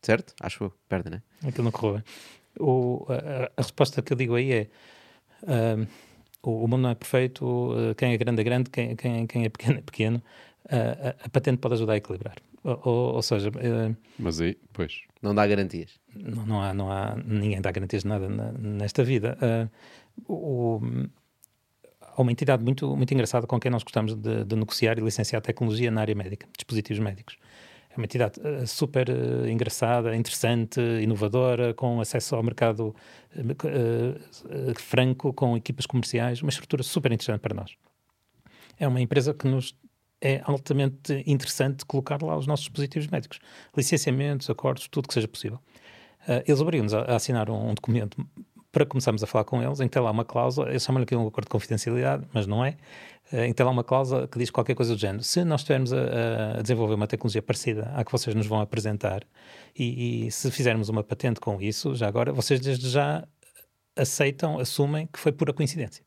Certo? 0.00 0.34
Acho 0.40 0.64
eu. 0.64 0.72
Perdem, 0.88 1.12
né? 1.12 1.22
Aquilo 1.46 1.64
não 1.64 1.70
correu 1.70 1.94
bem 1.94 2.04
o, 2.58 3.06
a, 3.08 3.50
a, 3.56 3.62
resposta 3.62 4.02
que 4.02 4.12
eu 4.12 4.16
digo 4.16 4.34
aí 4.34 4.52
é 4.52 4.68
uh, 5.42 5.86
o, 6.42 6.66
mundo 6.66 6.82
não 6.82 6.90
é 6.90 6.94
perfeito, 6.94 7.44
uh, 7.44 7.94
quem 7.94 8.12
é 8.12 8.16
grande 8.16 8.40
é 8.40 8.44
grande, 8.44 8.70
quem, 8.70 8.96
quem, 8.96 9.26
quem 9.26 9.44
é 9.44 9.48
pequeno 9.48 9.78
é 9.78 9.82
pequeno. 9.82 10.22
Uh, 10.66 11.18
a, 11.22 11.26
a, 11.26 11.28
patente 11.28 11.58
pode 11.58 11.74
ajudar 11.74 11.94
a 11.94 11.96
equilibrar. 11.96 12.36
Ou, 12.64 13.14
ou 13.14 13.22
seja, 13.22 13.50
mas 14.18 14.40
aí, 14.40 14.56
pois. 14.72 15.00
Não 15.20 15.34
dá 15.34 15.44
garantias. 15.46 15.98
Não, 16.14 16.46
não, 16.46 16.62
há, 16.62 16.72
não 16.72 16.92
há, 16.92 17.16
ninguém 17.24 17.60
dá 17.60 17.72
garantias 17.72 18.02
de 18.02 18.08
nada 18.08 18.28
na, 18.28 18.52
nesta 18.52 19.02
vida. 19.02 19.36
o, 20.28 20.80
há 22.00 22.22
uma 22.22 22.30
entidade 22.30 22.62
muito, 22.62 22.96
muito 22.96 23.12
engraçada 23.12 23.46
com 23.46 23.58
quem 23.58 23.70
nós 23.70 23.82
gostamos 23.82 24.14
de, 24.14 24.44
de 24.44 24.56
negociar 24.56 24.98
e 24.98 25.00
licenciar 25.00 25.42
tecnologia 25.42 25.90
na 25.90 26.02
área 26.02 26.14
médica, 26.14 26.46
dispositivos 26.56 27.02
médicos. 27.02 27.36
É 27.92 27.96
uma 27.98 28.04
entidade 28.04 28.40
uh, 28.40 28.66
super 28.66 29.08
uh, 29.10 29.46
engraçada, 29.46 30.16
interessante, 30.16 30.80
inovadora, 30.80 31.74
com 31.74 32.00
acesso 32.00 32.34
ao 32.34 32.42
mercado 32.42 32.94
uh, 33.36 34.80
franco, 34.80 35.32
com 35.34 35.56
equipas 35.56 35.84
comerciais, 35.84 36.40
uma 36.40 36.48
estrutura 36.48 36.82
super 36.82 37.12
interessante 37.12 37.40
para 37.40 37.54
nós. 37.54 37.76
É 38.78 38.88
uma 38.88 39.00
empresa 39.00 39.34
que 39.34 39.46
nos 39.46 39.76
é 40.24 40.40
altamente 40.44 41.22
interessante 41.26 41.84
colocar 41.84 42.22
lá 42.22 42.36
os 42.36 42.46
nossos 42.46 42.64
dispositivos 42.64 43.08
médicos, 43.08 43.40
licenciamentos, 43.76 44.48
acordos, 44.48 44.88
tudo 44.88 45.08
que 45.08 45.14
seja 45.14 45.26
possível. 45.26 45.58
eles 46.46 46.60
obrigam-nos 46.60 46.94
a, 46.94 47.00
a, 47.00 47.16
assinar 47.16 47.50
um, 47.50 47.70
um 47.70 47.74
documento 47.74 48.24
para 48.72 48.86
começarmos 48.86 49.22
a 49.22 49.26
falar 49.26 49.44
com 49.44 49.62
eles, 49.62 49.80
em 49.80 49.84
que 49.84 49.90
tem 49.90 50.02
lá 50.02 50.10
uma 50.10 50.24
cláusula, 50.24 50.70
eles 50.70 50.82
chamam-lhe 50.82 51.04
aqui 51.04 51.14
um 51.14 51.26
acordo 51.26 51.44
de 51.44 51.50
confidencialidade, 51.50 52.26
mas 52.32 52.46
não 52.46 52.64
é, 52.64 52.78
eh, 53.30 53.46
em 53.46 53.48
que 53.50 53.54
tem 53.54 53.66
lá 53.66 53.70
uma 53.70 53.84
cláusula 53.84 54.26
que 54.26 54.38
diz 54.38 54.50
qualquer 54.50 54.74
coisa 54.74 54.94
do 54.94 54.98
género. 54.98 55.22
Se 55.22 55.44
nós 55.44 55.60
estivermos 55.60 55.92
a, 55.92 56.58
a, 56.58 56.62
desenvolver 56.62 56.94
uma 56.94 57.06
tecnologia 57.06 57.42
parecida 57.42 57.92
à 57.94 58.02
que 58.02 58.10
vocês 58.10 58.34
nos 58.34 58.46
vão 58.46 58.60
apresentar, 58.62 59.24
e, 59.76 60.26
e, 60.26 60.30
se 60.30 60.50
fizermos 60.50 60.88
uma 60.88 61.04
patente 61.04 61.38
com 61.38 61.60
isso, 61.60 61.94
já 61.94 62.08
agora, 62.08 62.32
vocês 62.32 62.60
desde 62.60 62.88
já 62.88 63.28
aceitam, 63.94 64.58
assumem 64.58 65.06
que 65.06 65.18
foi 65.18 65.32
pura 65.32 65.52
coincidência. 65.52 66.02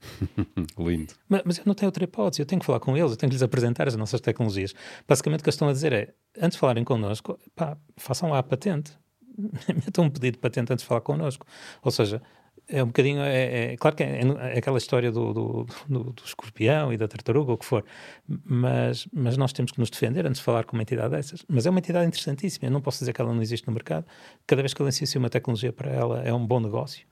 Lindo. 0.76 1.14
Mas, 1.28 1.42
mas, 1.44 1.58
eu 1.58 1.64
não 1.64 1.74
tenho 1.74 1.88
outra 1.88 2.02
hipótese, 2.02 2.42
eu 2.42 2.46
tenho 2.46 2.58
que 2.58 2.66
falar 2.66 2.80
com 2.80 2.96
eles, 2.96 3.12
eu 3.12 3.16
tenho 3.16 3.30
que 3.30 3.36
lhes 3.36 3.42
apresentar 3.42 3.86
as 3.86 3.94
nossas 3.94 4.20
tecnologias. 4.20 4.74
Basicamente 5.06 5.40
o 5.40 5.44
que 5.44 5.48
eles 5.48 5.54
estão 5.54 5.68
a 5.68 5.72
dizer 5.72 5.92
é, 5.92 6.12
antes 6.36 6.56
de 6.56 6.58
falarem 6.58 6.82
connosco, 6.82 7.38
pá, 7.54 7.78
façam 7.96 8.30
lá 8.30 8.38
a 8.38 8.42
patente 8.42 8.98
metam 9.68 10.04
um 10.04 10.10
pedido 10.10 10.34
de 10.34 10.38
patente 10.38 10.72
antes 10.72 10.82
de 10.82 10.88
falar 10.88 11.00
connosco. 11.00 11.46
Ou 11.82 11.90
seja, 11.90 12.22
é 12.68 12.82
um 12.82 12.86
bocadinho. 12.86 13.20
É, 13.20 13.72
é 13.72 13.76
claro 13.76 13.96
que 13.96 14.02
é, 14.02 14.20
é, 14.20 14.58
aquela 14.58 14.78
história 14.78 15.12
do, 15.12 15.32
do, 15.32 15.66
do, 15.88 16.04
do, 16.12 16.22
escorpião 16.24 16.92
e 16.92 16.96
da 16.96 17.06
tartaruga, 17.06 17.50
ou 17.50 17.56
o 17.56 17.58
que 17.58 17.64
for, 17.64 17.84
mas, 18.26 19.06
mas 19.12 19.36
nós 19.36 19.52
temos 19.52 19.72
que 19.72 19.78
nos 19.78 19.90
defender 19.90 20.26
antes 20.26 20.38
de 20.38 20.44
falar 20.44 20.64
com 20.64 20.76
uma 20.76 20.82
entidade 20.82 21.10
dessas. 21.10 21.44
Mas 21.48 21.66
é 21.66 21.70
uma 21.70 21.78
entidade 21.78 22.06
interessantíssima. 22.06 22.66
Eu 22.68 22.72
não 22.72 22.80
posso 22.80 23.00
dizer 23.00 23.12
que 23.12 23.20
ela 23.20 23.32
não 23.32 23.42
existe 23.42 23.66
no 23.66 23.72
mercado. 23.72 24.06
Cada 24.46 24.62
vez 24.62 24.72
que 24.72 24.80
ela 24.80 24.88
licencia 24.88 25.18
uma 25.18 25.30
tecnologia 25.30 25.72
para 25.72 25.90
ela 25.90 26.22
é 26.22 26.32
um 26.32 26.46
bom 26.46 26.60
negócio. 26.60 27.06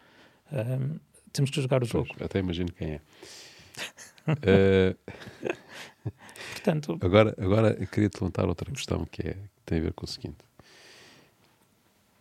Um, 0.50 0.98
temos 1.32 1.50
que 1.50 1.60
jogar 1.60 1.82
o 1.82 1.86
jogo. 1.86 2.08
Pois, 2.08 2.22
até 2.22 2.38
imagino 2.38 2.70
quem 2.72 2.92
é. 2.92 3.00
uh... 4.28 4.96
Portanto, 6.52 6.98
agora, 7.00 7.34
agora 7.38 7.76
eu 7.78 7.86
queria 7.86 8.08
te 8.08 8.20
levantar 8.20 8.46
outra 8.46 8.70
questão 8.70 9.04
que, 9.04 9.22
é, 9.22 9.32
que 9.32 9.62
tem 9.64 9.78
a 9.78 9.82
ver 9.82 9.92
com 9.92 10.04
o 10.04 10.08
seguinte 10.08 10.36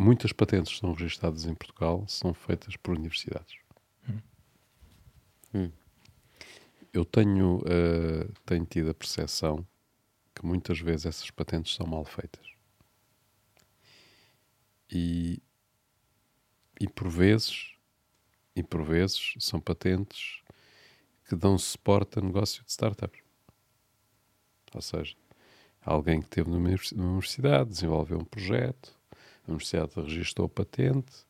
muitas 0.02 0.34
patentes 0.34 0.74
que 0.74 0.80
são 0.80 0.94
registradas 0.94 1.46
em 1.46 1.54
Portugal 1.54 2.04
são 2.08 2.34
feitas 2.34 2.76
por 2.76 2.96
universidades. 2.98 3.56
Hum. 4.10 4.20
Hum. 5.54 5.72
Eu 6.92 7.06
tenho, 7.06 7.60
uh, 7.60 8.34
tenho 8.46 8.66
tido 8.66 8.90
a 8.90 8.94
percepção 8.94 9.66
que 10.34 10.46
muitas 10.46 10.80
vezes 10.80 11.06
essas 11.06 11.30
patentes 11.30 11.76
são 11.76 11.86
mal 11.86 12.04
feitas. 12.04 12.46
E, 14.90 15.42
e 16.80 16.88
por 16.88 17.08
vezes, 17.08 17.76
e 18.56 18.64
por 18.64 18.84
vezes 18.84 19.36
são 19.40 19.62
patentes 19.62 20.42
que 21.30 21.36
dão 21.36 21.58
suporte 21.58 22.20
a 22.20 22.22
negócio 22.22 22.64
de 22.64 22.72
startups. 22.72 23.22
Ou 24.74 24.82
seja, 24.82 25.16
alguém 25.82 26.20
que 26.20 26.26
esteve 26.26 26.50
numa 26.50 26.70
universidade, 26.94 27.70
desenvolveu 27.70 28.18
um 28.18 28.26
projeto, 28.26 29.00
a 29.48 29.52
universidade 29.52 29.94
registrou 29.96 30.46
a 30.46 30.50
patente 30.50 31.26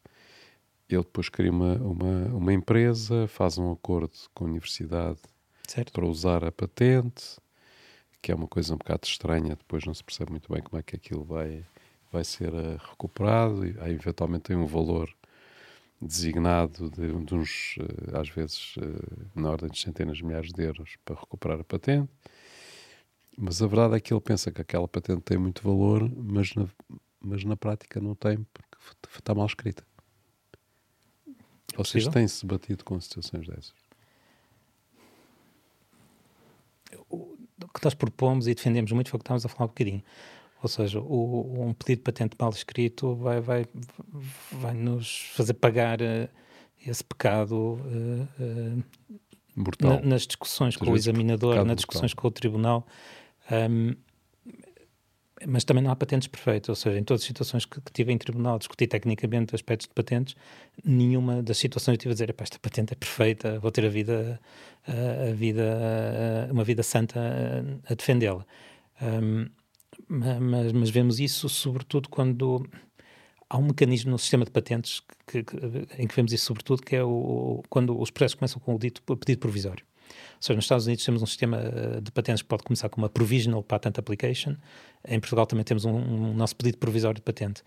ele 0.95 1.03
depois 1.03 1.29
cria 1.29 1.51
uma, 1.51 1.75
uma, 1.75 2.25
uma 2.35 2.53
empresa, 2.53 3.27
faz 3.27 3.57
um 3.57 3.71
acordo 3.71 4.11
com 4.33 4.45
a 4.45 4.47
universidade 4.47 5.19
certo. 5.67 5.93
para 5.93 6.05
usar 6.05 6.43
a 6.43 6.51
patente, 6.51 7.37
que 8.21 8.31
é 8.31 8.35
uma 8.35 8.47
coisa 8.47 8.73
um 8.73 8.77
bocado 8.77 9.05
estranha, 9.05 9.55
depois 9.55 9.85
não 9.85 9.93
se 9.93 10.03
percebe 10.03 10.31
muito 10.31 10.51
bem 10.51 10.61
como 10.61 10.79
é 10.79 10.83
que 10.83 10.95
aquilo 10.95 11.23
vai, 11.23 11.65
vai 12.11 12.23
ser 12.23 12.53
uh, 12.53 12.77
recuperado, 12.89 13.65
e 13.65 13.75
aí 13.79 13.93
eventualmente 13.93 14.43
tem 14.43 14.55
um 14.55 14.65
valor 14.65 15.09
designado 15.99 16.89
de, 16.89 17.13
de 17.25 17.35
uns, 17.35 17.77
uh, 17.77 18.17
às 18.17 18.29
vezes, 18.29 18.75
uh, 18.77 19.39
na 19.39 19.49
ordem 19.49 19.69
de 19.69 19.79
centenas 19.79 20.17
de 20.17 20.25
milhares 20.25 20.51
de 20.51 20.63
euros 20.63 20.95
para 21.05 21.15
recuperar 21.15 21.59
a 21.59 21.63
patente. 21.63 22.09
Mas 23.37 23.61
a 23.61 23.67
verdade 23.67 23.95
é 23.95 23.99
que 23.99 24.13
ele 24.13 24.21
pensa 24.21 24.51
que 24.51 24.61
aquela 24.61 24.87
patente 24.87 25.21
tem 25.21 25.37
muito 25.37 25.63
valor, 25.63 26.07
mas 26.15 26.53
na, 26.53 26.67
mas 27.21 27.43
na 27.43 27.55
prática 27.55 27.99
não 27.99 28.15
tem, 28.15 28.45
porque 28.53 28.77
está 29.17 29.35
mal 29.35 29.45
escrita. 29.45 29.85
Vocês 31.75 32.07
têm-se 32.07 32.45
batido 32.45 32.83
com 32.83 32.99
situações 32.99 33.47
dessas? 33.47 33.73
O 37.09 37.37
que 37.73 37.83
nós 37.83 37.93
propomos 37.93 38.47
e 38.47 38.55
defendemos 38.55 38.91
muito 38.91 39.09
foi 39.09 39.17
o 39.17 39.19
que 39.19 39.23
estávamos 39.23 39.45
a 39.45 39.49
falar 39.49 39.65
um 39.65 39.67
bocadinho. 39.67 40.03
Ou 40.61 40.69
seja, 40.69 40.99
o, 40.99 41.67
um 41.67 41.73
pedido 41.73 41.99
de 41.99 42.03
patente 42.03 42.35
mal 42.39 42.49
escrito 42.51 43.15
vai, 43.15 43.39
vai, 43.39 43.65
vai 44.51 44.73
nos 44.73 45.31
fazer 45.33 45.53
pagar 45.53 46.01
uh, 46.01 46.29
esse 46.85 47.03
pecado 47.03 47.55
uh, 47.55 48.27
uh, 48.39 48.83
na, 49.79 50.01
nas 50.01 50.27
discussões 50.27 50.75
com 50.75 50.91
o 50.91 50.95
examinador, 50.95 51.63
nas 51.65 51.77
discussões 51.77 52.13
com 52.13 52.27
o 52.27 52.31
tribunal. 52.31 52.85
Um, 53.51 53.95
mas 55.47 55.63
também 55.63 55.83
não 55.83 55.91
há 55.91 55.95
patentes 55.95 56.27
perfeitas, 56.27 56.69
ou 56.69 56.75
seja, 56.75 56.99
em 56.99 57.03
todas 57.03 57.21
as 57.21 57.27
situações 57.27 57.65
que, 57.65 57.79
que 57.81 57.91
tive 57.91 58.11
em 58.11 58.17
tribunal 58.17 58.57
discutir 58.57 58.87
tecnicamente 58.87 59.55
aspectos 59.55 59.87
de 59.87 59.93
patentes, 59.93 60.35
nenhuma 60.83 61.41
das 61.41 61.57
situações 61.57 61.95
eu 61.95 61.97
tive 61.97 62.11
a 62.11 62.13
dizer, 62.13 62.35
esta 62.37 62.59
patente 62.59 62.93
é 62.93 62.95
perfeita, 62.95 63.59
vou 63.59 63.71
ter 63.71 63.85
a 63.85 63.89
vida, 63.89 64.39
a, 64.87 65.29
a 65.29 65.33
vida, 65.33 66.49
uma 66.51 66.63
vida 66.63 66.83
santa 66.83 67.19
a, 67.19 67.91
a 67.91 67.95
defendê-la. 67.95 68.45
Um, 69.01 69.49
mas, 70.07 70.71
mas, 70.73 70.89
vemos 70.89 71.19
isso 71.19 71.49
sobretudo 71.49 72.09
quando 72.09 72.65
há 73.49 73.57
um 73.57 73.63
mecanismo 73.63 74.11
no 74.11 74.19
sistema 74.19 74.45
de 74.45 74.51
patentes 74.51 75.01
que, 75.27 75.43
que, 75.43 75.57
em 75.97 76.07
que 76.07 76.15
vemos 76.15 76.31
isso 76.31 76.45
sobretudo, 76.45 76.81
que 76.81 76.95
é 76.95 77.03
o, 77.03 77.63
quando 77.69 77.99
os 77.99 78.11
processos 78.11 78.35
começam 78.35 78.61
com 78.61 78.75
o 78.75 78.79
dito 78.79 79.01
pedido 79.17 79.39
provisório. 79.39 79.85
Ou 80.11 80.41
seja, 80.41 80.55
nos 80.55 80.65
Estados 80.65 80.85
Unidos 80.85 81.05
temos 81.05 81.21
um 81.21 81.25
sistema 81.25 81.57
eh, 81.57 82.01
de 82.01 82.11
patentes 82.11 82.41
que 82.41 82.47
pode 82.47 82.63
começar 82.63 82.89
com 82.89 83.01
uma 83.01 83.09
Provisional 83.09 83.63
Patent 83.63 83.97
Application. 83.97 84.55
Em 85.07 85.19
Portugal 85.19 85.45
também 85.45 85.63
temos 85.63 85.85
um, 85.85 85.93
um 85.93 86.33
nosso 86.33 86.55
pedido 86.55 86.77
provisório 86.77 87.15
de 87.15 87.21
patente. 87.21 87.63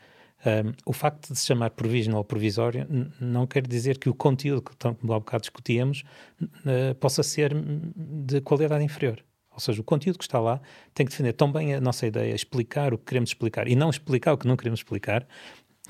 Um, 0.47 0.72
o 0.84 0.92
facto 0.92 1.32
de 1.32 1.38
se 1.38 1.47
chamar 1.47 1.70
provisional 1.70 2.18
ou 2.18 2.24
provisório 2.24 2.86
não 3.18 3.47
quer 3.47 3.66
dizer 3.66 3.97
que 3.97 4.11
o 4.11 4.14
conteúdo 4.14 4.61
que 4.61 4.72
há 4.86 4.92
bocado 4.92 5.40
discutíamos 5.40 6.05
uh, 6.42 6.95
possa 6.97 7.22
ser 7.22 7.55
de 7.55 8.42
qualidade 8.42 8.84
inferior. 8.84 9.24
Ou 9.51 9.61
seja, 9.61 9.80
o 9.80 9.84
conteúdo 9.84 10.18
que 10.18 10.24
está 10.24 10.38
lá 10.40 10.61
tem 10.92 11.07
que 11.07 11.12
defender 11.12 11.32
tão 11.32 11.51
bem 11.51 11.74
a 11.74 11.80
nossa 11.80 12.07
ideia, 12.07 12.34
explicar 12.34 12.92
o 12.92 12.99
que 12.99 13.05
queremos 13.05 13.30
explicar 13.30 13.68
e 13.68 13.74
não 13.74 13.88
explicar 13.88 14.34
o 14.34 14.38
que 14.38 14.47
não 14.47 14.57
queremos 14.57 14.80
explicar, 14.80 15.26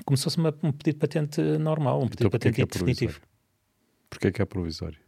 como 0.05 0.15
se 0.15 0.23
fosse 0.23 0.37
uma, 0.37 0.55
um 0.63 0.71
pedido 0.71 0.95
de 0.95 0.99
patente 0.99 1.41
normal, 1.41 1.97
um 2.01 2.07
pedido 2.07 2.27
então, 2.27 2.29
de 2.29 2.31
patente 2.31 2.61
é 2.61 2.65
definitivo. 2.65 3.19
Porquê 4.09 4.27
é 4.27 4.31
que 4.31 4.41
é 4.41 4.45
provisório? 4.45 4.99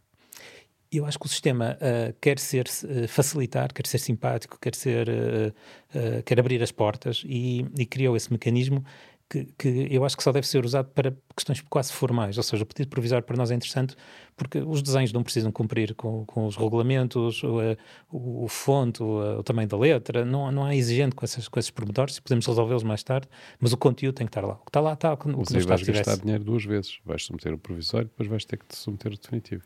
Eu 0.90 1.04
acho 1.06 1.18
que 1.18 1.26
o 1.26 1.28
sistema 1.28 1.76
uh, 1.76 2.14
quer 2.20 2.38
ser 2.38 2.66
uh, 2.66 3.08
facilitar, 3.08 3.72
quer 3.72 3.86
ser 3.86 3.98
simpático, 3.98 4.58
quer 4.60 4.74
ser 4.74 5.08
uh, 5.08 6.22
quer 6.24 6.38
abrir 6.40 6.62
as 6.62 6.72
portas 6.72 7.22
e, 7.26 7.66
e 7.78 7.86
criou 7.86 8.16
esse 8.16 8.32
mecanismo 8.32 8.84
que, 9.30 9.46
que, 9.58 9.88
eu 9.90 10.04
acho 10.04 10.16
que 10.16 10.22
só 10.22 10.32
deve 10.32 10.46
ser 10.46 10.64
usado 10.64 10.88
para 10.88 11.14
questões 11.36 11.60
quase 11.60 11.92
formais, 11.92 12.38
ou 12.38 12.42
seja, 12.42 12.62
o 12.62 12.66
pedido 12.66 12.88
provisório 12.88 13.24
para 13.24 13.36
nós 13.36 13.50
é 13.50 13.54
interessante 13.54 13.94
porque 14.34 14.58
os 14.58 14.80
desenhos 14.80 15.12
não 15.12 15.22
precisam 15.22 15.52
cumprir 15.52 15.94
com, 15.94 16.24
com 16.24 16.46
os 16.46 16.56
regulamentos, 16.56 17.42
o, 17.42 17.58
o, 18.10 18.44
o 18.44 18.48
fonte, 18.48 19.02
o, 19.02 19.38
o, 19.38 19.42
tamanho 19.42 19.68
da 19.68 19.76
letra, 19.76 20.24
não, 20.24 20.50
não 20.50 20.66
é 20.66 20.74
exigente 20.74 21.14
com, 21.14 21.24
essas, 21.24 21.46
com 21.46 21.58
esses 21.58 21.70
pormenores, 21.70 22.18
podemos 22.20 22.46
resolvê-los 22.46 22.82
mais 22.82 23.02
tarde, 23.02 23.28
mas 23.60 23.72
o 23.72 23.76
conteúdo 23.76 24.14
tem 24.14 24.26
que 24.26 24.30
estar 24.30 24.46
lá. 24.46 24.54
O 24.54 24.64
que 24.64 24.70
está 24.70 24.80
lá 24.80 24.94
está. 24.94 25.12
O 25.12 25.16
que 25.18 25.28
mas 25.28 25.54
aí 25.54 25.60
vais 25.62 25.82
gastar 25.82 26.16
dinheiro 26.16 26.44
duas 26.44 26.64
vezes, 26.64 26.98
vais 27.04 27.22
submeter 27.22 27.52
o 27.52 27.58
provisório, 27.58 28.08
depois 28.08 28.28
vais 28.28 28.44
ter 28.46 28.56
que 28.56 28.66
te 28.66 28.76
submeter 28.76 29.12
o 29.12 29.16
definitivo 29.18 29.62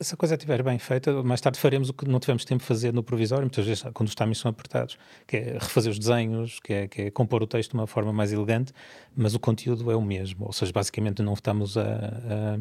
se 0.00 0.14
a 0.14 0.16
coisa 0.16 0.34
estiver 0.34 0.62
bem 0.62 0.78
feita, 0.78 1.22
mais 1.22 1.40
tarde 1.40 1.58
faremos 1.58 1.90
o 1.90 1.92
que 1.92 2.08
não 2.08 2.18
tivemos 2.18 2.44
tempo 2.44 2.60
de 2.60 2.66
fazer 2.66 2.92
no 2.92 3.02
provisório, 3.02 3.44
muitas 3.44 3.66
vezes 3.66 3.84
quando 3.92 4.08
os 4.08 4.14
timings 4.14 4.38
são 4.38 4.50
apertados, 4.50 4.96
que 5.26 5.36
é 5.36 5.52
refazer 5.60 5.92
os 5.92 5.98
desenhos, 5.98 6.58
que 6.60 6.72
é, 6.72 6.88
que 6.88 7.02
é 7.02 7.10
compor 7.10 7.42
o 7.42 7.46
texto 7.46 7.72
de 7.72 7.76
uma 7.76 7.86
forma 7.86 8.12
mais 8.12 8.32
elegante, 8.32 8.72
mas 9.14 9.34
o 9.34 9.40
conteúdo 9.40 9.90
é 9.90 9.96
o 9.96 10.00
mesmo, 10.00 10.46
ou 10.46 10.52
seja, 10.52 10.72
basicamente 10.72 11.22
não 11.22 11.34
estamos 11.34 11.76
a, 11.76 11.82
a, 11.82 12.58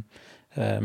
a, 0.58 0.78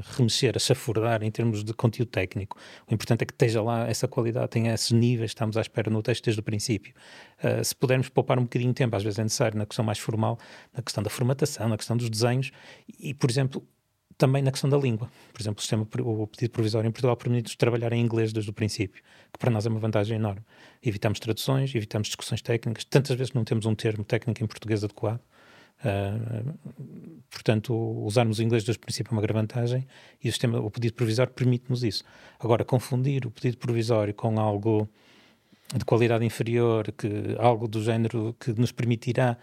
a 0.00 0.16
remexer, 0.16 0.54
a 0.56 0.58
chafurdar 0.58 1.22
em 1.22 1.30
termos 1.30 1.62
de 1.62 1.72
conteúdo 1.72 2.08
técnico. 2.08 2.56
O 2.90 2.94
importante 2.94 3.22
é 3.22 3.26
que 3.26 3.32
esteja 3.32 3.62
lá 3.62 3.88
essa 3.88 4.08
qualidade, 4.08 4.48
tenha 4.48 4.74
esses 4.74 4.90
níveis, 4.90 5.30
estamos 5.30 5.56
à 5.56 5.60
espera 5.60 5.88
no 5.88 6.02
texto 6.02 6.24
desde 6.24 6.40
o 6.40 6.42
princípio. 6.42 6.94
Uh, 7.38 7.64
se 7.64 7.76
pudermos 7.76 8.08
poupar 8.08 8.40
um 8.40 8.42
bocadinho 8.42 8.70
de 8.70 8.76
tempo, 8.76 8.96
às 8.96 9.04
vezes 9.04 9.20
é 9.20 9.22
necessário 9.22 9.56
na 9.56 9.66
questão 9.66 9.84
mais 9.84 10.00
formal, 10.00 10.36
na 10.76 10.82
questão 10.82 11.02
da 11.02 11.10
formatação, 11.10 11.68
na 11.68 11.76
questão 11.76 11.96
dos 11.96 12.10
desenhos, 12.10 12.50
e, 12.98 13.14
por 13.14 13.30
exemplo, 13.30 13.64
também 14.16 14.42
na 14.42 14.50
questão 14.50 14.68
da 14.70 14.76
língua. 14.76 15.10
Por 15.32 15.40
exemplo, 15.40 15.58
o, 15.58 15.60
sistema, 15.60 15.86
o 16.00 16.26
pedido 16.26 16.50
provisório 16.50 16.88
em 16.88 16.92
Portugal 16.92 17.16
permite-nos 17.16 17.56
trabalhar 17.56 17.92
em 17.92 18.00
inglês 18.00 18.32
desde 18.32 18.50
o 18.50 18.52
princípio, 18.52 19.02
que 19.32 19.38
para 19.38 19.50
nós 19.50 19.66
é 19.66 19.68
uma 19.68 19.80
vantagem 19.80 20.16
enorme. 20.16 20.42
Evitamos 20.82 21.18
traduções, 21.20 21.74
evitamos 21.74 22.08
discussões 22.08 22.40
técnicas. 22.40 22.84
Tantas 22.84 23.16
vezes 23.16 23.32
não 23.32 23.44
temos 23.44 23.66
um 23.66 23.74
termo 23.74 24.04
técnico 24.04 24.42
em 24.42 24.46
português 24.46 24.84
adequado. 24.84 25.20
Uh, 25.80 26.54
portanto, 27.30 27.74
usarmos 27.74 28.38
o 28.38 28.42
inglês 28.42 28.64
desde 28.64 28.78
o 28.78 28.80
princípio 28.80 29.10
é 29.10 29.12
uma 29.12 29.20
grande 29.20 29.40
vantagem 29.40 29.86
e 30.22 30.28
o, 30.28 30.32
sistema, 30.32 30.58
o 30.60 30.70
pedido 30.70 30.94
provisório 30.94 31.32
permite-nos 31.32 31.82
isso. 31.82 32.04
Agora, 32.38 32.64
confundir 32.64 33.26
o 33.26 33.30
pedido 33.30 33.58
provisório 33.58 34.14
com 34.14 34.38
algo 34.38 34.88
de 35.76 35.84
qualidade 35.84 36.24
inferior, 36.24 36.92
que 36.92 37.36
algo 37.38 37.66
do 37.66 37.82
género 37.82 38.34
que 38.38 38.52
nos 38.52 38.70
permitirá 38.70 39.36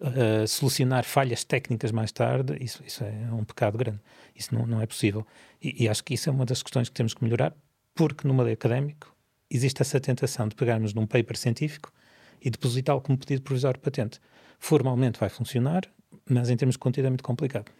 uh, 0.00 0.46
solucionar 0.46 1.04
falhas 1.04 1.44
técnicas 1.44 1.92
mais 1.92 2.12
tarde, 2.12 2.56
isso, 2.60 2.82
isso 2.84 3.04
é 3.04 3.32
um 3.32 3.44
pecado 3.44 3.78
grande. 3.78 4.00
Isso 4.34 4.54
não, 4.54 4.66
não 4.66 4.80
é 4.80 4.86
possível. 4.86 5.26
E, 5.62 5.84
e, 5.84 5.88
acho 5.88 6.04
que 6.04 6.14
isso 6.14 6.28
é 6.28 6.32
uma 6.32 6.44
das 6.44 6.62
questões 6.62 6.88
que 6.88 6.94
temos 6.94 7.14
que 7.14 7.22
melhorar, 7.22 7.54
porque 7.94 8.26
no 8.26 8.34
meio 8.34 8.52
académico 8.52 9.14
existe 9.50 9.80
essa 9.80 10.00
tentação 10.00 10.48
de 10.48 10.54
pegarmos 10.54 10.92
num 10.92 11.06
paper 11.06 11.36
científico 11.36 11.92
e 12.40 12.50
depositá-lo 12.50 13.00
como 13.00 13.18
pedido 13.18 13.42
provisório 13.42 13.78
de 13.78 13.84
patente. 13.84 14.20
Formalmente 14.58 15.18
vai 15.18 15.28
funcionar, 15.28 15.82
mas 16.28 16.50
em 16.50 16.56
termos 16.56 16.74
de 16.74 16.78
conteúdo 16.78 17.06
é 17.06 17.10
muito 17.10 17.24
complicado. 17.24 17.70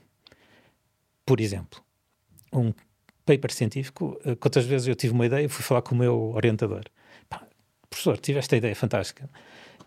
Por 1.24 1.40
exemplo, 1.40 1.82
um 2.52 2.72
paper 3.24 3.52
científico, 3.52 4.18
uh, 4.24 4.36
quantas 4.36 4.64
vezes 4.64 4.86
eu 4.86 4.94
tive 4.94 5.12
uma 5.12 5.26
ideia 5.26 5.44
e 5.44 5.48
fui 5.48 5.64
falar 5.64 5.82
com 5.82 5.94
o 5.94 5.98
meu 5.98 6.32
orientador. 6.34 6.84
Professor, 7.88 8.18
tive 8.18 8.38
esta 8.38 8.56
ideia 8.56 8.74
fantástica 8.74 9.30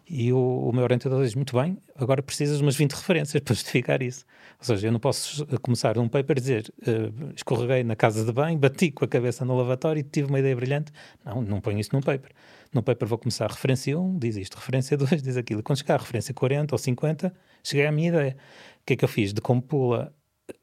e 0.09 0.33
o, 0.33 0.39
o 0.39 0.73
meu 0.73 0.83
orientador 0.83 1.23
diz: 1.23 1.35
Muito 1.35 1.55
bem, 1.55 1.77
agora 1.95 2.23
precisas 2.23 2.57
de 2.57 2.63
umas 2.63 2.75
20 2.75 2.93
referências 2.93 3.41
para 3.43 3.53
justificar 3.53 4.01
isso. 4.01 4.25
Ou 4.57 4.65
seja, 4.65 4.87
eu 4.87 4.91
não 4.91 4.99
posso 4.99 5.45
começar 5.61 5.97
um 5.99 6.09
paper 6.09 6.37
a 6.37 6.39
dizer 6.39 6.73
uh, 6.81 7.31
escorreguei 7.35 7.83
na 7.83 7.95
casa 7.95 8.25
de 8.25 8.31
banho, 8.31 8.57
bati 8.57 8.91
com 8.91 9.05
a 9.05 9.07
cabeça 9.07 9.45
no 9.45 9.55
lavatório 9.55 9.99
e 9.99 10.03
tive 10.03 10.27
uma 10.27 10.39
ideia 10.39 10.55
brilhante. 10.55 10.91
Não, 11.23 11.41
não 11.41 11.61
ponho 11.61 11.79
isso 11.79 11.91
num 11.93 12.01
paper. 12.01 12.31
No 12.73 12.81
paper 12.81 13.07
vou 13.07 13.17
começar 13.19 13.45
a 13.45 13.53
referência 13.53 13.99
1, 13.99 14.17
diz 14.17 14.35
isto, 14.35 14.55
referência 14.55 14.97
2, 14.97 15.21
diz 15.21 15.37
aquilo. 15.37 15.61
Quando 15.61 15.77
chegar 15.77 15.95
a 15.95 15.97
referência 15.99 16.33
40 16.33 16.73
ou 16.73 16.79
50, 16.79 17.33
cheguei 17.63 17.85
à 17.85 17.91
minha 17.91 18.09
ideia. 18.09 18.37
O 18.81 18.85
que 18.85 18.93
é 18.93 18.95
que 18.95 19.05
eu 19.05 19.09
fiz? 19.09 19.31
Decompô-la 19.31 20.11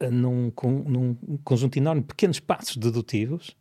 eh, 0.00 0.10
num, 0.10 0.52
num 0.86 1.14
conjunto 1.44 1.76
enorme 1.76 2.02
pequenos 2.02 2.40
passos 2.40 2.76
dedutivos 2.76 3.56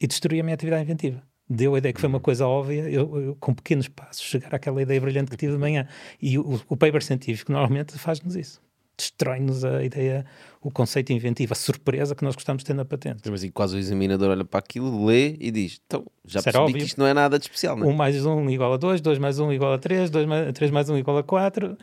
e 0.00 0.06
destruí 0.08 0.40
a 0.40 0.42
minha 0.42 0.54
atividade 0.54 0.82
inventiva 0.82 1.22
deu 1.52 1.74
a 1.74 1.78
ideia 1.78 1.92
que 1.92 2.00
foi 2.00 2.08
uma 2.08 2.20
coisa 2.20 2.46
óbvia, 2.46 2.88
eu, 2.88 3.20
eu, 3.20 3.36
com 3.38 3.54
pequenos 3.54 3.88
passos, 3.88 4.22
chegar 4.22 4.54
àquela 4.54 4.80
ideia 4.82 5.00
brilhante 5.00 5.30
que 5.30 5.36
tive 5.36 5.52
de 5.52 5.58
manhã. 5.58 5.86
E 6.20 6.38
o, 6.38 6.60
o 6.68 6.76
paper 6.76 7.02
científico 7.02 7.52
normalmente 7.52 7.98
faz-nos 7.98 8.34
isso. 8.36 8.60
Destrói-nos 8.96 9.64
a 9.64 9.82
ideia, 9.82 10.24
o 10.60 10.70
conceito 10.70 11.12
inventivo, 11.12 11.52
a 11.52 11.56
surpresa 11.56 12.14
que 12.14 12.22
nós 12.24 12.34
gostamos 12.34 12.62
de 12.62 12.66
ter 12.66 12.74
na 12.74 12.84
patente. 12.84 13.28
Mas 13.30 13.42
e 13.42 13.50
quase 13.50 13.74
o 13.74 13.78
examinador 13.78 14.30
olha 14.30 14.44
para 14.44 14.58
aquilo, 14.60 15.06
lê 15.06 15.36
e 15.40 15.50
diz: 15.50 15.80
então, 15.84 16.04
já 16.24 16.40
Será 16.40 16.58
percebi 16.60 16.64
óbvio. 16.64 16.78
que 16.78 16.86
isto 16.86 16.98
não 16.98 17.06
é 17.06 17.14
nada 17.14 17.38
de 17.38 17.44
especial, 17.46 17.76
não 17.76 17.88
é? 17.88 17.90
1 17.90 17.92
mais 17.96 18.24
1 18.26 18.50
igual 18.50 18.72
a 18.72 18.76
2, 18.76 19.00
2 19.00 19.18
mais 19.18 19.38
1 19.38 19.52
igual 19.52 19.72
a 19.72 19.78
3, 19.78 20.10
2 20.10 20.26
mais, 20.26 20.52
3 20.52 20.70
mais 20.70 20.90
1 20.90 20.98
igual 20.98 21.18
a 21.18 21.22
4. 21.22 21.76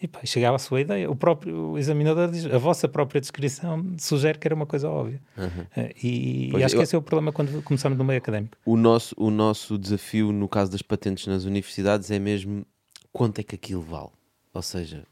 E 0.00 0.06
pá, 0.06 0.20
chegava 0.24 0.54
a 0.54 0.58
sua 0.58 0.80
ideia. 0.80 1.10
O 1.10 1.16
próprio 1.16 1.76
examinador 1.76 2.30
diz: 2.30 2.46
a 2.46 2.58
vossa 2.58 2.88
própria 2.88 3.20
descrição 3.20 3.84
sugere 3.98 4.38
que 4.38 4.46
era 4.46 4.54
uma 4.54 4.66
coisa 4.66 4.88
óbvia. 4.88 5.20
Uhum. 5.36 5.88
E, 6.00 6.50
e, 6.54 6.62
acho 6.62 6.76
eu, 6.76 6.78
que 6.78 6.84
esse 6.84 6.94
é 6.94 6.98
o 6.98 7.02
problema 7.02 7.32
quando 7.32 7.60
começamos 7.62 7.98
no 7.98 8.04
meio 8.04 8.18
académico. 8.18 8.56
O 8.64 8.76
nosso, 8.76 9.14
o 9.18 9.30
nosso 9.30 9.76
desafio, 9.76 10.30
no 10.30 10.48
caso 10.48 10.70
das 10.70 10.82
patentes 10.82 11.26
nas 11.26 11.44
universidades, 11.44 12.10
é 12.10 12.20
mesmo 12.20 12.64
quanto 13.12 13.40
é 13.40 13.42
que 13.42 13.56
aquilo 13.56 13.82
vale. 13.82 14.10
Ou 14.52 14.62
seja, 14.62 15.04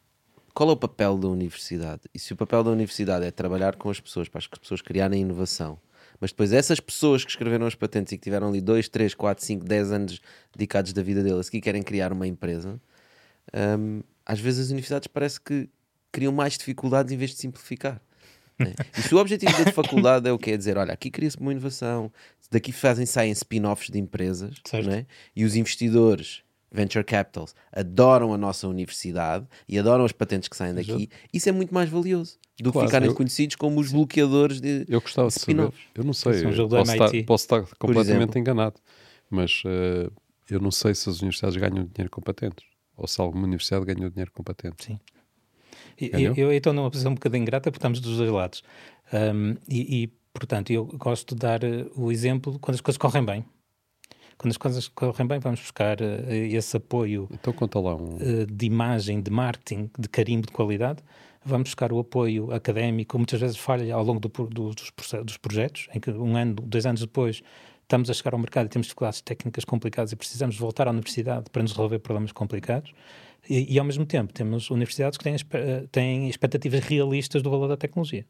qual 0.54 0.68
é 0.70 0.72
o 0.72 0.76
papel 0.76 1.18
da 1.18 1.26
universidade? 1.26 2.02
E 2.14 2.18
se 2.18 2.32
o 2.32 2.36
papel 2.36 2.62
da 2.62 2.70
universidade 2.70 3.26
é 3.26 3.30
trabalhar 3.32 3.74
com 3.74 3.90
as 3.90 3.98
pessoas 3.98 4.28
para 4.28 4.38
as 4.38 4.46
pessoas 4.46 4.80
criarem 4.80 5.22
inovação, 5.22 5.76
mas 6.20 6.30
depois 6.30 6.52
essas 6.52 6.78
pessoas 6.78 7.24
que 7.24 7.30
escreveram 7.30 7.66
as 7.66 7.74
patentes 7.74 8.12
e 8.12 8.16
que 8.16 8.22
tiveram 8.22 8.48
ali 8.48 8.60
2, 8.60 8.88
3, 8.88 9.12
4, 9.12 9.44
5, 9.44 9.64
10 9.64 9.92
anos 9.92 10.20
dedicados 10.52 10.92
da 10.92 11.02
vida 11.02 11.20
deles 11.20 11.48
que 11.48 11.60
querem 11.60 11.82
criar 11.82 12.12
uma 12.12 12.28
empresa, 12.28 12.80
um, 13.78 14.02
às 14.24 14.40
vezes 14.40 14.66
as 14.66 14.70
universidades 14.70 15.06
parece 15.06 15.40
que 15.40 15.68
criam 16.10 16.32
mais 16.32 16.56
dificuldades 16.58 17.12
em 17.12 17.16
vez 17.16 17.30
de 17.30 17.36
simplificar. 17.38 18.00
Né? 18.58 18.74
E 18.96 19.02
se 19.02 19.14
o 19.14 19.18
objetivo 19.18 19.52
da 19.64 19.72
faculdade 19.72 20.28
é 20.28 20.32
o 20.32 20.38
que 20.38 20.50
é 20.50 20.56
dizer, 20.56 20.76
olha, 20.76 20.92
aqui 20.92 21.10
cria-se 21.10 21.38
uma 21.38 21.52
inovação, 21.52 22.12
daqui 22.50 22.70
fazem, 22.70 23.06
saem 23.06 23.32
spin-offs 23.32 23.90
de 23.90 23.98
empresas, 23.98 24.54
né? 24.84 25.06
e 25.34 25.44
os 25.44 25.56
investidores 25.56 26.42
venture 26.70 27.04
capitals 27.04 27.54
adoram 27.70 28.32
a 28.32 28.38
nossa 28.38 28.66
universidade 28.66 29.46
e 29.68 29.78
adoram 29.78 30.04
as 30.04 30.12
patentes 30.12 30.48
que 30.48 30.56
saem 30.56 30.74
daqui, 30.74 31.08
isso 31.32 31.48
é 31.48 31.52
muito 31.52 31.72
mais 31.74 31.88
valioso 31.88 32.38
do 32.60 32.72
claro, 32.72 32.86
que 32.86 32.90
ficarem 32.90 33.08
eu, 33.08 33.14
conhecidos 33.14 33.56
como 33.56 33.80
os 33.80 33.92
bloqueadores 33.92 34.60
de 34.60 34.86
Eu 34.88 35.00
gostava 35.00 35.28
de, 35.28 35.34
de 35.34 35.40
saber, 35.40 35.72
eu 35.94 36.04
não 36.04 36.12
sei, 36.12 36.32
eu 36.44 36.68
posso, 36.68 36.92
estar, 36.92 37.24
posso, 37.24 37.44
estar, 37.44 37.66
completamente 37.78 38.38
enganado, 38.38 38.76
mas 39.28 39.62
uh, 39.64 40.10
eu 40.48 40.60
não 40.60 40.70
sei 40.70 40.94
se 40.94 41.08
as 41.08 41.18
universidades 41.18 41.56
ganham 41.56 41.84
dinheiro 41.84 42.10
com 42.10 42.22
patentes 42.22 42.71
ou 42.96 43.06
se 43.06 43.20
alguma 43.20 43.44
universidade 43.44 43.84
ganhou 43.84 44.10
dinheiro 44.10 44.30
com 44.32 44.42
patentes. 44.42 44.86
Sim. 44.86 44.98
Eu, 45.98 46.34
eu 46.34 46.52
estou 46.52 46.72
numa 46.72 46.90
posição 46.90 47.12
um 47.12 47.14
bocadinho 47.14 47.42
ingrata 47.42 47.70
porque 47.70 47.78
estamos 47.78 48.00
dos 48.00 48.16
dois 48.16 48.30
lados. 48.30 48.62
Um, 49.12 49.56
e, 49.68 50.02
e, 50.02 50.06
portanto, 50.32 50.70
eu 50.72 50.84
gosto 50.84 51.34
de 51.34 51.40
dar 51.40 51.62
uh, 51.62 51.90
o 51.94 52.10
exemplo 52.10 52.58
quando 52.58 52.74
as 52.74 52.80
coisas 52.80 52.98
correm 52.98 53.24
bem. 53.24 53.44
Quando 54.38 54.50
as 54.50 54.56
coisas 54.56 54.88
correm 54.88 55.26
bem, 55.26 55.38
vamos 55.38 55.60
buscar 55.60 56.00
uh, 56.00 56.30
esse 56.30 56.76
apoio 56.76 57.28
então, 57.30 57.52
conta 57.52 57.78
lá 57.78 57.94
um... 57.94 58.16
uh, 58.16 58.46
de 58.46 58.66
imagem, 58.66 59.20
de 59.20 59.30
marketing, 59.30 59.90
de 59.98 60.08
carimbo 60.08 60.46
de 60.46 60.52
qualidade. 60.52 61.02
Vamos 61.44 61.70
buscar 61.70 61.92
o 61.92 61.98
apoio 61.98 62.52
académico, 62.52 63.18
muitas 63.18 63.40
vezes 63.40 63.56
falha 63.56 63.94
ao 63.94 64.04
longo 64.04 64.20
do, 64.20 64.28
do, 64.28 64.70
dos, 64.74 64.92
dos 65.24 65.36
projetos, 65.36 65.88
em 65.92 66.00
que 66.00 66.10
um 66.10 66.36
ano, 66.36 66.54
dois 66.54 66.86
anos 66.86 67.00
depois, 67.00 67.42
estamos 67.92 68.08
a 68.08 68.14
chegar 68.14 68.32
ao 68.32 68.38
mercado 68.38 68.66
e 68.66 68.68
temos 68.70 68.86
dificuldades 68.86 69.20
técnicas 69.20 69.64
complicadas 69.64 70.12
e 70.12 70.16
precisamos 70.16 70.56
voltar 70.56 70.88
à 70.88 70.90
universidade 70.90 71.50
para 71.50 71.62
nos 71.62 71.72
resolver 71.72 71.98
problemas 71.98 72.32
complicados. 72.32 72.92
E, 73.48 73.74
e, 73.74 73.78
ao 73.78 73.84
mesmo 73.84 74.06
tempo 74.06 74.32
temos 74.32 74.70
universidades 74.70 75.18
que 75.18 75.24
têm, 75.24 75.36
têm 75.90 76.28
expectativas 76.28 76.80
realistas 76.80 77.42
do 77.42 77.50
valor 77.50 77.68
da 77.68 77.76
tecnologia. 77.76 78.24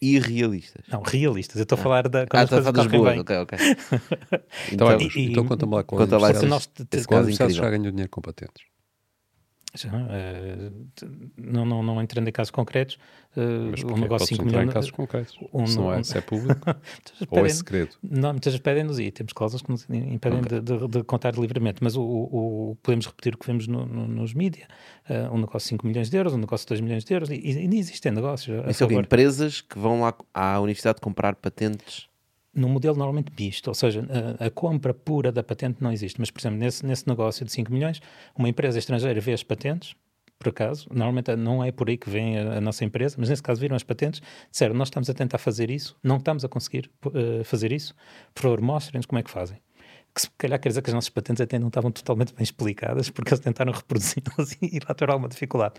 Irrealistas? 0.00 0.84
Não, 0.88 1.02
realistas. 1.02 1.56
Eu 1.56 1.64
estou 1.64 1.76
a 1.76 1.80
ah. 1.80 1.82
falar 1.82 2.08
da. 2.08 2.26
Quando 2.26 2.52
ah, 2.52 2.58
as 2.58 2.64
coisas 2.64 2.86
boas. 2.86 3.10
Bem. 3.10 3.20
Ok, 3.20 3.36
ok. 3.36 3.58
então, 4.72 4.92
então, 4.92 5.08
então 5.16 5.44
conta-me 5.44 5.74
lá 5.74 5.82
qual 5.82 6.00
conta 6.00 6.18
lá 6.18 6.30
esse, 6.30 6.46
esse, 6.46 6.68
esse, 6.92 7.42
esse 7.42 7.52
já 7.52 7.68
ganhou 7.68 7.90
dinheiro 7.90 8.08
com 8.08 8.20
patentes. 8.20 8.62
Uh, 9.74 10.72
não, 11.36 11.64
não, 11.64 11.82
não 11.82 12.00
entrando 12.00 12.26
em 12.26 12.32
casos 12.32 12.50
concretos, 12.50 12.98
uh, 13.36 13.92
um 13.92 13.98
negócio 13.98 14.26
de 14.26 14.36
5 14.36 14.44
milhões. 14.46 14.68
em 14.68 14.72
casos 14.72 14.90
concretos. 14.90 15.38
Um, 15.52 15.66
se 15.66 15.76
não 15.76 15.92
é, 15.92 16.02
se 16.02 16.16
é 16.16 16.20
público 16.22 16.74
ou 17.30 17.44
é 17.44 17.48
segredo. 17.50 17.90
Não, 18.02 18.30
muitas 18.30 18.54
vezes 18.54 18.62
pedem-nos 18.62 18.98
e 18.98 19.10
temos 19.10 19.34
cláusulas 19.34 19.60
que 19.60 19.70
nos 19.70 19.86
impedem 19.90 20.40
okay. 20.40 20.60
de, 20.60 20.78
de, 20.78 20.88
de, 20.88 21.04
contar 21.04 21.34
livremente, 21.34 21.82
mas 21.82 21.96
o, 21.96 22.02
o, 22.02 22.70
o, 22.70 22.76
podemos 22.76 23.06
repetir 23.06 23.34
o 23.34 23.38
que 23.38 23.46
vemos 23.46 23.66
no, 23.66 23.84
no, 23.84 24.08
nos 24.08 24.32
mídias: 24.32 24.66
uh, 25.10 25.34
um 25.34 25.38
negócio 25.38 25.66
de 25.66 25.70
5 25.70 25.86
milhões 25.86 26.08
de 26.08 26.16
euros, 26.16 26.32
um 26.32 26.38
negócio 26.38 26.64
de 26.64 26.70
2 26.70 26.80
milhões 26.80 27.04
de 27.04 27.12
euros, 27.12 27.30
e, 27.30 27.34
e 27.34 27.78
existem 27.78 28.10
negócios. 28.10 28.64
Isso 28.68 28.84
é 28.84 28.94
empresas 28.94 29.60
que 29.60 29.78
vão 29.78 30.00
lá 30.00 30.14
à 30.32 30.58
universidade 30.60 30.98
comprar 31.00 31.34
patentes 31.34 32.07
no 32.58 32.68
modelo 32.68 32.96
normalmente 32.96 33.32
misto, 33.38 33.68
ou 33.68 33.74
seja, 33.74 34.06
a, 34.38 34.46
a, 34.46 34.50
compra 34.50 34.92
pura 34.92 35.30
da 35.30 35.42
patente 35.42 35.82
não 35.82 35.92
existe. 35.92 36.18
Mas, 36.18 36.30
por 36.30 36.40
exemplo, 36.40 36.58
nesse, 36.58 36.84
nesse 36.84 37.08
negócio 37.08 37.44
de 37.44 37.52
5 37.52 37.72
milhões, 37.72 38.00
uma 38.36 38.48
empresa 38.48 38.78
estrangeira 38.78 39.20
vê 39.20 39.32
as 39.32 39.42
patentes, 39.42 39.94
por 40.38 40.50
acaso, 40.50 40.88
normalmente 40.90 41.34
não 41.34 41.64
é 41.64 41.72
por 41.72 41.88
aí 41.88 41.96
que 41.96 42.08
vem 42.08 42.38
a, 42.38 42.58
a, 42.58 42.60
nossa 42.60 42.84
empresa, 42.84 43.16
mas 43.18 43.28
nesse 43.28 43.42
caso 43.42 43.60
viram 43.60 43.74
as 43.74 43.82
patentes, 43.82 44.22
disseram, 44.50 44.74
nós 44.74 44.88
estamos 44.88 45.10
a 45.10 45.14
tentar 45.14 45.38
fazer 45.38 45.70
isso, 45.70 45.96
não 46.02 46.16
estamos 46.16 46.44
a 46.44 46.48
conseguir 46.48 46.90
uh, 47.06 47.42
fazer 47.44 47.72
isso, 47.72 47.94
por 48.32 48.42
favor, 48.42 48.60
mostrem-nos 48.60 49.06
como 49.06 49.18
é 49.18 49.22
que 49.22 49.30
fazem 49.30 49.58
que 50.18 50.22
se 50.22 50.30
calhar 50.36 50.58
quer 50.58 50.70
dizer 50.70 50.82
que 50.82 50.90
as 50.90 50.94
nossas 50.94 51.10
patentes 51.10 51.40
até 51.40 51.58
não 51.58 51.68
estavam 51.68 51.92
totalmente 51.92 52.34
bem 52.34 52.42
explicadas 52.42 53.08
porque 53.08 53.30
eles 53.30 53.40
tentaram 53.40 53.72
reproduzi-las 53.72 54.56
e 54.60 54.80
lá 54.86 54.94
ter 54.94 55.08
alguma 55.08 55.28
dificuldade. 55.28 55.74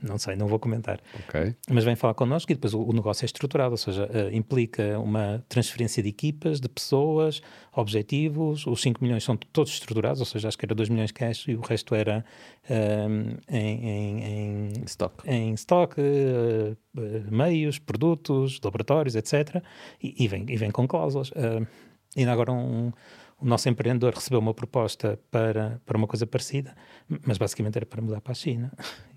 Não 0.00 0.16
sei, 0.16 0.36
não 0.36 0.46
vou 0.46 0.58
comentar. 0.58 1.00
Okay. 1.26 1.56
Mas 1.68 1.84
vem 1.84 1.96
falar 1.96 2.14
connosco 2.14 2.50
e 2.52 2.54
depois 2.54 2.72
o, 2.72 2.80
o 2.80 2.92
negócio 2.92 3.24
é 3.24 3.26
estruturado, 3.26 3.72
ou 3.72 3.76
seja, 3.76 4.06
uh, 4.06 4.34
implica 4.34 4.98
uma 5.00 5.44
transferência 5.48 6.02
de 6.02 6.08
equipas, 6.08 6.60
de 6.60 6.68
pessoas, 6.68 7.42
objetivos. 7.72 8.66
Os 8.66 8.80
5 8.80 9.02
milhões 9.02 9.24
são 9.24 9.36
todos 9.36 9.72
estruturados, 9.72 10.20
ou 10.20 10.26
seja, 10.26 10.48
acho 10.48 10.56
que 10.56 10.64
era 10.64 10.74
2 10.74 10.88
milhões 10.88 11.10
cash 11.10 11.48
e 11.48 11.54
o 11.56 11.60
resto 11.60 11.94
era 11.94 12.24
um, 12.70 13.36
em, 13.48 13.88
em, 13.88 14.24
em, 14.24 14.84
stock, 14.86 15.28
em 15.28 15.52
stock 15.54 16.00
uh, 16.00 16.76
meios, 17.30 17.78
produtos, 17.78 18.60
laboratórios, 18.62 19.16
etc. 19.16 19.62
E, 20.00 20.24
e, 20.24 20.28
vem, 20.28 20.46
e 20.48 20.56
vem 20.56 20.70
com 20.70 20.86
cláusulas. 20.86 21.30
Uh, 21.32 21.66
ainda 22.16 22.32
agora 22.32 22.52
um 22.52 22.92
o 23.40 23.46
nosso 23.46 23.68
empreendedor 23.68 24.14
recebeu 24.14 24.38
uma 24.38 24.54
proposta 24.54 25.18
para, 25.30 25.80
para 25.84 25.96
uma 25.96 26.06
coisa 26.06 26.26
parecida, 26.26 26.76
mas 27.26 27.38
basicamente 27.38 27.76
era 27.76 27.86
para 27.86 28.02
mudar 28.02 28.20
para 28.20 28.32
a 28.32 28.34
China. 28.34 28.72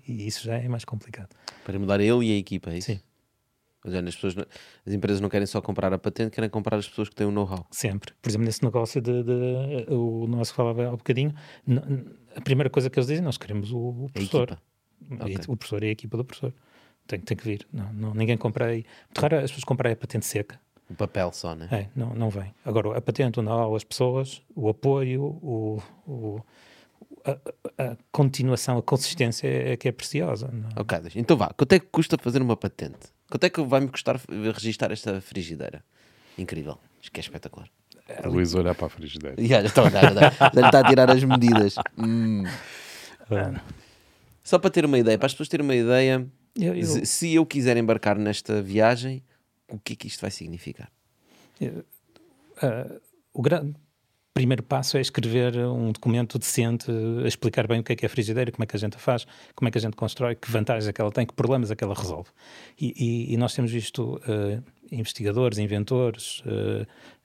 E 0.06 0.26
isso 0.26 0.44
já 0.44 0.56
é 0.56 0.68
mais 0.68 0.84
complicado. 0.84 1.30
Para 1.64 1.78
mudar 1.78 2.00
ele 2.00 2.26
e 2.26 2.32
a 2.34 2.38
equipa, 2.38 2.70
é 2.70 2.78
isso? 2.78 2.92
Sim. 2.92 3.00
Mas, 3.84 3.94
as, 3.94 4.14
pessoas, 4.14 4.46
as 4.86 4.92
empresas 4.94 5.20
não 5.20 5.28
querem 5.28 5.46
só 5.46 5.60
comprar 5.60 5.92
a 5.92 5.98
patente, 5.98 6.30
querem 6.30 6.48
comprar 6.48 6.78
as 6.78 6.88
pessoas 6.88 7.10
que 7.10 7.14
têm 7.14 7.26
o 7.26 7.30
know-how. 7.30 7.66
Sempre. 7.70 8.14
Por 8.20 8.30
exemplo, 8.30 8.46
nesse 8.46 8.64
negócio 8.64 9.00
de, 9.00 9.22
de, 9.22 9.92
o 9.92 10.26
nosso 10.26 10.52
que 10.52 10.56
falava 10.56 10.86
há 10.86 10.88
um 10.88 10.96
bocadinho, 10.96 11.34
a 12.34 12.40
primeira 12.40 12.70
coisa 12.70 12.88
que 12.88 12.98
eles 12.98 13.06
dizem, 13.06 13.22
nós 13.22 13.36
queremos 13.36 13.72
o, 13.72 13.78
o 13.78 14.10
professor. 14.10 14.58
Okay. 15.10 15.36
O 15.48 15.56
professor 15.56 15.84
e 15.84 15.88
a 15.88 15.90
equipa 15.90 16.16
do 16.16 16.24
professor. 16.24 16.54
Tem, 17.06 17.20
tem 17.20 17.36
que 17.36 17.44
vir. 17.44 17.66
Não, 17.70 17.92
não, 17.92 18.14
ninguém 18.14 18.38
compra 18.38 18.66
aí. 18.66 18.86
Muito 19.06 19.20
raro 19.20 19.36
as 19.36 19.50
pessoas 19.50 19.64
comprarem 19.64 19.92
a 19.92 19.96
patente 19.96 20.24
seca. 20.24 20.58
O 20.94 20.96
papel 20.96 21.32
só, 21.32 21.56
né? 21.56 21.68
É, 21.72 21.86
não, 21.96 22.14
não 22.14 22.30
vem. 22.30 22.54
Agora, 22.64 22.96
a 22.96 23.00
patente, 23.00 23.42
não, 23.42 23.74
as 23.74 23.82
pessoas, 23.82 24.40
o 24.54 24.68
apoio, 24.68 25.24
o, 25.24 25.82
o 26.06 26.40
a, 27.24 27.32
a, 27.82 27.96
continuação, 28.12 28.78
a 28.78 28.82
consistência 28.82 29.48
é, 29.48 29.72
é 29.72 29.76
que 29.76 29.88
é 29.88 29.92
preciosa. 29.92 30.48
Não? 30.52 30.68
É? 30.68 30.80
Ok, 30.80 30.98
então 31.16 31.36
vá. 31.36 31.52
Quanto 31.56 31.72
é 31.72 31.80
que 31.80 31.86
custa 31.86 32.16
fazer 32.16 32.40
uma 32.40 32.56
patente? 32.56 33.12
Quanto 33.28 33.42
é 33.42 33.50
que 33.50 33.60
vai-me 33.62 33.88
custar 33.88 34.20
registar 34.54 34.92
esta 34.92 35.20
frigideira? 35.20 35.84
Incrível. 36.38 36.78
Acho 37.00 37.10
que 37.10 37.18
é 37.18 37.22
espetacular. 37.22 37.68
O 38.24 38.28
Luís 38.28 38.54
olhar 38.54 38.74
para 38.74 38.86
a 38.86 38.90
frigideira. 38.90 39.34
Já 39.44 39.62
está 39.62 39.80
a 39.80 39.84
olhar, 39.86 40.32
está 40.32 40.80
a 40.80 40.84
tirar 40.84 41.10
as 41.10 41.24
medidas. 41.24 41.74
Hum. 41.98 42.44
Só 44.44 44.58
para 44.58 44.70
ter 44.70 44.84
uma 44.84 44.98
ideia, 44.98 45.18
para 45.18 45.26
as 45.26 45.32
pessoas 45.32 45.48
terem 45.48 45.64
uma 45.64 45.74
ideia, 45.74 46.24
eu, 46.54 46.74
eu... 46.74 47.06
se 47.06 47.34
eu 47.34 47.46
quiser 47.46 47.76
embarcar 47.76 48.18
nesta 48.18 48.60
viagem, 48.62 49.22
o 49.74 49.80
que 49.80 49.92
é 49.94 49.96
que 49.96 50.06
isto 50.06 50.20
vai 50.20 50.30
significar? 50.30 50.90
Uh, 51.60 53.00
o 53.32 53.42
grande 53.42 53.74
primeiro 54.34 54.64
passo 54.64 54.98
é 54.98 55.00
escrever 55.00 55.56
um 55.58 55.92
documento 55.92 56.38
decente, 56.40 56.90
a 57.24 57.28
explicar 57.28 57.68
bem 57.68 57.78
o 57.78 57.84
que 57.84 57.92
é 57.92 57.96
que 57.96 58.04
é 58.04 58.08
a 58.08 58.10
frigideira, 58.10 58.50
como 58.50 58.64
é 58.64 58.66
que 58.66 58.74
a 58.74 58.78
gente 58.78 58.96
a 58.96 58.98
faz, 58.98 59.24
como 59.54 59.68
é 59.68 59.70
que 59.70 59.78
a 59.78 59.80
gente 59.80 59.94
constrói, 59.94 60.34
que 60.34 60.50
vantagens 60.50 60.88
é 60.88 60.92
que 60.92 61.00
ela 61.00 61.12
tem, 61.12 61.24
que 61.24 61.32
problemas 61.32 61.70
é 61.70 61.76
que 61.76 61.84
ela 61.84 61.94
resolve. 61.94 62.28
E, 62.78 62.92
e, 62.96 63.32
e 63.32 63.36
nós 63.36 63.54
temos 63.54 63.70
visto 63.70 64.16
uh, 64.16 64.62
investigadores, 64.90 65.58
inventores, 65.58 66.40
uh, 66.40 66.84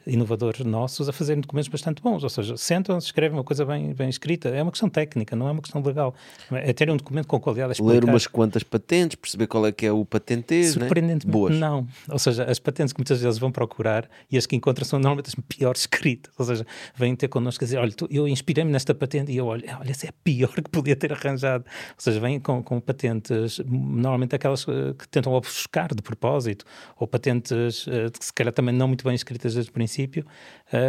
inovadores 0.09 0.65
nossos 0.65 1.07
a 1.07 1.13
fazerem 1.13 1.41
documentos 1.41 1.69
bastante 1.69 2.01
bons, 2.01 2.23
ou 2.23 2.29
seja, 2.29 2.57
sentam-se, 2.57 3.07
escrevem 3.07 3.37
uma 3.37 3.43
coisa 3.43 3.65
bem, 3.65 3.93
bem 3.93 4.09
escrita. 4.09 4.49
É 4.49 4.61
uma 4.61 4.71
questão 4.71 4.89
técnica, 4.89 5.35
não 5.35 5.47
é 5.47 5.51
uma 5.51 5.61
questão 5.61 5.81
legal. 5.81 6.13
É 6.51 6.73
ter 6.73 6.89
um 6.89 6.97
documento 6.97 7.27
com 7.27 7.39
qualidade 7.39 7.71
a 7.71 7.73
explicar. 7.73 7.93
Ler 7.93 8.03
umas 8.03 8.27
quantas 8.27 8.63
patentes, 8.63 9.15
perceber 9.15 9.47
qual 9.47 9.65
é 9.65 9.71
que 9.71 9.85
é 9.85 9.91
o 9.91 10.03
patentês, 10.05 10.75
né? 10.75 10.81
Surpreendentemente, 10.81 11.27
né? 11.27 11.31
Boas. 11.31 11.57
não. 11.57 11.87
Ou 12.09 12.19
seja, 12.19 12.43
as 12.43 12.59
patentes 12.59 12.93
que 12.93 12.99
muitas 12.99 13.21
vezes 13.21 13.39
vão 13.39 13.51
procurar 13.51 14.09
e 14.31 14.37
as 14.37 14.45
que 14.45 14.55
encontram 14.55 14.85
são 14.85 14.99
normalmente 14.99 15.27
as 15.27 15.35
piores 15.47 15.81
escritas. 15.81 16.33
Ou 16.37 16.45
seja, 16.45 16.65
vêm 16.95 17.15
ter 17.15 17.27
connosco 17.27 17.63
a 17.63 17.65
dizer, 17.65 17.77
olha, 17.77 17.91
tu, 17.91 18.07
eu 18.09 18.27
inspirei-me 18.27 18.71
nesta 18.71 18.93
patente 18.93 19.31
e 19.31 19.37
eu 19.37 19.45
olho, 19.45 19.63
olha, 19.79 19.91
essa 19.91 20.07
é 20.07 20.09
a 20.09 20.13
pior 20.23 20.53
que 20.53 20.69
podia 20.69 20.95
ter 20.95 21.13
arranjado. 21.13 21.65
Ou 21.89 21.95
seja, 22.01 22.19
vêm 22.19 22.39
com, 22.39 22.63
com 22.63 22.79
patentes, 22.79 23.59
normalmente 23.65 24.35
aquelas 24.35 24.65
eh, 24.67 24.93
que 24.97 25.07
tentam 25.07 25.33
ofuscar 25.33 25.93
de 25.93 26.01
propósito, 26.01 26.65
ou 26.97 27.07
patentes 27.07 27.87
uh, 27.87 28.11
que 28.17 28.25
se 28.25 28.33
calhar 28.33 28.53
também 28.53 28.73
não 28.73 28.87
muito 28.87 29.03
bem 29.03 29.13
escritas 29.15 29.53
desde 29.53 29.69
o 29.69 29.73
princípio, 29.73 29.98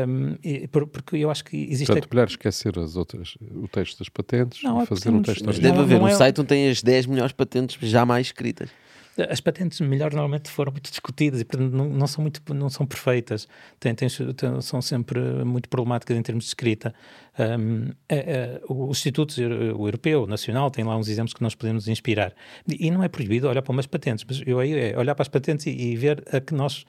um, 0.09 0.37
e, 0.45 0.69
porque 0.69 1.17
eu 1.17 1.31
acho 1.31 1.45
que 1.45 1.57
existe. 1.57 1.87
Portanto, 1.87 2.09
melhor 2.13 2.29
esquecer 2.29 2.79
as 2.79 2.97
outras, 2.97 3.37
o 3.41 3.67
texto 3.67 3.99
das 3.99 4.09
patentes 4.09 4.63
não, 4.63 4.83
e 4.83 4.87
fazer 4.87 5.11
um 5.11 5.23
texto 5.23 5.45
Mas 5.47 5.59
deve 5.59 5.79
haver 5.79 5.99
não 5.99 6.05
um 6.05 6.09
é... 6.09 6.15
site 6.15 6.41
onde 6.41 6.49
tem 6.49 6.69
as 6.69 6.83
10 6.83 7.07
melhores 7.07 7.33
patentes 7.33 7.77
jamais 7.81 8.27
escritas. 8.29 8.69
As 9.29 9.41
patentes 9.41 9.81
melhor 9.81 10.13
normalmente 10.13 10.49
foram 10.49 10.73
muito 10.73 10.89
discutidas 10.89 11.41
e 11.41 11.45
portanto 11.45 11.73
não, 11.73 11.89
não 11.89 12.07
são 12.07 12.23
muito 12.23 12.43
não 12.55 12.71
são 12.71 12.87
perfeitas 12.87 13.49
têm, 13.79 13.95
têm, 13.95 14.09
são 14.09 14.81
sempre 14.81 15.21
muito 15.45 15.69
problemáticas 15.69 16.17
em 16.17 16.23
termos 16.23 16.45
de 16.45 16.49
escrita 16.49 16.95
um, 17.39 17.91
é, 18.09 18.17
é, 18.17 18.61
o 18.69 18.91
Instituto 18.91 19.35
o 19.77 19.87
Europeu, 19.87 20.23
o 20.23 20.27
Nacional 20.27 20.71
tem 20.71 20.85
lá 20.85 20.97
uns 20.97 21.09
exemplos 21.09 21.35
que 21.35 21.43
nós 21.43 21.55
podemos 21.55 21.89
inspirar 21.89 22.33
e, 22.69 22.87
e 22.87 22.91
não 22.91 23.03
é 23.03 23.09
proibido 23.09 23.49
olhar 23.49 23.63
para 23.63 23.73
umas 23.73 23.87
patentes 23.87 24.25
mas 24.27 24.43
eu 24.47 24.59
aí 24.61 24.73
é 24.73 24.97
olhar 24.97 25.15
para 25.15 25.23
as 25.23 25.29
patentes 25.29 25.67
e, 25.67 25.71
e 25.71 25.97
ver 25.97 26.23
a 26.33 26.41
que 26.41 26.55
nós 26.55 26.87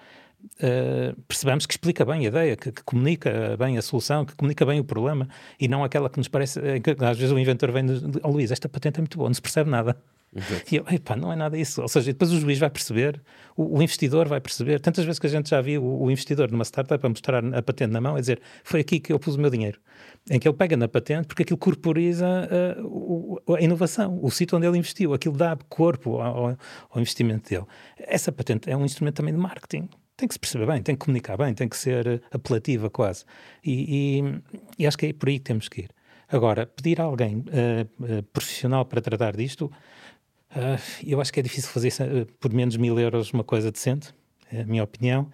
Uh, 0.58 1.20
percebemos 1.28 1.66
que 1.66 1.74
explica 1.74 2.06
bem 2.06 2.26
a 2.26 2.28
ideia, 2.30 2.56
que, 2.56 2.72
que, 2.72 2.84
comunica 2.84 3.56
bem 3.58 3.78
a 3.78 3.82
solução, 3.82 4.26
que 4.26 4.36
comunica 4.36 4.66
bem 4.66 4.80
o 4.80 4.84
problema 4.84 5.28
e 5.60 5.68
não 5.68 5.84
aquela 5.84 6.10
que 6.10 6.18
nos 6.18 6.28
parece. 6.28 6.60
Que, 6.82 6.92
às 7.04 7.18
vezes 7.18 7.32
o 7.32 7.40
inventor 7.40 7.72
vem 7.72 7.86
e 7.86 8.20
oh, 8.24 8.30
Luís, 8.30 8.52
esta 8.52 8.70
patente 8.70 8.98
é 8.98 9.02
muito 9.02 9.18
boa, 9.18 9.30
não 9.30 9.34
se 9.34 9.42
percebe 9.42 9.70
nada. 9.70 9.98
Exato. 10.34 10.64
E 10.74 10.78
eu, 10.78 10.86
epá, 10.90 11.16
não 11.16 11.32
é 11.32 11.36
nada 11.36 11.58
isso. 11.58 11.82
Ou 11.82 11.88
seja, 11.88 12.12
depois 12.14 12.32
o 12.32 12.40
juiz 12.40 12.58
vai 12.58 12.70
perceber, 12.70 13.22
o, 13.56 13.78
o 13.78 13.82
investidor 13.82 14.28
vai 14.28 14.40
perceber. 14.40 14.80
Tantas 14.80 15.04
vezes 15.04 15.20
que 15.20 15.28
a 15.28 15.30
gente 15.30 15.50
já 15.50 15.60
viu 15.60 15.84
o, 15.84 16.06
o 16.06 16.12
investidor 16.12 16.50
numa 16.50 16.64
startup 16.64 17.06
a 17.06 17.10
mostrar 17.10 17.44
a 17.54 17.62
patente 17.62 17.92
na 17.92 18.00
mão 18.00 18.18
e 18.18 18.22
dizer 18.22 18.42
foi 18.64 18.80
aqui 18.80 19.00
que 19.00 19.12
eu 19.12 19.20
pus 19.20 19.36
o 19.36 19.40
meu 19.40 19.50
dinheiro. 19.50 19.80
Em 20.30 20.40
que 20.40 20.48
ele 20.48 20.56
pega 20.56 20.78
na 20.78 20.88
patente 20.88 21.28
porque 21.28 21.44
aquilo 21.44 21.58
corporiza 21.58 22.28
uh, 22.80 23.56
a 23.56 23.62
inovação, 23.62 24.20
o 24.22 24.32
sítio 24.32 24.58
onde 24.58 24.68
ele 24.68 24.78
investiu, 24.78 25.14
aquilo 25.14 25.36
dá 25.36 25.58
corpo 25.68 26.22
ao, 26.22 26.48
ao, 26.90 26.98
investimento 26.98 27.50
dele. 27.50 27.66
Essa 27.98 28.32
patente 28.32 28.70
é 28.70 28.78
um 28.78 28.86
instrumento 28.86 29.16
também 29.16 29.34
de 29.34 29.40
marketing. 29.40 29.90
Tem 30.22 30.28
que 30.28 30.36
se 30.36 30.40
perceber 30.40 30.68
bem, 30.68 30.84
tem 30.84 30.94
que 30.94 31.04
comunicar 31.04 31.36
bem, 31.36 31.52
tem 31.52 31.68
que 31.68 31.76
ser 31.76 32.22
apelativa 32.32 32.92
quase. 32.92 33.26
E, 33.66 34.20
e, 34.20 34.84
e 34.84 34.86
acho 34.86 34.96
que 34.96 35.08
é 35.08 35.14
por 35.14 35.30
aí 35.30 35.40
que 35.40 35.46
temos 35.46 35.68
que 35.68 35.82
ir. 35.82 35.90
Agora, 36.30 36.68
pedir 36.68 37.02
a 37.02 37.06
alguém 37.06 37.38
uh, 37.38 38.04
uh, 38.04 38.24
profissional 38.32 38.86
para 38.86 39.02
tratar 39.02 39.36
disto, 39.36 39.72
uh, 40.56 40.80
eu 41.04 41.20
acho 41.20 41.34
que 41.34 41.40
é 41.40 41.44
difícil 41.44 41.72
fazer 41.72 41.92
por 42.40 42.54
menos 42.54 42.78
mil 42.78 43.00
euros 43.00 43.34
uma 43.34 43.44
coisa 43.44 43.72
decente, 43.72 44.14
é 44.54 44.62
a 44.62 44.66
minha 44.68 44.84
opinião. 44.84 45.28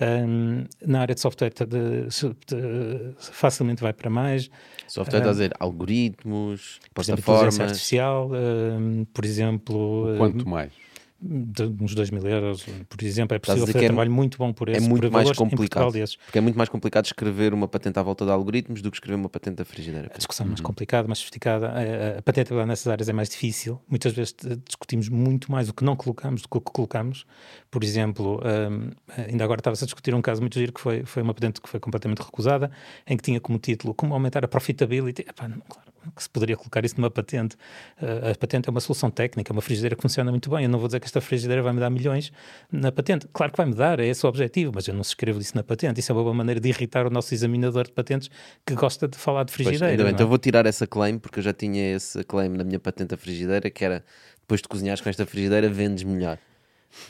Um, 0.00 0.64
na 0.84 1.02
área 1.02 1.14
de 1.14 1.20
software 1.20 1.52
de, 1.54 2.08
de, 2.08 3.14
facilmente 3.20 3.80
vai 3.80 3.92
para 3.92 4.10
mais. 4.10 4.50
Software 4.88 5.20
um, 5.20 5.28
a 5.28 5.30
dizer 5.30 5.52
algoritmos, 5.60 6.80
plataformas. 6.92 7.60
artificial, 7.60 8.28
um, 8.32 9.04
por 9.04 9.24
exemplo. 9.24 10.14
O 10.14 10.18
quanto 10.18 10.48
mais? 10.48 10.81
De 11.22 11.62
uns 11.80 11.94
2 11.94 12.10
mil 12.10 12.26
euros, 12.26 12.66
por 12.88 13.02
exemplo, 13.02 13.36
é 13.36 13.38
possível 13.38 13.66
fazer 13.66 13.84
é, 13.84 13.86
trabalho 13.86 14.10
muito 14.10 14.38
bom 14.38 14.52
por 14.52 14.68
esse, 14.68 14.84
é 14.84 14.88
muito 14.88 15.10
mais 15.10 15.30
complicado, 15.32 15.92
porque 16.24 16.38
é 16.38 16.40
muito 16.40 16.56
mais 16.56 16.68
complicado 16.68 17.04
escrever 17.04 17.54
uma 17.54 17.68
patente 17.68 17.98
à 17.98 18.02
volta 18.02 18.24
de 18.24 18.30
algoritmos 18.32 18.82
do 18.82 18.90
que 18.90 18.96
escrever 18.96 19.14
uma 19.14 19.28
patente 19.28 19.56
da 19.56 19.64
frigideira. 19.64 20.10
A 20.12 20.18
discussão 20.18 20.44
é 20.44 20.48
mais 20.48 20.60
uhum. 20.60 20.66
complicada, 20.66 21.06
mais 21.06 21.18
sofisticada, 21.18 21.68
a, 21.68 22.18
a 22.18 22.22
patente 22.22 22.52
nessas 22.52 22.88
áreas 22.88 23.08
é 23.08 23.12
mais 23.12 23.28
difícil, 23.28 23.80
muitas 23.88 24.12
vezes 24.12 24.34
discutimos 24.66 25.08
muito 25.08 25.52
mais 25.52 25.68
o 25.68 25.74
que 25.74 25.84
não 25.84 25.94
colocamos 25.94 26.42
do 26.42 26.48
que 26.48 26.56
o 26.56 26.60
que 26.60 26.72
colocamos, 26.72 27.24
por 27.70 27.84
exemplo, 27.84 28.40
um, 28.44 28.90
ainda 29.28 29.44
agora 29.44 29.60
estava-se 29.60 29.84
a 29.84 29.86
discutir 29.86 30.14
um 30.14 30.22
caso 30.22 30.40
muito 30.40 30.58
giro 30.58 30.72
que 30.72 30.80
foi, 30.80 31.04
foi 31.04 31.22
uma 31.22 31.34
patente 31.34 31.60
que 31.60 31.68
foi 31.68 31.78
completamente 31.78 32.20
recusada, 32.20 32.70
em 33.06 33.16
que 33.16 33.22
tinha 33.22 33.40
como 33.40 33.58
título 33.58 33.94
como 33.94 34.12
aumentar 34.14 34.44
a 34.44 34.48
profitability, 34.48 35.22
Epá, 35.22 35.46
não, 35.46 35.60
claro, 35.68 35.91
que 36.14 36.22
se 36.22 36.28
poderia 36.28 36.56
colocar 36.56 36.84
isso 36.84 36.96
numa 36.96 37.10
patente. 37.10 37.56
Uh, 38.00 38.32
a 38.32 38.34
patente 38.34 38.68
é 38.68 38.70
uma 38.70 38.80
solução 38.80 39.10
técnica, 39.10 39.52
uma 39.52 39.62
frigideira 39.62 39.96
que 39.96 40.02
funciona 40.02 40.30
muito 40.30 40.50
bem. 40.50 40.64
Eu 40.64 40.70
não 40.70 40.78
vou 40.78 40.88
dizer 40.88 41.00
que 41.00 41.06
esta 41.06 41.20
frigideira 41.20 41.62
vai 41.62 41.72
me 41.72 41.80
dar 41.80 41.90
milhões 41.90 42.32
na 42.70 42.90
patente. 42.90 43.28
Claro 43.32 43.52
que 43.52 43.56
vai 43.56 43.66
me 43.66 43.74
dar, 43.74 44.00
é 44.00 44.06
esse 44.06 44.24
o 44.24 44.28
objetivo, 44.28 44.72
mas 44.74 44.86
eu 44.88 44.94
não 44.94 45.04
se 45.04 45.10
escrevo 45.10 45.40
isso 45.40 45.56
na 45.56 45.62
patente. 45.62 46.00
Isso 46.00 46.12
é 46.12 46.14
uma 46.14 46.22
boa 46.22 46.34
maneira 46.34 46.60
de 46.60 46.68
irritar 46.68 47.06
o 47.06 47.10
nosso 47.10 47.32
examinador 47.34 47.84
de 47.84 47.92
patentes 47.92 48.30
que 48.66 48.74
gosta 48.74 49.08
de 49.08 49.16
falar 49.16 49.44
de 49.44 49.52
frigideira. 49.52 49.86
Pois, 49.86 50.04
bem, 50.04 50.12
então 50.12 50.26
é? 50.26 50.28
vou 50.28 50.38
tirar 50.38 50.66
essa 50.66 50.86
claim, 50.86 51.18
porque 51.18 51.38
eu 51.38 51.42
já 51.42 51.52
tinha 51.52 51.94
esse 51.94 52.22
claim 52.24 52.48
na 52.48 52.64
minha 52.64 52.78
patente 52.78 53.08
da 53.08 53.16
frigideira, 53.16 53.70
que 53.70 53.84
era 53.84 54.04
depois 54.40 54.60
de 54.60 54.68
cozinhares 54.68 55.00
com 55.00 55.08
esta 55.08 55.24
frigideira, 55.24 55.68
vendes 55.68 56.04
melhor. 56.04 56.38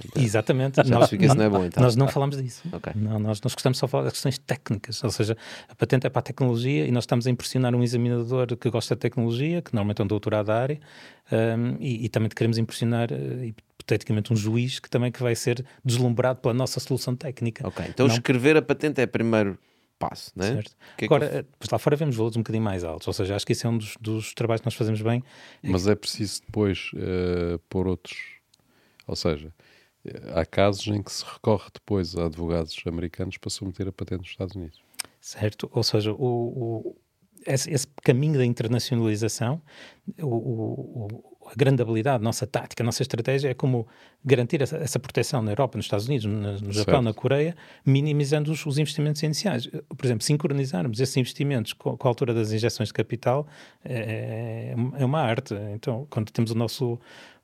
Então, 0.05 0.23
Exatamente. 0.23 0.77
nós, 0.79 0.89
não, 0.89 1.35
não, 1.35 1.45
é 1.45 1.49
bom, 1.49 1.65
então. 1.65 1.83
nós 1.83 1.97
não 1.97 2.09
falamos 2.09 2.37
disso. 2.41 2.63
Okay. 2.73 2.93
Não, 2.95 3.19
nós, 3.19 3.41
nós 3.41 3.55
gostamos 3.55 3.79
só 3.79 3.87
de 3.87 3.91
falar 3.91 4.05
das 4.05 4.13
questões 4.13 4.39
técnicas, 4.39 5.03
ou 5.03 5.11
seja, 5.11 5.37
a 5.69 5.75
patente 5.75 6.07
é 6.07 6.11
para 6.11 6.21
a 6.21 6.23
tecnologia 6.23 6.87
e 6.87 6.91
nós 6.91 7.05
estamos 7.05 7.27
a 7.27 7.31
impressionar 7.31 7.75
um 7.75 7.83
examinador 7.83 8.57
que 8.57 8.71
gosta 8.71 8.95
de 8.95 9.01
tecnologia, 9.01 9.63
que 9.63 9.75
normalmente 9.75 10.01
é 10.01 10.05
um 10.05 10.09
doutorado 10.09 10.47
da 10.47 10.57
área, 10.57 10.81
um, 11.31 11.77
e, 11.81 12.05
e, 12.05 12.09
também 12.09 12.29
queremos 12.29 12.59
impressionar, 12.59 13.11
uh, 13.13 13.45
hipoteticamente, 13.45 14.33
um 14.33 14.37
juiz 14.37 14.79
que 14.79 14.91
também 14.91 15.11
que 15.11 15.23
vai 15.23 15.35
ser 15.35 15.65
deslumbrado 15.85 16.41
pela 16.41 16.55
nossa 16.55 16.79
solução 16.81 17.15
técnica. 17.15 17.67
Ok, 17.67 17.85
então 17.89 18.07
não... 18.07 18.15
escrever 18.15 18.57
a 18.57 18.63
patente 18.63 19.01
é 19.01 19.07
primeiro 19.07 19.59
passo, 19.99 20.33
né? 20.35 20.55
Certo. 20.55 20.77
Que 20.97 21.05
é 21.05 21.07
Agora, 21.07 21.29
que 21.29 21.37
eu... 21.37 21.41
Eh, 21.41 21.69
lá 21.71 21.79
fora 21.79 21.95
vemos 21.95 22.17
valores 22.17 22.37
um 22.37 22.41
bocadinho 22.41 22.65
mais 22.65 22.83
altos, 22.83 23.07
ou 23.07 23.15
seja, 23.15 23.37
acho 23.37 23.47
que 23.47 23.53
esse 23.53 23.65
é 23.65 23.69
um 23.69 23.79
dos, 23.79 23.97
dos 24.01 24.35
trabalhos 24.35 24.61
que 24.61 24.67
nós 24.67 24.75
fazemos 24.75 25.01
bem. 25.01 25.23
Mas 25.63 25.87
é 25.87 25.95
preciso 25.95 26.43
depois 26.45 26.91
uh, 26.95 27.59
pôr 27.69 27.87
outros, 27.87 28.19
ou 29.07 29.15
seja, 29.15 29.53
há 30.35 30.45
casos 30.45 30.87
em 30.89 31.03
que 31.03 31.13
se 31.13 31.25
recorre 31.25 31.69
depois 31.73 32.17
a 32.17 32.27
advogados 32.27 32.77
americanos 32.87 33.37
para 33.37 33.51
submeter 33.51 33.89
a 33.89 33.93
patente 33.93 34.21
nos 34.21 34.31
Estados 34.31 34.55
Unidos. 34.55 34.81
Certo, 35.21 35.71
ou 35.73 35.83
seja, 35.83 36.13
o, 36.13 36.17
o 36.17 36.97
esse, 37.47 37.71
esse, 37.71 37.87
caminho 38.03 38.39
da 38.39 38.45
internacionalização, 38.45 39.61
o, 40.21 40.27
o, 40.27 41.33
a 41.47 41.55
grande 41.57 41.83
habilidade, 41.83 42.23
nossa 42.23 42.47
tática, 42.47 42.85
nossa 42.85 43.03
estratégia 43.03 43.51
é 43.51 43.55
como 43.55 43.87
garantir 44.25 44.63
essa, 44.63 44.77
essa 44.77 44.99
proteção 44.99 45.43
na 45.43 45.53
Europa, 45.53 45.77
nos 45.77 45.87
Estados 45.87 46.07
Unidos, 46.07 46.27
no, 46.27 46.61
no 46.61 46.73
Japão, 46.73 47.03
na 47.03 47.13
Coreia, 47.13 47.57
minimizando 47.85 48.53
os, 48.53 48.65
os, 48.65 48.79
investimentos 48.79 49.23
iniciais. 49.23 49.67
Por 49.67 50.05
exemplo, 50.05 50.25
sincronizarmos 50.25 51.01
esses 51.01 51.17
investimentos 51.17 51.73
com, 51.73 51.97
com 51.97 52.09
a 52.09 52.11
altura 52.11 52.33
das 52.33 52.53
injeções 52.53 52.89
de 52.89 52.95
capital 52.95 53.47
é, 53.85 54.75
é, 54.75 55.03
é 55.03 55.05
uma 55.05 55.21
arte. 55.21 55.55
Então, 55.75 56.07
quando 56.11 56.31
temos 56.31 56.51
o 56.53 56.55
nosso 56.55 56.99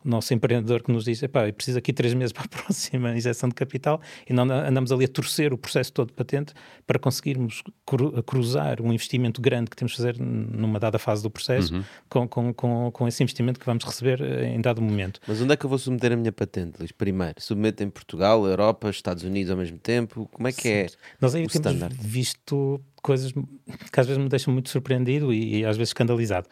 nosso 0.05 0.33
empreendedor 0.33 0.83
que 0.83 0.93
nos 0.93 1.05
diz, 1.05 1.23
eu 1.23 1.29
preciso 1.53 1.79
aqui 1.79 1.93
três 1.93 2.15
meses 2.15 2.33
para 2.33 2.45
a 2.45 2.49
próxima 2.49 3.17
injeção 3.17 3.49
de 3.49 3.55
capital 3.55 4.01
e 4.29 4.33
não 4.33 4.45
andamos 4.45 4.93
ali 4.93 5.05
a 5.05 5.09
torcer 5.09 5.53
o 5.53 5.59
processo 5.59 5.93
todo 5.93 6.09
de 6.09 6.15
patente 6.15 6.53
para 6.87 6.99
conseguirmos 6.99 7.63
cru 7.85 8.23
cruzar 8.23 8.81
um 8.81 8.93
investimento 8.93 9.41
grande 9.41 9.71
que 9.71 9.77
temos 9.77 9.93
de 9.93 9.97
fazer 9.97 10.19
numa 10.19 10.79
dada 10.79 10.99
fase 10.99 11.23
do 11.23 11.31
processo 11.31 11.75
uhum. 11.75 11.85
com, 12.09 12.29
com, 12.29 12.55
com, 12.55 12.91
com, 12.93 13.09
esse 13.09 13.23
investimento 13.23 13.59
que 13.59 13.67
vamos 13.67 13.85
receber 13.85 14.21
eh, 14.21 14.55
em 14.55 14.61
dado 14.61 14.81
momento. 14.81 15.21
Mas 15.27 15.41
onde 15.41 15.53
é 15.53 15.57
que 15.57 15.65
eu 15.65 15.71
vou 15.71 15.79
submeter 15.79 16.13
a 16.13 16.17
minha 16.17 16.33
patente, 16.33 16.79
Luís? 16.79 16.93
Primeiro, 16.93 17.35
submeto 17.39 17.83
em 17.83 17.91
Portugal, 17.91 18.47
Europa, 18.47 18.91
Estados 18.91 19.25
Unidos 19.25 19.51
ao 19.51 19.57
mesmo 19.57 19.79
tempo? 19.79 20.29
Como 20.33 20.49
é 20.49 20.53
que 20.53 20.69
é 20.69 20.87
Nós 21.21 21.35
aí 21.35 21.45
o 21.45 21.49
temos 21.49 21.67
standard? 21.67 21.97
visto 22.01 22.81
coisas 23.03 23.33
que 23.33 24.01
às 24.01 24.07
vezes 24.07 24.23
me 24.23 24.29
deixam 24.29 24.53
muito 24.53 24.69
surpreendido 24.69 25.33
e, 25.33 25.59
e 25.59 25.65
às 25.65 25.77
vezes 25.77 25.91
escandalizado. 25.91 26.49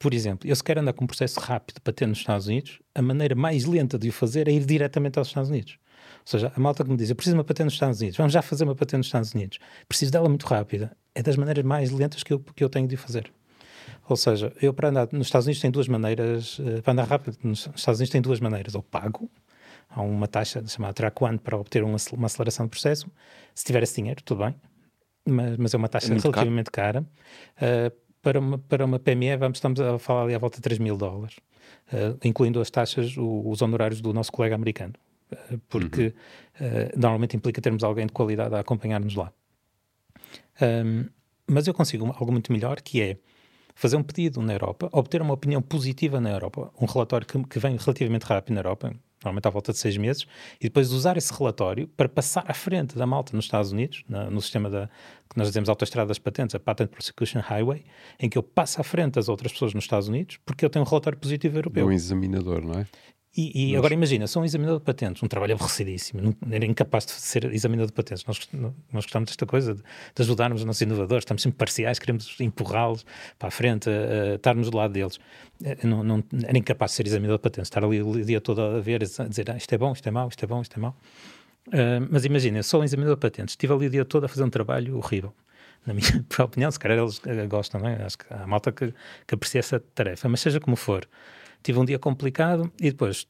Por 0.00 0.14
exemplo, 0.14 0.48
eu 0.48 0.56
se 0.56 0.64
quero 0.64 0.80
andar 0.80 0.94
com 0.94 1.04
um 1.04 1.06
processo 1.06 1.38
rápido 1.38 1.78
para 1.82 1.92
ter 1.92 2.06
nos 2.06 2.18
Estados 2.18 2.46
Unidos, 2.46 2.80
a 2.94 3.02
maneira 3.02 3.34
mais 3.34 3.66
lenta 3.66 3.98
de 3.98 4.08
o 4.08 4.12
fazer 4.12 4.48
é 4.48 4.50
ir 4.50 4.64
diretamente 4.64 5.18
aos 5.18 5.28
Estados 5.28 5.50
Unidos. 5.50 5.76
Ou 6.20 6.26
seja, 6.26 6.50
a 6.56 6.58
malta 6.58 6.82
que 6.82 6.90
me 6.90 6.96
diz, 6.96 7.10
eu 7.10 7.16
preciso 7.16 7.34
de 7.34 7.38
uma 7.38 7.44
patente 7.44 7.66
nos 7.66 7.74
Estados 7.74 8.00
Unidos, 8.00 8.16
vamos 8.16 8.32
já 8.32 8.40
fazer 8.40 8.64
uma 8.64 8.74
patente 8.74 8.96
nos 8.96 9.08
Estados 9.08 9.34
Unidos, 9.34 9.58
preciso 9.86 10.10
dela 10.10 10.26
muito 10.26 10.46
rápida, 10.46 10.96
é 11.14 11.22
das 11.22 11.36
maneiras 11.36 11.62
mais 11.66 11.90
lentas 11.90 12.22
que 12.22 12.32
eu, 12.32 12.40
que 12.40 12.64
eu 12.64 12.70
tenho 12.70 12.88
de 12.88 12.96
fazer. 12.96 13.30
Ou 14.08 14.16
seja, 14.16 14.50
eu 14.62 14.72
para 14.72 14.88
andar 14.88 15.08
nos 15.12 15.26
Estados 15.26 15.46
Unidos 15.46 15.60
tem 15.60 15.70
duas 15.70 15.86
maneiras, 15.86 16.58
eh, 16.64 16.80
para 16.80 16.92
andar 16.94 17.04
rápido 17.04 17.36
nos 17.42 17.68
Estados 17.76 18.00
Unidos 18.00 18.08
tem 18.10 18.22
duas 18.22 18.40
maneiras, 18.40 18.74
ou 18.74 18.82
pago, 18.82 19.30
há 19.90 20.00
uma 20.00 20.26
taxa 20.26 20.66
chamada 20.66 20.94
track 20.94 21.22
one 21.22 21.38
para 21.38 21.58
obter 21.58 21.84
uma, 21.84 21.98
uma 22.14 22.26
aceleração 22.26 22.64
do 22.64 22.70
processo, 22.70 23.06
se 23.54 23.66
tiver 23.66 23.82
esse 23.82 23.96
dinheiro, 23.96 24.22
tudo 24.22 24.44
bem, 24.44 24.54
mas, 25.28 25.58
mas 25.58 25.74
é 25.74 25.76
uma 25.76 25.90
taxa 25.90 26.14
é 26.14 26.16
relativamente 26.16 26.70
caro. 26.70 27.06
cara. 27.58 27.90
Uh, 27.92 28.09
para 28.22 28.38
uma, 28.38 28.58
para 28.58 28.84
uma 28.84 28.98
PME, 28.98 29.36
vamos, 29.36 29.58
estamos 29.58 29.80
a 29.80 29.98
falar 29.98 30.24
ali 30.24 30.34
à 30.34 30.38
volta 30.38 30.56
de 30.56 30.62
3 30.62 30.78
mil 30.78 30.96
dólares, 30.96 31.36
uh, 31.92 32.18
incluindo 32.24 32.60
as 32.60 32.70
taxas, 32.70 33.16
o, 33.16 33.48
os 33.48 33.62
honorários 33.62 34.00
do 34.00 34.12
nosso 34.12 34.30
colega 34.30 34.54
americano, 34.54 34.94
uh, 35.32 35.58
porque 35.68 36.14
uhum. 36.60 36.66
uh, 36.66 36.98
normalmente 36.98 37.36
implica 37.36 37.60
termos 37.60 37.82
alguém 37.82 38.06
de 38.06 38.12
qualidade 38.12 38.54
a 38.54 38.60
acompanhar-nos 38.60 39.14
lá. 39.14 39.32
Um, 40.60 41.06
mas 41.46 41.66
eu 41.66 41.74
consigo 41.74 42.06
algo 42.06 42.30
muito 42.30 42.52
melhor, 42.52 42.80
que 42.80 43.00
é 43.00 43.16
fazer 43.74 43.96
um 43.96 44.02
pedido 44.02 44.42
na 44.42 44.52
Europa, 44.52 44.88
obter 44.92 45.22
uma 45.22 45.34
opinião 45.34 45.62
positiva 45.62 46.20
na 46.20 46.30
Europa, 46.30 46.70
um 46.80 46.86
relatório 46.86 47.26
que, 47.26 47.42
que 47.44 47.58
vem 47.58 47.76
relativamente 47.76 48.24
rápido 48.24 48.54
na 48.54 48.60
Europa, 48.60 48.94
normalmente 49.22 49.46
à 49.46 49.50
volta 49.50 49.72
de 49.72 49.78
seis 49.78 49.96
meses, 49.96 50.26
e 50.60 50.64
depois 50.64 50.92
usar 50.92 51.16
esse 51.16 51.32
relatório 51.32 51.86
para 51.88 52.08
passar 52.08 52.44
à 52.48 52.54
frente 52.54 52.96
da 52.96 53.06
malta 53.06 53.36
nos 53.36 53.44
Estados 53.44 53.72
Unidos, 53.72 54.02
na, 54.08 54.30
no 54.30 54.40
sistema 54.40 54.70
da, 54.70 54.88
que 55.28 55.36
nós 55.36 55.48
dizemos 55.48 55.68
autoestrada 55.68 56.08
das 56.08 56.18
patentes, 56.18 56.54
a 56.54 56.60
Patent 56.60 56.88
Prosecution 56.90 57.40
Highway, 57.40 57.84
em 58.18 58.28
que 58.28 58.38
eu 58.38 58.42
passo 58.42 58.80
à 58.80 58.84
frente 58.84 59.14
das 59.14 59.28
outras 59.28 59.52
pessoas 59.52 59.74
nos 59.74 59.84
Estados 59.84 60.08
Unidos, 60.08 60.38
porque 60.44 60.64
eu 60.64 60.70
tenho 60.70 60.84
um 60.84 60.88
relatório 60.88 61.18
positivo 61.18 61.58
europeu. 61.58 61.86
Um 61.86 61.92
examinador, 61.92 62.64
não 62.64 62.80
é? 62.80 62.86
E, 63.36 63.70
e 63.70 63.76
agora 63.76 63.94
imagina, 63.94 64.26
sou 64.26 64.42
um 64.42 64.44
examinador 64.44 64.80
de 64.80 64.84
patentes, 64.84 65.22
um 65.22 65.28
trabalho 65.28 65.54
aborrecidíssimo, 65.54 66.34
era 66.50 66.66
incapaz 66.66 67.06
de 67.06 67.12
ser 67.12 67.44
examinador 67.52 67.86
de 67.86 67.92
patentes. 67.92 68.24
Nós, 68.26 68.48
nós 68.52 69.04
gostamos 69.04 69.28
desta 69.28 69.46
coisa, 69.46 69.72
de, 69.74 69.82
de 69.82 70.22
ajudarmos 70.22 70.62
os 70.62 70.66
nossos 70.66 70.82
inovadores, 70.82 71.22
estamos 71.22 71.42
sempre 71.42 71.56
parciais, 71.56 72.00
queremos 72.00 72.40
empurrá-los 72.40 73.06
para 73.38 73.46
a 73.46 73.50
frente, 73.52 73.88
uh, 73.88 74.34
estarmos 74.34 74.68
do 74.68 74.76
lado 74.76 74.92
deles. 74.92 75.16
Uh, 75.62 75.86
não, 75.86 76.02
não, 76.02 76.24
era 76.42 76.58
incapaz 76.58 76.90
de 76.90 76.96
ser 76.96 77.06
examinador 77.06 77.38
de 77.38 77.42
patentes, 77.42 77.68
estar 77.68 77.84
ali 77.84 78.02
o 78.02 78.24
dia 78.24 78.40
todo 78.40 78.60
a 78.62 78.80
ver, 78.80 79.04
a 79.04 79.28
dizer 79.28 79.48
ah, 79.48 79.56
isto 79.56 79.72
é 79.72 79.78
bom, 79.78 79.92
isto 79.92 80.08
é 80.08 80.10
mau, 80.10 80.28
isto 80.28 80.44
é 80.44 80.48
bom, 80.48 80.60
isto 80.60 80.76
é 80.76 80.80
mau. 80.80 80.96
Uh, 81.68 82.08
mas 82.10 82.24
imagina, 82.24 82.64
sou 82.64 82.80
um 82.80 82.84
examinador 82.84 83.14
de 83.14 83.20
patentes, 83.20 83.52
estive 83.52 83.72
ali 83.72 83.86
o 83.86 83.90
dia 83.90 84.04
todo 84.04 84.24
a 84.24 84.28
fazer 84.28 84.42
um 84.42 84.50
trabalho 84.50 84.96
horrível. 84.96 85.32
Na 85.86 85.94
minha 85.94 86.26
opinião, 86.44 86.68
se 86.68 86.80
calhar 86.80 86.98
eles 86.98 87.20
gostam, 87.48 87.80
não 87.80 87.88
é? 87.88 88.02
Acho 88.02 88.18
que 88.18 88.24
há 88.28 88.44
malta 88.44 88.72
que, 88.72 88.92
que 89.24 89.36
aprecia 89.36 89.60
essa 89.60 89.78
tarefa, 89.78 90.28
mas 90.28 90.40
seja 90.40 90.58
como 90.58 90.74
for 90.74 91.08
tive 91.62 91.78
um 91.78 91.84
dia 91.84 91.98
complicado 91.98 92.70
e 92.80 92.90
depois 92.90 93.26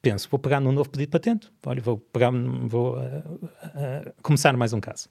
penso, 0.00 0.28
vou 0.30 0.38
pegar 0.38 0.60
num 0.60 0.72
novo 0.72 0.88
pedido 0.88 1.08
de 1.08 1.12
patente, 1.12 1.52
olha, 1.66 1.80
vou 1.82 1.98
pegar, 1.98 2.30
vou 2.30 2.96
uh, 2.96 2.98
uh, 2.98 4.12
começar 4.22 4.56
mais 4.56 4.72
um 4.72 4.80
caso. 4.80 5.08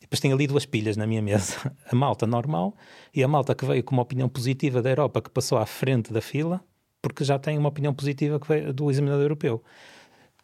Depois 0.00 0.20
tenho 0.20 0.34
ali 0.34 0.46
duas 0.46 0.66
pilhas 0.66 0.96
na 0.96 1.06
minha 1.06 1.22
mesa, 1.22 1.72
a 1.90 1.96
malta 1.96 2.26
normal 2.26 2.76
e 3.14 3.24
a 3.24 3.28
malta 3.28 3.54
que 3.54 3.64
veio 3.64 3.82
com 3.82 3.94
uma 3.94 4.02
opinião 4.02 4.28
positiva 4.28 4.82
da 4.82 4.90
Europa, 4.90 5.22
que 5.22 5.30
passou 5.30 5.56
à 5.56 5.64
frente 5.64 6.12
da 6.12 6.20
fila, 6.20 6.62
porque 7.00 7.24
já 7.24 7.38
tem 7.38 7.56
uma 7.56 7.68
opinião 7.68 7.94
positiva 7.94 8.38
veio 8.46 8.72
do 8.72 8.90
examinador 8.90 9.24
europeu 9.24 9.62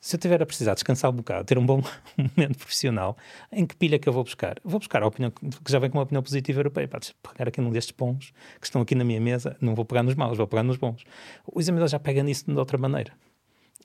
se 0.01 0.17
eu 0.17 0.21
tiver 0.21 0.43
a 0.43 0.47
precisar 0.47 0.73
descansar 0.75 1.11
um 1.11 1.17
bocado, 1.17 1.45
ter 1.45 1.59
um 1.59 1.67
bom 1.67 1.83
momento 2.17 2.57
profissional, 2.57 3.17
em 3.53 3.67
que 3.67 3.77
pilha 3.77 3.99
que 3.99 4.09
eu 4.09 4.13
vou 4.13 4.25
buscar? 4.25 4.57
Vou 4.65 4.79
buscar 4.79 5.03
a 5.03 5.07
opinião 5.07 5.31
que 5.31 5.71
já 5.71 5.79
vem 5.79 5.91
com 5.91 5.99
uma 5.99 6.05
opinião 6.05 6.23
positiva 6.23 6.59
europeia. 6.59 6.89
Pá, 6.89 6.99
deixa 6.99 7.15
pegar 7.23 7.49
aqui 7.49 7.61
num 7.61 7.71
destes 7.71 7.95
bons 7.97 8.33
que 8.59 8.67
estão 8.67 8.81
aqui 8.81 8.95
na 8.95 9.05
minha 9.05 9.21
mesa, 9.21 9.57
não 9.61 9.75
vou 9.75 9.85
pegar 9.85 10.03
nos 10.03 10.15
maus, 10.15 10.39
vou 10.39 10.47
pegar 10.47 10.63
nos 10.63 10.79
bons. 10.79 11.05
O 11.47 11.61
examinador 11.61 11.89
já 11.89 11.99
pega 11.99 12.23
nisso 12.23 12.47
de 12.47 12.59
outra 12.59 12.79
maneira. 12.79 13.13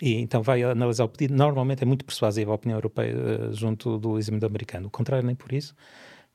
E 0.02 0.16
então 0.16 0.42
vai 0.42 0.64
analisar 0.64 1.04
o 1.04 1.10
pedido. 1.10 1.36
Normalmente 1.36 1.84
é 1.84 1.86
muito 1.86 2.06
persuasiva 2.06 2.52
a 2.52 2.56
opinião 2.56 2.78
europeia 2.78 3.16
uh, 3.16 3.54
junto 3.54 3.98
do 3.98 4.18
examinador 4.18 4.50
americano. 4.50 4.88
O 4.88 4.92
contrário, 4.92 5.26
nem 5.26 5.36
por 5.36 5.52
isso. 5.54 5.76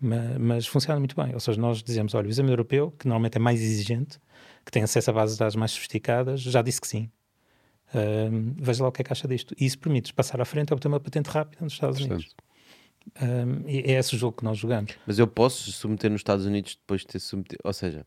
mas, 0.01 0.39
mas, 0.39 0.67
funciona 0.67 0.99
muito 0.99 1.17
bem. 1.17 1.33
Ou 1.35 1.41
seja, 1.41 1.61
nós 1.61 1.83
dizemos, 1.83 2.15
olha, 2.15 2.27
o 2.27 2.31
exame 2.31 2.51
europeu, 2.51 2.91
que 2.99 3.07
normalmente 3.07 3.37
é 3.37 3.41
mais 3.41 3.61
exigente, 3.63 4.19
que 4.65 4.73
tem 4.73 4.83
acesso 4.83 5.11
a 5.11 5.13
bases 5.13 5.37
de 5.37 5.41
dados 5.41 5.57
mais 5.57 5.73
sofisticadas, 5.73 6.41
já 6.41 6.63
disse 6.63 6.81
que 6.81 6.89
sim. 6.89 7.11
Um, 7.95 8.55
veja 8.57 8.83
lá 8.83 8.89
o 8.89 8.93
que 8.93 9.03
é 9.03 9.05
que 9.05 9.13
acha 9.13 9.27
disto. 9.27 9.55
E 9.59 9.67
isso 9.67 9.79
permite 9.79 10.13
passar 10.13 10.41
à 10.41 10.45
frente 10.45 10.73
a 10.73 10.75
obter 10.75 10.89
uma 10.89 11.01
patente 11.01 11.29
rápida 11.29 11.63
nos 11.63 11.73
Estados 11.73 12.01
Unidos. 12.01 12.35
Um, 13.21 13.69
é 13.69 13.93
esse 13.93 14.15
o 14.15 14.19
jogo 14.19 14.37
que 14.37 14.45
nós 14.45 14.59
jogamos. 14.59 14.93
Mas 15.07 15.19
eu 15.19 15.27
posso 15.27 15.73
submeter 15.73 16.11
nos 16.11 16.21
Estados 16.21 16.47
Unidos 16.47 16.77
depois 16.81 17.01
de 17.01 17.09
ter 17.09 17.19
submetido. 17.19 17.61
Ou 17.65 17.73
seja, 17.73 18.07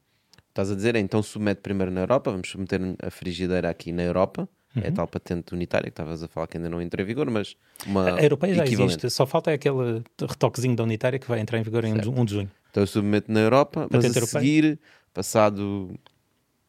estás 0.49 0.71
a 0.71 0.75
dizer, 0.75 0.95
então 0.95 1.21
submete 1.21 1.61
primeiro 1.61 1.91
na 1.91 2.01
Europa, 2.01 2.31
vamos 2.31 2.49
submeter 2.49 2.79
a 3.01 3.09
frigideira 3.09 3.69
aqui 3.69 3.91
na 3.91 4.03
Europa. 4.03 4.47
É 4.75 4.79
uhum. 4.79 4.85
É 4.85 4.89
a 4.89 4.91
tal 4.91 5.07
patente 5.07 5.53
unitária 5.53 5.85
que 5.85 5.91
estavas 5.91 6.23
a 6.23 6.27
falar 6.27 6.47
que 6.47 6.57
ainda 6.57 6.67
não 6.67 6.81
entrou 6.81 7.03
em 7.03 7.05
vigor, 7.05 7.29
mas 7.29 7.55
uma. 7.85 8.15
A 8.15 8.23
europeia 8.23 8.55
já 8.55 8.65
existe, 8.65 9.07
só 9.09 9.25
falta 9.25 9.51
aquele 9.51 10.01
retoquezinho 10.19 10.75
da 10.75 10.83
unitária 10.83 11.19
que 11.19 11.27
vai 11.27 11.39
entrar 11.39 11.59
em 11.59 11.63
vigor 11.63 11.85
em 11.85 11.93
certo. 11.93 12.11
1 12.11 12.25
de 12.25 12.33
junho. 12.33 12.51
Então 12.71 12.81
eu 12.81 12.87
submeto 12.87 13.31
na 13.31 13.41
Europa, 13.41 13.81
patente 13.81 14.07
mas 14.07 14.17
a 14.17 14.19
europeia. 14.19 14.41
seguir, 14.41 14.79
passado 15.13 15.93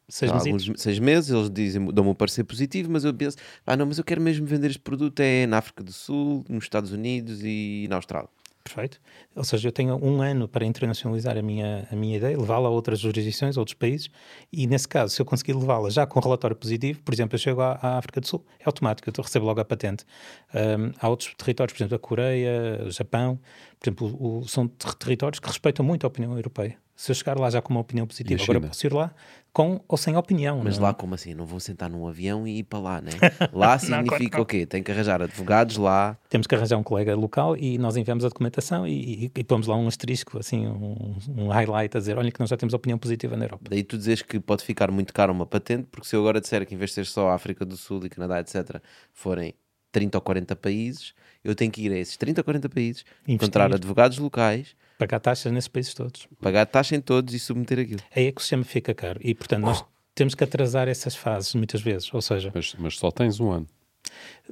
seis, 0.07 0.31
ah, 0.31 0.35
alguns, 0.35 0.71
seis 0.77 0.99
meses, 0.99 1.29
eles 1.29 1.49
dizem, 1.49 1.85
dão-me 1.93 2.11
um 2.11 2.13
parecer 2.13 2.43
positivo, 2.43 2.91
mas 2.91 3.03
eu 3.03 3.13
penso, 3.13 3.37
ah 3.65 3.75
não, 3.75 3.85
mas 3.85 3.97
eu 3.97 4.03
quero 4.03 4.21
mesmo 4.21 4.45
vender 4.45 4.67
este 4.67 4.79
produto 4.79 5.19
é 5.19 5.45
na 5.45 5.57
África 5.57 5.83
do 5.83 5.91
Sul, 5.91 6.45
nos 6.49 6.63
Estados 6.63 6.91
Unidos 6.91 7.41
e 7.43 7.87
na 7.89 7.97
Austrália. 7.97 8.29
Perfeito. 8.65 8.99
Ou 9.35 9.43
seja, 9.43 9.67
eu 9.67 9.71
tenho 9.71 9.95
um 10.03 10.23
ano 10.23 10.47
para 10.47 10.65
internacionalizar 10.65 11.37
a 11.37 11.41
minha, 11.43 11.87
a 11.91 11.95
minha 11.95 12.17
ideia, 12.17 12.35
levá-la 12.35 12.67
a 12.67 12.71
outras 12.71 12.99
jurisdições, 12.99 13.57
a 13.57 13.59
outros 13.61 13.75
países, 13.75 14.09
e 14.51 14.65
nesse 14.65 14.87
caso, 14.87 15.13
se 15.13 15.21
eu 15.21 15.25
conseguir 15.25 15.53
levá-la 15.53 15.91
já 15.91 16.07
com 16.07 16.19
relatório 16.19 16.55
positivo, 16.55 16.99
por 17.03 17.13
exemplo, 17.13 17.35
eu 17.35 17.39
chego 17.39 17.61
à, 17.61 17.73
à 17.79 17.97
África 17.99 18.19
do 18.19 18.25
Sul, 18.25 18.43
é 18.59 18.63
automático, 18.65 19.07
eu 19.07 19.23
recebo 19.23 19.45
logo 19.45 19.61
a 19.61 19.65
patente. 19.65 20.03
Um, 20.51 20.91
há 20.99 21.07
outros 21.07 21.35
territórios, 21.37 21.77
por 21.77 21.83
exemplo, 21.83 21.95
a 21.95 21.99
Coreia, 21.99 22.83
o 22.87 22.89
Japão, 22.89 23.39
por 23.79 23.87
exemplo, 23.87 24.17
o, 24.19 24.47
são 24.47 24.67
territórios 24.67 25.39
que 25.39 25.47
respeitam 25.47 25.85
muito 25.85 26.03
a 26.03 26.07
opinião 26.07 26.35
europeia. 26.35 26.75
Se 26.95 27.11
eu 27.11 27.15
chegar 27.15 27.37
lá 27.37 27.51
já 27.51 27.61
com 27.61 27.71
uma 27.71 27.81
opinião 27.81 28.07
positiva, 28.07 28.41
agora 28.41 28.61
posso 28.61 28.87
ir 28.87 28.93
lá 28.93 29.13
com 29.55 29.79
ou 29.87 29.97
sem 29.97 30.17
opinião. 30.17 30.59
Mas 30.61 30.77
não? 30.77 30.83
É? 30.83 30.87
lá 30.89 30.93
como 30.93 31.15
assim? 31.15 31.33
Não 31.33 31.45
vou 31.45 31.61
sentar 31.61 31.89
num 31.89 32.05
avião 32.05 32.45
e 32.45 32.59
ir 32.59 32.63
para 32.63 32.77
lá, 32.77 33.01
né? 33.01 33.11
Lá 33.53 33.79
significa 33.79 34.35
não, 34.35 34.43
o 34.43 34.45
quê? 34.45 34.65
Tem 34.65 34.83
que 34.83 34.91
arranjar 34.91 35.21
advogados 35.21 35.77
lá. 35.77 36.17
Temos 36.27 36.45
que 36.45 36.53
arranjar 36.53 36.77
um 36.77 36.83
colega 36.83 37.15
local 37.15 37.55
e 37.55 37.77
nós 37.77 37.95
enviamos 37.95 38.25
a 38.25 38.27
documentação 38.27 38.85
e, 38.85 39.25
e, 39.25 39.31
e 39.33 39.43
pomos 39.45 39.67
lá 39.67 39.77
um 39.77 39.87
asterisco, 39.87 40.37
assim, 40.37 40.67
um, 40.67 41.15
um, 41.37 41.47
highlight 41.47 41.95
a 41.95 41.99
dizer, 42.01 42.17
olha 42.17 42.29
que 42.31 42.39
nós 42.39 42.49
já 42.49 42.57
temos 42.57 42.73
opinião 42.73 42.99
positiva 42.99 43.37
na 43.37 43.45
Europa. 43.45 43.63
Daí 43.69 43.81
tu 43.81 43.97
dizes 43.97 44.21
que 44.21 44.41
pode 44.41 44.61
ficar 44.61 44.91
muito 44.91 45.13
caro 45.13 45.31
uma 45.31 45.45
patente, 45.45 45.87
porque 45.89 46.05
se 46.05 46.17
eu 46.17 46.19
agora 46.19 46.41
disser 46.41 46.65
que 46.67 46.75
em 46.75 46.77
vez 46.77 46.89
de 46.89 46.95
ser 46.95 47.05
só 47.05 47.29
África 47.29 47.63
do 47.63 47.77
Sul 47.77 48.05
e 48.05 48.09
Canadá, 48.09 48.41
etc., 48.41 48.81
forem 49.13 49.53
30 49.93 50.17
ou 50.17 50.21
40 50.21 50.53
países, 50.57 51.13
eu 51.41 51.55
tenho 51.55 51.71
que 51.71 51.81
ir 51.81 51.93
a 51.93 51.97
esses 51.97 52.17
30 52.17 52.41
ou 52.41 52.43
40 52.43 52.67
países, 52.67 53.05
Investir. 53.21 53.35
encontrar 53.35 53.73
advogados 53.73 54.17
locais 54.17 54.75
Pagar 54.97 55.19
taxas 55.19 55.51
nesses 55.51 55.67
países 55.67 55.93
todos. 55.93 56.27
Pagar 56.41 56.65
taxa 56.65 56.95
em 56.95 57.01
todos 57.01 57.33
e 57.33 57.39
submeter 57.39 57.79
aquilo. 57.79 58.01
Aí 58.15 58.27
é 58.27 58.31
que 58.31 58.39
o 58.39 58.41
sistema 58.41 58.63
fica 58.63 58.93
caro. 58.93 59.19
E, 59.23 59.35
portanto, 59.35 59.63
nós 59.63 59.83
temos 60.13 60.35
que 60.35 60.43
atrasar 60.43 60.87
essas 60.87 61.15
fases 61.15 61.53
muitas 61.55 61.81
vezes. 61.81 62.13
Ou 62.13 62.21
seja... 62.21 62.51
Mas, 62.53 62.75
mas 62.79 62.97
só 62.97 63.11
tens 63.11 63.39
um 63.39 63.51
ano. 63.51 63.67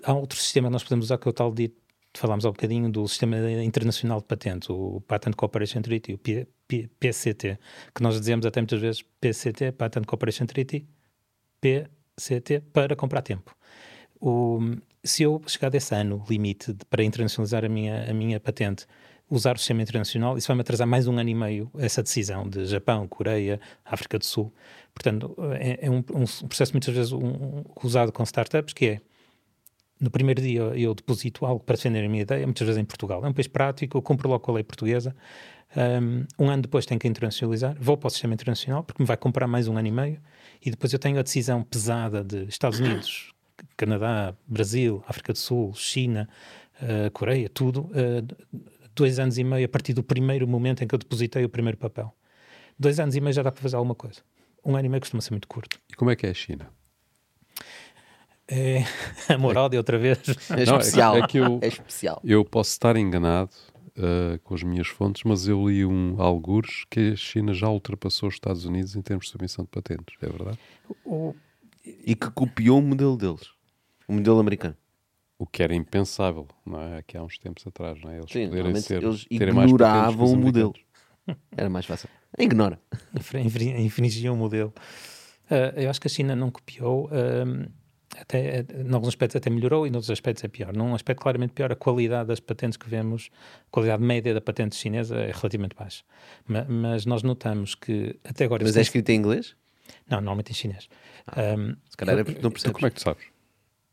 Há 0.04 0.14
outro 0.14 0.38
sistema 0.38 0.68
que 0.68 0.74
nós 0.74 0.84
podemos 0.84 1.06
usar 1.06 1.18
que 1.18 1.28
é 1.28 1.30
o 1.30 1.34
tal 1.34 1.52
de 1.54 1.72
falámos 2.20 2.46
há 2.46 2.50
um 2.50 2.52
bocadinho 2.52 2.92
do 2.92 3.08
Sistema 3.08 3.38
Internacional 3.64 4.20
de 4.20 4.28
Patentes, 4.28 4.70
o 4.70 5.02
Patent 5.02 5.36
Cooperation 5.36 5.82
Treaty, 5.82 6.14
o 6.14 6.18
P, 6.18 6.48
P, 6.68 6.90
PCT, 7.00 7.58
que 7.94 8.04
nós 8.04 8.20
dizemos 8.20 8.46
até 8.46 8.62
muitas 8.62 8.80
vezes 8.80 9.04
PCT, 9.20 9.72
Patent 9.72 10.06
Cooperation 10.06 10.46
Treaty, 10.46 10.88
PCT, 11.60 12.62
para 12.72 12.96
comprar 12.96 13.22
tempo. 13.22 13.56
O, 14.22 14.60
se 15.04 15.24
eu 15.24 15.42
chegar 15.48 15.70
desse 15.70 15.96
ano 15.96 16.24
limite 16.30 16.72
de, 16.74 16.86
para 16.86 17.04
internacionalizar 17.04 17.66
a 17.66 17.70
minha, 17.70 18.10
a 18.10 18.14
minha 18.14 18.40
patente 18.40 18.86
usar 19.34 19.56
o 19.56 19.58
sistema 19.58 19.82
internacional, 19.82 20.38
isso 20.38 20.48
vai-me 20.48 20.62
atrasar 20.62 20.86
mais 20.86 21.08
um 21.08 21.18
ano 21.18 21.30
e 21.30 21.34
meio 21.34 21.72
essa 21.80 22.04
decisão 22.04 22.48
de 22.48 22.66
Japão, 22.66 23.08
Coreia, 23.08 23.60
África 23.84 24.20
do 24.20 24.26
Sul. 24.26 24.54
Portanto, 24.94 25.36
é, 25.60 25.88
é 25.88 25.90
um, 25.90 25.98
um, 25.98 26.48
processo 26.48 26.72
muitas 26.72 26.94
vezes 26.94 27.12
um, 27.12 27.64
usado 27.84 28.12
com 28.12 28.22
startups 28.24 28.74
que 28.74 28.86
é 28.86 29.02
no 30.00 30.12
primeiro 30.12 30.42
dia 30.42 30.62
eu 30.62 30.94
deposito 30.94 31.46
algo 31.46 31.64
para 31.64 31.76
defender 31.76 32.06
a 32.06 32.10
minha 32.10 32.22
ideia, 32.22 32.46
muitas 32.46 32.66
vezes 32.66 32.80
em 32.80 32.86
Portugal. 32.86 33.26
É 33.26 33.28
um 33.28 33.34
país 33.34 33.48
prático, 33.48 33.98
eu 33.98 34.02
cumpro 34.04 34.30
logo 34.30 34.42
com 34.42 34.52
a 34.52 34.56
lei 34.56 34.64
portuguesa. 34.64 35.16
Um, 35.76 36.46
um, 36.46 36.50
ano 36.52 36.62
depois 36.62 36.86
tenho 36.86 37.00
que 37.00 37.08
internacionalizar, 37.08 37.76
vou 37.80 37.98
para 37.98 38.08
o 38.08 38.10
sistema 38.12 38.36
internacional 38.36 38.84
porque 38.84 39.02
me 39.02 39.08
vai 39.08 39.18
comprar 39.18 39.48
mais 39.48 39.68
um 39.68 39.76
ano 39.76 39.88
e 39.88 39.92
meio 39.92 40.22
e 40.64 40.70
depois 40.70 40.94
eu 40.94 41.00
tenho 41.00 41.18
a 41.18 41.24
decisão 41.24 41.64
pesada 41.64 42.24
de 42.24 42.44
Estados 42.44 42.80
Unidos, 42.80 43.34
Canadá, 43.76 44.36
Brasil, 44.46 45.04
África 45.08 45.34
do 45.34 45.40
Sul, 45.40 45.74
China, 45.74 46.30
uh, 46.80 47.10
Coreia, 47.12 47.50
tudo, 47.50 47.90
uh, 47.92 48.62
dois 48.96 49.20
anos 49.20 49.38
e 49.38 49.44
meio 49.44 49.66
a 49.66 49.70
partir 49.70 49.94
do 49.94 50.04
primeiro 50.04 50.48
momento 50.48 50.84
em 50.84 50.88
que 50.88 50.96
eu 50.96 51.00
depositei 51.00 51.44
o 51.44 51.50
primeiro 51.50 51.78
papel. 51.78 52.14
Dois 52.78 53.00
anos 53.00 53.16
e 53.16 53.22
meio 53.22 53.34
já 53.34 53.44
dá 53.44 53.52
para 53.52 53.62
fazer 53.62 53.76
alguma 53.76 53.96
coisa. 53.96 54.22
Um 54.66 54.76
ano 54.76 54.86
e 54.86 54.90
meio 54.90 55.02
costuma 55.02 55.22
ser 55.22 55.32
muito 55.32 55.48
curto. 55.48 55.80
E 55.92 55.96
como 55.96 56.12
é 56.12 56.16
que 56.16 56.26
é 56.26 56.30
a 56.30 56.34
China? 56.34 56.70
É 58.48 58.84
amor 59.34 59.56
é, 59.56 59.70
de 59.70 59.78
outra 59.78 59.98
vez. 59.98 60.20
É 60.50 60.66
Não, 60.66 60.78
especial. 60.78 61.16
É, 61.16 61.20
é, 61.20 61.28
que 61.28 61.38
eu, 61.38 61.60
é 61.62 61.68
especial. 61.68 62.22
Eu 62.24 62.44
posso 62.44 62.72
estar 62.72 62.96
enganado 62.96 63.52
uh, 63.98 64.40
com 64.44 64.54
as 64.54 64.64
minhas 64.64 64.88
fontes, 64.88 65.24
mas 65.24 65.48
eu 65.48 65.70
li 65.70 65.86
um 65.86 66.22
algures 66.22 66.86
que 66.90 67.12
a 67.14 67.16
China 67.16 67.54
já 67.54 67.70
ultrapassou 67.70 68.30
os 68.30 68.36
Estados 68.36 68.66
Unidos 68.66 68.96
em 68.96 69.02
termos 69.02 69.26
de 69.26 69.32
submissão 69.32 69.64
de 69.64 69.72
patentes. 69.72 70.16
É 70.22 70.28
verdade? 70.28 70.60
O... 71.06 71.36
E 71.86 72.16
que 72.16 72.30
copiou 72.32 72.80
o 72.80 72.82
modelo 72.82 73.18
deles. 73.18 73.50
O 74.08 74.14
modelo 74.14 74.40
americano. 74.40 74.76
O 75.44 75.46
que 75.46 75.62
era 75.62 75.76
impensável, 75.76 76.48
não 76.66 76.80
é? 76.80 77.00
Aqui 77.00 77.18
há 77.18 77.22
uns 77.22 77.38
tempos 77.38 77.68
atrás, 77.68 78.00
não 78.02 78.10
é? 78.10 78.20
Eles 78.20 78.32
Sim, 78.32 78.48
poderem 78.48 78.76
ser, 78.78 79.04
eles 79.04 79.26
ignoravam 79.30 80.32
o 80.32 80.38
modelo. 80.38 80.74
Era 81.58 81.70
mais 81.70 81.86
fácil. 81.86 82.08
Ignora. 82.40 82.80
Infringiam 83.78 84.36
o 84.36 84.38
modelo. 84.38 84.74
Uh, 85.52 85.82
eu 85.82 85.90
acho 85.90 86.00
que 86.00 86.08
a 86.08 86.10
China 86.10 86.34
não 86.34 86.50
copiou. 86.50 87.08
Uh, 87.08 87.70
até, 88.18 88.62
em 88.62 88.94
alguns 88.94 89.10
aspectos 89.10 89.36
até 89.36 89.50
melhorou 89.50 89.86
e 89.86 89.90
em 89.90 89.94
outros 89.94 90.10
aspectos 90.10 90.46
é 90.46 90.48
pior. 90.48 90.74
Num 90.74 90.96
aspecto 90.96 91.22
claramente 91.22 91.52
pior, 91.52 91.74
a 91.74 91.76
qualidade 91.76 92.30
das 92.30 92.40
patentes 92.40 92.78
que 92.78 92.90
vemos, 92.90 93.30
a 93.68 93.70
qualidade 93.70 94.02
média 94.02 94.34
da 94.34 94.40
patente 94.40 94.78
chinesa 94.78 95.18
é 95.18 95.32
relativamente 95.34 95.76
baixa. 95.76 96.06
Mas, 96.48 96.68
mas 96.70 97.06
nós 97.06 97.22
notamos 97.22 97.76
que 97.76 98.18
até 98.24 98.46
agora... 98.46 98.64
Mas 98.64 98.78
é 98.78 98.82
escrito 98.82 99.10
em 99.10 99.18
inglês? 99.18 99.58
Não, 100.10 100.20
normalmente 100.20 100.52
em 100.52 100.56
chinês. 100.56 100.88
Ah, 101.28 101.56
um, 101.58 101.76
se 101.90 101.98
calhar 101.98 102.18
é 102.18 102.24
porque 102.24 102.42
não 102.42 102.50
percebes. 102.50 102.70
Então 102.70 102.74
como 102.74 102.88
é 102.88 102.90
que 102.90 102.96
tu 102.96 103.02
sabes? 103.02 103.33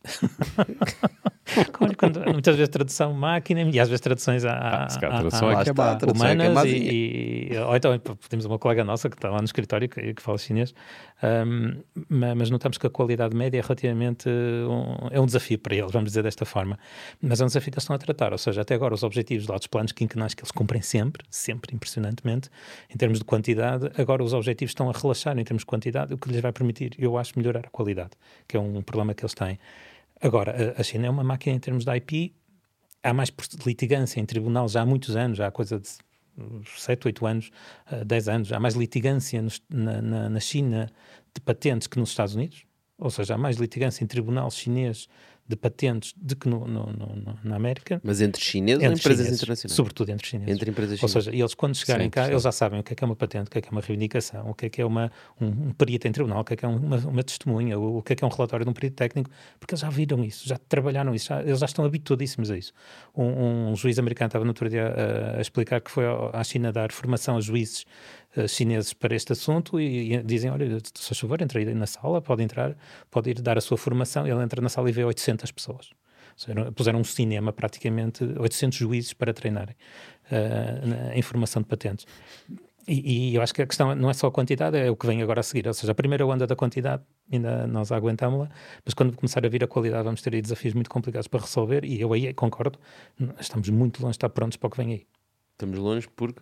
quando, 1.96 2.20
muitas 2.32 2.56
vezes 2.56 2.68
tradução 2.68 3.12
máquina 3.12 3.62
e 3.62 3.78
às 3.78 3.88
vezes 3.88 4.00
traduções 4.00 4.44
a, 4.44 4.84
ah, 4.84 4.88
se 4.88 4.98
calhar, 4.98 5.18
tradução 5.20 5.48
a, 5.48 5.52
a, 5.52 5.54
é 5.54 5.58
a, 5.58 5.62
é 5.62 6.10
humanas 6.10 6.64
é 6.64 6.68
e, 6.68 7.52
e, 7.52 7.58
ou 7.58 7.76
então 7.76 7.98
temos 8.28 8.44
uma 8.44 8.58
colega 8.58 8.84
nossa 8.84 9.10
que 9.10 9.16
está 9.16 9.28
lá 9.28 9.38
no 9.38 9.44
escritório 9.44 9.88
que, 9.88 10.14
que 10.14 10.22
fala 10.22 10.38
chinês 10.38 10.72
um, 11.22 11.82
mas 12.08 12.48
notamos 12.50 12.78
que 12.78 12.86
a 12.86 12.90
qualidade 12.90 13.36
média 13.36 13.58
é 13.58 13.62
relativamente 13.62 14.28
um, 14.28 15.08
é 15.10 15.20
um 15.20 15.26
desafio 15.26 15.58
para 15.58 15.74
eles, 15.74 15.92
vamos 15.92 16.10
dizer 16.10 16.22
desta 16.22 16.44
forma. 16.44 16.78
Mas 17.20 17.40
é 17.40 17.44
um 17.44 17.46
desafio 17.46 17.70
que 17.70 17.76
eles 17.76 17.84
estão 17.84 17.94
a 17.94 17.98
tratar, 17.98 18.32
ou 18.32 18.38
seja, 18.38 18.62
até 18.62 18.74
agora 18.74 18.94
os 18.94 19.02
objetivos 19.02 19.46
lá 19.46 19.56
dos 19.56 19.66
planos 19.66 19.92
quinquenais 19.92 20.34
que 20.34 20.40
eles 20.40 20.50
cumprem 20.50 20.80
sempre, 20.80 21.24
sempre 21.28 21.74
impressionantemente 21.74 22.48
em 22.88 22.96
termos 22.96 23.18
de 23.18 23.24
quantidade, 23.24 23.90
agora 23.98 24.22
os 24.22 24.32
objetivos 24.32 24.70
estão 24.70 24.88
a 24.88 24.92
relaxar 24.92 25.38
em 25.38 25.44
termos 25.44 25.62
de 25.62 25.66
quantidade, 25.66 26.14
o 26.14 26.18
que 26.18 26.30
lhes 26.30 26.40
vai 26.40 26.52
permitir, 26.52 26.94
eu 26.98 27.18
acho, 27.18 27.38
melhorar 27.38 27.66
a 27.66 27.70
qualidade, 27.70 28.12
que 28.48 28.56
é 28.56 28.60
um 28.60 28.80
problema 28.82 29.14
que 29.14 29.22
eles 29.22 29.34
têm 29.34 29.58
Agora, 30.20 30.74
a 30.76 30.82
China 30.82 31.06
é 31.06 31.10
uma 31.10 31.24
máquina 31.24 31.56
em 31.56 31.58
termos 31.58 31.84
de 31.84 31.96
IP, 31.96 32.34
há 33.02 33.14
mais 33.14 33.32
litigância 33.64 34.20
em 34.20 34.26
tribunal 34.26 34.68
já 34.68 34.82
há 34.82 34.86
muitos 34.86 35.16
anos, 35.16 35.38
já 35.38 35.46
há 35.46 35.50
coisa 35.50 35.80
de 35.80 35.88
7, 36.76 37.06
8 37.06 37.26
anos, 37.26 37.50
10 38.06 38.28
anos, 38.28 38.52
há 38.52 38.60
mais 38.60 38.74
litigância 38.74 39.42
na, 39.70 40.02
na, 40.02 40.28
na 40.28 40.40
China 40.40 40.90
de 41.34 41.40
patentes 41.40 41.88
que 41.88 41.98
nos 41.98 42.10
Estados 42.10 42.34
Unidos, 42.34 42.64
ou 42.98 43.10
seja, 43.10 43.34
há 43.34 43.38
mais 43.38 43.56
litigância 43.56 44.04
em 44.04 44.06
tribunal 44.06 44.50
chinês 44.50 45.08
de 45.50 45.56
patentes 45.56 46.14
do 46.16 46.36
que 46.36 46.48
no, 46.48 46.64
no, 46.66 46.86
no, 46.92 47.38
na 47.42 47.56
América. 47.56 48.00
Mas 48.04 48.20
entre 48.20 48.40
chineses 48.40 48.76
entre 48.76 48.86
ou 48.86 48.94
empresas 48.94 49.24
chineses, 49.26 49.42
internacionais? 49.42 49.74
Sobretudo 49.74 50.10
entre 50.10 50.26
chineses. 50.26 50.54
Entre 50.54 50.70
empresas. 50.70 51.02
Ou 51.02 51.08
seja, 51.08 51.34
eles 51.34 51.54
quando 51.54 51.74
chegarem 51.74 52.06
Sim, 52.06 52.10
cá, 52.10 52.28
eles 52.28 52.44
já 52.44 52.52
sabem 52.52 52.78
o 52.78 52.84
que 52.84 52.92
é 52.92 52.96
que 52.96 53.02
é 53.02 53.06
uma 53.06 53.16
patente, 53.16 53.48
o 53.48 53.50
que 53.50 53.58
é 53.58 53.60
que 53.60 53.68
é 53.68 53.72
uma 53.72 53.80
reivindicação, 53.80 54.48
o 54.48 54.54
que 54.54 54.66
é 54.66 54.68
que 54.68 54.80
é 54.80 54.86
uma, 54.86 55.10
um, 55.40 55.46
um 55.46 55.72
perito 55.72 56.06
em 56.06 56.12
tribunal, 56.12 56.42
o 56.42 56.44
que 56.44 56.54
é 56.54 56.56
que 56.56 56.64
é 56.64 56.68
uma, 56.68 56.96
uma 56.98 57.24
testemunha, 57.24 57.76
o, 57.76 57.98
o, 57.98 58.02
que 58.02 58.12
é 58.12 58.16
que 58.16 58.22
é 58.22 58.26
um 58.26 58.30
relatório 58.30 58.64
de 58.64 58.70
um 58.70 58.72
perito 58.72 58.94
técnico, 58.94 59.28
porque 59.58 59.74
eles 59.74 59.80
já 59.80 59.90
viram 59.90 60.24
isso, 60.24 60.48
já 60.48 60.56
trabalharam 60.56 61.12
isso, 61.12 61.26
já, 61.26 61.42
eles 61.42 61.58
já 61.58 61.66
estão 61.66 61.84
habituadíssimos 61.84 62.48
a 62.48 62.56
isso. 62.56 62.72
Um, 63.12 63.70
um 63.72 63.76
juiz 63.76 63.98
americano 63.98 64.28
estava 64.28 64.44
no 64.44 64.50
outro 64.50 64.68
dia 64.68 64.86
a, 64.86 65.38
a 65.38 65.40
explicar 65.40 65.80
que 65.80 65.90
foi 65.90 66.04
à 66.32 66.44
China 66.44 66.70
dar 66.72 66.92
formação 66.92 67.36
a 67.36 67.40
juízes 67.40 67.84
uh, 68.29 68.29
chineses 68.48 68.92
para 68.92 69.14
este 69.14 69.32
assunto 69.32 69.80
e, 69.80 70.14
e 70.14 70.22
dizem, 70.22 70.50
olha, 70.50 70.78
se 70.94 71.08
faz 71.08 71.18
favor, 71.18 71.40
entra 71.40 71.58
aí 71.58 71.74
na 71.74 71.86
sala, 71.86 72.20
pode 72.22 72.42
entrar, 72.42 72.76
pode 73.10 73.30
ir 73.30 73.40
dar 73.40 73.58
a 73.58 73.60
sua 73.60 73.76
formação, 73.76 74.26
ele 74.26 74.42
entra 74.42 74.60
na 74.60 74.68
sala 74.68 74.88
e 74.88 74.92
vê 74.92 75.04
800 75.04 75.50
pessoas 75.50 75.90
puseram 76.74 77.00
um 77.00 77.04
cinema 77.04 77.52
praticamente 77.52 78.24
800 78.24 78.78
juízes 78.78 79.12
para 79.12 79.32
treinarem 79.32 79.74
uh, 80.30 81.12
em 81.12 81.22
formação 81.22 81.60
de 81.60 81.68
patentes. 81.68 82.06
E, 82.88 83.30
e, 83.30 83.34
eu 83.34 83.42
acho 83.42 83.54
que 83.54 83.62
a 83.62 83.66
questão 83.66 83.94
não 83.94 84.10
é 84.10 84.14
só 84.14 84.26
a 84.26 84.32
quantidade, 84.32 84.76
é 84.76 84.90
o 84.90 84.96
que 84.96 85.06
vem 85.06 85.22
agora 85.22 85.40
a 85.40 85.42
seguir. 85.42 85.66
Ou 85.68 85.74
seja, 85.74 85.92
a 85.92 85.94
primeira 85.94 86.26
onda 86.26 86.46
da 86.46 86.56
quantidade, 86.56 87.02
ainda 87.30 87.66
nós 87.66 87.92
aguentámos-la, 87.92 88.48
mas 88.84 88.94
quando 88.94 89.14
começar 89.14 89.44
a 89.44 89.48
vir 89.48 89.62
a 89.62 89.66
qualidade, 89.66 90.02
vamos 90.02 90.22
ter 90.22 90.34
aí 90.34 90.40
desafios 90.40 90.74
muito 90.74 90.90
complicados 90.90 91.28
para 91.28 91.40
resolver. 91.40 91.84
E 91.84 92.00
eu 92.00 92.12
aí 92.12 92.32
concordo, 92.32 92.78
estamos 93.38 93.68
muito 93.68 94.00
longe 94.00 94.12
de 94.12 94.16
estar 94.16 94.30
prontos 94.30 94.56
para 94.56 94.66
o 94.66 94.70
que 94.70 94.76
vem 94.78 94.92
aí. 94.92 95.06
Estamos 95.52 95.78
longe 95.78 96.08
porque? 96.16 96.40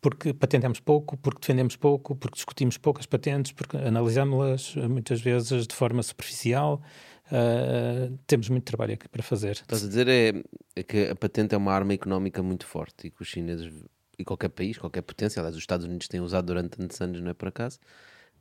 Porque 0.00 0.32
patentamos 0.32 0.80
pouco, 0.80 1.16
porque 1.16 1.40
defendemos 1.40 1.76
pouco, 1.76 2.14
porque 2.14 2.36
discutimos 2.36 2.78
poucas 2.78 3.06
patentes, 3.06 3.52
porque 3.52 3.76
analisámos-las 3.76 4.76
muitas 4.88 5.20
vezes 5.20 5.66
de 5.66 5.74
forma 5.74 6.02
superficial. 6.02 6.82
Uh, 7.26 8.16
temos 8.26 8.48
muito 8.48 8.64
trabalho 8.64 8.94
aqui 8.94 9.08
para 9.08 9.22
fazer. 9.22 9.52
Estás 9.52 9.84
a 9.84 9.88
dizer 9.88 10.06
é, 10.08 10.32
é, 10.76 10.82
que 10.84 11.08
a 11.08 11.14
patente 11.16 11.54
é 11.56 11.58
uma 11.58 11.72
arma 11.72 11.92
económica 11.92 12.40
muito 12.40 12.64
forte 12.64 13.08
e 13.08 13.10
que 13.10 13.20
os 13.20 13.26
chineses 13.26 13.72
e 14.18 14.24
qualquer 14.24 14.48
país, 14.48 14.78
qualquer 14.78 15.02
potência, 15.02 15.40
aliás, 15.40 15.56
os 15.56 15.62
Estados 15.62 15.84
Unidos 15.84 16.08
têm 16.08 16.20
usado 16.20 16.46
durante 16.46 16.78
tantos 16.78 17.00
anos, 17.00 17.20
não 17.20 17.30
é 17.30 17.34
por 17.34 17.48
acaso, 17.48 17.78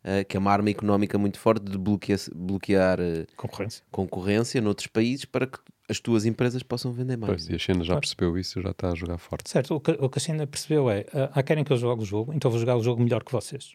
uh, 0.03 0.23
que 0.27 0.37
é 0.37 0.39
uma 0.39 0.51
arma 0.51 0.69
económica 0.69 1.17
muito 1.17 1.39
forte 1.39 1.65
de 1.65 1.77
bloquear, 1.77 2.19
bloquear 2.33 2.99
uh, 2.99 3.25
concorrência. 3.35 3.83
concorrência 3.91 4.61
noutros 4.61 4.87
países 4.87 5.25
para 5.25 5.47
que 5.47 5.57
as 5.89 5.99
tuas 5.99 6.25
empresas 6.25 6.63
possam 6.63 6.91
vender 6.91 7.17
mais. 7.17 7.31
Pois, 7.31 7.49
e 7.49 7.55
a 7.55 7.59
China 7.59 7.79
já 7.79 7.93
claro. 7.93 8.01
percebeu 8.01 8.37
isso 8.37 8.59
e 8.59 8.63
já 8.63 8.71
está 8.71 8.91
a 8.91 8.95
jogar 8.95 9.17
forte. 9.17 9.49
Certo, 9.49 9.75
o 9.75 9.79
que, 9.79 9.91
o 9.91 10.09
que 10.09 10.17
a 10.17 10.21
China 10.21 10.47
percebeu 10.47 10.89
é, 10.89 11.05
ah, 11.13 11.43
querem 11.43 11.63
que 11.63 11.71
eu 11.71 11.77
jogue 11.77 12.03
o 12.03 12.05
jogo, 12.05 12.33
então 12.33 12.49
vou 12.49 12.59
jogar 12.59 12.75
o 12.75 12.83
jogo 12.83 13.01
melhor 13.01 13.23
que 13.23 13.31
vocês. 13.31 13.73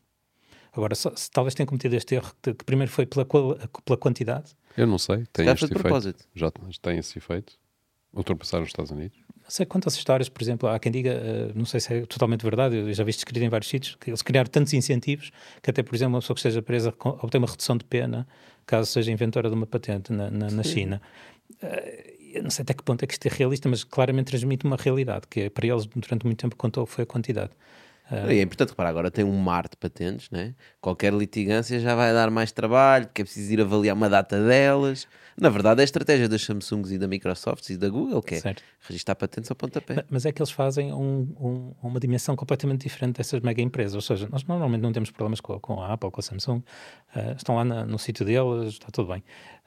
Agora, 0.73 0.95
só, 0.95 1.13
se, 1.15 1.31
talvez 1.31 1.55
tenham 1.55 1.67
cometido 1.67 1.97
este 1.97 2.15
erro, 2.15 2.33
que, 2.43 2.55
que 2.55 2.65
primeiro 2.65 2.91
foi 2.91 3.07
pela, 3.07 3.25
pela 3.25 3.97
quantidade. 3.99 4.53
Eu 4.77 4.87
não 4.87 4.99
sei, 4.99 5.27
tem 5.33 5.49
este 5.49 5.65
efeito. 5.65 5.81
Propósito. 5.81 6.25
Já 6.35 6.51
tem 6.81 6.99
esse 6.99 7.19
efeito. 7.19 7.55
Ultrapassaram 8.13 8.65
os 8.65 8.71
Estados 8.71 8.91
Unidos. 8.91 9.17
Não 9.43 9.51
sei 9.51 9.67
quantas 9.67 9.95
histórias, 9.95 10.29
por 10.29 10.43
exemplo, 10.43 10.69
há 10.69 10.79
quem 10.79 10.93
diga, 10.93 11.13
uh, 11.13 11.59
não 11.59 11.65
sei 11.65 11.81
se 11.81 11.93
é 11.93 12.07
totalmente 12.07 12.43
verdade, 12.43 12.77
eu 12.77 12.93
já 12.93 13.03
vi 13.03 13.11
escrito 13.11 13.43
em 13.43 13.49
vários 13.49 13.69
sítios, 13.69 13.97
que 13.97 14.11
eles 14.11 14.23
criaram 14.23 14.49
tantos 14.49 14.73
incentivos 14.75 15.33
que 15.61 15.71
até, 15.71 15.83
por 15.83 15.95
exemplo, 15.95 16.15
uma 16.15 16.21
pessoa 16.21 16.35
que 16.35 16.41
esteja 16.41 16.63
presa 16.63 16.95
obtém 16.99 17.41
uma 17.41 17.49
redução 17.49 17.77
de 17.77 17.85
pena 17.85 18.29
caso 18.65 18.89
seja 18.91 19.11
inventora 19.11 19.49
de 19.49 19.55
uma 19.55 19.67
patente 19.67 20.13
na, 20.13 20.31
na, 20.31 20.51
na 20.51 20.63
China. 20.63 21.03
Uh, 21.63 22.21
eu 22.33 22.43
não 22.43 22.51
sei 22.51 22.63
até 22.63 22.75
que 22.75 22.83
ponto 22.83 23.03
é 23.03 23.07
que 23.07 23.15
isto 23.15 23.27
é 23.27 23.31
realista, 23.31 23.69
mas 23.69 23.85
claramente 23.85 24.27
transmite 24.27 24.65
uma 24.65 24.77
realidade, 24.77 25.27
que 25.29 25.41
é, 25.41 25.51
para 25.51 25.67
eles, 25.67 25.87
durante 25.87 26.25
muito 26.25 26.41
tempo, 26.41 26.57
contou 26.57 26.87
foi 26.87 27.05
a 27.05 27.07
quantidade. 27.07 27.51
Uh... 28.11 28.31
É 28.31 28.43
importante 28.43 28.71
reparar, 28.71 28.91
agora 28.91 29.11
tem 29.11 29.25
um 29.25 29.37
mar 29.37 29.69
de 29.69 29.77
patentes, 29.77 30.31
né? 30.31 30.55
qualquer 30.81 31.13
litigância 31.13 31.79
já 31.79 31.95
vai 31.95 32.13
dar 32.13 32.31
mais 32.31 32.51
trabalho, 32.51 33.07
porque 33.07 33.23
é 33.23 33.25
preciso 33.25 33.53
ir 33.53 33.61
avaliar 33.61 33.95
uma 33.95 34.09
data 34.09 34.45
delas. 34.45 35.07
Na 35.41 35.49
verdade, 35.49 35.81
é 35.81 35.83
a 35.83 35.85
estratégia 35.85 36.29
das 36.29 36.43
Samsungs 36.43 36.91
e 36.93 36.99
da 36.99 37.07
Microsoft 37.07 37.71
e 37.71 37.77
da 37.77 37.89
Google, 37.89 38.21
que 38.21 38.35
é 38.35 38.41
certo. 38.41 38.63
registrar 38.81 39.15
patentes 39.15 39.51
ao 39.51 39.57
pontapé. 39.57 40.05
Mas 40.11 40.27
é 40.27 40.33
que 40.33 40.43
eles 40.43 40.51
fazem 40.51 40.93
um, 40.93 41.35
um, 41.41 41.75
uma 41.83 42.01
dimensão 42.01 42.37
completamente 42.37 42.83
diferente 42.83 43.17
dessas 43.17 43.41
mega 43.41 43.63
empresas. 43.63 43.95
Ou 43.95 44.03
seja, 44.03 44.29
nós 44.31 44.45
normalmente 44.45 44.83
não 44.83 44.93
temos 44.93 45.11
problemas 45.11 45.41
com, 45.41 45.59
com 45.61 45.81
a 45.81 45.93
Apple, 45.95 46.11
com 46.11 46.21
a 46.21 46.23
Samsung, 46.23 46.59
uh, 46.59 47.37
estão 47.37 47.55
lá 47.55 47.65
na, 47.65 47.87
no 47.87 47.99
sítio 47.99 48.27
deles, 48.27 48.75
está 48.75 48.89
tudo 48.93 49.13
bem. 49.13 49.23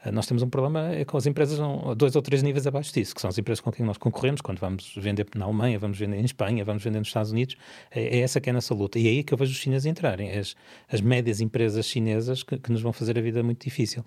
Uh, 0.05 0.11
nós 0.11 0.25
temos 0.25 0.43
um 0.43 0.49
problema 0.49 0.93
é 0.93 1.05
com 1.05 1.17
as 1.17 1.25
empresas 1.25 1.59
dois 1.95 2.15
ou 2.15 2.21
três 2.21 2.43
níveis 2.43 2.67
abaixo 2.67 2.93
disso, 2.93 3.15
que 3.15 3.21
são 3.21 3.29
as 3.29 3.37
empresas 3.37 3.61
com 3.61 3.71
quem 3.71 3.85
nós 3.85 3.97
concorremos, 3.97 4.41
quando 4.41 4.59
vamos 4.59 4.93
vender 4.97 5.27
na 5.35 5.45
Alemanha, 5.45 5.79
vamos 5.79 5.97
vender 5.97 6.17
em 6.17 6.25
Espanha, 6.25 6.63
vamos 6.65 6.83
vender 6.83 6.99
nos 6.99 7.07
Estados 7.07 7.31
Unidos. 7.31 7.55
É, 7.91 8.17
é 8.17 8.19
essa 8.19 8.41
que 8.41 8.49
é 8.49 8.51
a 8.51 8.53
nossa 8.53 8.73
luta. 8.73 8.99
E 8.99 9.07
é 9.07 9.09
aí 9.09 9.23
que 9.23 9.33
eu 9.33 9.37
vejo 9.37 9.51
os 9.51 9.57
chineses 9.57 9.85
entrarem, 9.85 10.31
as, 10.31 10.55
as 10.89 11.01
médias 11.01 11.41
empresas 11.41 11.85
chinesas 11.85 12.43
que, 12.43 12.57
que 12.57 12.71
nos 12.71 12.81
vão 12.81 12.93
fazer 12.93 13.17
a 13.17 13.21
vida 13.21 13.41
muito 13.43 13.63
difícil. 13.63 14.03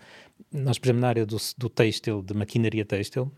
Nós, 0.52 0.78
por 0.78 0.86
exemplo, 0.86 1.00
na 1.00 1.08
área 1.08 1.26
do, 1.26 1.36
do 1.56 1.68
têxtil, 1.68 2.22
de 2.22 2.34
maquinaria 2.34 2.84
têxtil, 2.84 3.30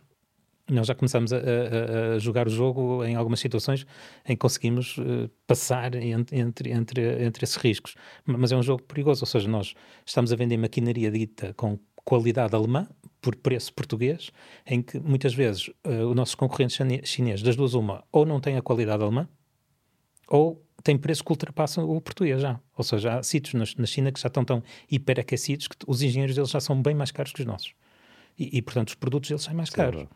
nós 0.70 0.86
já 0.86 0.94
começamos 0.94 1.32
a, 1.32 1.36
a, 1.36 2.14
a, 2.16 2.18
jogar 2.18 2.46
o 2.46 2.50
jogo 2.50 3.04
em 3.04 3.16
algumas 3.16 3.40
situações 3.40 3.86
em 4.24 4.32
que 4.32 4.36
conseguimos 4.36 4.98
uh, 4.98 5.30
passar 5.46 5.94
entre, 5.94 6.38
entre, 6.38 6.70
entre, 6.70 7.24
entre 7.24 7.44
esses 7.44 7.56
riscos. 7.56 7.94
Mas 8.24 8.52
é 8.52 8.56
um 8.56 8.62
jogo 8.62 8.82
perigoso, 8.82 9.22
ou 9.22 9.26
seja, 9.26 9.48
nós 9.48 9.74
estamos 10.04 10.32
a 10.32 10.36
vender 10.36 10.56
maquinaria 10.58 11.10
dita 11.10 11.54
com 11.54 11.78
qualidade 12.08 12.56
alemã 12.56 12.88
por 13.20 13.36
preço 13.36 13.70
português, 13.74 14.30
em 14.66 14.80
que 14.80 14.98
muitas 14.98 15.34
vezes 15.34 15.68
uh, 15.68 16.08
os 16.08 16.16
nossos 16.16 16.34
concorrentes 16.34 16.78
chineses, 17.04 17.42
das 17.42 17.54
duas 17.54 17.74
uma, 17.74 18.02
ou 18.10 18.24
não 18.24 18.40
têm 18.40 18.56
a 18.56 18.62
qualidade 18.62 19.02
alemã, 19.02 19.28
ou 20.26 20.64
têm 20.82 20.96
preços 20.96 21.20
que 21.20 21.30
ultrapassam 21.30 21.84
o 21.84 22.00
português 22.00 22.40
já. 22.40 22.58
Ou 22.74 22.82
seja, 22.82 23.18
há 23.18 23.22
sítios 23.22 23.52
na, 23.52 23.82
na 23.82 23.86
China 23.86 24.10
que 24.10 24.18
já 24.18 24.28
estão 24.28 24.42
tão 24.42 24.62
hiperaquecidos 24.90 25.68
que 25.68 25.76
os 25.86 26.00
engenheiros 26.00 26.34
deles 26.34 26.48
já 26.48 26.60
são 26.60 26.80
bem 26.80 26.94
mais 26.94 27.10
caros 27.10 27.32
que 27.32 27.40
os 27.40 27.46
nossos. 27.46 27.74
E, 28.38 28.56
e 28.56 28.62
portanto, 28.62 28.88
os 28.88 28.94
produtos 28.94 29.28
deles 29.28 29.42
são 29.42 29.52
mais 29.52 29.68
caros. 29.68 30.00
Sim, 30.00 30.08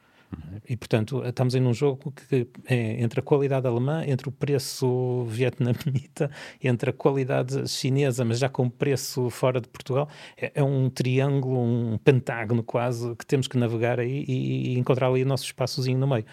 e, 0.68 0.76
portanto, 0.76 1.22
estamos 1.26 1.54
em 1.54 1.62
um 1.62 1.74
jogo 1.74 2.12
que 2.12 2.46
é 2.66 3.02
entre 3.02 3.20
a 3.20 3.22
qualidade 3.22 3.66
alemã, 3.66 4.04
entre 4.06 4.28
o 4.28 4.32
preço 4.32 5.24
vietnamita, 5.24 6.30
entre 6.62 6.90
a 6.90 6.92
qualidade 6.92 7.68
chinesa, 7.68 8.24
mas 8.24 8.38
já 8.38 8.48
com 8.48 8.70
preço 8.70 9.28
fora 9.30 9.60
de 9.60 9.68
Portugal. 9.68 10.08
É, 10.36 10.52
é 10.54 10.62
um 10.62 10.88
triângulo, 10.88 11.60
um 11.60 11.98
pentágono 11.98 12.62
quase, 12.62 13.14
que 13.16 13.26
temos 13.26 13.48
que 13.48 13.58
navegar 13.58 13.98
aí 13.98 14.24
e, 14.26 14.72
e 14.72 14.78
encontrar 14.78 15.08
ali 15.08 15.22
o 15.22 15.26
nosso 15.26 15.44
espaçozinho 15.44 15.98
no 15.98 16.06
meio. 16.06 16.24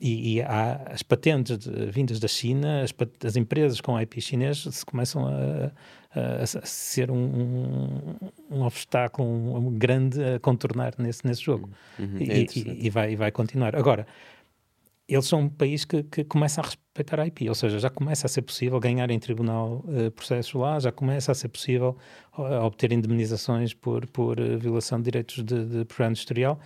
E, 0.00 0.36
e 0.36 0.42
há 0.42 0.82
as 0.90 1.02
patentes 1.02 1.58
de, 1.58 1.86
vindas 1.86 2.20
da 2.20 2.28
China, 2.28 2.82
as, 2.82 2.94
as 3.24 3.36
empresas 3.36 3.80
com 3.80 4.00
IP 4.00 4.20
chinês 4.20 4.66
se 4.70 4.84
começam 4.84 5.26
a 5.26 5.72
a, 6.14 6.66
ser 6.66 7.10
um, 7.10 8.16
um, 8.50 8.62
obstáculo 8.62 9.70
grande 9.72 10.22
a 10.22 10.40
contornar 10.40 10.94
nesse, 10.98 11.26
nesse 11.26 11.42
jogo. 11.42 11.70
Uhum, 11.98 12.16
é 12.18 12.40
e, 12.40 12.46
e, 12.56 12.86
e, 12.86 12.90
vai, 12.90 13.12
e 13.12 13.16
vai 13.16 13.30
continuar. 13.30 13.76
Agora, 13.76 14.06
eles 15.14 15.26
são 15.26 15.40
um 15.40 15.48
país 15.48 15.84
que, 15.84 16.04
que, 16.04 16.24
começa 16.24 16.60
a 16.60 16.64
respeitar 16.64 17.18
a 17.20 17.26
IP, 17.26 17.48
ou 17.48 17.54
seja, 17.54 17.78
já 17.78 17.90
começa 17.90 18.26
a 18.26 18.28
ser 18.28 18.42
possível 18.42 18.78
ganhar 18.78 19.10
em 19.10 19.18
tribunal 19.18 19.84
uh, 19.86 20.10
processos 20.12 20.54
lá, 20.54 20.78
já 20.78 20.92
começa 20.92 21.32
a 21.32 21.34
ser 21.34 21.48
possível 21.48 21.96
uh, 22.38 22.64
obter 22.64 22.92
indemnizações 22.92 23.74
por, 23.74 24.06
por 24.06 24.38
uh, 24.38 24.58
violação 24.58 24.98
de 24.98 25.04
direitos 25.04 25.36
de, 25.42 25.64
de 25.64 25.84
propriedade 25.84 26.12
industrial, 26.12 26.60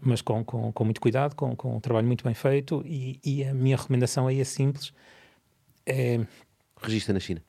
mas 0.00 0.22
com, 0.22 0.44
com, 0.44 0.72
com, 0.72 0.84
muito 0.84 1.00
cuidado, 1.00 1.34
com, 1.34 1.56
com 1.56 1.76
um 1.76 1.80
trabalho 1.80 2.06
muito 2.06 2.22
bem 2.22 2.34
feito, 2.34 2.82
e, 2.86 3.18
e 3.24 3.44
a 3.44 3.52
minha 3.52 3.76
recomendação 3.76 4.28
aí 4.28 4.40
é 4.40 4.44
simples. 4.44 4.92
É... 5.84 6.20
Registra 6.80 7.12
na 7.12 7.20
China. 7.20 7.42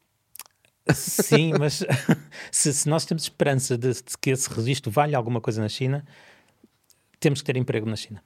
Sim, 0.94 1.54
mas 1.60 1.84
se, 2.52 2.74
se, 2.74 2.90
nós 2.90 3.06
temos 3.06 3.24
esperança 3.24 3.78
de, 3.78 3.94
de, 3.94 4.04
que 4.20 4.32
esse 4.32 4.50
registro 4.50 4.92
valha 4.92 5.18
alguma 5.18 5.40
coisa 5.40 5.62
na 5.62 5.70
China, 5.70 6.06
temos 7.20 7.42
que 7.42 7.46
ter 7.46 7.58
emprego 7.58 7.88
na 7.88 7.96
China. 7.96 8.24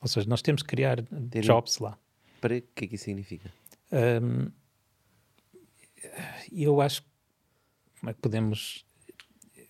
Ou 0.00 0.08
seja, 0.08 0.28
nós 0.28 0.40
temos 0.40 0.62
que 0.62 0.68
criar 0.68 1.02
ter 1.30 1.42
jobs 1.42 1.78
lá. 1.78 1.98
Para 2.40 2.58
o 2.58 2.62
que 2.74 2.84
é 2.84 2.88
que 2.88 2.94
isso 2.94 3.04
significa? 3.04 3.52
Um, 3.90 4.50
eu 6.52 6.80
acho 6.80 7.02
como 7.98 8.10
é 8.10 8.14
que 8.14 8.20
podemos. 8.20 8.84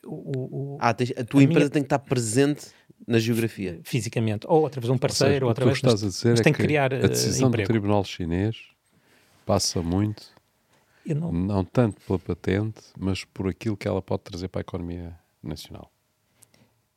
O, 0.04 0.74
o, 0.74 0.78
ah, 0.80 0.92
tens, 0.92 1.12
a 1.16 1.24
tua 1.24 1.40
a 1.40 1.44
empresa 1.44 1.60
minha... 1.60 1.70
tem 1.70 1.82
que 1.82 1.86
estar 1.86 1.98
presente 1.98 2.66
na 3.06 3.18
geografia. 3.18 3.80
Fisicamente. 3.84 4.46
Ou 4.46 4.66
através 4.66 4.86
de 4.86 4.92
um 4.92 4.98
parceiro, 4.98 5.46
ou, 5.46 5.54
seja, 5.54 5.70
ou 5.70 5.72
através 5.72 5.78
de. 5.78 5.86
O 5.86 5.88
que 5.88 5.94
estás 5.94 6.04
a 6.04 6.08
dizer 6.08 6.40
é 6.40 6.42
tem 6.42 6.52
que, 6.52 6.62
criar 6.62 6.92
a 6.92 7.06
decisão 7.06 7.48
uh, 7.48 7.52
do 7.52 7.62
Tribunal 7.64 8.04
Chinês 8.04 8.56
passa 9.46 9.80
muito 9.80 10.37
não... 11.14 11.32
não 11.32 11.64
tanto 11.64 12.00
pela 12.06 12.18
patente, 12.18 12.80
mas 12.98 13.24
por 13.24 13.48
aquilo 13.48 13.76
que 13.76 13.86
ela 13.86 14.02
pode 14.02 14.22
trazer 14.22 14.48
para 14.48 14.60
a 14.60 14.62
economia 14.62 15.18
nacional. 15.42 15.90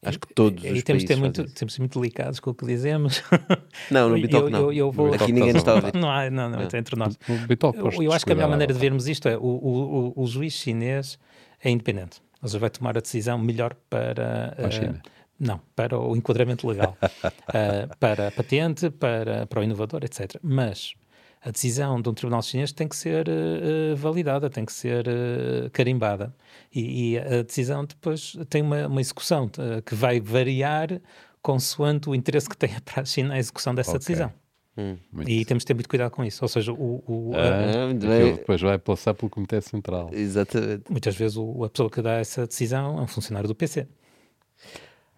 Acho 0.03 0.19
que 0.19 0.33
todos 0.33 0.63
e, 0.63 0.71
os 0.71 0.83
temos 0.83 1.03
países 1.03 1.19
muito, 1.19 1.45
temos 1.53 1.77
muito 1.77 1.99
delicados 1.99 2.39
com 2.39 2.49
o 2.49 2.55
que 2.55 2.65
dizemos. 2.65 3.21
Não, 3.91 4.09
no 4.09 4.15
Bitalk 4.15 4.49
não. 4.49 4.61
Eu, 4.61 4.73
eu 4.73 4.91
vou... 4.91 5.13
Aqui 5.13 5.31
ninguém 5.31 5.55
está 5.55 5.73
a 5.73 5.75
ouvir. 5.75 5.93
Não, 5.93 6.09
há, 6.09 6.27
não, 6.29 6.49
não, 6.49 6.59
é 6.59 6.77
entre 6.77 6.95
nós. 6.95 7.19
eu, 7.29 8.01
eu 8.01 8.11
acho 8.11 8.25
que 8.25 8.31
a 8.31 8.35
melhor 8.35 8.49
maneira 8.49 8.73
de 8.73 8.79
vermos 8.79 9.07
isto 9.07 9.27
é 9.27 9.37
o, 9.37 9.41
o, 9.41 10.13
o, 10.17 10.23
o 10.23 10.27
juiz 10.27 10.53
chinês 10.53 11.19
é 11.63 11.69
independente. 11.69 12.19
Ou 12.41 12.47
seja, 12.47 12.57
vai 12.57 12.71
tomar 12.71 12.97
a 12.97 13.01
decisão 13.01 13.37
melhor 13.37 13.75
para... 13.89 14.55
Para 14.55 14.67
a 14.67 14.71
China. 14.71 15.01
Uh, 15.05 15.09
não, 15.39 15.61
para 15.75 15.99
o 15.99 16.15
enquadramento 16.15 16.67
legal. 16.67 16.97
uh, 17.03 17.95
para 17.99 18.29
a 18.29 18.31
patente, 18.31 18.89
para, 18.89 19.45
para 19.45 19.59
o 19.59 19.63
inovador, 19.63 20.03
etc. 20.03 20.35
Mas 20.41 20.95
a 21.43 21.49
decisão 21.49 21.99
de 21.99 22.07
um 22.07 22.13
tribunal 22.13 22.41
chinês 22.43 22.71
tem 22.71 22.87
que 22.87 22.95
ser 22.95 23.27
uh, 23.27 23.95
validada, 23.95 24.49
tem 24.49 24.63
que 24.63 24.71
ser 24.71 25.07
uh, 25.07 25.69
carimbada. 25.71 26.33
E, 26.73 27.13
e, 27.13 27.17
a 27.17 27.41
decisão 27.41 27.83
depois 27.83 28.37
tem 28.47 28.61
uma, 28.61 28.87
uma 28.87 29.01
execução 29.01 29.45
uh, 29.45 29.81
que 29.81 29.95
vai 29.95 30.19
variar 30.19 31.01
consoante 31.41 32.07
o 32.09 32.13
interesse 32.13 32.47
que 32.47 32.55
tenha 32.55 32.79
para 32.85 33.01
a 33.01 33.05
China 33.05 33.33
a 33.33 33.39
execução 33.39 33.73
dessa 33.73 33.91
okay. 33.91 33.99
decisão. 33.99 34.31
Hum, 34.77 34.95
e 35.27 35.43
temos 35.43 35.63
de 35.63 35.67
ter 35.67 35.73
muito 35.73 35.89
cuidado 35.89 36.11
com 36.11 36.23
isso. 36.23 36.43
Ou 36.43 36.47
seja, 36.47 36.71
o, 36.71 37.03
o 37.05 37.31
ah, 37.35 37.91
depois 37.91 38.61
vai 38.61 38.77
passar 38.77 39.13
pelo 39.13 39.29
Comitê 39.29 39.59
Central. 39.59 40.09
Exatamente. 40.13 40.83
Muitas 40.89 41.15
vezes 41.15 41.35
o, 41.37 41.65
a 41.65 41.69
pessoa 41.69 41.89
que 41.89 42.01
dá 42.01 42.13
essa 42.13 42.47
decisão 42.47 42.97
é 42.99 43.01
um 43.01 43.07
funcionário 43.07 43.49
do 43.49 43.55
PC. 43.55 43.87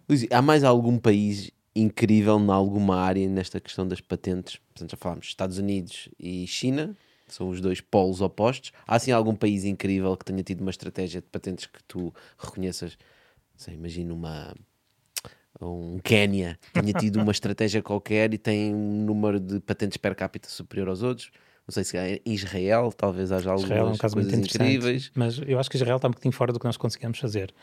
Luís, 0.09 0.25
há 0.31 0.41
mais 0.41 0.63
algum 0.63 0.97
país 0.97 1.51
incrível 1.75 2.39
em 2.39 2.49
alguma 2.49 2.97
área 2.97 3.27
nesta 3.27 3.59
questão 3.59 3.87
das 3.87 4.01
patentes. 4.01 4.57
Portanto, 4.57 4.91
já 4.91 4.97
falámos 4.97 5.27
Estados 5.27 5.57
Unidos 5.57 6.09
e 6.19 6.45
China, 6.47 6.95
são 7.27 7.49
os 7.49 7.59
dois 7.61 7.81
polos 7.81 8.21
opostos. 8.21 8.71
Há 8.87 8.95
assim 8.95 9.11
algum 9.11 9.35
país 9.35 9.63
incrível 9.63 10.15
que 10.15 10.25
tenha 10.25 10.43
tido 10.43 10.61
uma 10.61 10.71
estratégia 10.71 11.21
de 11.21 11.27
patentes 11.27 11.65
que 11.65 11.83
tu 11.87 12.13
reconheças? 12.37 12.97
Sei, 13.55 13.73
imagina 13.73 14.13
uma 14.13 14.53
um 15.61 15.99
Quénia 15.99 16.57
tenha 16.73 16.93
tido 16.93 17.21
uma 17.21 17.31
estratégia 17.31 17.81
qualquer 17.81 18.33
e 18.33 18.37
tem 18.37 18.73
um 18.73 19.05
número 19.05 19.39
de 19.39 19.59
patentes 19.59 19.97
per 19.97 20.15
capita 20.15 20.49
superior 20.49 20.89
aos 20.89 21.03
outros. 21.03 21.31
Não 21.65 21.71
sei 21.71 21.83
se 21.85 21.95
é 21.95 22.19
Israel, 22.25 22.91
talvez 22.91 23.31
haja 23.31 23.49
algumas 23.49 23.69
Israel 23.69 23.87
é 23.87 23.89
um 23.91 23.97
caso 23.97 24.15
coisas 24.15 24.33
muito 24.33 24.45
incríveis. 24.45 25.11
Mas 25.15 25.39
eu 25.45 25.57
acho 25.57 25.69
que 25.69 25.77
Israel 25.77 25.95
está 25.95 26.09
um 26.09 26.11
bocadinho 26.11 26.33
fora 26.33 26.51
do 26.51 26.59
que 26.59 26.65
nós 26.65 26.75
conseguimos 26.75 27.19
fazer 27.19 27.53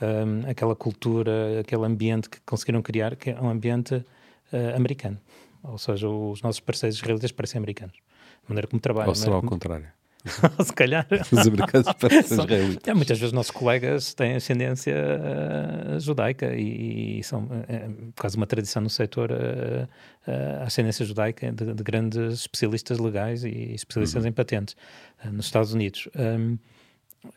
um, 0.00 0.48
aquela 0.50 0.74
cultura, 0.74 1.60
aquele 1.60 1.84
ambiente 1.84 2.28
que 2.28 2.40
conseguiram 2.42 2.82
criar, 2.82 3.16
que 3.16 3.30
é 3.30 3.40
um 3.40 3.48
ambiente 3.48 3.94
uh, 3.94 4.76
americano. 4.76 5.18
Ou 5.62 5.78
seja, 5.78 6.08
os 6.08 6.42
nossos 6.42 6.60
parceiros 6.60 6.96
israelitas 6.96 7.32
parecem 7.32 7.58
americanos. 7.58 7.96
a 8.44 8.48
maneira 8.48 8.66
como 8.66 8.80
trabalham. 8.80 9.08
Ou 9.08 9.14
será 9.14 9.34
ao 9.34 9.40
como... 9.40 9.50
contrário? 9.50 9.88
se 10.64 10.72
calhar. 10.74 11.06
Os 11.32 11.46
americanos 11.46 11.92
parecem 11.98 12.38
israelitas. 12.38 12.88
É, 12.88 12.94
muitas 12.94 13.18
vezes 13.18 13.32
nossos 13.32 13.50
colegas 13.50 14.14
têm 14.14 14.34
ascendência 14.34 14.94
uh, 14.94 16.00
judaica 16.00 16.54
e, 16.54 17.20
e 17.20 17.24
são 17.24 17.48
é, 17.68 17.88
quase 18.18 18.36
uma 18.36 18.46
tradição 18.46 18.82
no 18.82 18.90
setor 18.90 19.30
uh, 19.30 19.34
uh, 19.34 20.62
a 20.62 20.64
ascendência 20.64 21.04
judaica 21.04 21.50
de, 21.50 21.72
de, 21.72 21.82
grandes 21.82 22.34
especialistas 22.34 22.98
legais 22.98 23.44
e 23.44 23.72
especialistas 23.74 24.22
uhum. 24.22 24.28
em 24.28 24.32
patentes 24.32 24.76
nos 25.32 25.46
Estados 25.46 25.72
Unidos. 25.72 26.08
Um, 26.14 26.58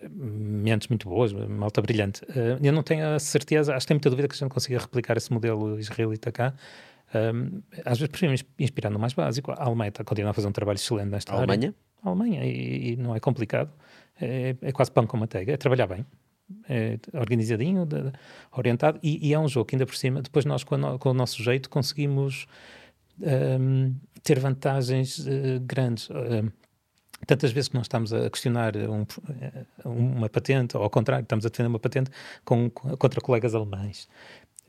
mentes 0.09 0.87
muito 0.87 1.07
boas, 1.07 1.33
malta 1.33 1.81
brilhante. 1.81 2.21
eu 2.61 2.71
não 2.71 2.83
tenho 2.83 3.05
a 3.15 3.19
certeza, 3.19 3.75
acho 3.75 3.85
que 3.85 3.89
tenho 3.89 3.97
muita 3.97 4.09
dúvida 4.09 4.27
que 4.27 4.35
a 4.35 4.37
gente 4.37 4.51
consiga 4.51 4.79
replicar 4.79 5.17
esse 5.17 5.31
modelo 5.31 5.79
israelita 5.79 6.31
cá. 6.31 6.53
Às 7.85 7.99
vezes 7.99 8.07
prefiro 8.07 8.33
inspirar 8.57 8.89
no 8.89 8.97
mais 8.97 9.13
básico. 9.13 9.51
A 9.51 9.63
Alemanha 9.65 9.89
está 9.89 10.01
a 10.01 10.05
continuar 10.05 10.31
a 10.31 10.33
fazer 10.33 10.47
um 10.47 10.51
trabalho 10.51 10.77
excelente 10.77 11.09
nesta 11.09 11.33
a 11.33 11.37
Alemanha? 11.37 11.69
área. 11.69 11.75
A 12.03 12.09
Alemanha, 12.09 12.45
e, 12.45 12.93
e, 12.93 12.95
não 12.97 13.15
é 13.15 13.19
complicado. 13.19 13.71
É, 14.19 14.55
é, 14.61 14.71
quase 14.71 14.91
pão 14.91 15.07
com 15.07 15.17
manteiga, 15.17 15.53
é 15.53 15.57
trabalhar 15.57 15.87
bem. 15.87 16.05
É 16.69 16.99
organizadinho, 17.13 17.85
de, 17.85 18.11
orientado, 18.51 18.99
e, 19.01 19.27
e, 19.27 19.33
é 19.33 19.39
um 19.39 19.47
jogo 19.47 19.65
que 19.65 19.75
ainda 19.75 19.85
por 19.85 19.95
cima, 19.95 20.21
depois 20.21 20.45
nós 20.45 20.63
com, 20.63 20.77
no, 20.77 20.99
com 20.99 21.09
o 21.09 21.13
nosso 21.13 21.41
jeito 21.41 21.69
conseguimos 21.69 22.45
um, 23.19 23.95
ter 24.21 24.39
vantagens 24.39 25.19
uh, 25.19 25.59
grandes. 25.61 26.09
Um, 26.09 26.51
tantas 27.25 27.51
vezes 27.51 27.69
que 27.69 27.75
nós 27.75 27.85
estamos 27.85 28.13
a 28.13 28.29
questionar 28.29 28.73
um, 28.75 29.05
uma 29.85 30.29
patente, 30.29 30.77
ou 30.77 30.83
ao 30.83 30.89
contrário, 30.89 31.23
estamos 31.23 31.45
a 31.45 31.49
defender 31.49 31.67
uma 31.67 31.79
patente 31.79 32.09
com, 32.43 32.69
contra 32.69 33.21
colegas 33.21 33.55
alemães. 33.55 34.07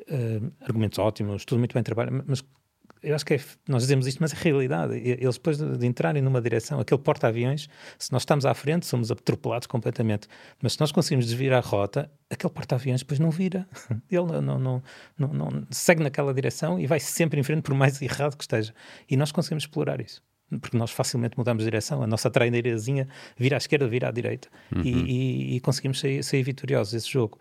Uh, 0.01 0.52
argumentos 0.60 0.98
ótimos, 0.98 1.44
tudo 1.44 1.59
muito 1.59 1.72
bem 1.72 1.82
trabalhado, 1.82 2.24
mas 2.26 2.43
eu 3.05 3.14
acho 3.14 3.24
que 3.24 3.35
é, 3.35 3.40
nós 3.68 3.82
dizemos 3.82 4.06
isto, 4.06 4.18
mas 4.20 4.32
é 4.32 4.36
realidade. 4.36 4.97
Eles 4.97 5.35
depois 5.35 5.59
de, 5.59 5.86
entrarem 5.86 6.22
numa 6.22 6.40
direção, 6.40 6.81
aquele 6.81 7.01
porta-aviões, 7.01 7.68
se 7.98 8.10
nós 8.10 8.22
estamos 8.22 8.47
à 8.47 8.55
frente, 8.55 8.86
somos 8.86 9.10
atropelados 9.10 9.66
completamente. 9.66 10.26
Mas 10.62 10.72
se 10.72 10.81
nós 10.81 10.90
conseguimos 10.90 11.26
desviar 11.26 11.59
a 11.59 11.60
rota, 11.60 12.10
aquele 12.31 12.52
porta-aviões 12.52 13.01
depois 13.01 13.20
não 13.20 13.31
vira. 13.31 13.68
Ele 14.10 14.40
não, 14.40 14.59
não, 14.59 14.82
não, 15.18 15.28
não 15.28 15.66
segue 15.70 16.02
naquela 16.02 16.32
direção 16.32 16.81
e 16.81 16.86
vai 16.86 16.98
sempre 16.98 17.39
em 17.39 17.43
frente, 17.43 17.62
por 17.62 17.74
mais 17.74 18.01
errado 18.01 18.36
que 18.36 18.44
esteja. 18.44 18.74
E 19.09 19.16
nós 19.16 19.31
conseguimos 19.31 19.64
explorar 19.64 20.01
isso 20.01 20.22
porque 20.60 20.76
nós 20.76 20.90
facilmente 20.90 21.36
mudamos 21.36 21.62
de 21.62 21.70
direção, 21.70 22.02
a 22.02 22.06
nossa 22.06 22.31
traineirazinha 22.31 23.09
vira 23.36 23.56
à 23.56 23.59
esquerda, 23.59 23.86
vira 23.86 24.09
à 24.09 24.10
direita, 24.10 24.48
uhum. 24.74 24.82
e, 24.82 24.90
e, 24.90 25.56
e, 25.56 25.60
conseguimos 25.60 26.01
sair, 26.01 26.22
sair 26.22 26.43
vitoriosos 26.43 26.93
desse 26.93 27.10
jogo. 27.10 27.39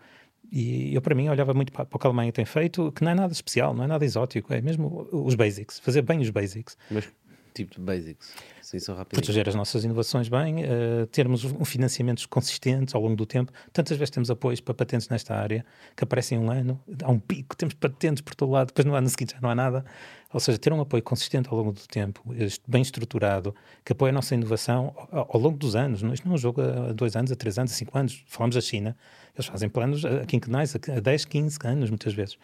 E 0.52 0.94
eu, 0.94 1.02
para 1.02 1.14
mim, 1.14 1.28
olhava 1.28 1.54
muito 1.54 1.72
para, 1.72 1.84
para 1.84 1.96
o 1.96 1.98
que 1.98 2.06
a 2.06 2.08
Alemanha 2.08 2.30
tem 2.30 2.44
feito, 2.44 2.92
que 2.92 3.02
não 3.02 3.10
é 3.10 3.14
nada 3.14 3.32
especial, 3.32 3.74
não 3.74 3.84
é 3.84 3.86
nada 3.86 4.04
exótico, 4.04 4.52
é 4.52 4.60
mesmo 4.60 5.08
os 5.10 5.34
basics, 5.34 5.80
fazer 5.80 6.02
bem 6.02 6.20
os 6.20 6.30
basics. 6.30 6.76
Mas 6.90 7.08
tipo 7.54 7.74
de 7.74 7.80
basics? 7.80 8.34
Sim. 8.64 8.78
Proteger 9.10 9.46
as 9.46 9.54
nossas 9.54 9.84
inovações 9.84 10.28
bem, 10.28 10.64
uh, 10.64 11.06
termos 11.08 11.44
um 11.44 11.64
financiamentos 11.66 12.24
consistentes 12.24 12.94
ao 12.94 13.02
longo 13.02 13.14
do 13.14 13.26
tempo. 13.26 13.52
Tantas 13.72 13.98
vezes 13.98 14.10
temos 14.10 14.30
apoios 14.30 14.58
para 14.58 14.72
patentes 14.72 15.06
nesta 15.10 15.34
área 15.34 15.64
que 15.94 16.02
aparecem 16.02 16.38
um 16.38 16.50
ano, 16.50 16.80
há 17.02 17.10
um 17.10 17.18
pico, 17.18 17.54
temos 17.54 17.74
patentes 17.74 18.22
por 18.22 18.34
todo 18.34 18.50
lado, 18.50 18.68
depois 18.68 18.86
no 18.86 18.94
ano 18.94 19.08
seguinte 19.08 19.34
já 19.34 19.40
não 19.40 19.50
há 19.50 19.54
nada. 19.54 19.84
Ou 20.32 20.40
seja, 20.40 20.58
ter 20.58 20.72
um 20.72 20.80
apoio 20.80 21.02
consistente 21.02 21.48
ao 21.48 21.56
longo 21.56 21.72
do 21.72 21.86
tempo, 21.86 22.20
bem 22.66 22.82
estruturado, 22.82 23.54
que 23.84 23.92
apoia 23.92 24.10
a 24.10 24.12
nossa 24.12 24.34
inovação 24.34 24.92
ao, 25.12 25.28
ao 25.34 25.40
longo 25.40 25.56
dos 25.56 25.76
anos. 25.76 26.02
Isto 26.02 26.24
não 26.24 26.32
é 26.32 26.34
um 26.34 26.38
jogo 26.38 26.60
a 26.60 26.92
dois 26.92 27.14
anos, 27.14 27.30
a 27.30 27.36
três 27.36 27.56
anos, 27.56 27.70
a 27.70 27.74
cinco 27.76 27.96
anos. 27.96 28.24
Falamos 28.26 28.56
da 28.56 28.60
China, 28.60 28.96
eles 29.36 29.46
fazem 29.46 29.68
planos 29.68 30.04
a 30.04 30.24
quinquenais, 30.26 30.74
a 30.74 31.00
10, 31.00 31.24
15 31.26 31.58
anos, 31.64 31.90
muitas 31.90 32.14
vezes. 32.14 32.36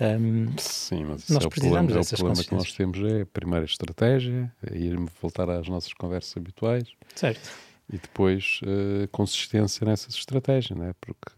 Um, 0.00 0.56
Sim, 0.56 1.04
mas 1.04 1.28
nós 1.28 1.44
é 1.44 1.48
precisamos 1.48 1.92
problema, 1.92 1.92
é 1.92 2.00
o 2.00 2.06
problema 2.06 2.44
que 2.44 2.54
nós 2.54 2.72
temos 2.72 2.98
é 3.12 3.20
a 3.20 3.26
primeira 3.26 3.64
estratégia, 3.66 4.50
é 4.66 4.76
ir 4.76 4.96
voltar 5.20 5.50
às 5.50 5.68
nossas 5.68 5.92
conversas 5.92 6.34
habituais. 6.36 6.88
Certo. 7.14 7.50
E 7.92 7.98
depois 7.98 8.60
uh, 8.62 9.08
consistência 9.08 9.84
nessas 9.84 10.14
estratégias, 10.14 10.78
não 10.78 10.86
é? 10.86 10.94
Porque 11.00 11.32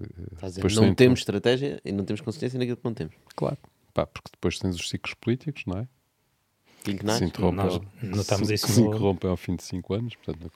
depois 0.55 0.77
não 0.77 0.95
temos 0.95 1.21
estratégia 1.21 1.81
e 1.85 1.91
não 1.91 2.05
temos 2.05 2.21
consistência 2.21 2.59
naquilo 2.59 2.77
que 2.77 2.85
não 2.85 2.95
temos. 2.95 3.15
Claro, 3.35 3.59
Pá, 3.93 4.07
porque 4.07 4.31
depois 4.33 4.59
tens 4.59 4.77
os 4.77 4.89
ciclos 4.89 5.15
políticos, 5.15 5.65
não 5.67 5.79
é? 5.79 5.89
Quinquenais? 6.85 7.19
Se 7.19 7.25
interrompem, 7.25 7.65
nós 7.65 7.81
notamos 8.03 8.49
se, 8.49 8.55
isso 8.55 8.69
se 8.69 8.81
interrompem 8.81 9.31
ao 9.31 9.37
fim 9.37 9.57
de 9.57 9.63
5 9.63 9.95
anos, 9.95 10.17
portanto 10.17 10.53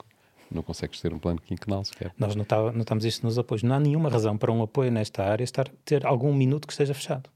não 0.49 0.63
consegues 0.63 1.01
ter 1.01 1.13
um 1.13 1.19
plano 1.19 1.41
quinquenal 1.41 1.83
sequer. 1.83 2.13
Nós 2.17 2.35
notamos 2.35 3.03
isto 3.03 3.25
nos 3.25 3.37
apoios. 3.37 3.63
Não 3.63 3.75
há 3.75 3.79
nenhuma 3.79 4.09
razão 4.09 4.37
para 4.37 4.51
um 4.51 4.63
apoio 4.63 4.89
nesta 4.89 5.23
área 5.23 5.43
estar, 5.43 5.67
ter 5.83 6.05
algum 6.05 6.33
minuto 6.33 6.67
que 6.67 6.73
esteja 6.73 6.93
fechado. 6.93 7.29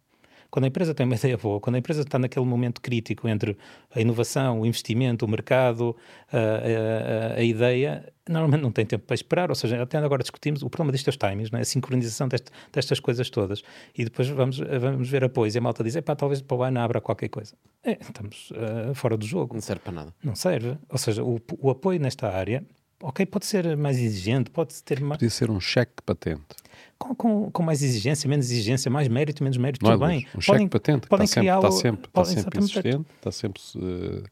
Quando 0.52 0.66
a 0.66 0.68
empresa 0.68 0.94
tem 0.94 1.06
uma 1.06 1.16
ideia 1.18 1.38
boa, 1.38 1.60
quando 1.60 1.78
a 1.78 1.80
empresa 1.80 2.02
está 2.02 2.20
naquele 2.20 2.46
momento 2.46 2.82
crítico 2.82 3.28
entre 3.28 3.58
a 3.96 4.02
inovação, 4.02 4.60
o 4.60 4.66
investimento, 4.66 5.26
o 5.26 5.28
mercado, 5.28 5.96
a, 6.32 7.38
a, 7.38 7.40
a 7.40 7.44
ideia, 7.44 8.14
normalmente 8.28 8.62
não 8.62 8.72
tem 8.72 8.86
tempo 8.86 9.06
para 9.06 9.16
esperar. 9.16 9.50
Ou 9.50 9.56
seja, 9.56 9.82
até 9.82 9.98
agora 9.98 10.22
discutimos 10.22 10.62
o 10.62 10.70
problema 10.70 10.92
destes 10.92 11.16
timings, 11.16 11.50
não 11.50 11.58
é? 11.58 11.62
a 11.62 11.66
sincronização 11.66 12.28
deste, 12.28 12.52
destas 12.72 13.00
coisas 13.00 13.30
todas. 13.30 13.64
E 13.98 14.04
depois 14.04 14.28
vamos, 14.28 14.60
vamos 14.60 15.10
ver 15.10 15.24
apoios. 15.24 15.56
E 15.56 15.58
a 15.58 15.62
malta 15.62 15.84
diz: 15.84 16.00
pá, 16.02 16.16
talvez 16.16 16.42
para 16.42 16.58
o 16.58 16.64
ano 16.64 16.80
abra 16.80 17.00
qualquer 17.00 17.30
coisa. 17.30 17.56
É, 17.84 17.94
estamos 18.02 18.52
uh, 18.52 18.94
fora 18.94 19.16
do 19.16 19.26
jogo. 19.26 19.56
Não 19.56 19.62
serve 19.62 19.82
para 19.82 19.94
nada. 19.94 20.14
Não 20.22 20.36
serve. 20.36 20.78
Ou 20.90 20.98
seja, 20.98 21.24
o, 21.24 21.40
o 21.60 21.70
apoio 21.70 22.00
nesta 22.00 22.28
área 22.30 22.64
ok, 23.02 23.26
pode 23.26 23.46
ser 23.46 23.76
mais 23.76 23.98
exigente, 23.98 24.50
pode 24.50 24.82
ter 24.84 25.00
mais. 25.00 25.18
Podia 25.18 25.30
ser 25.30 25.50
um 25.50 25.60
cheque 25.60 26.02
patente. 26.06 26.42
Com, 27.02 27.16
com, 27.16 27.52
com, 27.52 27.64
mais 27.64 27.82
exigência, 27.82 28.30
menos 28.30 28.52
exigência, 28.52 28.92
mais 28.92 29.08
mérito, 29.08 29.44
menos 29.44 29.58
mérito, 29.58 29.84
Não 29.84 29.94
tudo 29.94 30.06
é, 30.06 30.08
bem. 30.08 30.28
Um 30.36 30.42
cheque 30.42 30.68
patente 30.68 31.08
podem 31.08 31.26
está, 31.26 31.42
sempre, 31.42 31.50
está 31.50 31.72
sempre, 31.72 32.08
está 32.08 32.24
sempre 32.24 32.60
existente, 32.60 33.06
está 33.18 33.32
sempre, 33.32 33.62
uh, 33.76 34.24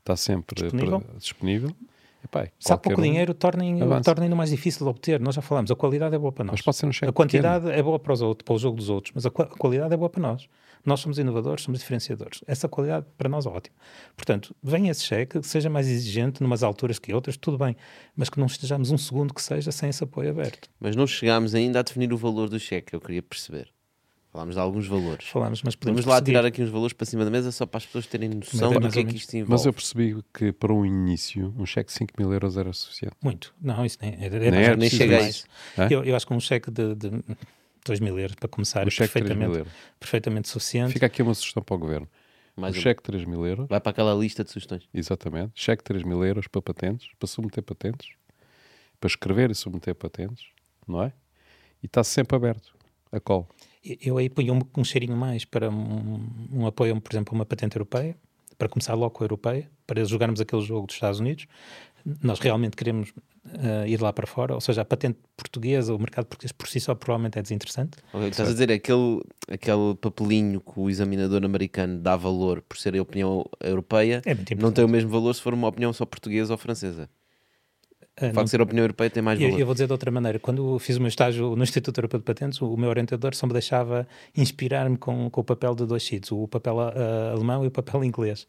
está 0.00 0.16
sempre 0.16 0.62
disponível. 0.62 1.02
Disponível. 1.16 1.70
Epá, 2.24 2.48
Se 2.58 2.72
há 2.72 2.76
pouco 2.76 3.00
um 3.00 3.04
dinheiro, 3.04 3.32
tornem, 3.32 3.78
tornem 4.04 4.28
mais 4.30 4.50
difícil 4.50 4.84
de 4.84 4.90
obter. 4.90 5.20
Nós 5.20 5.34
já 5.36 5.42
falamos, 5.42 5.70
a 5.70 5.76
qualidade 5.76 6.14
é 6.14 6.18
boa 6.18 6.32
para 6.32 6.44
nós. 6.44 6.54
Mas 6.54 6.62
pode 6.62 6.76
ser 6.76 6.86
um 6.86 6.92
cheque 6.92 7.10
A 7.10 7.12
quantidade 7.12 7.64
pequeno. 7.66 7.78
é 7.78 7.82
boa 7.82 7.98
para, 7.98 8.12
os 8.12 8.20
outros, 8.20 8.44
para 8.44 8.54
o 8.54 8.58
jogo 8.58 8.76
dos 8.76 8.90
outros, 8.90 9.12
mas 9.14 9.24
a, 9.24 9.28
a 9.28 9.30
qualidade 9.30 9.94
é 9.94 9.96
boa 9.96 10.10
para 10.10 10.22
nós. 10.22 10.48
Nós 10.84 11.00
somos 11.00 11.18
inovadores, 11.18 11.64
somos 11.64 11.80
diferenciadores. 11.80 12.42
Essa 12.46 12.68
qualidade 12.68 13.06
para 13.16 13.28
nós 13.28 13.46
é 13.46 13.48
ótima. 13.48 13.76
Portanto, 14.16 14.54
vem 14.62 14.88
esse 14.88 15.04
cheque, 15.04 15.42
seja 15.42 15.68
mais 15.68 15.88
exigente 15.88 16.42
numas 16.42 16.62
alturas 16.62 16.98
que 16.98 17.12
outras, 17.12 17.36
tudo 17.36 17.58
bem, 17.58 17.76
mas 18.16 18.28
que 18.28 18.38
não 18.38 18.46
estejamos 18.46 18.90
um 18.90 18.98
segundo 18.98 19.34
que 19.34 19.42
seja 19.42 19.70
sem 19.72 19.90
esse 19.90 20.02
apoio 20.02 20.30
aberto. 20.30 20.68
Mas 20.80 20.96
não 20.96 21.06
chegámos 21.06 21.54
ainda 21.54 21.80
a 21.80 21.82
definir 21.82 22.12
o 22.12 22.16
valor 22.16 22.48
do 22.48 22.58
cheque, 22.58 22.94
eu 22.94 23.00
queria 23.00 23.22
perceber. 23.22 23.72
Falámos 24.30 24.54
de 24.54 24.60
alguns 24.60 24.86
valores. 24.86 25.26
Falámos, 25.26 25.62
mas 25.62 25.74
podemos 25.74 26.04
Vamos 26.04 26.14
lá 26.14 26.22
tirar 26.22 26.44
aqui 26.44 26.62
uns 26.62 26.68
valores 26.68 26.92
para 26.92 27.06
cima 27.06 27.24
da 27.24 27.30
mesa 27.30 27.50
só 27.50 27.64
para 27.64 27.78
as 27.78 27.86
pessoas 27.86 28.06
terem 28.06 28.28
noção 28.28 28.72
é 28.74 28.78
do 28.78 28.90
que 28.90 29.00
é 29.00 29.04
que 29.04 29.16
isto 29.16 29.34
envolve. 29.34 29.52
Mas 29.52 29.64
eu 29.64 29.72
percebi 29.72 30.22
que 30.34 30.52
para 30.52 30.72
um 30.72 30.84
início 30.84 31.54
um 31.58 31.64
cheque 31.64 31.90
de 31.90 31.96
5 31.96 32.12
mil 32.18 32.32
euros 32.32 32.58
era 32.58 32.70
suficiente. 32.74 33.16
Muito. 33.22 33.54
Não, 33.60 33.84
isso 33.86 33.96
nem, 34.02 34.12
é, 34.12 34.26
é, 34.26 34.30
nem, 34.30 34.64
é, 34.64 34.76
nem 34.76 34.90
chega 34.90 35.16
a 35.16 35.28
isso. 35.28 35.46
Eu, 35.90 36.04
eu 36.04 36.14
acho 36.14 36.26
que 36.26 36.34
um 36.34 36.40
cheque 36.40 36.70
de, 36.70 36.94
de 36.94 37.10
2 37.84 38.00
mil 38.00 38.18
euros 38.18 38.34
para 38.36 38.48
começar 38.48 38.84
um 38.84 38.88
é 38.88 38.90
perfeitamente, 38.90 39.64
perfeitamente 39.98 40.48
suficiente. 40.48 40.92
Fica 40.92 41.06
aqui 41.06 41.22
uma 41.22 41.34
sugestão 41.34 41.62
para 41.62 41.74
o 41.74 41.78
governo. 41.78 42.08
Mais 42.56 42.76
um 42.76 42.80
cheque 42.80 43.00
de 43.02 43.06
3 43.06 43.24
mil 43.24 43.46
euros. 43.46 43.68
Vai 43.68 43.80
para 43.80 43.90
aquela 43.90 44.14
lista 44.14 44.42
de 44.42 44.50
sugestões. 44.50 44.88
Exatamente. 44.92 45.52
Cheque 45.54 45.82
de 45.82 45.84
3 45.84 46.02
mil 46.02 46.24
euros 46.24 46.48
para 46.48 46.60
patentes, 46.60 47.08
para 47.18 47.28
submeter 47.28 47.62
patentes, 47.62 48.10
para 49.00 49.08
escrever 49.08 49.50
e 49.50 49.54
submeter 49.54 49.94
patentes, 49.94 50.46
não 50.86 51.02
é? 51.02 51.12
E 51.82 51.86
está 51.86 52.02
sempre 52.02 52.36
aberto 52.36 52.74
a 53.12 53.20
call. 53.20 53.48
Eu 53.84 54.18
aí 54.18 54.28
ponho 54.28 54.54
um, 54.54 54.80
um 54.80 54.84
cheirinho 54.84 55.16
mais 55.16 55.44
para 55.44 55.70
um, 55.70 56.48
um 56.52 56.66
apoio, 56.66 57.00
por 57.00 57.12
exemplo, 57.12 57.34
a 57.34 57.38
uma 57.38 57.46
patente 57.46 57.76
europeia, 57.76 58.16
para 58.58 58.68
começar 58.68 58.94
logo 58.94 59.12
com 59.12 59.22
a 59.22 59.26
europeia, 59.26 59.70
para 59.86 60.04
jogarmos 60.04 60.40
aquele 60.40 60.62
jogo 60.62 60.86
dos 60.86 60.96
Estados 60.96 61.20
Unidos. 61.20 61.46
Nós 62.22 62.38
realmente 62.38 62.76
queremos 62.76 63.10
uh, 63.10 63.86
ir 63.86 64.00
lá 64.00 64.12
para 64.12 64.26
fora, 64.26 64.54
ou 64.54 64.60
seja, 64.60 64.82
a 64.82 64.84
patente 64.84 65.18
portuguesa, 65.36 65.94
o 65.94 65.98
mercado 65.98 66.26
português 66.26 66.52
por 66.52 66.68
si 66.68 66.80
só 66.80 66.94
provavelmente 66.94 67.38
é 67.38 67.42
desinteressante. 67.42 67.98
Okay, 68.12 68.28
estás 68.28 68.48
a 68.48 68.52
dizer 68.52 68.72
aquele, 68.72 69.20
aquele 69.50 69.94
papelinho 70.00 70.60
que 70.60 70.78
o 70.78 70.88
examinador 70.88 71.44
americano 71.44 71.98
dá 71.98 72.16
valor 72.16 72.62
por 72.62 72.78
ser 72.78 72.96
a 72.96 73.02
opinião 73.02 73.44
europeia, 73.60 74.22
é 74.24 74.54
não 74.54 74.72
tem 74.72 74.84
o 74.84 74.88
mesmo 74.88 75.10
valor 75.10 75.34
se 75.34 75.42
for 75.42 75.54
uma 75.54 75.68
opinião 75.68 75.92
só 75.92 76.04
portuguesa 76.06 76.52
ou 76.52 76.58
francesa. 76.58 77.08
Uh, 78.20 78.30
o 78.30 78.34
facto 78.34 78.44
de 78.44 78.50
ser 78.50 78.60
a 78.60 78.64
opinião 78.64 78.84
europeia 78.84 79.10
tem 79.10 79.22
mais 79.22 79.38
valor. 79.38 79.52
Eu, 79.52 79.58
eu, 79.60 79.66
vou 79.66 79.74
dizer 79.74 79.86
de 79.86 79.92
outra 79.92 80.10
maneira. 80.10 80.38
Quando 80.38 80.78
fiz 80.78 80.96
o 80.96 81.00
meu 81.00 81.08
estágio 81.08 81.54
no 81.54 81.62
Instituto 81.62 81.98
Europeu 81.98 82.18
de 82.18 82.24
Patentes, 82.24 82.60
o, 82.60 82.76
meu 82.76 82.90
orientador 82.90 83.34
só 83.34 83.46
me 83.46 83.52
deixava 83.52 84.06
inspirar-me 84.36 84.96
com, 84.96 85.30
com 85.30 85.40
o 85.40 85.44
papel 85.44 85.74
de 85.74 85.86
dois 85.86 86.02
sítios, 86.02 86.32
o 86.32 86.48
papel 86.48 86.76
uh, 86.76 87.32
alemão 87.32 87.64
e 87.64 87.68
o 87.68 87.70
papel 87.70 88.02
inglês. 88.04 88.46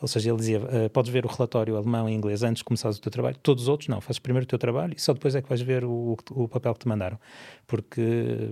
Ou 0.00 0.08
seja, 0.08 0.30
ele 0.30 0.38
dizia, 0.38 0.60
uh, 0.60 0.90
podes 0.90 1.12
ver 1.12 1.24
o 1.24 1.28
relatório 1.28 1.76
alemão 1.76 2.08
e 2.08 2.12
inglês 2.12 2.42
antes 2.42 2.58
de 2.58 2.64
começares 2.64 2.98
o 2.98 3.00
teu 3.00 3.12
trabalho, 3.12 3.36
todos 3.42 3.64
os 3.64 3.68
outros 3.68 3.88
não, 3.88 4.00
fazes 4.00 4.18
primeiro 4.18 4.44
o 4.44 4.48
teu 4.48 4.58
trabalho 4.58 4.94
e 4.96 5.00
só 5.00 5.12
depois 5.12 5.34
é 5.34 5.42
que 5.42 5.48
vais 5.48 5.60
ver 5.60 5.84
o, 5.84 6.16
o 6.30 6.48
papel 6.48 6.74
que 6.74 6.80
te 6.80 6.88
mandaram. 6.88 7.18
Porque 7.66 8.50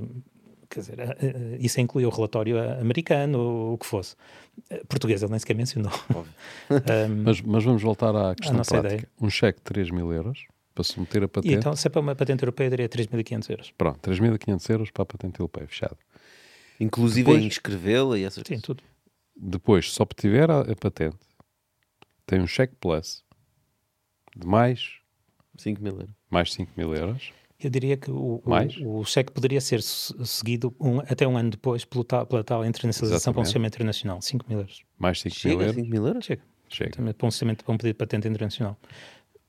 quer 0.68 0.80
dizer, 0.80 0.96
isso 1.58 1.80
inclui 1.80 2.06
o 2.06 2.10
relatório 2.10 2.56
americano, 2.80 3.72
o 3.72 3.78
que 3.78 3.84
fosse. 3.84 4.14
Português 4.88 5.22
ele 5.22 5.30
nem 5.30 5.38
sequer 5.38 5.56
mencionou. 5.56 5.92
um, 6.70 7.22
mas, 7.24 7.40
mas, 7.40 7.64
vamos 7.64 7.82
voltar 7.82 8.14
à 8.14 8.34
questão 8.34 8.62
prática. 8.62 8.78
Ideia. 8.78 9.08
Um 9.20 9.28
cheque 9.28 9.58
de 9.58 9.64
3 9.64 9.90
mil 9.90 10.12
euros 10.12 10.44
para 10.74 10.84
submeter 10.84 11.22
a 11.22 11.28
patente. 11.28 11.52
E 11.52 11.56
então, 11.56 11.74
se 11.74 11.86
é 11.86 11.90
para 11.90 12.00
uma 12.00 12.14
patente 12.14 12.42
europeia, 12.42 12.70
daria 12.70 12.88
3.500 12.88 13.50
euros. 13.50 13.74
Pronto, 13.76 14.10
3.500 14.10 14.70
euros 14.70 14.90
para 14.90 15.02
a 15.02 15.06
patente 15.06 15.40
europeia, 15.40 15.66
fechado. 15.66 15.96
Inclusive 16.78 17.24
depois, 17.24 17.42
em 17.42 17.46
inscrevê-la 17.46 18.18
e 18.18 18.24
essas 18.24 18.42
Sim, 18.46 18.58
tudo. 18.60 18.82
Depois, 19.36 19.90
só 19.92 20.02
obtiver 20.02 20.50
a, 20.50 20.60
a 20.60 20.76
patente, 20.76 21.18
tem 22.26 22.40
um 22.40 22.46
cheque 22.46 22.74
plus 22.80 23.24
de 24.36 24.46
mais 24.46 25.00
5 25.58 25.82
mil 25.82 25.92
euros. 25.92 26.14
Mais 26.30 26.52
5 26.52 26.72
mil 26.76 26.94
euros. 26.94 27.32
Eu 27.58 27.68
diria 27.68 27.96
que 27.96 28.10
o, 28.10 28.42
o, 28.42 29.00
o, 29.00 29.04
cheque 29.04 29.32
poderia 29.32 29.60
ser 29.60 29.82
seguido 29.82 30.74
um, 30.80 31.00
até 31.00 31.28
um 31.28 31.36
ano 31.36 31.50
depois 31.50 31.84
pelo 31.84 32.02
tal, 32.02 32.26
pela 32.26 32.42
tal 32.42 32.64
internacionalização 32.64 33.16
Exatamente. 33.16 33.34
para 33.34 33.42
um 33.42 33.44
sistema 33.44 33.66
internacional. 33.66 34.22
5 34.22 34.46
mil 34.48 34.58
euros. 34.60 34.82
Mais 34.98 35.20
5 35.20 35.36
mil 35.44 35.60
euros? 35.60 35.74
5 35.74 35.88
mil 35.88 36.06
euros? 36.06 36.24
Chega. 36.24 36.42
Chega. 36.70 36.90
Para 37.12 37.26
um, 37.26 37.30
sistema, 37.30 37.54
para 37.54 37.74
um 37.74 37.76
pedido 37.76 37.94
de 37.94 37.98
patente 37.98 38.28
internacional. 38.28 38.78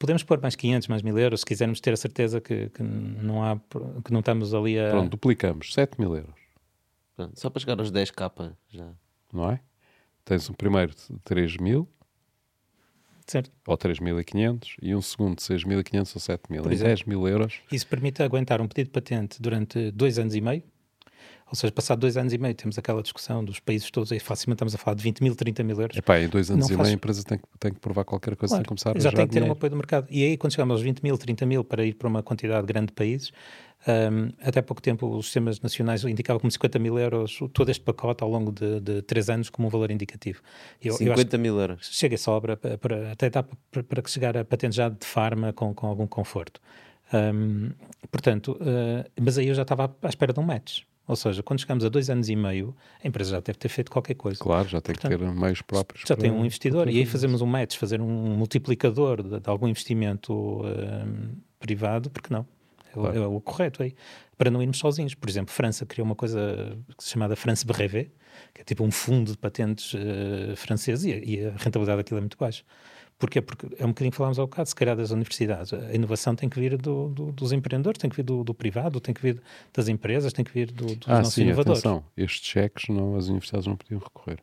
Podemos 0.02 0.24
pôr 0.24 0.42
mais 0.42 0.56
500, 0.56 0.88
mais 0.88 1.04
1000 1.04 1.20
euros, 1.20 1.42
se 1.42 1.46
quisermos 1.46 1.80
ter 1.80 1.94
a 1.94 1.96
certeza 1.96 2.42
que, 2.42 2.70
que, 2.70 2.82
não, 2.82 3.44
há, 3.44 3.56
que 4.04 4.12
não 4.12 4.22
estamos 4.22 4.52
ali 4.52 4.80
a. 4.80 4.90
Pronto, 4.90 5.12
duplicamos. 5.12 5.72
7 5.76 6.02
mil 6.02 6.16
euros. 6.16 6.34
Pronto, 7.16 7.40
só 7.40 7.52
para 7.52 7.60
chegar 7.60 7.80
aos 7.80 7.92
10k 7.92 8.52
já. 8.68 8.90
Não 9.32 9.52
é? 9.52 9.60
Tens 10.26 10.50
um 10.50 10.54
primeiro 10.54 10.92
de 10.96 11.20
3 11.24 11.58
mil 11.58 11.88
Certo. 13.28 13.52
Ou 13.68 13.78
3.500 13.78 14.76
e 14.82 14.96
um 14.96 15.02
segundo 15.02 15.38
de 15.38 15.44
6.500 15.44 16.00
ou 16.00 16.64
7.000, 16.64 16.74
em 16.74 16.78
10 16.78 17.04
mil 17.04 17.28
euros. 17.28 17.62
Isso 17.72 17.88
permite 17.88 18.24
aguentar 18.24 18.60
um 18.60 18.68
pedido 18.68 18.88
de 18.88 18.92
patente 18.92 19.40
durante 19.40 19.92
dois 19.92 20.18
anos 20.18 20.34
e 20.34 20.42
meio, 20.42 20.64
ou 21.52 21.56
seja, 21.56 21.70
passado 21.74 22.00
dois 22.00 22.16
anos 22.16 22.32
e 22.32 22.38
meio 22.38 22.56
temos 22.56 22.78
aquela 22.80 23.02
discussão 23.04 23.44
dos 23.44 23.60
países 23.60 23.92
todos, 23.92 24.10
aí 24.14 24.22
facilmente 24.22 24.56
estamos 24.56 24.74
a 24.74 24.78
falar 24.78 24.96
de 24.96 25.04
20 25.04 25.22
mil, 25.22 25.36
30 25.36 25.64
mil 25.64 25.82
euros. 25.82 25.98
Epá, 25.98 26.18
em 26.18 26.30
dois 26.30 26.50
anos 26.50 26.70
não 26.70 26.74
e 26.74 26.78
faz... 26.78 26.88
meio 26.88 26.94
a 26.94 26.96
empresa 26.96 27.24
tem 27.26 27.38
que, 27.38 27.44
tem 27.60 27.74
que 27.74 27.80
provar 27.82 28.06
qualquer 28.06 28.38
coisa, 28.38 28.54
claro, 28.54 28.64
que 28.64 28.68
começar 28.70 28.96
a 28.96 29.00
Já 29.00 29.12
tem 29.12 29.28
que 29.28 29.34
ter 29.34 29.40
dinheiro. 29.40 29.50
um 29.50 29.52
apoio 29.52 29.70
do 29.70 29.76
mercado. 29.76 30.08
E 30.10 30.24
aí 30.24 30.38
quando 30.38 30.54
chegamos 30.54 30.76
aos 30.76 30.82
20 30.82 31.02
mil, 31.02 31.18
30 31.18 31.46
mil 31.46 31.64
para 31.66 31.86
ir 31.86 31.96
para 31.96 32.08
uma 32.08 32.24
quantidade 32.24 32.66
grande 32.66 32.88
de 32.88 32.94
países, 32.94 33.34
um, 33.86 34.32
até 34.42 34.62
pouco 34.62 34.82
tempo 34.82 35.08
os 35.18 35.26
sistemas 35.26 35.60
nacionais 35.60 36.06
indicavam 36.06 36.40
como 36.40 36.50
50 36.50 36.80
mil 36.80 36.98
euros 36.98 37.38
todo 37.52 37.70
este 37.70 37.84
pacote 37.84 38.24
ao 38.24 38.30
longo 38.30 38.54
de, 38.54 38.80
de 38.80 39.02
três 39.02 39.30
anos 39.30 39.50
como 39.50 39.68
um 39.68 39.72
valor 39.72 39.92
indicativo. 39.92 40.42
Eu, 40.82 40.94
50 40.94 41.36
eu 41.36 41.40
mil 41.40 41.60
euros. 41.60 41.90
Chega 41.92 42.16
essa 42.16 42.32
obra 42.32 42.56
para, 42.56 42.78
para, 42.78 43.12
até 43.12 43.30
dá 43.30 43.44
para, 43.44 43.84
para 43.84 44.08
chegar 44.08 44.38
a 44.38 44.46
patente 44.46 44.78
já 44.78 44.88
de 44.88 45.06
farma 45.06 45.52
com, 45.52 45.74
com 45.74 45.86
algum 45.86 46.08
conforto. 46.08 46.62
Um, 47.14 47.72
portanto, 48.10 48.58
uh, 48.62 49.10
mas 49.20 49.38
aí 49.38 49.48
eu 49.48 49.54
já 49.54 49.64
estava 49.64 49.94
à 50.02 50.08
espera 50.08 50.32
de 50.32 50.40
um 50.40 50.44
match. 50.44 50.84
Ou 51.12 51.16
seja, 51.18 51.44
quando 51.44 51.60
chegamos 51.60 51.84
a 51.84 51.90
dois 51.90 52.10
anos 52.10 52.30
e 52.30 52.38
meio, 52.38 52.74
a 53.04 53.06
empresa 53.06 53.32
já 53.32 53.42
deve 53.42 53.58
ter 53.58 53.68
feito 53.68 53.92
qualquer 53.92 54.14
coisa. 54.14 54.40
Claro, 54.40 54.70
já 54.70 54.80
tem 54.80 54.96
Portanto, 54.96 55.20
que 55.20 55.26
ter 55.26 55.34
meios 55.34 55.62
próprios. 55.62 56.06
Já 56.08 56.16
tem 56.16 56.32
um 56.32 56.46
investidor 56.46 56.88
e 56.88 57.00
aí 57.00 57.06
fazemos 57.06 57.42
um 57.42 57.46
match, 57.46 57.76
fazer 57.76 58.00
um 58.00 58.38
multiplicador 58.38 59.22
de, 59.22 59.42
de 59.42 59.50
algum 59.50 59.68
investimento 59.68 60.34
um, 60.34 61.36
privado, 61.60 62.10
porque 62.10 62.34
não? 62.34 62.48
É 62.90 62.94
claro. 62.94 63.18
É, 63.18 63.28
o, 63.28 63.42
correto 63.42 63.84
aí. 63.84 63.94
Para 64.38 64.50
não 64.50 64.62
irmos 64.62 64.78
sozinhos. 64.78 65.14
Por 65.14 65.30
exemplo, 65.30 65.54
França 65.54 65.86
criou 65.86 66.06
uma 66.06 66.16
coisa 66.16 66.78
chamada 67.02 67.36
France 67.36 67.66
Brevet, 67.66 68.10
que 68.54 68.62
é 68.62 68.64
tipo 68.64 68.82
um 68.86 68.90
fundo 68.90 69.32
de 69.32 69.38
patentes 69.38 69.94
uh, 69.94 70.56
francês 70.56 71.04
e, 71.04 71.12
e, 71.12 71.46
a 71.46 71.52
rentabilidade 71.58 71.98
daquilo 71.98 72.20
é 72.20 72.22
muito 72.22 72.38
baixa. 72.38 72.64
Porquê? 73.22 73.40
Porque 73.40 73.68
é 73.78 73.86
um 73.86 73.90
bocadinho 73.90 74.10
que 74.10 74.18
falámos 74.18 74.40
ao 74.40 74.48
bocado, 74.48 74.68
se 74.68 74.74
calhar 74.74 74.98
das 74.98 75.12
universidades. 75.12 75.72
A 75.72 75.94
inovação 75.94 76.36
tem 76.36 76.50
que 76.50 76.60
vir 76.60 76.76
do, 76.76 77.10
do, 77.10 77.32
dos 77.32 77.52
empreendedores, 77.52 78.00
tem 78.00 78.10
que 78.10 78.16
vir 78.16 78.24
do, 78.24 78.44
do, 78.44 78.52
privado, 78.52 79.00
tem 79.00 79.14
que 79.14 79.22
vir 79.22 79.40
das 79.72 79.88
empresas, 79.88 80.34
tem 80.34 80.44
que 80.44 80.52
vir 80.52 80.72
dos 80.72 80.98
ah, 81.06 81.20
nossos 81.20 81.36
sim, 81.36 81.44
inovadores. 81.44 81.86
Atenção, 81.86 82.04
estes 82.18 82.50
cheques 82.50 82.90
não, 82.90 83.16
as 83.16 83.28
universidades 83.28 83.68
não 83.68 83.76
podiam 83.76 84.00
recorrer. 84.00 84.40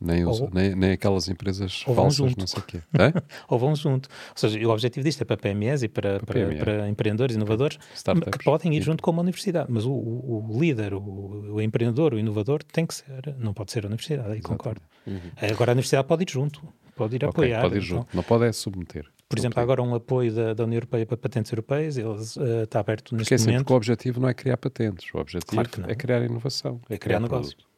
Nem, 0.00 0.24
os, 0.24 0.40
ou, 0.40 0.48
nem, 0.50 0.76
nem, 0.76 0.92
aquelas 0.92 1.28
empresas 1.28 1.82
falsas, 1.82 2.34
não 2.36 2.46
sei 2.46 2.60
o 2.60 2.62
quê. 2.62 2.78
É? 2.94 3.12
ou 3.48 3.58
vão 3.58 3.74
junto. 3.74 4.08
Ou 4.08 4.36
seja, 4.36 4.66
o 4.66 4.70
objetivo 4.70 5.04
disto 5.04 5.22
é 5.22 5.24
para 5.24 5.36
PMEs 5.36 5.82
e 5.82 5.88
para, 5.88 6.20
para, 6.20 6.46
para, 6.46 6.56
para 6.56 6.88
empreendedores, 6.88 7.34
inovadores, 7.34 7.78
Startups. 7.94 8.38
que 8.38 8.44
podem 8.44 8.72
ir 8.74 8.82
junto 8.82 9.02
com 9.02 9.10
uma 9.10 9.22
universidade. 9.22 9.66
Mas 9.70 9.84
o, 9.84 9.90
o, 9.90 10.46
o 10.48 10.60
líder, 10.60 10.94
o, 10.94 11.54
o, 11.54 11.60
empreendedor, 11.60 12.14
o 12.14 12.18
inovador, 12.18 12.62
tem 12.62 12.86
que 12.86 12.94
ser, 12.94 13.34
não 13.38 13.52
pode 13.52 13.72
ser 13.72 13.84
a 13.84 13.88
universidade, 13.88 14.32
aí 14.32 14.40
concordo. 14.40 14.80
Uhum. 15.06 15.18
Agora 15.52 15.72
a 15.72 15.74
universidade 15.74 16.06
pode 16.06 16.22
ir 16.22 16.30
junto, 16.30 16.62
pode 17.00 17.16
ir 17.16 17.24
okay, 17.24 17.28
apoiar. 17.28 17.62
Pode 17.62 17.76
ir 17.76 17.80
junto, 17.80 18.02
então, 18.02 18.16
não 18.16 18.22
pode 18.22 18.44
é 18.44 18.52
submeter. 18.52 19.06
Por 19.28 19.38
exemplo, 19.38 19.60
há 19.60 19.62
agora 19.62 19.80
um 19.80 19.94
apoio 19.94 20.32
da, 20.32 20.54
da, 20.54 20.64
União 20.64 20.76
Europeia 20.76 21.06
para 21.06 21.16
patentes 21.16 21.52
europeias, 21.52 21.96
eles 21.96 22.36
uh, 22.36 22.62
está 22.64 22.80
aberto 22.80 23.14
neste 23.14 23.28
Porque 23.28 23.42
é 23.42 23.46
momento. 23.46 23.64
Porque 23.64 23.72
o 23.72 23.76
objetivo 23.76 24.20
não 24.20 24.28
é 24.28 24.34
criar 24.34 24.56
patentes, 24.56 25.08
o 25.14 25.18
objetivo 25.18 25.62
claro 25.62 25.90
é 25.90 25.94
criar 25.94 26.22
inovação, 26.22 26.80
é, 26.90 26.94
é 26.94 26.98
criar, 26.98 27.18
criar 27.18 27.20
negócio. 27.20 27.56
Produto 27.56 27.70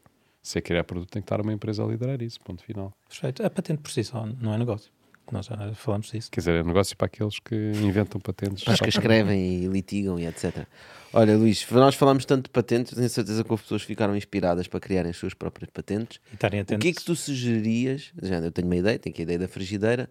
se 0.42 0.58
é 0.58 0.60
criar 0.60 0.82
produto, 0.82 1.08
tem 1.08 1.22
que 1.22 1.26
estar 1.26 1.40
uma 1.40 1.52
empresa 1.52 1.84
a 1.84 1.86
liderar 1.86 2.20
isso, 2.20 2.40
ponto 2.40 2.62
final. 2.64 2.92
Perfeito. 3.08 3.46
A 3.46 3.48
patente 3.48 3.80
por 3.80 3.92
si 3.92 4.02
só 4.02 4.26
não 4.26 4.52
é 4.52 4.58
negócio. 4.58 4.90
Nós 5.30 5.46
já 5.46 5.74
falamos 5.74 6.10
disso. 6.10 6.30
Quer 6.30 6.40
dizer, 6.40 6.54
é 6.56 6.62
negócio 6.62 6.96
para 6.96 7.06
aqueles 7.06 7.38
que 7.38 7.54
inventam 7.54 8.20
patentes. 8.20 8.64
Para 8.64 8.74
os 8.74 8.80
que 8.80 8.88
escrevem 8.88 9.64
e 9.64 9.66
litigam 9.66 10.18
e 10.18 10.26
etc. 10.26 10.66
Olha, 11.12 11.36
Luís, 11.36 11.66
nós 11.70 11.94
falamos 11.94 12.24
tanto 12.24 12.44
de 12.44 12.50
patentes, 12.50 12.94
tenho 12.94 13.08
certeza 13.08 13.44
que 13.44 13.52
as 13.52 13.60
pessoas 13.60 13.82
ficaram 13.82 14.16
inspiradas 14.16 14.66
para 14.66 14.80
criarem 14.80 15.10
as 15.10 15.16
suas 15.16 15.34
próprias 15.34 15.70
patentes. 15.70 16.20
E 16.30 16.34
estarem 16.34 16.60
atentos. 16.60 16.80
O 16.80 16.80
que 16.80 16.88
é 16.88 16.92
que 16.92 17.04
tu 17.04 17.14
sugeririas? 17.14 18.12
Já, 18.22 18.38
eu 18.38 18.50
tenho 18.50 18.66
uma 18.66 18.76
ideia, 18.76 18.98
tenho 18.98 19.12
aqui 19.12 19.22
a 19.22 19.24
ideia 19.24 19.38
da 19.38 19.48
frigideira, 19.48 20.10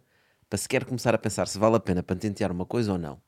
para 0.49 0.57
sequer 0.57 0.85
começar 0.85 1.15
a 1.15 1.17
pensar 1.17 1.47
se 1.47 1.57
vale 1.57 1.75
a 1.75 1.79
pena 1.79 2.03
patentear 2.03 2.51
uma 2.51 2.65
coisa 2.65 2.91
ou 2.91 2.97
não. 2.97 3.19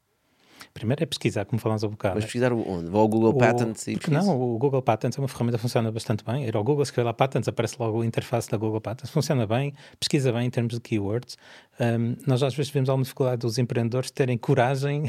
Primeiro 0.74 1.04
é 1.04 1.06
pesquisar, 1.06 1.46
como 1.46 1.60
falámos 1.60 1.84
há 1.84 1.88
bocado. 1.88 2.16
Mas 2.16 2.26
pesquisar 2.26 2.54
onde? 2.54 2.90
Vou 2.90 3.02
ao 3.02 3.08
Google 3.08 3.32
o, 3.32 3.38
Patents 3.38 3.88
e 3.88 3.98
Não, 4.10 4.40
o 4.40 4.58
Google 4.58 4.82
Patents 4.82 5.18
é 5.18 5.22
uma 5.22 5.28
ferramenta 5.28 5.58
que 5.58 5.62
funciona 5.62 5.92
bastante 5.92 6.24
bem. 6.24 6.46
Ir 6.46 6.56
ao 6.56 6.64
Google, 6.64 6.84
escrever 6.84 7.06
lá 7.06 7.14
Patents, 7.14 7.48
aparece 7.48 7.76
logo 7.80 8.02
a 8.02 8.06
interface 8.06 8.50
da 8.50 8.58
Google 8.58 8.82
Patents. 8.82 9.12
Funciona 9.12 9.46
bem, 9.48 9.74
pesquisa 10.00 10.32
bem 10.32 10.48
em 10.48 10.50
termos 10.50 10.74
de 10.74 10.80
keywords. 10.80 11.38
Um, 11.80 12.16
nós 12.28 12.44
às 12.44 12.54
vezes 12.54 12.72
vemos 12.72 12.90
alguma 12.90 13.04
dificuldade 13.04 13.38
dos 13.38 13.58
empreendedores 13.58 14.12
terem 14.12 14.38
coragem 14.38 15.04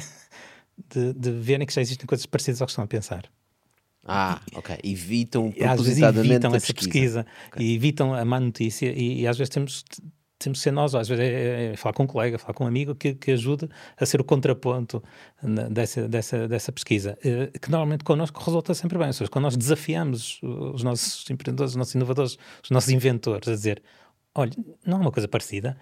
de, 0.91 1.13
de 1.13 1.31
verem 1.31 1.67
que 1.67 1.73
já 1.73 1.81
existem 1.81 2.07
coisas 2.07 2.27
parecidas 2.27 2.61
ao 2.61 2.67
que 2.67 2.73
estão 2.73 2.85
a 2.85 2.89
pensar. 2.89 3.25
Ah, 4.07 4.41
ok. 4.55 4.77
Evitam 4.85 5.51
propositadamente 5.51 6.33
evitam 6.33 6.55
essa 6.55 6.75
pesquisa, 6.75 7.27
okay. 7.49 7.67
e 7.67 7.75
evitam 7.75 8.13
a 8.13 8.25
má 8.25 8.39
notícia 8.39 8.93
e, 8.93 9.23
e 9.23 9.27
às 9.27 9.39
vezes 9.39 9.49
temos 9.49 9.85
temos 10.39 10.59
que 10.59 10.63
ser 10.65 10.73
nós, 10.73 10.95
às 10.95 11.09
vezes 11.09 11.25
é, 11.25 11.73
é, 11.73 11.77
falar 11.77 11.93
com 11.93 12.05
um 12.05 12.07
colega, 12.07 12.39
falar 12.39 12.55
com 12.55 12.65
um 12.65 12.67
amigo 12.67 12.95
que, 12.95 13.15
que 13.15 13.31
ajude 13.33 13.69
a 13.97 14.07
ser 14.07 14.21
o 14.21 14.25
contraponto 14.25 15.03
dessa, 15.71 16.09
dessa, 16.09 16.49
dessa 16.49 16.73
pesquisa, 16.73 17.17
eh, 17.25 17.51
que 17.59 17.71
normalmente 17.71 18.05
connosco 18.05 18.41
resulta 18.43 18.75
sempre 18.75 18.99
bem, 18.99 19.09
ou 19.09 19.13
seja, 19.13 19.31
quando 19.31 19.45
nós 19.45 19.57
desafiamos 19.57 20.41
os 20.43 20.83
nossos 20.83 21.29
empreendedores, 21.31 21.73
os 21.73 21.77
nossos 21.77 21.95
inovadores, 21.95 22.39
os 22.63 22.71
nossos 22.71 22.91
inventores 22.91 23.49
a 23.49 23.53
dizer, 23.53 23.83
olha, 24.35 24.53
não 24.85 24.99
é 24.99 25.01
uma 25.01 25.13
coisa 25.13 25.29
parecida, 25.29 25.77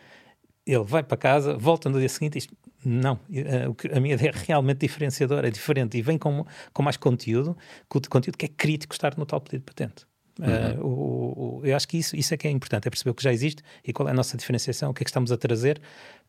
ele 0.65 0.85
vai 0.85 1.03
para 1.03 1.16
casa, 1.16 1.57
volta 1.57 1.89
no 1.89 1.99
dia 1.99 2.09
seguinte 2.09 2.37
e 2.37 2.41
diz, 2.41 2.49
não, 2.85 3.19
eh, 3.33 3.66
a 3.97 4.01
minha 4.01 4.15
ideia 4.16 4.31
é 4.31 4.45
realmente 4.47 4.79
diferenciadora, 4.79 5.49
é 5.49 5.51
diferente 5.51 5.97
e 5.99 6.03
vem 6.03 6.19
com, 6.19 6.45
com 6.73 6.83
mais 6.83 6.97
conteúdo, 6.97 7.57
conteúdo 7.89 8.37
que 8.37 8.47
é 8.47 8.49
crítico 8.49 8.95
estar 8.95 9.16
no 9.16 9.27
tal 9.27 9.41
pedido 9.41 9.61
de 9.61 9.65
patente. 9.65 10.07
Uhum. 10.38 10.80
Uh, 10.80 10.86
o, 10.86 11.60
o, 11.60 11.66
eu 11.66 11.76
acho 11.76 11.86
que 11.86 11.98
isso, 11.98 12.16
isso 12.16 12.32
é 12.32 12.36
que 12.36 12.48
é 12.48 12.50
importante, 12.50 12.86
é 12.88 12.90
perceber 12.90 13.10
o 13.10 13.14
que 13.14 13.22
já 13.22 13.32
existe 13.32 13.62
e 13.84 13.92
qual 13.92 14.09
é 14.09 14.12
a 14.12 14.14
nossa 14.14 14.36
diferenciação, 14.36 14.90
o 14.90 14.94
que 14.94 15.02
é 15.02 15.04
que 15.04 15.10
estamos 15.10 15.30
a 15.30 15.36
trazer. 15.36 15.80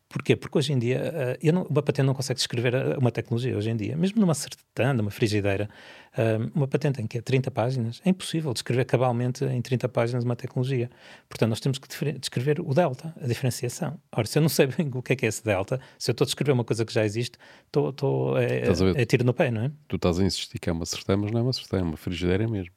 Porquê? 0.09 0.35
Porque 0.35 0.55
hoje 0.55 0.71
em 0.71 0.77
dia, 0.77 0.99
uh, 0.99 1.37
eu 1.41 1.51
não, 1.51 1.63
uma 1.63 1.81
patente 1.81 2.05
não 2.05 2.13
consegue 2.13 2.37
descrever 2.37 2.75
uma 2.99 3.11
tecnologia 3.11 3.57
hoje 3.57 3.71
em 3.71 3.75
dia, 3.75 3.97
mesmo 3.97 4.21
numa 4.21 4.35
sertã, 4.35 4.93
numa 4.93 5.09
frigideira, 5.09 5.67
uh, 6.15 6.51
uma 6.53 6.67
patente 6.67 7.01
em 7.01 7.07
que 7.07 7.17
é 7.17 7.21
30 7.21 7.49
páginas, 7.49 8.01
é 8.05 8.09
impossível 8.09 8.53
descrever 8.53 8.85
cabalmente 8.85 9.43
em 9.43 9.59
30 9.59 9.89
páginas 9.89 10.23
uma 10.23 10.35
tecnologia. 10.35 10.91
Portanto, 11.27 11.49
nós 11.49 11.59
temos 11.59 11.79
que 11.79 12.13
descrever 12.19 12.59
o 12.59 12.73
delta, 12.75 13.15
a 13.19 13.25
diferenciação. 13.25 13.99
Ora, 14.11 14.27
se 14.27 14.37
eu 14.37 14.41
não 14.41 14.49
sei 14.49 14.67
bem 14.67 14.91
o 14.93 15.01
que 15.01 15.13
é 15.13 15.15
que 15.15 15.25
é 15.25 15.29
esse 15.29 15.43
delta, 15.43 15.79
se 15.97 16.11
eu 16.11 16.13
estou 16.13 16.25
a 16.25 16.27
descrever 16.27 16.51
uma 16.51 16.63
coisa 16.63 16.85
que 16.85 16.93
já 16.93 17.03
existe, 17.03 17.39
estou, 17.65 17.89
estou 17.89 18.37
é, 18.37 18.65
é, 18.95 19.05
tiro 19.05 19.23
no 19.23 19.33
pé, 19.33 19.49
não 19.49 19.63
é? 19.63 19.71
Tu 19.87 19.95
estás 19.95 20.19
a 20.19 20.23
insistir 20.23 20.59
que 20.59 20.69
é 20.69 20.73
uma 20.73 20.85
sertã, 20.85 21.17
mas 21.17 21.31
não 21.31 21.39
é 21.39 21.43
uma 21.43 21.53
sertã, 21.53 21.79
é 21.79 21.81
uma 21.81 21.97
frigideira 21.97 22.47
mesmo. 22.47 22.71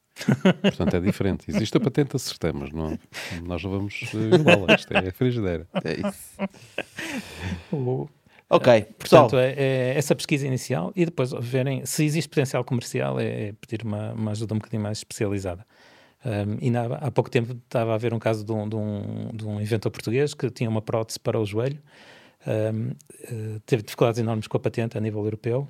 Portanto, 0.62 0.96
é 0.96 1.00
diferente. 1.00 1.50
Existe 1.50 1.76
a 1.76 1.80
patente, 1.80 2.16
acertamos, 2.16 2.72
não, 2.72 2.98
nós 3.44 3.62
não 3.62 3.70
vamos 3.70 3.94
igual. 4.12 4.66
Isto 4.74 4.92
é 4.92 5.08
a 5.08 5.12
frigideira. 5.12 5.66
É 5.84 6.08
isso. 6.08 6.36
Ok, 8.48 8.86
portanto, 8.96 9.36
é, 9.36 9.54
é, 9.56 9.94
essa 9.96 10.14
pesquisa 10.14 10.46
inicial 10.46 10.92
e 10.94 11.04
depois 11.04 11.32
verem 11.40 11.84
se 11.84 12.04
existe 12.04 12.28
potencial 12.28 12.62
comercial, 12.62 13.18
é, 13.18 13.48
é 13.48 13.52
pedir 13.52 13.84
uma, 13.84 14.12
uma, 14.12 14.30
ajuda 14.30 14.54
um 14.54 14.58
bocadinho 14.58 14.82
mais 14.82 14.98
especializada. 14.98 15.66
Um, 16.24 16.56
e 16.60 16.70
na, 16.70 16.84
há 16.96 17.10
pouco 17.10 17.28
tempo 17.28 17.52
estava 17.52 17.94
a 17.94 17.98
ver 17.98 18.14
um 18.14 18.18
caso 18.18 18.44
de 18.44 18.52
um, 18.52 18.68
de, 18.68 18.76
um, 18.76 19.30
de 19.34 19.44
um 19.44 19.60
inventor 19.60 19.90
português 19.90 20.32
que 20.32 20.48
tinha 20.50 20.70
uma 20.70 20.80
prótese 20.80 21.18
para 21.18 21.38
o 21.40 21.44
joelho, 21.44 21.80
um, 22.46 22.90
eh, 23.24 23.60
teve 23.66 23.82
dificuldades 23.82 24.20
enormes 24.20 24.46
com 24.46 24.56
a 24.56 24.60
patente 24.60 24.96
a 24.96 25.00
nível 25.00 25.24
europeu, 25.24 25.68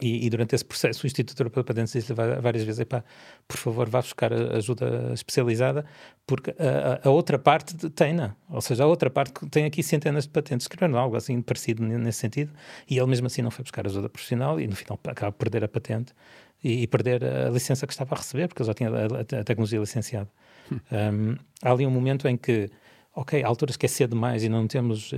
e, 0.00 0.26
e, 0.26 0.30
durante 0.30 0.54
esse 0.54 0.64
processo, 0.64 1.04
o 1.04 1.06
Instituto 1.08 1.40
Europeu 1.40 1.64
para 1.64 1.74
Patentes 1.74 1.92
disse 1.92 2.12
várias 2.12 2.62
vezes: 2.62 2.86
por 3.48 3.56
favor, 3.56 3.88
vá 3.88 4.00
buscar 4.00 4.32
ajuda 4.32 5.10
especializada, 5.12 5.84
porque 6.24 6.54
a, 6.56 7.08
a 7.08 7.10
outra 7.10 7.36
parte 7.36 7.74
tem, 7.90 8.14
não. 8.14 8.32
Ou 8.48 8.60
seja, 8.60 8.84
a 8.84 8.86
outra 8.86 9.10
parte 9.10 9.32
tem 9.50 9.64
aqui 9.64 9.82
centenas 9.82 10.24
de 10.24 10.30
patentes. 10.30 10.64
Escreveram 10.64 10.96
algo 10.96 11.16
assim 11.16 11.42
parecido 11.42 11.82
nesse 11.82 12.20
sentido, 12.20 12.52
e 12.88 12.96
ele 12.96 13.08
mesmo 13.08 13.26
assim 13.26 13.42
não 13.42 13.50
foi 13.50 13.64
buscar 13.64 13.86
ajuda 13.86 14.08
profissional 14.08 14.60
e 14.60 14.68
no 14.68 14.76
final 14.76 15.00
acaba 15.04 15.32
por 15.32 15.38
perder 15.38 15.64
a 15.64 15.68
patente 15.68 16.14
e, 16.62 16.82
e 16.82 16.86
perder 16.86 17.24
a 17.24 17.50
licença 17.50 17.84
que 17.84 17.92
estava 17.92 18.14
a 18.14 18.18
receber, 18.18 18.46
porque 18.46 18.62
ele 18.62 18.68
já 18.68 18.74
tinha 18.74 18.90
a, 18.90 18.94
a, 18.94 19.40
a 19.40 19.44
tecnologia 19.44 19.80
licenciada. 19.80 20.30
Hum. 20.70 20.78
Um, 20.92 21.36
há 21.60 21.72
ali 21.72 21.84
um 21.84 21.90
momento 21.90 22.28
em 22.28 22.36
que 22.36 22.70
ok, 23.20 23.42
há 23.42 23.48
alturas 23.48 23.76
que 23.76 23.84
é 23.84 24.06
demais 24.06 24.44
e 24.44 24.48
não 24.48 24.68
temos 24.68 25.10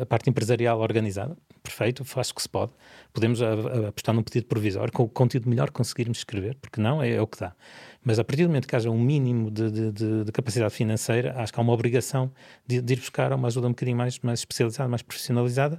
a 0.00 0.06
parte 0.06 0.30
empresarial 0.30 0.80
organizada, 0.80 1.36
perfeito, 1.62 2.02
faz 2.02 2.30
o 2.30 2.34
que 2.34 2.40
se 2.40 2.48
pode. 2.48 2.72
Podemos 3.12 3.42
apostar 3.42 4.14
num 4.14 4.22
pedido 4.22 4.46
provisório, 4.46 4.90
com 4.90 5.02
o 5.02 5.08
conteúdo 5.08 5.50
melhor 5.50 5.70
conseguirmos 5.70 6.18
escrever, 6.18 6.56
porque 6.56 6.80
não 6.80 7.02
é, 7.02 7.10
é 7.10 7.20
o 7.20 7.26
que 7.26 7.38
dá. 7.38 7.54
Mas 8.02 8.18
a 8.18 8.24
partir 8.24 8.44
do 8.44 8.48
momento 8.48 8.66
que 8.66 8.74
haja 8.74 8.90
um 8.90 8.98
mínimo 8.98 9.50
de, 9.50 9.70
de, 9.70 9.92
de, 9.92 10.24
de 10.24 10.32
capacidade 10.32 10.72
financeira, 10.72 11.34
acho 11.36 11.52
que 11.52 11.60
há 11.60 11.62
uma 11.62 11.74
obrigação 11.74 12.32
de, 12.66 12.76
ir 12.76 12.96
buscar 12.96 13.32
uma 13.34 13.48
ajuda 13.48 13.66
um 13.66 13.72
bocadinho 13.72 13.96
mais, 13.96 14.18
mais 14.20 14.40
especializada, 14.40 14.88
mais 14.88 15.02
profissionalizada, 15.02 15.78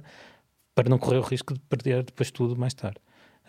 para 0.76 0.88
não 0.88 0.96
correr 0.96 1.18
o 1.18 1.22
risco 1.22 1.54
de 1.54 1.60
perder 1.60 2.04
depois 2.04 2.30
tudo 2.30 2.56
mais 2.56 2.72
tarde. 2.72 2.98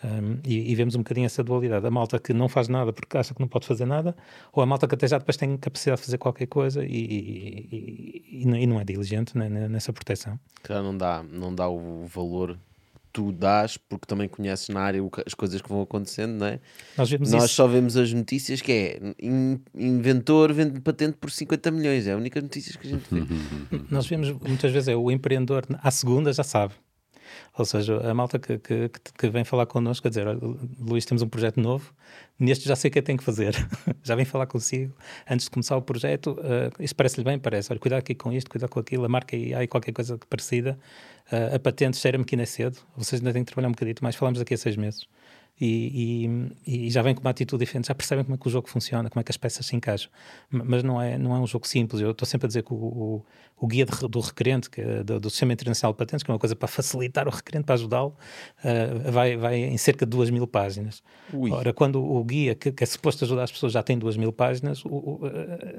Um, 0.03 0.39
e, 0.43 0.71
e, 0.71 0.75
vemos 0.75 0.95
um 0.95 0.99
bocadinho 0.99 1.25
essa 1.25 1.43
dualidade. 1.43 1.85
A 1.85 1.91
malta 1.91 2.17
que 2.17 2.33
não 2.33 2.49
faz 2.49 2.67
nada 2.67 2.91
porque 2.91 3.17
acha 3.17 3.35
que 3.35 3.39
não 3.39 3.47
pode 3.47 3.67
fazer 3.67 3.85
nada, 3.85 4.15
ou 4.51 4.63
a 4.63 4.65
malta 4.65 4.87
que 4.87 4.95
até 4.95 5.07
já 5.07 5.19
depois 5.19 5.37
tem 5.37 5.55
capacidade 5.57 6.01
de 6.01 6.05
fazer 6.05 6.17
qualquer 6.17 6.47
coisa 6.47 6.83
e, 6.83 7.67
e, 7.71 8.41
e 8.41 8.65
não 8.65 8.79
é 8.79 8.83
diligente 8.83 9.37
né, 9.37 9.47
nessa 9.47 9.93
proteção. 9.93 10.39
Claro, 10.63 10.83
não 10.83 10.97
dá, 10.97 11.23
não 11.23 11.53
dá 11.53 11.69
o 11.69 12.05
valor 12.07 12.57
tu 13.13 13.31
dás, 13.31 13.77
porque 13.77 14.05
também 14.05 14.27
conheces 14.27 14.69
na 14.69 14.81
área 14.81 15.01
as 15.25 15.33
coisas 15.33 15.61
que 15.61 15.69
vão 15.69 15.81
acontecendo, 15.81 16.39
não 16.39 16.47
é? 16.47 16.59
Nós, 16.97 17.11
Nós 17.11 17.51
só 17.51 17.67
vemos 17.67 17.97
as 17.97 18.11
notícias 18.13 18.61
que 18.61 18.71
é 18.71 18.99
inventor 19.73 20.53
vende 20.53 20.79
patente 20.79 21.17
por 21.19 21.29
50 21.29 21.71
milhões, 21.71 22.07
é 22.07 22.13
a 22.13 22.17
única 22.17 22.41
notícias 22.41 22.75
que 22.75 22.87
a 22.87 22.89
gente 22.91 23.05
vê. 23.11 23.21
Nós 23.91 24.07
vemos 24.07 24.31
muitas 24.31 24.71
vezes 24.71 24.87
é 24.87 24.95
o 24.95 25.11
empreendedor 25.11 25.65
à 25.81 25.91
segunda 25.91 26.31
já 26.31 26.43
sabe. 26.43 26.73
Ou 27.57 27.65
seja, 27.65 27.97
a 28.09 28.13
malta 28.13 28.39
que, 28.39 28.57
que, 28.57 28.89
que 28.89 29.29
vem 29.29 29.43
falar 29.43 29.65
connosco, 29.65 30.03
quer 30.03 30.09
dizer, 30.09 30.27
Luís, 30.79 31.05
temos 31.05 31.21
um 31.21 31.27
projeto 31.27 31.59
novo, 31.59 31.93
neste 32.39 32.67
já 32.67 32.75
sei 32.75 32.89
o 32.89 32.91
que 32.91 32.99
é 32.99 33.01
que 33.01 33.05
tenho 33.05 33.17
que 33.17 33.23
fazer. 33.23 33.55
já 34.03 34.15
vem 34.15 34.25
falar 34.25 34.47
consigo 34.47 34.95
antes 35.29 35.45
de 35.45 35.51
começar 35.51 35.77
o 35.77 35.81
projeto. 35.81 36.31
Uh, 36.31 36.71
isso 36.83 36.95
parece-lhe 36.95 37.23
bem? 37.23 37.37
Parece. 37.37 37.71
Olha, 37.71 37.79
cuidado 37.79 37.99
aqui 37.99 38.15
com 38.15 38.31
isto, 38.31 38.49
cuidado 38.49 38.69
com 38.69 38.79
aquilo, 38.79 39.05
a 39.05 39.09
marca 39.09 39.35
aí, 39.35 39.53
aí 39.53 39.67
qualquer 39.67 39.91
coisa 39.91 40.17
parecida. 40.29 40.77
Uh, 41.31 41.55
a 41.55 41.59
patente 41.59 41.97
cheira-me 41.97 42.25
que 42.25 42.35
ainda 42.35 42.43
é 42.43 42.45
cedo, 42.45 42.77
vocês 42.95 43.21
ainda 43.21 43.33
têm 43.33 43.43
que 43.43 43.47
trabalhar 43.47 43.69
um 43.69 43.73
bocadito 43.73 44.03
mais. 44.03 44.15
Falamos 44.15 44.39
daqui 44.39 44.53
a 44.53 44.57
seis 44.57 44.75
meses 44.75 45.07
e, 45.61 46.49
e, 46.65 46.87
e, 46.87 46.89
já 46.89 47.03
vem 47.03 47.13
com 47.13 47.21
uma 47.21 47.29
atitude 47.29 47.63
diferente, 47.63 47.87
já 47.87 47.93
percebem 47.93 48.25
como 48.25 48.33
é 48.33 48.37
que 48.39 48.47
o 48.47 48.49
jogo 48.49 48.67
funciona, 48.67 49.11
como 49.11 49.21
é 49.21 49.23
que 49.23 49.31
as 49.31 49.37
peças 49.37 49.63
se 49.63 49.75
encaixam. 49.75 50.09
Mas 50.49 50.81
não 50.81 50.99
é, 50.99 51.19
não 51.19 51.35
é 51.35 51.39
um 51.39 51.45
jogo 51.45 51.67
simples. 51.67 52.01
Eu 52.01 52.09
estou 52.09 52.27
sempre 52.27 52.45
a 52.45 52.47
dizer 52.47 52.63
que 52.63 52.73
o, 52.73 52.75
o, 52.75 53.25
o 53.59 53.67
guia 53.67 53.85
de, 53.85 53.91
do 54.07 54.19
requerente, 54.19 54.71
que 54.71 54.81
é 54.81 55.03
do, 55.03 55.19
do, 55.19 55.29
Sistema 55.29 55.53
Internacional 55.53 55.93
de 55.93 55.99
Patentes, 55.99 56.23
que 56.23 56.31
é 56.31 56.33
uma 56.33 56.39
coisa 56.39 56.55
para 56.55 56.67
facilitar 56.67 57.27
o 57.27 57.31
requerente, 57.31 57.65
para 57.65 57.75
ajudá-lo, 57.75 58.15
uh, 58.65 59.11
vai, 59.11 59.37
vai 59.37 59.55
em 59.57 59.77
cerca 59.77 60.03
de 60.03 60.09
duas 60.09 60.31
mil 60.31 60.47
páginas. 60.47 61.03
Ui. 61.31 61.51
Ora, 61.51 61.71
quando 61.71 62.03
o 62.03 62.23
guia, 62.23 62.55
que, 62.55 62.71
que, 62.71 62.83
é 62.83 62.87
suposto 62.87 63.23
ajudar 63.23 63.43
as 63.43 63.51
pessoas, 63.51 63.71
já 63.71 63.83
tem 63.83 63.99
duas 63.99 64.17
mil 64.17 64.33
páginas, 64.33 64.83
o, 64.83 64.89
uh, 64.89 65.29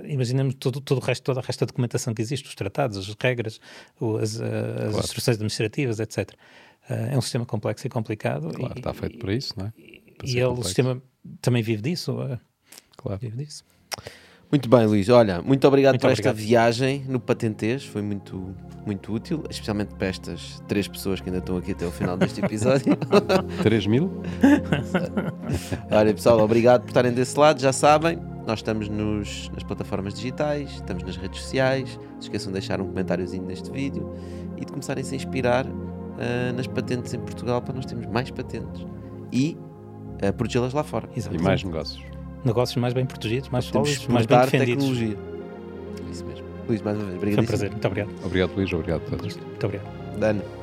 imaginemos 0.07 0.55
todo, 0.55 0.81
todo 0.81 0.99
o 0.99 1.05
resto, 1.05 1.25
toda 1.25 1.41
a 1.41 1.43
resta 1.43 1.67
da 1.67 1.71
documentação 1.71 2.15
que 2.15 2.23
existe, 2.23 2.47
os 2.47 2.55
tratados, 2.55 2.97
as 2.97 3.17
regras, 3.21 3.61
as, 4.21 4.41
as 4.41 4.49
claro. 4.49 4.99
instruções 5.01 5.35
administrativas, 5.35 5.99
etc. 5.99 6.31
Uh, 6.89 7.15
é 7.15 7.19
um 7.19 7.21
sistema 7.21 7.47
complexo 7.47 7.87
e 7.87 7.91
complicado. 7.91 8.53
Claro, 8.53 8.75
e, 8.75 8.79
está 8.79 8.93
feito 8.93 9.19
para 9.19 9.33
isso, 9.33 9.55
não 9.57 9.67
é? 9.67 9.73
Para 10.17 10.29
e 10.29 10.37
ele, 10.37 10.47
o 10.47 10.63
sistema 10.63 11.03
também 11.41 11.63
vive 11.63 11.83
disso. 11.83 12.13
Uh, 12.13 12.39
claro. 12.97 13.19
Vive 13.21 13.37
disso. 13.45 13.65
Muito 14.53 14.69
bem, 14.69 14.85
Luís. 14.85 15.09
Olha, 15.09 15.41
muito 15.41 15.67
obrigado 15.67 15.95
muito 15.95 16.03
por 16.03 16.11
obrigado. 16.11 16.35
esta 16.35 16.47
viagem 16.47 17.07
no 17.09 17.19
Patentês. 17.19 17.87
Foi 17.87 18.03
muito, 18.03 18.55
muito 18.85 19.11
útil, 19.11 19.43
especialmente 19.49 19.95
para 19.95 20.09
estas 20.09 20.63
três 20.69 20.87
pessoas 20.87 21.23
que 21.23 21.31
ainda 21.31 21.39
estão 21.39 21.57
aqui 21.57 21.73
até 21.73 21.87
o 21.87 21.91
final 21.91 22.19
deste 22.19 22.41
episódio. 22.45 22.95
3 23.63 23.87
mil? 23.87 24.13
Olha, 25.91 26.13
pessoal, 26.13 26.39
obrigado 26.41 26.83
por 26.83 26.89
estarem 26.89 27.13
desse 27.13 27.39
lado. 27.39 27.63
Já 27.63 27.73
sabem, 27.73 28.19
nós 28.47 28.59
estamos 28.59 28.91
nos, 28.91 29.49
nas 29.55 29.63
plataformas 29.63 30.13
digitais, 30.13 30.71
estamos 30.73 31.03
nas 31.03 31.17
redes 31.17 31.41
sociais. 31.41 31.99
Não 32.13 32.21
se 32.21 32.27
esqueçam 32.27 32.53
de 32.53 32.59
deixar 32.59 32.79
um 32.79 32.87
comentáriozinho 32.87 33.47
neste 33.47 33.71
vídeo 33.71 34.15
e 34.59 34.67
de 34.67 34.71
começarem 34.71 35.03
-se 35.03 35.15
a 35.15 35.17
inspirar 35.17 35.67
uh, 36.23 36.57
nas 36.57 36.67
patentes 36.67 37.13
em 37.13 37.19
Portugal 37.19 37.61
para 37.61 37.75
nós 37.75 37.85
termos 37.85 38.07
mais 38.07 38.31
patentes 38.31 38.87
e 39.33 39.57
uh, 40.23 40.33
protegê-las 40.33 40.73
lá 40.73 40.83
fora. 40.83 41.09
Exatamente. 41.17 41.43
E 41.43 41.45
mais 41.45 41.65
negócios. 41.65 42.03
Negócios 42.45 42.77
mais 42.77 42.95
bem 42.95 43.07
protegidos, 43.07 43.49
mais 43.51 43.65
sólidos, 43.67 44.07
mais 44.09 44.27
bem 44.27 44.39
defendidos. 44.41 44.85
tecnologia. 44.85 45.17
Isso 46.11 46.25
mesmo. 46.25 46.45
Luís, 46.69 46.83
mais 46.83 46.97
uma 46.97 47.07
vez, 47.07 47.17
obrigado. 47.17 47.37
Foi 47.37 47.45
um 47.45 47.47
prazer, 47.47 47.71
muito 47.71 47.87
obrigado. 47.87 48.11
Obrigado, 48.25 48.55
Luís, 48.55 48.73
obrigado 48.73 49.03
a 49.07 49.11
todos. 49.11 49.37
Muito 49.37 49.67
obrigado. 49.67 50.19
Dano. 50.19 50.62